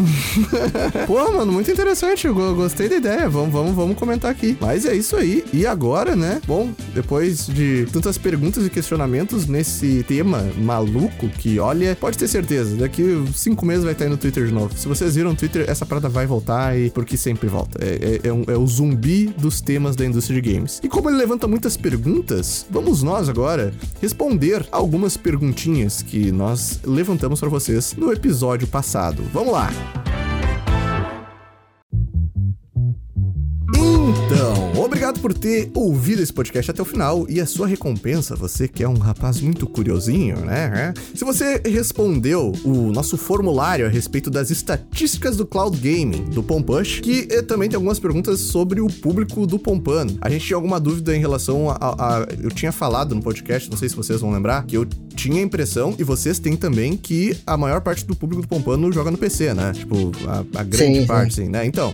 Pô, 1.07 1.31
mano, 1.31 1.53
muito 1.53 1.71
interessante. 1.71 2.27
Eu 2.27 2.55
gostei 2.55 2.89
da 2.89 2.97
ideia. 2.97 3.29
Vamos, 3.29 3.53
vamos, 3.53 3.73
vamos 3.73 3.97
comentar 3.97 4.29
aqui. 4.29 4.57
Mas 4.59 4.85
é 4.85 4.93
isso 4.93 5.15
aí. 5.15 5.45
E 5.53 5.65
agora, 5.65 6.13
né? 6.15 6.41
Bom, 6.45 6.71
depois 6.93 7.47
de 7.47 7.87
tantas 7.93 8.17
perguntas 8.17 8.48
e 8.57 8.69
questionamentos 8.69 9.47
nesse 9.47 10.03
tema 10.07 10.43
maluco 10.57 11.29
que, 11.29 11.59
olha, 11.59 11.95
pode 11.95 12.17
ter 12.17 12.27
certeza, 12.27 12.75
daqui 12.75 13.23
cinco 13.33 13.65
meses 13.65 13.83
vai 13.83 13.93
estar 13.93 14.05
aí 14.05 14.09
no 14.09 14.17
Twitter 14.17 14.45
de 14.45 14.53
novo. 14.53 14.75
Se 14.75 14.87
vocês 14.87 15.15
viram 15.15 15.31
o 15.31 15.35
Twitter, 15.35 15.65
essa 15.67 15.85
parada 15.85 16.09
vai 16.09 16.25
voltar 16.25 16.77
e 16.77 16.89
porque 16.89 17.17
sempre 17.17 17.47
volta. 17.47 17.83
É, 17.83 18.19
é, 18.23 18.27
é, 18.27 18.33
um, 18.33 18.43
é 18.47 18.57
o 18.57 18.65
zumbi 18.65 19.27
dos 19.37 19.61
temas 19.61 19.95
da 19.95 20.05
indústria 20.05 20.41
de 20.41 20.53
games. 20.53 20.79
E 20.83 20.87
como 20.87 21.09
ele 21.09 21.17
levanta 21.17 21.47
muitas 21.47 21.77
perguntas, 21.77 22.65
vamos 22.69 23.03
nós 23.03 23.29
agora 23.29 23.73
responder 24.01 24.65
algumas 24.71 25.15
perguntinhas 25.17 26.01
que 26.01 26.31
nós 26.31 26.79
levantamos 26.83 27.39
para 27.39 27.49
vocês 27.49 27.95
no 27.97 28.11
episódio 28.11 28.67
passado. 28.67 29.23
Vamos 29.33 29.53
lá! 29.53 29.69
Então, 34.09 34.83
obrigado 34.83 35.19
por 35.19 35.31
ter 35.31 35.69
ouvido 35.75 36.23
esse 36.23 36.33
podcast 36.33 36.71
até 36.71 36.81
o 36.81 36.85
final 36.85 37.27
e 37.29 37.39
a 37.39 37.45
sua 37.45 37.67
recompensa, 37.67 38.35
você 38.35 38.67
que 38.67 38.83
é 38.83 38.89
um 38.89 38.97
rapaz 38.97 39.39
muito 39.39 39.67
curiosinho, 39.67 40.37
né? 40.37 40.95
Se 41.13 41.23
você 41.23 41.61
respondeu 41.63 42.51
o 42.65 42.91
nosso 42.91 43.17
formulário 43.17 43.85
a 43.85 43.89
respeito 43.89 44.31
das 44.31 44.49
estatísticas 44.49 45.37
do 45.37 45.45
cloud 45.45 45.77
gaming 45.77 46.23
do 46.25 46.41
Pompush, 46.41 47.01
que 47.01 47.27
eh, 47.29 47.43
também 47.43 47.69
tem 47.69 47.75
algumas 47.75 47.99
perguntas 47.99 48.39
sobre 48.39 48.81
o 48.81 48.87
público 48.87 49.45
do 49.45 49.59
Pompano. 49.59 50.17
A 50.21 50.29
gente 50.29 50.43
tinha 50.43 50.57
alguma 50.57 50.79
dúvida 50.79 51.15
em 51.15 51.19
relação 51.19 51.69
a, 51.69 51.75
a, 51.75 52.17
a, 52.17 52.27
eu 52.41 52.49
tinha 52.49 52.71
falado 52.71 53.13
no 53.13 53.21
podcast, 53.21 53.69
não 53.69 53.77
sei 53.77 53.89
se 53.89 53.95
vocês 53.95 54.21
vão 54.21 54.31
lembrar, 54.31 54.65
que 54.65 54.75
eu 54.75 54.87
tinha 55.19 55.41
a 55.41 55.43
impressão 55.43 55.93
e 55.99 56.03
vocês 56.03 56.39
têm 56.39 56.55
também 56.55 56.95
que 56.95 57.37
a 57.45 57.57
maior 57.57 57.81
parte 57.81 58.05
do 58.05 58.15
público 58.15 58.41
do 58.41 58.47
Pompano 58.47 58.91
joga 58.91 59.11
no 59.11 59.17
PC, 59.17 59.53
né? 59.53 59.73
Tipo, 59.73 60.11
a, 60.55 60.63
grande 60.63 61.01
sim, 61.01 61.05
parte, 61.05 61.35
sim. 61.35 61.49
né? 61.49 61.65
Então, 61.65 61.93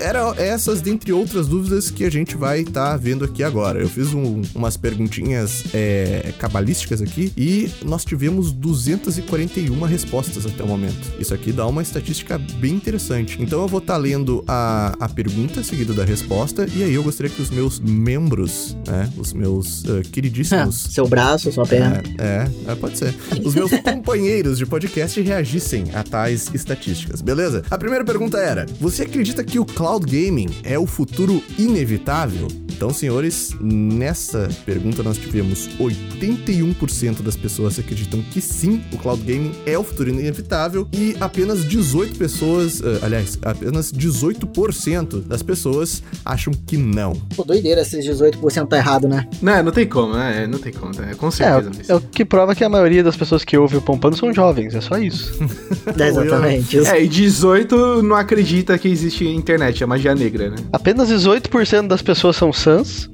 eram 0.00 0.34
essas 0.34 0.80
dentre 0.80 1.12
outras 1.12 1.46
dúvidas 1.52 1.90
que 1.90 2.02
a 2.06 2.10
gente 2.10 2.34
vai 2.34 2.60
estar 2.60 2.92
tá 2.92 2.96
vendo 2.96 3.26
aqui 3.26 3.42
agora. 3.42 3.78
Eu 3.78 3.86
fiz 3.86 4.14
um, 4.14 4.40
umas 4.54 4.78
perguntinhas 4.78 5.64
é, 5.74 6.32
cabalísticas 6.38 7.02
aqui 7.02 7.30
e 7.36 7.70
nós 7.84 8.06
tivemos 8.06 8.50
241 8.52 9.78
respostas 9.82 10.46
até 10.46 10.62
o 10.62 10.66
momento. 10.66 11.12
Isso 11.20 11.34
aqui 11.34 11.52
dá 11.52 11.66
uma 11.66 11.82
estatística 11.82 12.38
bem 12.38 12.72
interessante. 12.72 13.36
Então 13.38 13.60
eu 13.60 13.68
vou 13.68 13.80
estar 13.80 13.92
tá 13.92 13.98
lendo 13.98 14.42
a, 14.48 14.96
a 14.98 15.06
pergunta 15.10 15.62
seguida 15.62 15.92
da 15.92 16.06
resposta 16.06 16.66
e 16.74 16.84
aí 16.84 16.94
eu 16.94 17.02
gostaria 17.02 17.30
que 17.30 17.42
os 17.42 17.50
meus 17.50 17.78
membros, 17.78 18.74
né, 18.86 19.12
os 19.18 19.34
meus 19.34 19.84
uh, 19.84 20.00
queridíssimos... 20.10 20.88
Seu 20.90 21.06
braço, 21.06 21.52
sua 21.52 21.66
perna. 21.66 22.02
É, 22.18 22.48
é, 22.66 22.74
pode 22.74 22.96
ser. 22.96 23.14
Os 23.44 23.54
meus 23.54 23.72
companheiros 23.84 24.56
de 24.56 24.64
podcast 24.64 25.20
reagissem 25.20 25.84
a 25.92 26.02
tais 26.02 26.50
estatísticas, 26.54 27.20
beleza? 27.20 27.62
A 27.70 27.76
primeira 27.76 28.06
pergunta 28.06 28.38
era: 28.38 28.64
Você 28.80 29.02
acredita 29.02 29.44
que 29.44 29.58
o 29.58 29.66
cloud 29.66 30.06
gaming 30.06 30.48
é 30.62 30.78
o 30.78 30.86
futuro 30.86 31.31
inevitável? 31.58 32.48
Então, 32.72 32.90
senhores, 32.90 33.54
nessa 33.60 34.48
pergunta 34.64 35.02
nós 35.02 35.18
tivemos 35.18 35.68
81% 35.78 37.22
das 37.22 37.36
pessoas 37.36 37.78
acreditam 37.78 38.22
que 38.22 38.40
sim, 38.40 38.82
o 38.92 38.98
cloud 38.98 39.22
gaming 39.22 39.52
é 39.66 39.78
o 39.78 39.84
futuro 39.84 40.10
inevitável 40.10 40.88
e 40.92 41.16
apenas 41.20 41.64
18 41.64 42.18
pessoas, 42.18 42.80
uh, 42.80 42.98
aliás, 43.02 43.38
apenas 43.42 43.92
18% 43.92 45.22
das 45.22 45.42
pessoas 45.42 46.02
acham 46.24 46.52
que 46.66 46.76
não. 46.76 47.12
Pô, 47.36 47.44
doideira 47.44 47.82
esses 47.82 48.04
18% 48.06 48.68
tá 48.68 48.76
errado, 48.76 49.08
né? 49.08 49.28
Não, 49.40 49.62
não 49.62 49.72
tem 49.72 49.86
como, 49.86 50.14
né? 50.14 50.46
Não 50.46 50.58
tem 50.58 50.72
como, 50.72 50.92
é, 51.02 51.14
com 51.14 51.30
certeza. 51.30 51.70
É, 51.88 51.92
é, 51.92 51.94
o 51.94 52.00
que 52.00 52.24
prova 52.24 52.54
que 52.54 52.64
a 52.64 52.68
maioria 52.68 53.02
das 53.04 53.16
pessoas 53.16 53.44
que 53.44 53.56
ouvem 53.56 53.78
o 53.78 53.82
Pompano 53.82 54.16
são 54.16 54.32
jovens, 54.32 54.74
é 54.74 54.80
só 54.80 54.98
isso. 54.98 55.32
é, 55.98 56.08
exatamente. 56.08 56.78
É, 56.86 57.02
e 57.02 57.08
18 57.08 58.02
não 58.02 58.16
acredita 58.16 58.78
que 58.78 58.88
existe 58.88 59.26
internet, 59.26 59.82
é 59.82 59.86
magia 59.86 60.14
negra, 60.14 60.50
né? 60.50 60.56
Apenas 60.72 61.08
18% 61.10 61.86
das 61.86 62.02
pessoas 62.02 62.36
são 62.36 62.52
sãs 62.62 63.10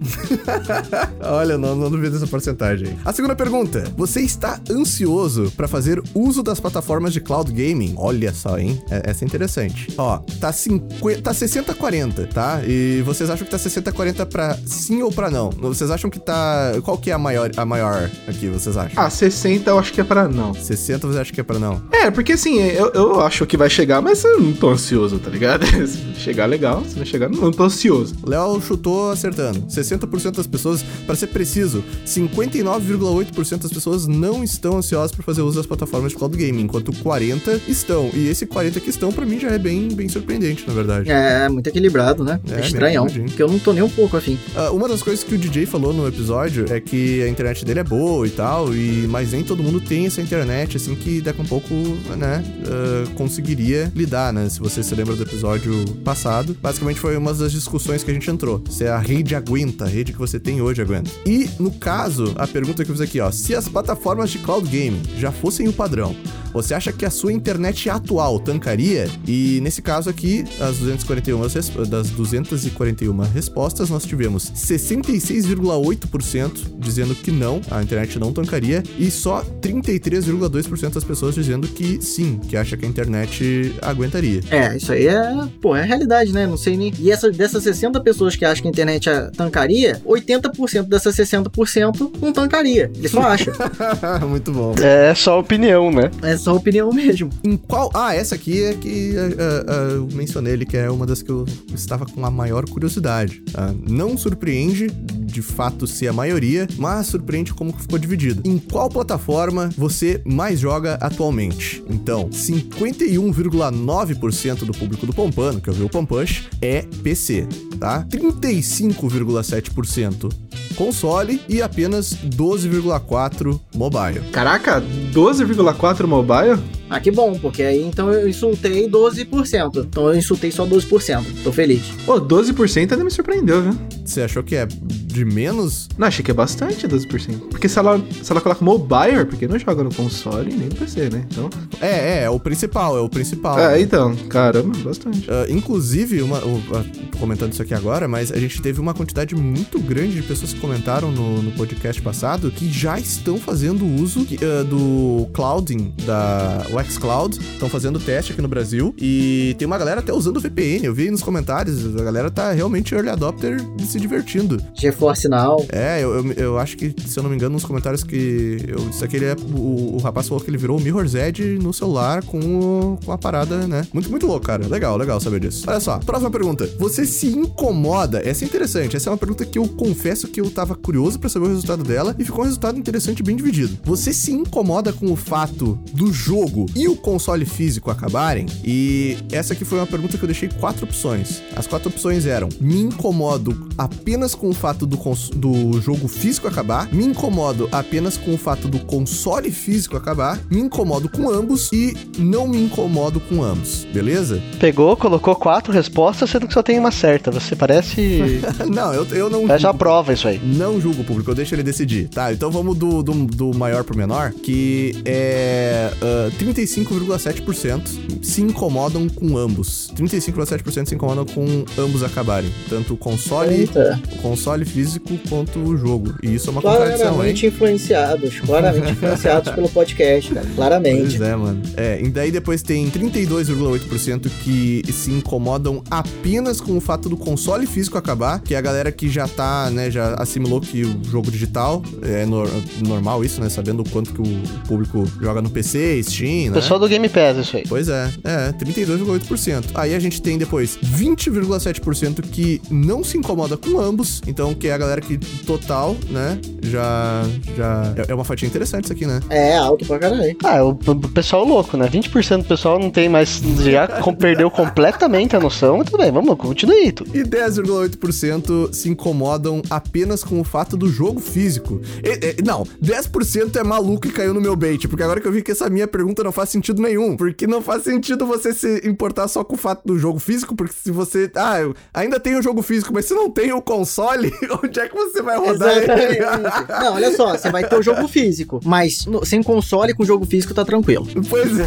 Olha, 1.20 1.57
não, 1.59 1.74
não 1.74 1.90
duvido 1.90 2.12
dessa 2.12 2.26
porcentagem. 2.26 2.96
A 3.05 3.12
segunda 3.12 3.34
pergunta: 3.34 3.84
Você 3.96 4.20
está 4.20 4.61
ansioso 4.70 5.53
para 5.57 5.68
fazer 5.68 6.03
uso 6.14 6.42
das 6.42 6.61
plataformas 6.61 7.12
de 7.12 7.20
cloud 7.20 7.51
gaming? 7.53 7.94
Olha 7.96 8.32
só, 8.32 8.59
hein? 8.59 8.80
É, 8.90 9.11
essa 9.11 9.24
é 9.24 9.26
interessante. 9.26 9.92
Ó, 9.96 10.18
tá, 10.40 10.53
50, 10.53 11.22
tá 11.22 11.32
60-40, 11.32 12.28
tá? 12.32 12.61
E 12.66 13.03
vocês 13.03 13.30
acham 13.30 13.44
que 13.44 13.51
tá 13.51 13.59
60-40 13.59 14.26
pra 14.26 14.57
sim 14.66 15.03
ou 15.03 15.12
pra 15.12 15.30
não? 15.30 15.51
Vocês 15.51 15.90
acham 15.90 16.11
que 16.11 16.18
tá. 16.18 16.72
Qual 16.82 16.99
que 16.99 17.11
é 17.11 17.14
a 17.14 17.18
maior, 17.18 17.51
a 17.57 17.64
maior 17.64 18.11
aqui, 18.26 18.49
vocês 18.49 18.76
acham? 18.76 19.03
Ah, 19.03 19.11
60 19.11 19.70
eu 19.70 19.78
acho 19.78 19.92
que 19.92 20.01
é 20.01 20.05
pra 20.05 20.28
não. 20.28 20.55
60 20.55 21.07
você 21.07 21.18
acha 21.18 21.32
que 21.32 21.40
é 21.40 21.44
pra 21.44 21.59
não? 21.59 21.82
É, 21.92 22.11
porque 22.11 22.32
assim, 22.32 22.59
eu, 22.59 22.90
eu 22.92 23.20
acho 23.20 23.46
que 23.46 23.57
vai 23.57 23.70
chegar, 23.70 24.01
mas 24.01 24.24
eu 24.24 24.40
não 24.40 24.53
tô 24.53 24.70
ansioso, 24.70 25.18
tá 25.18 25.30
ligado? 25.30 25.66
Se 25.88 25.99
chegar 26.20 26.46
legal, 26.46 26.82
se 26.84 26.99
não 26.99 27.05
chegar, 27.05 27.28
não 27.28 27.53
tô 27.53 27.64
ansioso. 27.64 28.14
Léo 28.26 28.61
chutou 28.61 29.11
acertando 29.39 29.59
ano. 29.59 29.66
60% 29.66 30.36
das 30.36 30.47
pessoas, 30.47 30.84
para 31.07 31.14
ser 31.14 31.28
preciso, 31.28 31.84
59,8% 32.07 33.62
das 33.62 33.72
pessoas 33.72 34.07
não 34.07 34.43
estão 34.43 34.78
ansiosas 34.78 35.12
para 35.12 35.22
fazer 35.22 35.43
uso 35.43 35.57
das 35.57 35.66
plataformas 35.66 36.12
de 36.12 36.18
cloud 36.18 36.36
gaming, 36.36 36.62
enquanto 36.62 36.93
40 36.93 37.61
estão. 37.68 38.11
E 38.12 38.28
esse 38.28 38.47
40 38.47 38.80
que 38.80 38.91
estão, 38.91 39.12
para 39.12 39.24
mim, 39.24 39.39
já 39.39 39.51
é 39.51 39.59
bem, 39.59 39.89
bem 39.89 40.09
surpreendente, 40.09 40.66
na 40.66 40.74
verdade. 40.74 41.11
É, 41.11 41.49
muito 41.49 41.66
equilibrado, 41.66 42.24
né? 42.24 42.41
É, 42.51 42.57
é 42.57 42.61
estranhão, 42.61 43.07
porque 43.07 43.43
eu 43.43 43.49
não 43.49 43.59
tô 43.59 43.72
nem 43.72 43.82
um 43.82 43.91
pouco 43.91 44.16
afim. 44.16 44.39
Uh, 44.55 44.74
uma 44.74 44.89
das 44.89 45.03
coisas 45.03 45.24
que 45.24 45.34
o 45.34 45.39
DJ 45.39 45.66
falou 45.66 45.93
no 45.93 46.07
episódio 46.07 46.66
é 46.70 46.80
que 46.80 47.22
a 47.22 47.28
internet 47.28 47.64
dele 47.64 47.80
é 47.80 47.84
boa 47.84 48.26
e 48.26 48.30
tal, 48.30 48.74
e 48.74 49.07
mas 49.09 49.32
nem 49.32 49.43
todo 49.43 49.62
mundo 49.62 49.80
tem 49.80 50.07
essa 50.07 50.20
internet, 50.20 50.76
assim, 50.76 50.95
que 50.95 51.20
daqui 51.20 51.41
a 51.41 51.43
um 51.43 51.47
pouco, 51.47 51.74
né, 52.16 52.43
uh, 52.66 53.11
conseguiria 53.11 53.93
lidar, 53.95 54.32
né? 54.32 54.49
Se 54.49 54.59
você 54.61 54.82
se 54.82 54.95
lembra 54.95 55.14
do 55.14 55.22
episódio 55.22 55.84
passado, 56.05 56.57
basicamente 56.61 56.99
foi 56.99 57.16
uma 57.16 57.32
das 57.32 57.53
discussões 57.53 58.03
que 58.03 58.11
a 58.11 58.14
gente 58.14 58.30
entrou. 58.30 58.62
Se 58.70 58.86
a 58.86 58.99
rede 58.99 59.28
aguenta, 59.35 59.85
a 59.85 59.89
rede 59.89 60.12
que 60.12 60.18
você 60.18 60.39
tem 60.39 60.61
hoje 60.61 60.83
aguenta. 60.83 61.11
E, 61.26 61.49
no 61.59 61.70
caso, 61.70 62.35
a 62.37 62.47
pergunta 62.47 62.85
que 62.85 62.91
eu 62.91 62.95
fiz 62.95 63.03
aqui, 63.03 63.20
ó, 63.20 63.31
se 63.31 63.55
as 63.55 63.68
plataformas 63.68 64.31
de 64.31 64.39
cloud 64.39 64.66
gaming 64.68 65.03
já 65.18 65.33
fossem 65.33 65.68
o 65.68 65.72
padrão, 65.72 66.14
você 66.62 66.74
acha 66.74 66.92
que 66.92 67.04
a 67.04 67.11
sua 67.11 67.32
internet 67.32 67.88
atual 67.88 68.40
tancaria? 68.40 69.09
E 69.26 69.61
nesse 69.62 69.80
caso 69.80 70.11
aqui, 70.11 70.44
as 70.61 70.78
241 70.78 71.40
das 71.88 72.11
241 72.11 73.16
respostas, 73.32 73.88
nós 73.90 74.04
tivemos 74.04 74.50
66,8% 74.52 76.78
dizendo 76.78 77.14
que 77.14 77.30
não, 77.30 77.61
a 77.70 77.82
internet 77.82 78.18
não 78.18 78.32
tancaria, 78.32 78.82
e 78.98 79.11
só 79.11 79.42
33,2% 79.61 80.92
das 80.92 81.04
pessoas 81.04 81.34
dizendo 81.34 81.68
que 81.68 82.02
sim, 82.02 82.38
que 82.38 82.56
acha 82.56 82.76
que 82.76 82.84
a 82.84 82.88
internet 82.88 83.76
aguentaria. 83.80 84.40
É, 84.50 84.76
isso 84.76 84.92
aí 84.92 85.06
é, 85.06 85.48
pô, 85.61 85.76
é 85.76 85.84
realidade, 85.84 86.32
né? 86.32 86.46
Não 86.46 86.56
sei 86.56 86.76
nem. 86.76 86.92
E 86.98 87.12
essa, 87.12 87.30
dessas 87.30 87.62
60 87.62 88.00
pessoas 88.00 88.34
que 88.34 88.44
acham 88.44 88.62
que 88.62 88.68
a 88.68 88.70
internet 88.70 89.09
tancaria, 89.36 90.00
80% 90.04 90.88
dessas 90.88 91.14
60% 91.14 92.11
não 92.20 92.32
tancaria. 92.32 92.90
Ele 92.94 93.09
só 93.09 93.20
acha. 93.20 93.52
Muito 94.28 94.52
bom. 94.52 94.74
É 94.82 95.14
só 95.14 95.38
opinião, 95.38 95.90
né? 95.90 96.11
É 96.22 96.36
só 96.36 96.47
só 96.49 96.57
opinião 96.57 96.90
mesmo. 97.05 97.30
Em 97.44 97.57
qual. 97.57 97.90
Ah, 97.94 98.14
essa 98.14 98.34
aqui 98.34 98.62
é 98.62 98.74
que 98.74 99.14
ah, 99.16 99.64
ah, 99.68 99.92
eu 99.92 100.09
mencionei 100.12 100.53
ele, 100.55 100.64
que 100.64 100.76
é 100.76 100.90
uma 100.90 101.05
das 101.05 101.20
que 101.22 101.30
eu 101.30 101.44
estava 101.74 102.07
com 102.07 102.24
a 102.24 102.30
maior 102.30 102.64
curiosidade. 102.68 103.40
tá? 103.53 103.74
Não 103.88 104.16
surpreende 104.16 104.86
de 104.86 105.42
fato 105.42 105.86
ser 105.86 106.09
a 106.09 106.12
maioria, 106.12 106.66
mas 106.78 107.07
surpreende 107.07 107.53
como 107.53 107.72
que 107.72 107.82
ficou 107.82 107.99
dividido. 107.99 108.40
Em 108.49 108.57
qual 108.59 108.88
plataforma 108.88 109.68
você 109.76 110.22
mais 110.24 110.59
joga 110.59 110.94
atualmente? 110.94 111.84
Então, 111.88 112.30
51,9% 112.30 114.64
do 114.64 114.72
público 114.72 115.07
do 115.07 115.12
Pompano, 115.12 115.61
que 115.61 115.68
eu 115.68 115.74
vi 115.74 115.84
o 115.84 115.90
Pompush, 115.90 116.49
é 116.62 116.82
PC, 117.03 117.46
tá? 117.78 118.07
35,7% 118.11 120.32
console 120.78 121.42
e 121.49 121.61
apenas 121.61 122.14
12,4% 122.14 123.61
mobile. 123.74 124.20
Caraca, 124.30 124.80
12,4 125.12 126.07
mobile? 126.07 126.38
Maia? 126.39 126.78
Ah, 126.91 127.01
que 127.01 127.11
bom, 127.11 127.39
porque 127.39 127.62
aí 127.62 127.82
então 127.82 128.12
eu 128.12 128.28
insultei 128.28 128.89
12%. 128.89 129.86
Então 129.89 130.09
eu 130.09 130.16
insultei 130.16 130.51
só 130.51 130.66
12%. 130.66 131.24
Tô 131.45 131.53
feliz. 131.53 131.82
Pô, 132.07 132.20
12% 132.20 132.93
ainda 132.93 133.05
me 133.05 133.11
surpreendeu, 133.11 133.62
viu? 133.62 133.78
Você 134.05 134.22
achou 134.22 134.43
que 134.43 134.57
é 134.57 134.66
de 134.66 135.24
menos? 135.24 135.89
Não, 135.99 136.07
achei 136.07 136.24
que 136.24 136.30
é 136.30 136.34
bastante 136.34 136.89
12%. 136.89 137.49
Porque 137.51 137.68
se 137.68 137.78
ela, 137.78 138.01
se 138.22 138.32
ela 138.32 138.41
coloca 138.41 138.64
mobile, 138.64 139.26
porque 139.26 139.47
não 139.47 139.59
joga 139.59 139.84
no 139.84 139.95
console 139.95 140.55
nem 140.55 140.68
no 140.68 140.74
PC, 140.74 141.11
né? 141.11 141.26
Então. 141.30 141.51
É, 141.80 142.20
é, 142.20 142.22
é 142.24 142.30
o 142.30 142.41
principal, 142.41 142.97
é 142.97 143.01
o 143.01 143.09
principal. 143.09 143.59
É, 143.59 143.80
então, 143.80 144.16
caramba, 144.28 144.76
bastante. 144.78 145.28
Ah, 145.30 145.47
inclusive, 145.49 146.22
uma, 146.22 146.41
tô 146.41 147.18
comentando 147.18 147.53
isso 147.53 147.62
aqui 147.62 147.74
agora, 147.74 148.09
mas 148.09 148.32
a 148.32 148.39
gente 148.39 148.62
teve 148.62 148.80
uma 148.80 148.95
quantidade 148.95 149.34
muito 149.34 149.78
grande 149.78 150.14
de 150.14 150.22
pessoas 150.22 150.55
que 150.55 150.61
comentaram 150.61 151.11
no, 151.11 151.43
no 151.43 151.51
podcast 151.53 152.01
passado 152.01 152.51
que 152.51 152.70
já 152.72 152.99
estão 152.99 153.39
fazendo 153.39 153.84
uso 154.01 154.24
que, 154.24 154.39
ah, 154.43 154.62
do 154.62 155.28
clouding, 155.34 155.93
da 156.07 156.64
o 156.83 156.85
xCloud, 156.91 157.39
estão 157.39 157.68
fazendo 157.68 157.99
teste 157.99 158.33
aqui 158.33 158.43
no 158.43 158.49
Brasil 158.49 158.95
e 158.99 159.55
tem 159.59 159.66
uma 159.66 159.79
galera 159.79 160.01
até 160.01 160.12
usando 160.12 160.41
VPN. 160.41 160.85
Eu 160.87 160.95
vi 160.95 161.05
aí 161.05 161.11
nos 161.11 161.22
comentários, 161.22 161.97
a 161.97 162.03
galera 162.05 162.31
tá 162.31 162.53
realmente 162.53 162.95
early 162.95 163.11
adopter 163.11 163.61
e 163.81 163.85
se 163.85 163.99
divertindo. 164.01 164.61
GeForce 164.74 165.29
Now. 165.29 165.64
É, 165.70 166.03
eu, 166.03 166.14
eu, 166.26 166.33
eu 166.33 166.59
acho 166.59 166.76
que, 166.76 166.95
se 167.07 167.18
eu 167.18 167.22
não 167.22 167.31
me 167.31 167.37
engano, 167.37 167.55
nos 167.55 167.64
comentários 167.64 168.03
que 168.05 168.59
eu 168.66 168.79
disse 168.89 169.05
aqui, 169.05 169.16
ele 169.16 169.26
é, 169.26 169.37
o, 169.57 169.97
o 169.97 169.99
rapaz 169.99 170.29
falou 170.29 170.43
que 170.43 170.51
ele 170.51 170.59
virou 170.59 170.79
o 170.79 170.81
Mirror's 170.81 171.14
Edge 171.14 171.59
no 171.61 171.72
celular 171.72 172.22
com, 172.24 172.39
o- 172.39 172.99
com 173.05 173.12
a 173.12 173.18
parada, 173.18 173.66
né? 173.66 173.87
Muito, 173.93 174.11
muito 174.11 174.26
louco, 174.26 174.47
cara. 174.47 174.66
Legal, 174.66 174.97
legal 174.97 175.20
saber 175.20 175.41
disso. 175.41 175.64
Olha 175.66 175.81
só, 175.81 175.99
próxima 175.99 176.31
pergunta. 176.31 176.68
Você 176.79 177.05
se 177.07 177.26
incomoda? 177.62 178.22
Essa 178.24 178.45
é 178.45 178.47
interessante. 178.47 178.97
Essa 178.97 179.09
é 179.09 179.12
uma 179.12 179.18
pergunta 179.18 179.45
que 179.45 179.59
eu 179.59 179.66
confesso 179.68 180.29
que 180.29 180.41
eu 180.41 180.51
tava 180.51 180.74
curioso 180.74 181.18
pra 181.18 181.29
saber 181.29 181.47
o 181.47 181.49
resultado 181.49 181.83
dela 181.83 182.14
e 182.18 182.24
ficou 182.24 182.41
um 182.43 182.45
resultado 182.45 182.79
interessante 182.79 183.22
bem 183.22 183.37
dividido. 183.37 183.79
Você 183.85 184.12
se 184.12 184.33
incomoda 184.33 184.93
com 184.93 185.11
o 185.12 185.16
fato 185.16 185.79
do 185.93 186.12
jogo 186.12 186.66
e 186.75 186.89
o 186.89 186.97
console 186.97 187.45
físico 187.45 187.91
acabarem? 187.91 188.47
E 188.64 189.16
essa 189.33 189.53
aqui 189.53 189.64
foi 189.64 189.79
uma 189.79 189.87
pergunta 189.87 190.16
que 190.16 190.23
eu 190.23 190.29
deixei 190.29 190.49
quatro 190.49 190.85
opções. 190.85 191.43
As 191.57 191.66
quatro 191.66 191.89
opções 191.89 192.27
eram: 192.27 192.49
me 192.61 192.81
incomodo 192.81 193.69
apenas 193.77 194.35
com 194.35 194.49
o 194.49 194.55
fato 194.55 194.87
do, 194.87 194.97
do 195.35 195.81
jogo 195.81 196.09
físico 196.09 196.49
acabar, 196.49 196.93
me 196.93 197.05
incomodo 197.05 197.69
apenas 197.73 198.16
com 198.16 198.35
o 198.35 198.39
fato 198.39 198.69
do 198.69 198.79
console 198.81 199.51
físico 199.51 199.97
acabar, 199.97 200.39
me 200.51 200.61
incomodo 200.61 201.09
com 201.09 201.31
ambos 201.31 201.71
e 201.73 201.97
não 202.19 202.47
me 202.47 202.61
incomodo 202.61 203.21
com 203.21 203.43
ambos, 203.43 203.87
beleza? 203.93 204.43
Pegou, 204.59 204.97
colocou 204.97 205.35
quatro 205.37 205.73
respostas, 205.73 206.31
sendo 206.31 206.47
que 206.47 206.55
só 206.55 206.62
tem 206.62 206.79
uma 206.79 206.91
certa. 206.91 207.31
Você 207.31 207.55
parece. 207.55 208.41
não, 208.69 208.93
eu, 208.93 209.07
eu 209.07 209.31
não. 209.31 209.47
parece 209.47 209.66
uma 209.66 209.75
prova 209.75 210.12
isso 210.12 210.29
aí. 210.29 210.41
Não 210.43 210.81
julgo 210.81 211.03
o 211.03 211.05
público, 211.05 211.31
eu 211.31 211.35
deixo 211.35 211.55
ele 211.55 211.62
decidir. 211.62 212.09
Tá, 212.09 212.33
então 212.33 212.51
vamos 212.51 212.77
do, 212.77 213.03
do, 213.03 213.12
do 213.27 213.55
maior 213.57 213.85
pro 213.85 213.97
menor, 213.97 214.33
que 214.33 214.95
é 215.05 215.93
ah, 216.03 216.31
35,7% 216.59 218.22
se 218.22 218.42
incomodam 218.42 219.09
com 219.09 219.36
ambos. 219.36 219.90
35,7% 219.96 220.88
se 220.88 220.94
incomodam 220.94 221.24
com 221.26 221.64
ambos 221.78 222.02
acabarem. 222.02 222.50
Tanto 222.68 222.94
o 222.94 222.96
console, 222.96 223.54
Eita. 223.54 224.00
o 224.12 224.16
console 224.18 224.64
físico 224.64 225.16
quanto 225.28 225.59
o 225.59 225.76
jogo. 225.76 226.14
E 226.22 226.34
isso 226.34 226.48
é 226.48 226.52
uma 226.52 226.62
contradição, 226.62 226.88
hein? 227.09 227.12
Claramente 227.14 227.46
influenciados. 227.46 228.40
Claramente 228.40 228.90
influenciados 228.92 229.52
pelo 229.52 229.68
podcast, 229.68 230.34
cara. 230.34 230.46
Claramente. 230.54 231.00
Pois 231.18 231.20
é, 231.20 231.36
mano. 231.36 231.62
É, 231.76 232.00
e 232.02 232.09
daí 232.11 232.30
depois 232.30 232.62
tem 232.62 232.90
32,8% 232.90 234.28
que 234.42 234.82
se 234.92 235.11
incomodam 235.11 235.82
apenas 235.90 236.61
com 236.61 236.76
o 236.76 236.80
fato 236.80 237.09
do 237.09 237.16
console 237.16 237.66
físico 237.66 237.96
acabar, 237.98 238.40
que 238.40 238.54
é 238.54 238.59
a 238.59 238.61
galera 238.61 238.90
que 238.92 239.09
já 239.09 239.26
tá, 239.28 239.70
né, 239.70 239.90
já 239.90 240.14
assimilou 240.14 240.61
que 240.61 240.82
o 240.82 241.00
jogo 241.04 241.30
digital 241.30 241.82
é 242.02 242.24
nor- 242.26 242.48
normal 242.86 243.24
isso, 243.24 243.40
né, 243.40 243.48
sabendo 243.48 243.80
o 243.82 243.88
quanto 243.88 244.12
que 244.12 244.20
o 244.20 244.42
público 244.66 245.04
joga 245.20 245.40
no 245.42 245.50
PC, 245.50 246.02
Steam, 246.02 246.47
né? 246.51 246.61
Pessoal 246.61 246.78
do 246.80 246.88
Game 246.88 247.09
Pass, 247.09 247.36
isso 247.38 247.57
aí. 247.57 247.64
Pois 247.68 247.88
é, 247.88 248.11
é, 248.24 248.53
32,8%. 248.53 249.64
Aí 249.74 249.94
a 249.94 249.99
gente 249.99 250.20
tem 250.22 250.36
depois 250.38 250.78
20,7% 250.82 252.22
que 252.22 252.61
não 252.70 253.03
se 253.05 253.16
incomoda 253.18 253.57
com 253.57 253.78
ambos, 253.80 254.20
então 254.26 254.55
que 254.55 254.68
é 254.68 254.72
a 254.72 254.78
galera 254.78 255.01
que 255.01 255.18
total, 255.18 255.96
né, 256.11 256.38
já 256.62 257.24
já 257.57 257.94
é- 258.07 258.12
é 258.12 258.14
uma 258.14 258.24
fatia 258.24 258.46
interessante 258.46 258.84
isso 258.84 258.92
aqui, 258.92 259.07
né? 259.07 259.20
É, 259.30 259.57
alto 259.57 259.84
pra 259.86 259.99
caralho. 259.99 260.36
Ah, 260.44 260.62
o, 260.64 260.70
o 260.70 261.09
pessoal 261.11 261.44
louco, 261.44 261.76
né? 261.76 261.88
20% 261.88 262.38
do 262.38 262.44
pessoal 262.44 262.78
não 262.78 262.90
tem 262.90 263.09
mais. 263.09 263.40
Já 263.64 263.86
perdeu 264.18 264.51
completamente 264.51 265.34
a 265.36 265.40
noção. 265.40 265.78
Mas 265.78 265.86
tudo 265.90 266.01
bem, 266.03 266.11
vamos, 266.12 266.36
continue 266.36 266.74
aí. 266.76 266.92
Tu. 266.92 267.05
E 267.14 267.22
10,8% 267.22 268.72
se 268.72 268.88
incomodam 268.88 269.62
apenas 269.70 270.22
com 270.24 270.40
o 270.40 270.44
fato 270.44 270.76
do 270.76 270.88
jogo 270.88 271.20
físico. 271.20 271.80
E- 272.03 272.36
e- 272.38 272.42
não, 272.42 272.66
10% 272.82 273.57
é 273.59 273.64
maluco 273.64 274.07
e 274.07 274.11
caiu 274.11 274.34
no 274.34 274.40
meu 274.40 274.55
bait, 274.57 274.86
porque 274.88 275.03
agora 275.03 275.20
que 275.20 275.26
eu 275.26 275.32
vi 275.32 275.42
que 275.42 275.51
essa 275.53 275.68
minha 275.68 275.86
pergunta 275.86 276.22
não 276.22 276.32
faz 276.39 276.51
sentido 276.51 276.80
nenhum. 276.80 277.16
Porque 277.16 277.47
não 277.47 277.61
faz 277.61 277.82
sentido 277.82 278.24
você 278.26 278.53
se 278.53 278.86
importar 278.89 279.26
só 279.26 279.43
com 279.43 279.55
o 279.57 279.59
fato 279.59 279.82
do 279.84 279.99
jogo 279.99 280.18
físico, 280.20 280.55
porque 280.55 280.72
se 280.84 280.91
você. 280.93 281.28
Ah, 281.34 281.61
eu 281.61 281.74
ainda 281.93 282.20
tem 282.20 282.36
o 282.39 282.43
jogo 282.43 282.62
físico, 282.62 282.93
mas 282.95 283.07
se 283.07 283.14
não 283.14 283.28
tem 283.30 283.53
o 283.53 283.61
console, 283.61 284.32
onde 284.62 284.78
é 284.78 284.89
que 284.89 284.95
você 284.95 285.20
vai 285.20 285.36
rodar 285.36 285.76
ele? 285.76 286.18
Exatamente. 286.18 286.68
Não, 286.80 286.95
olha 286.95 287.16
só, 287.16 287.36
você 287.36 287.51
vai 287.51 287.64
ter 287.64 287.76
o 287.76 287.82
jogo 287.82 288.07
físico, 288.07 288.61
mas 288.64 289.05
no- 289.07 289.24
sem 289.26 289.43
console 289.43 289.95
com 289.95 290.05
jogo 290.05 290.24
físico 290.24 290.55
tá 290.55 290.64
tranquilo. 290.64 291.07
pois 291.28 291.59
é. 291.59 291.66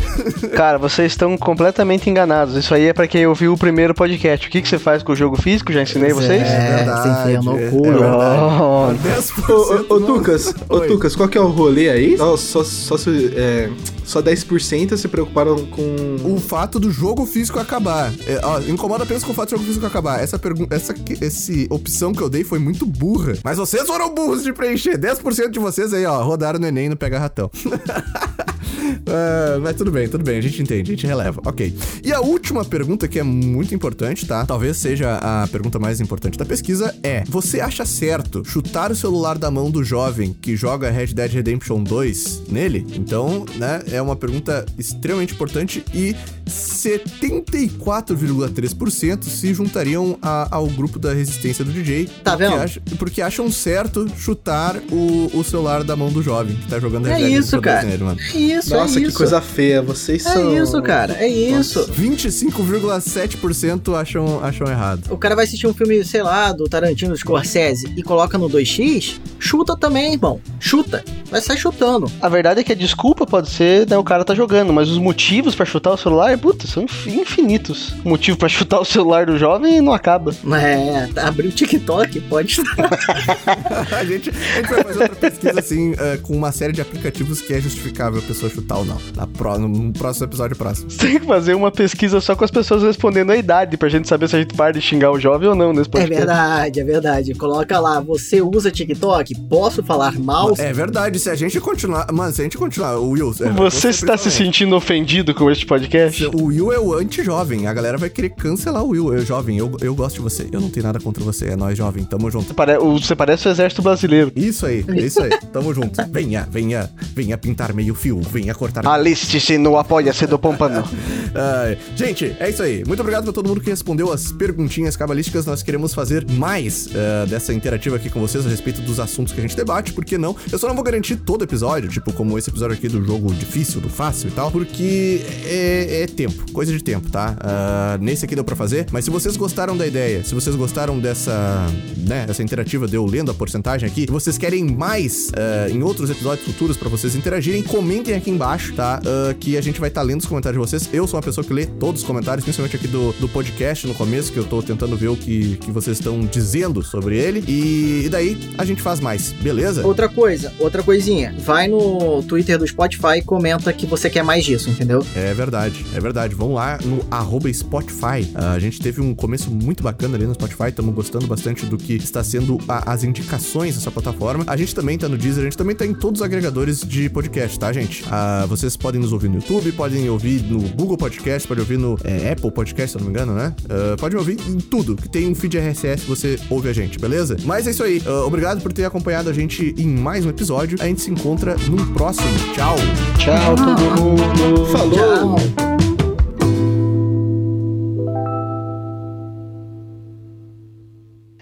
Cara, 0.56 0.78
vocês 0.78 1.12
estão 1.12 1.38
completamente 1.38 2.10
enganados. 2.10 2.56
Isso 2.56 2.74
aí 2.74 2.86
é 2.88 2.94
pra 2.94 3.08
quem 3.08 3.28
ouviu 3.28 3.54
o 3.54 3.58
primeiro 3.58 3.94
podcast. 3.94 4.48
O 4.48 4.52
que, 4.52 4.62
que 4.62 4.68
você 4.70 4.80
faz 4.80 5.04
com 5.04 5.12
o 5.12 5.16
jogo 5.16 5.36
físico? 5.42 5.72
Já 5.74 5.82
ensinei 5.82 6.14
vocês? 6.14 6.42
É, 6.44 6.86
você 6.86 7.10
enfia 7.10 7.42
no 7.42 7.58
é 7.60 7.70
cu, 7.70 7.84
verdade. 7.84 9.00
10% 9.04 9.86
Ô, 9.90 10.00
Tucas, 10.00 10.54
ô. 10.70 10.80
Tucas, 10.82 11.16
qual 11.16 11.28
que 11.28 11.38
é 11.38 11.42
o 11.42 11.48
rolê 11.48 11.90
aí? 11.90 12.18
Só, 12.18 12.38
só, 12.38 12.64
só, 12.64 12.98
se- 12.98 13.34
é, 13.36 13.70
só 14.12 14.22
10% 14.22 14.98
se 14.98 15.08
preocuparam 15.08 15.66
com. 15.68 16.16
o 16.26 16.40
fato 16.40 16.80
do 16.80 16.92
jogo 16.92 17.26
físico 17.26 17.60
acabar. 17.60 18.12
É, 18.28 18.40
ó, 18.44 18.60
incomoda 18.60 19.04
apenas 19.04 19.24
com 19.24 19.32
o 19.32 19.36
fato 19.36 19.50
do 19.50 19.52
jogo 19.52 19.64
físico 19.66 19.86
acabar. 19.86 20.22
Essa 20.22 20.38
pergunta, 20.38 20.76
essa, 20.76 20.94
esse 21.22 21.68
opção 21.70 22.14
que 22.14 22.22
eu 22.22 22.30
dei 22.30 22.44
foi 22.44 22.60
muito 22.60 22.86
burra. 22.86 23.34
Mas 23.44 23.58
vocês 23.58 23.88
foram 23.88 24.14
burros 24.14 24.44
de 24.44 24.52
preencher. 24.52 24.98
10% 24.98 25.50
de 25.50 25.60
vocês 25.60 25.94
aí, 25.94 26.06
ó, 26.06 26.22
rodaram 26.24 26.60
no 26.60 26.68
Enem 26.68 26.90
no 26.90 26.98
Pega 26.98 27.18
Ratão. 27.18 27.50
Ah, 29.14 29.60
mas 29.62 29.76
tudo 29.76 29.92
bem, 29.92 30.08
tudo 30.08 30.24
bem, 30.24 30.38
a 30.38 30.42
gente 30.42 30.62
entende, 30.62 30.92
a 30.92 30.96
gente 30.96 31.06
releva. 31.08 31.42
Ok. 31.46 31.74
E 32.04 32.14
a 32.14 32.22
última 32.22 32.64
pergunta, 32.64 33.08
que 33.08 33.20
é 33.20 33.24
muito 33.24 33.74
importante, 33.76 34.26
tá? 34.26 34.46
Talvez 34.46 34.78
seja 34.78 35.18
a 35.22 35.48
pergunta 35.48 35.78
mais 35.80 36.00
importante 36.00 36.38
da 36.38 36.46
pesquisa, 36.46 36.96
é: 37.04 37.24
Você 37.28 37.60
acha 37.60 37.86
certo 37.86 38.44
chutar 38.46 38.92
o 38.92 38.96
celular 38.96 39.38
da 39.38 39.50
mão 39.52 39.70
do 39.72 39.84
jovem 39.84 40.34
que 40.40 40.56
joga 40.56 40.90
Red 40.90 41.08
Dead 41.08 41.32
Redemption 41.34 41.84
2 41.84 42.44
nele? 42.50 42.86
Então, 42.96 43.46
né, 43.56 43.82
é 43.92 44.02
uma 44.02 44.16
pergunta 44.16 44.66
extremamente 44.78 45.34
importante 45.34 45.84
e 45.94 46.16
74,3% 46.46 49.24
se 49.24 49.54
juntariam 49.54 50.18
a- 50.22 50.48
ao 50.52 50.68
grupo 50.68 51.00
da 51.00 51.14
resistência 51.14 51.64
do 51.66 51.72
DJ. 51.72 52.08
Tá 52.24 52.38
porque 52.38 52.44
vendo? 52.52 52.62
ach- 52.62 52.78
porque 52.98 53.22
acham 53.22 53.50
certo 53.52 54.08
chutar 54.18 54.78
o, 54.92 55.30
o 55.34 55.44
celular 55.44 55.84
da 55.84 55.96
mão 55.96 56.12
do 56.12 56.22
jovem 56.22 56.56
que 56.56 56.68
tá 56.68 56.80
jogando 56.80 57.08
É 57.08 57.16
Red 57.16 57.24
Dead 57.24 57.32
isso, 57.40 57.56
Redemption 57.56 57.62
2 57.62 57.76
cara. 57.76 57.88
nele, 57.88 58.04
mano. 58.04 58.20
É 58.20 58.38
isso, 58.38 58.70
Nossa, 58.78 59.00
é 59.00 59.02
que 59.02 59.08
isso. 59.10 59.18
coisa 59.18 59.42
feia. 59.42 59.82
Vocês 59.82 60.26
É 60.26 60.30
são. 60.34 60.64
isso, 60.64 60.82
cara, 60.82 61.14
é 61.20 61.28
isso. 61.28 61.86
25,7% 61.92 63.96
acham, 64.00 64.44
acham 64.44 64.68
errado. 64.68 65.12
O 65.12 65.18
cara 65.18 65.36
vai 65.36 65.46
assistir 65.46 65.68
um 65.68 65.74
filme, 65.74 66.04
sei 66.04 66.24
lá, 66.24 66.52
do 66.52 66.66
Tarantino, 66.66 67.12
do 67.12 67.18
Scorsese 67.18 67.92
e 67.96 68.04
coloca 68.04 68.38
no 68.38 68.50
2x, 68.50 69.20
chuta 69.40 69.76
também, 69.78 70.14
irmão. 70.14 70.40
Chuta. 70.60 71.04
Vai 71.30 71.40
sair 71.42 71.58
chutando. 71.58 72.12
A 72.22 72.28
verdade 72.28 72.60
é 72.60 72.64
que 72.64 72.74
a 72.74 72.76
desculpa 72.76 73.26
pode 73.26 73.50
ser, 73.50 73.88
né, 73.90 73.98
o 73.98 74.04
cara 74.04 74.26
tá 74.26 74.36
jogando, 74.36 74.74
mas 74.74 74.90
os 74.90 74.98
motivos 74.98 75.56
pra 75.56 75.66
chutar 75.66 75.92
o 75.92 75.98
celular, 75.98 76.38
puta, 76.38 76.68
são 76.68 76.84
inf- 76.84 77.08
infinitos. 77.08 77.94
O 78.04 78.10
motivo 78.10 78.38
pra 78.38 78.50
chutar 78.50 78.80
o 78.82 78.86
celular 78.86 79.26
do 79.26 79.38
jovem 79.38 79.80
não 79.82 79.94
acaba. 79.94 80.36
É, 80.62 81.08
tá, 81.14 81.28
abrir 81.28 81.48
o 81.48 81.52
TikTok, 81.52 82.20
pode 82.22 82.62
a, 83.98 84.04
gente, 84.04 84.30
a 84.30 84.34
gente 84.34 84.70
vai 84.70 84.84
fazer 84.84 85.00
outra 85.04 85.16
pesquisa 85.16 85.60
assim, 85.60 85.94
eh, 85.98 86.20
com 86.22 86.36
uma 86.36 86.52
série 86.52 86.74
de 86.74 86.82
aplicativos 86.82 87.40
que 87.42 87.54
é 87.54 87.62
justificável 87.62 88.20
a 88.20 88.24
pessoa 88.24 88.52
chutar 88.52 88.61
ou 88.70 88.86
não. 88.86 88.98
Na 89.16 89.28
pro, 89.28 89.58
no 89.58 89.92
próximo 89.94 90.26
episódio 90.28 90.56
próximo. 90.56 90.90
Você 90.90 90.98
tem 91.08 91.20
que 91.20 91.26
fazer 91.26 91.54
uma 91.56 91.72
pesquisa 91.72 92.20
só 92.22 92.36
com 92.36 92.44
as 92.44 92.52
pessoas 92.52 92.84
respondendo 92.84 93.32
a 93.32 93.38
idade, 93.38 93.78
pra 93.78 93.90
gente 93.90 94.08
saber 94.08 94.28
se 94.30 94.36
a 94.36 94.40
gente 94.40 94.54
para 94.56 94.74
de 94.74 94.82
xingar 94.82 95.12
o 95.12 95.20
jovem 95.20 95.48
ou 95.50 95.56
não 95.56 95.74
nesse 95.74 95.90
É 95.90 95.92
podcast. 95.92 96.16
verdade, 96.16 96.80
é 96.80 96.84
verdade. 96.84 97.34
Coloca 97.36 97.80
lá, 97.80 98.00
você 98.00 98.42
usa 98.42 98.72
TikTok? 98.72 99.36
Posso 99.50 99.84
falar 99.84 100.18
mal? 100.20 100.54
É 100.58 100.72
verdade, 100.74 101.20
se 101.20 101.30
a 101.30 101.36
gente 101.36 101.60
continuar. 101.60 102.08
Mano, 102.12 102.34
se 102.34 102.42
a 102.42 102.44
gente 102.44 102.58
continuar. 102.58 102.98
O 102.98 103.10
Will. 103.12 103.34
é, 103.42 103.50
Você 103.50 103.90
está 103.90 104.18
se 104.18 104.30
sentindo 104.32 104.76
ofendido 104.76 105.34
com 105.34 105.50
este 105.50 105.66
podcast? 105.66 106.26
O 106.28 106.46
Will 106.46 106.72
é 106.72 106.80
o 106.80 106.94
anti-jovem. 106.94 107.68
A 107.68 107.74
galera 107.74 107.98
vai 107.98 108.10
querer 108.10 108.30
cancelar 108.30 108.84
o 108.84 108.90
Will. 108.90 109.14
Eu, 109.14 109.26
jovem, 109.26 109.58
eu, 109.58 109.72
eu 109.82 109.94
gosto 109.96 110.16
de 110.16 110.22
você. 110.22 110.48
Eu 110.52 110.60
não 110.62 110.70
tenho 110.70 110.86
nada 110.86 111.00
contra 111.00 111.24
você. 111.24 111.50
É 111.50 111.56
nós, 111.56 111.78
jovem. 111.78 112.04
Tamo 112.04 112.30
junto. 112.30 112.54
Pare- 112.54 112.78
o- 112.78 112.98
Você 113.00 113.16
parece 113.16 113.48
o 113.48 113.52
exército 113.52 113.82
brasileiro. 113.82 114.32
Isso 114.36 114.66
aí, 114.66 114.84
é 114.88 115.02
isso 115.02 115.22
aí. 115.22 115.32
Tamo 115.52 115.74
junto. 115.74 116.02
Venha, 116.10 116.48
venha, 116.52 116.90
venha 117.16 117.38
pintar 117.38 117.74
meio 117.74 117.94
fio. 117.96 118.20
Venha 118.22 118.51
cortar. 118.54 118.86
Aliste-se 118.86 119.58
no 119.58 119.78
Apoia-se 119.78 120.28
do 120.28 120.38
Pompano. 120.38 120.84
Gente, 121.96 122.36
é 122.40 122.50
isso 122.50 122.62
aí. 122.62 122.84
Muito 122.86 123.00
obrigado 123.00 123.24
pra 123.24 123.34
todo 123.34 123.48
mundo 123.48 123.62
que 123.62 123.70
respondeu 123.70 124.12
as 124.12 124.32
perguntinhas 124.32 124.96
cabalísticas. 124.96 125.46
Nós 125.46 125.64
queremos 125.64 125.94
fazer 125.94 126.26
mais 126.32 126.90
eh, 126.94 127.26
dessa 127.28 127.54
interativa 127.54 127.96
aqui 127.96 128.10
com 128.10 128.20
vocês 128.20 128.46
a 128.46 128.50
respeito 128.50 128.82
dos 128.82 129.00
assuntos 129.00 129.34
que 129.34 129.40
a 129.40 129.42
gente 129.42 129.56
debate, 129.56 129.94
por 129.94 130.04
que 130.04 130.18
não? 130.18 130.36
Eu 130.52 130.58
só 130.58 130.68
não 130.68 130.76
vou 130.76 130.84
garantir 130.84 131.16
todo 131.16 131.44
episódio, 131.44 131.90
tipo, 131.90 132.12
como 132.14 132.38
esse 132.38 132.50
episódio 132.50 132.76
aqui 132.76 132.88
do 132.88 133.04
jogo 133.04 133.34
difícil, 133.34 133.82
do 133.82 133.90
fácil 133.90 134.30
e 134.30 134.32
tal, 134.32 134.52
porque 134.52 135.22
é, 135.46 136.04
é 136.04 136.08
tempo, 136.08 136.52
coisa 136.52 136.72
de 136.72 136.84
tempo, 136.84 137.10
tá? 137.10 137.36
Ah, 137.40 137.98
nesse 138.02 138.26
aqui 138.26 138.36
deu 138.36 138.44
pra 138.44 138.56
fazer, 138.56 138.88
mas 138.92 139.06
se 139.06 139.12
vocês 139.12 139.38
gostaram 139.38 139.76
da 139.78 139.86
ideia, 139.88 140.24
se 140.24 140.34
vocês 140.34 140.56
gostaram 140.56 141.00
dessa, 141.00 141.66
né, 141.98 142.26
dessa 142.26 142.44
interativa 142.44 142.88
de 142.88 142.96
eu 142.96 143.06
lendo 143.06 143.32
a 143.32 143.34
porcentagem 143.34 143.88
aqui, 143.88 144.04
e 144.04 144.12
vocês 144.12 144.38
querem 144.38 144.66
mais 144.66 145.32
eh, 145.36 145.70
em 145.72 145.82
outros 145.84 146.10
episódios 146.10 146.46
futuros 146.46 146.78
pra 146.78 146.90
vocês 146.90 147.16
interagirem, 147.16 147.64
comentem 147.64 148.16
aqui 148.16 148.30
embaixo, 148.30 148.41
tá? 148.76 149.02
Ah, 149.06 149.34
que 149.40 149.58
a 149.58 149.62
gente 149.62 149.80
vai 149.80 149.90
estar 149.90 150.02
lendo 150.02 150.22
os 150.22 150.26
comentários 150.26 150.62
de 150.62 150.68
vocês. 150.70 150.90
Eu 150.94 151.08
sou 151.08 151.18
uma 151.18 151.24
pessoa 151.24 151.44
que 151.46 151.54
lê 151.54 151.66
todos 151.66 152.02
os 152.02 152.08
comentários, 152.08 152.44
principalmente 152.44 152.76
aqui 152.76 152.88
do, 152.88 153.12
do 153.20 153.28
podcast 153.30 153.86
no 153.88 153.94
começo, 153.94 154.32
que 154.32 154.38
eu 154.40 154.44
tô 154.46 154.62
tentando 154.62 154.96
ver 154.98 155.10
o 155.10 155.16
que, 155.16 155.58
que 155.58 155.72
vocês 155.72 155.98
estão 155.98 156.20
dizendo 156.22 156.84
sobre 156.84 157.18
ele. 157.18 157.44
E, 157.48 158.04
e 158.06 158.10
daí 158.10 158.38
a 158.58 158.66
gente 158.66 158.82
faz 158.82 159.00
mais, 159.00 159.32
beleza? 159.42 159.86
Outra 159.86 160.08
coisa, 160.10 160.52
outra 160.60 160.82
coisinha. 160.84 161.36
Vai 161.40 161.68
no 161.68 162.24
Twitter 162.24 162.58
do 162.58 162.68
Spotify 162.68 163.18
e 163.18 163.22
comenta 163.22 163.72
que 163.74 163.86
você 163.86 164.10
quer 164.10 164.24
mais 164.24 164.44
disso, 164.44 164.70
entendeu? 164.70 165.06
É 165.16 165.34
verdade, 165.34 165.86
é 165.94 166.00
verdade. 166.00 166.36
Vão 166.36 166.54
lá 166.54 166.78
no 166.84 167.06
arroba 167.12 167.52
Spotify. 167.54 168.30
Ah, 168.36 168.54
a 168.54 168.60
gente 168.60 168.80
teve 168.80 169.02
um 169.02 169.14
começo 169.14 169.50
muito 169.52 169.84
bacana 169.84 170.16
ali 170.16 170.26
no 170.26 170.34
Spotify, 170.34 170.70
estamos 170.70 170.94
gostando 170.94 171.28
bastante 171.28 171.66
do 171.66 171.78
que 171.78 171.94
está 171.96 172.24
sendo 172.24 172.58
a- 172.68 172.92
as 172.92 173.04
indicações 173.04 173.76
dessa 173.76 173.92
plataforma. 173.92 174.44
A 174.48 174.56
gente 174.58 174.74
também 174.74 174.98
tá 174.98 175.08
no 175.08 175.18
Deezer, 175.18 175.42
a 175.42 175.44
gente 175.46 175.58
também 175.58 175.76
tá 175.76 175.86
em 175.86 175.94
todos 175.94 176.22
os 176.22 176.26
agregadores 176.26 176.82
de 176.82 177.10
podcast, 177.10 177.58
tá, 177.60 177.72
gente? 177.74 178.04
Ah, 178.32 178.46
vocês 178.46 178.78
podem 178.78 179.02
nos 179.02 179.12
ouvir 179.12 179.28
no 179.28 179.36
YouTube, 179.36 179.74
podem 179.74 180.10
ouvir 180.10 180.42
no 180.44 180.60
Google 180.70 180.98
Podcast, 180.98 181.46
podem 181.46 181.62
ouvir 181.62 181.78
no 181.78 181.98
é, 182.04 182.32
Apple 182.32 182.50
Podcast, 182.50 182.92
se 182.92 182.98
eu 182.98 183.00
não 183.00 183.08
me 183.08 183.14
engano, 183.14 183.34
né? 183.34 183.54
Ah, 183.70 183.98
pode 184.00 184.16
ouvir 184.16 184.38
em 184.48 184.58
tudo, 184.58 184.96
que 184.96 185.10
tem 185.10 185.28
um 185.28 185.36
feed 185.36 185.58
RSS, 185.58 186.06
você 186.06 186.40
ouve 186.50 186.70
a 186.70 186.74
gente, 186.74 186.98
beleza? 186.98 187.36
Mas 187.44 187.68
é 187.68 187.72
isso 187.72 187.84
aí. 187.84 188.02
Ah, 188.06 188.26
obrigado 188.26 188.62
por 188.62 188.72
ter 188.72 188.86
acompanhado 188.86 189.30
a 189.30 189.34
gente 189.34 189.76
em 189.78 189.88
mais 189.88 190.26
um 190.26 190.30
episódio. 190.30 190.78
A 190.80 190.86
gente 190.86 191.02
se 191.02 191.12
encontra 191.12 191.56
no 191.70 191.86
próximo. 191.94 192.30
Tchau! 192.54 192.76
Tchau, 193.18 193.56
todo 193.56 194.02
mundo. 194.02 194.66
Falou! 194.68 195.36
Tchau. 195.36 195.71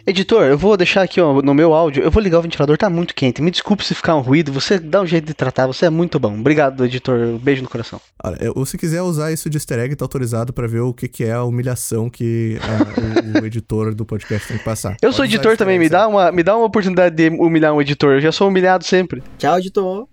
Editor, 0.10 0.46
eu 0.46 0.58
vou 0.58 0.76
deixar 0.76 1.04
aqui 1.04 1.22
ó, 1.22 1.40
no 1.40 1.54
meu 1.54 1.72
áudio, 1.72 2.02
eu 2.02 2.10
vou 2.10 2.22
ligar 2.22 2.40
o 2.40 2.42
ventilador, 2.42 2.76
tá 2.80 2.90
muito 2.90 3.14
quente. 3.14 3.44
Me 3.44 3.52
desculpe 3.52 3.86
se 3.86 3.94
ficar 3.94 4.16
um 4.16 4.22
ruído, 4.22 4.52
você 4.52 4.80
dá 4.80 5.02
um 5.02 5.06
jeito 5.06 5.26
de 5.26 5.36
tratar, 5.36 5.68
você 5.68 5.86
é 5.86 5.90
muito 5.92 6.20
bom. 6.20 6.34
Obrigado, 6.34 6.84
editor. 6.84 7.38
Beijo 7.38 7.62
no 7.62 7.70
coração. 7.70 8.02
Olha, 8.24 8.38
ou 8.56 8.66
se 8.66 8.76
quiser 8.76 9.04
usar 9.04 9.32
isso 9.32 9.52
de 9.52 9.58
easter 9.58 9.78
egg, 9.78 9.96
tá 9.96 10.04
autorizado 10.04 10.52
pra 10.52 10.66
ver 10.66 10.80
o 10.80 10.92
que, 10.96 11.08
que 11.08 11.24
é 11.24 11.34
a 11.34 11.44
humilhação 11.44 12.10
que 12.10 12.58
ah, 12.64 13.38
o, 13.38 13.44
o 13.44 13.46
editor 13.46 13.94
do 13.94 14.04
podcast 14.04 14.48
tem 14.48 14.58
que 14.58 14.64
passar. 14.64 14.98
Eu 15.00 15.12
sou 15.12 15.20
Pode 15.20 15.30
usar 15.30 15.36
editor 15.36 15.58
também, 15.58 15.78
me 15.78 15.88
dá, 15.88 16.08
uma, 16.08 16.32
me 16.32 16.42
dá 16.42 16.58
uma 16.58 16.66
oportunidade 16.66 17.16
de 17.16 17.30
humilhar 17.30 17.72
um 17.72 17.80
editor. 17.80 18.14
Eu 18.14 18.22
já 18.22 18.32
sou 18.32 18.48
humilhado 18.48 18.84
sempre. 18.84 19.22
Tchau, 19.38 19.60
editor. 19.60 20.08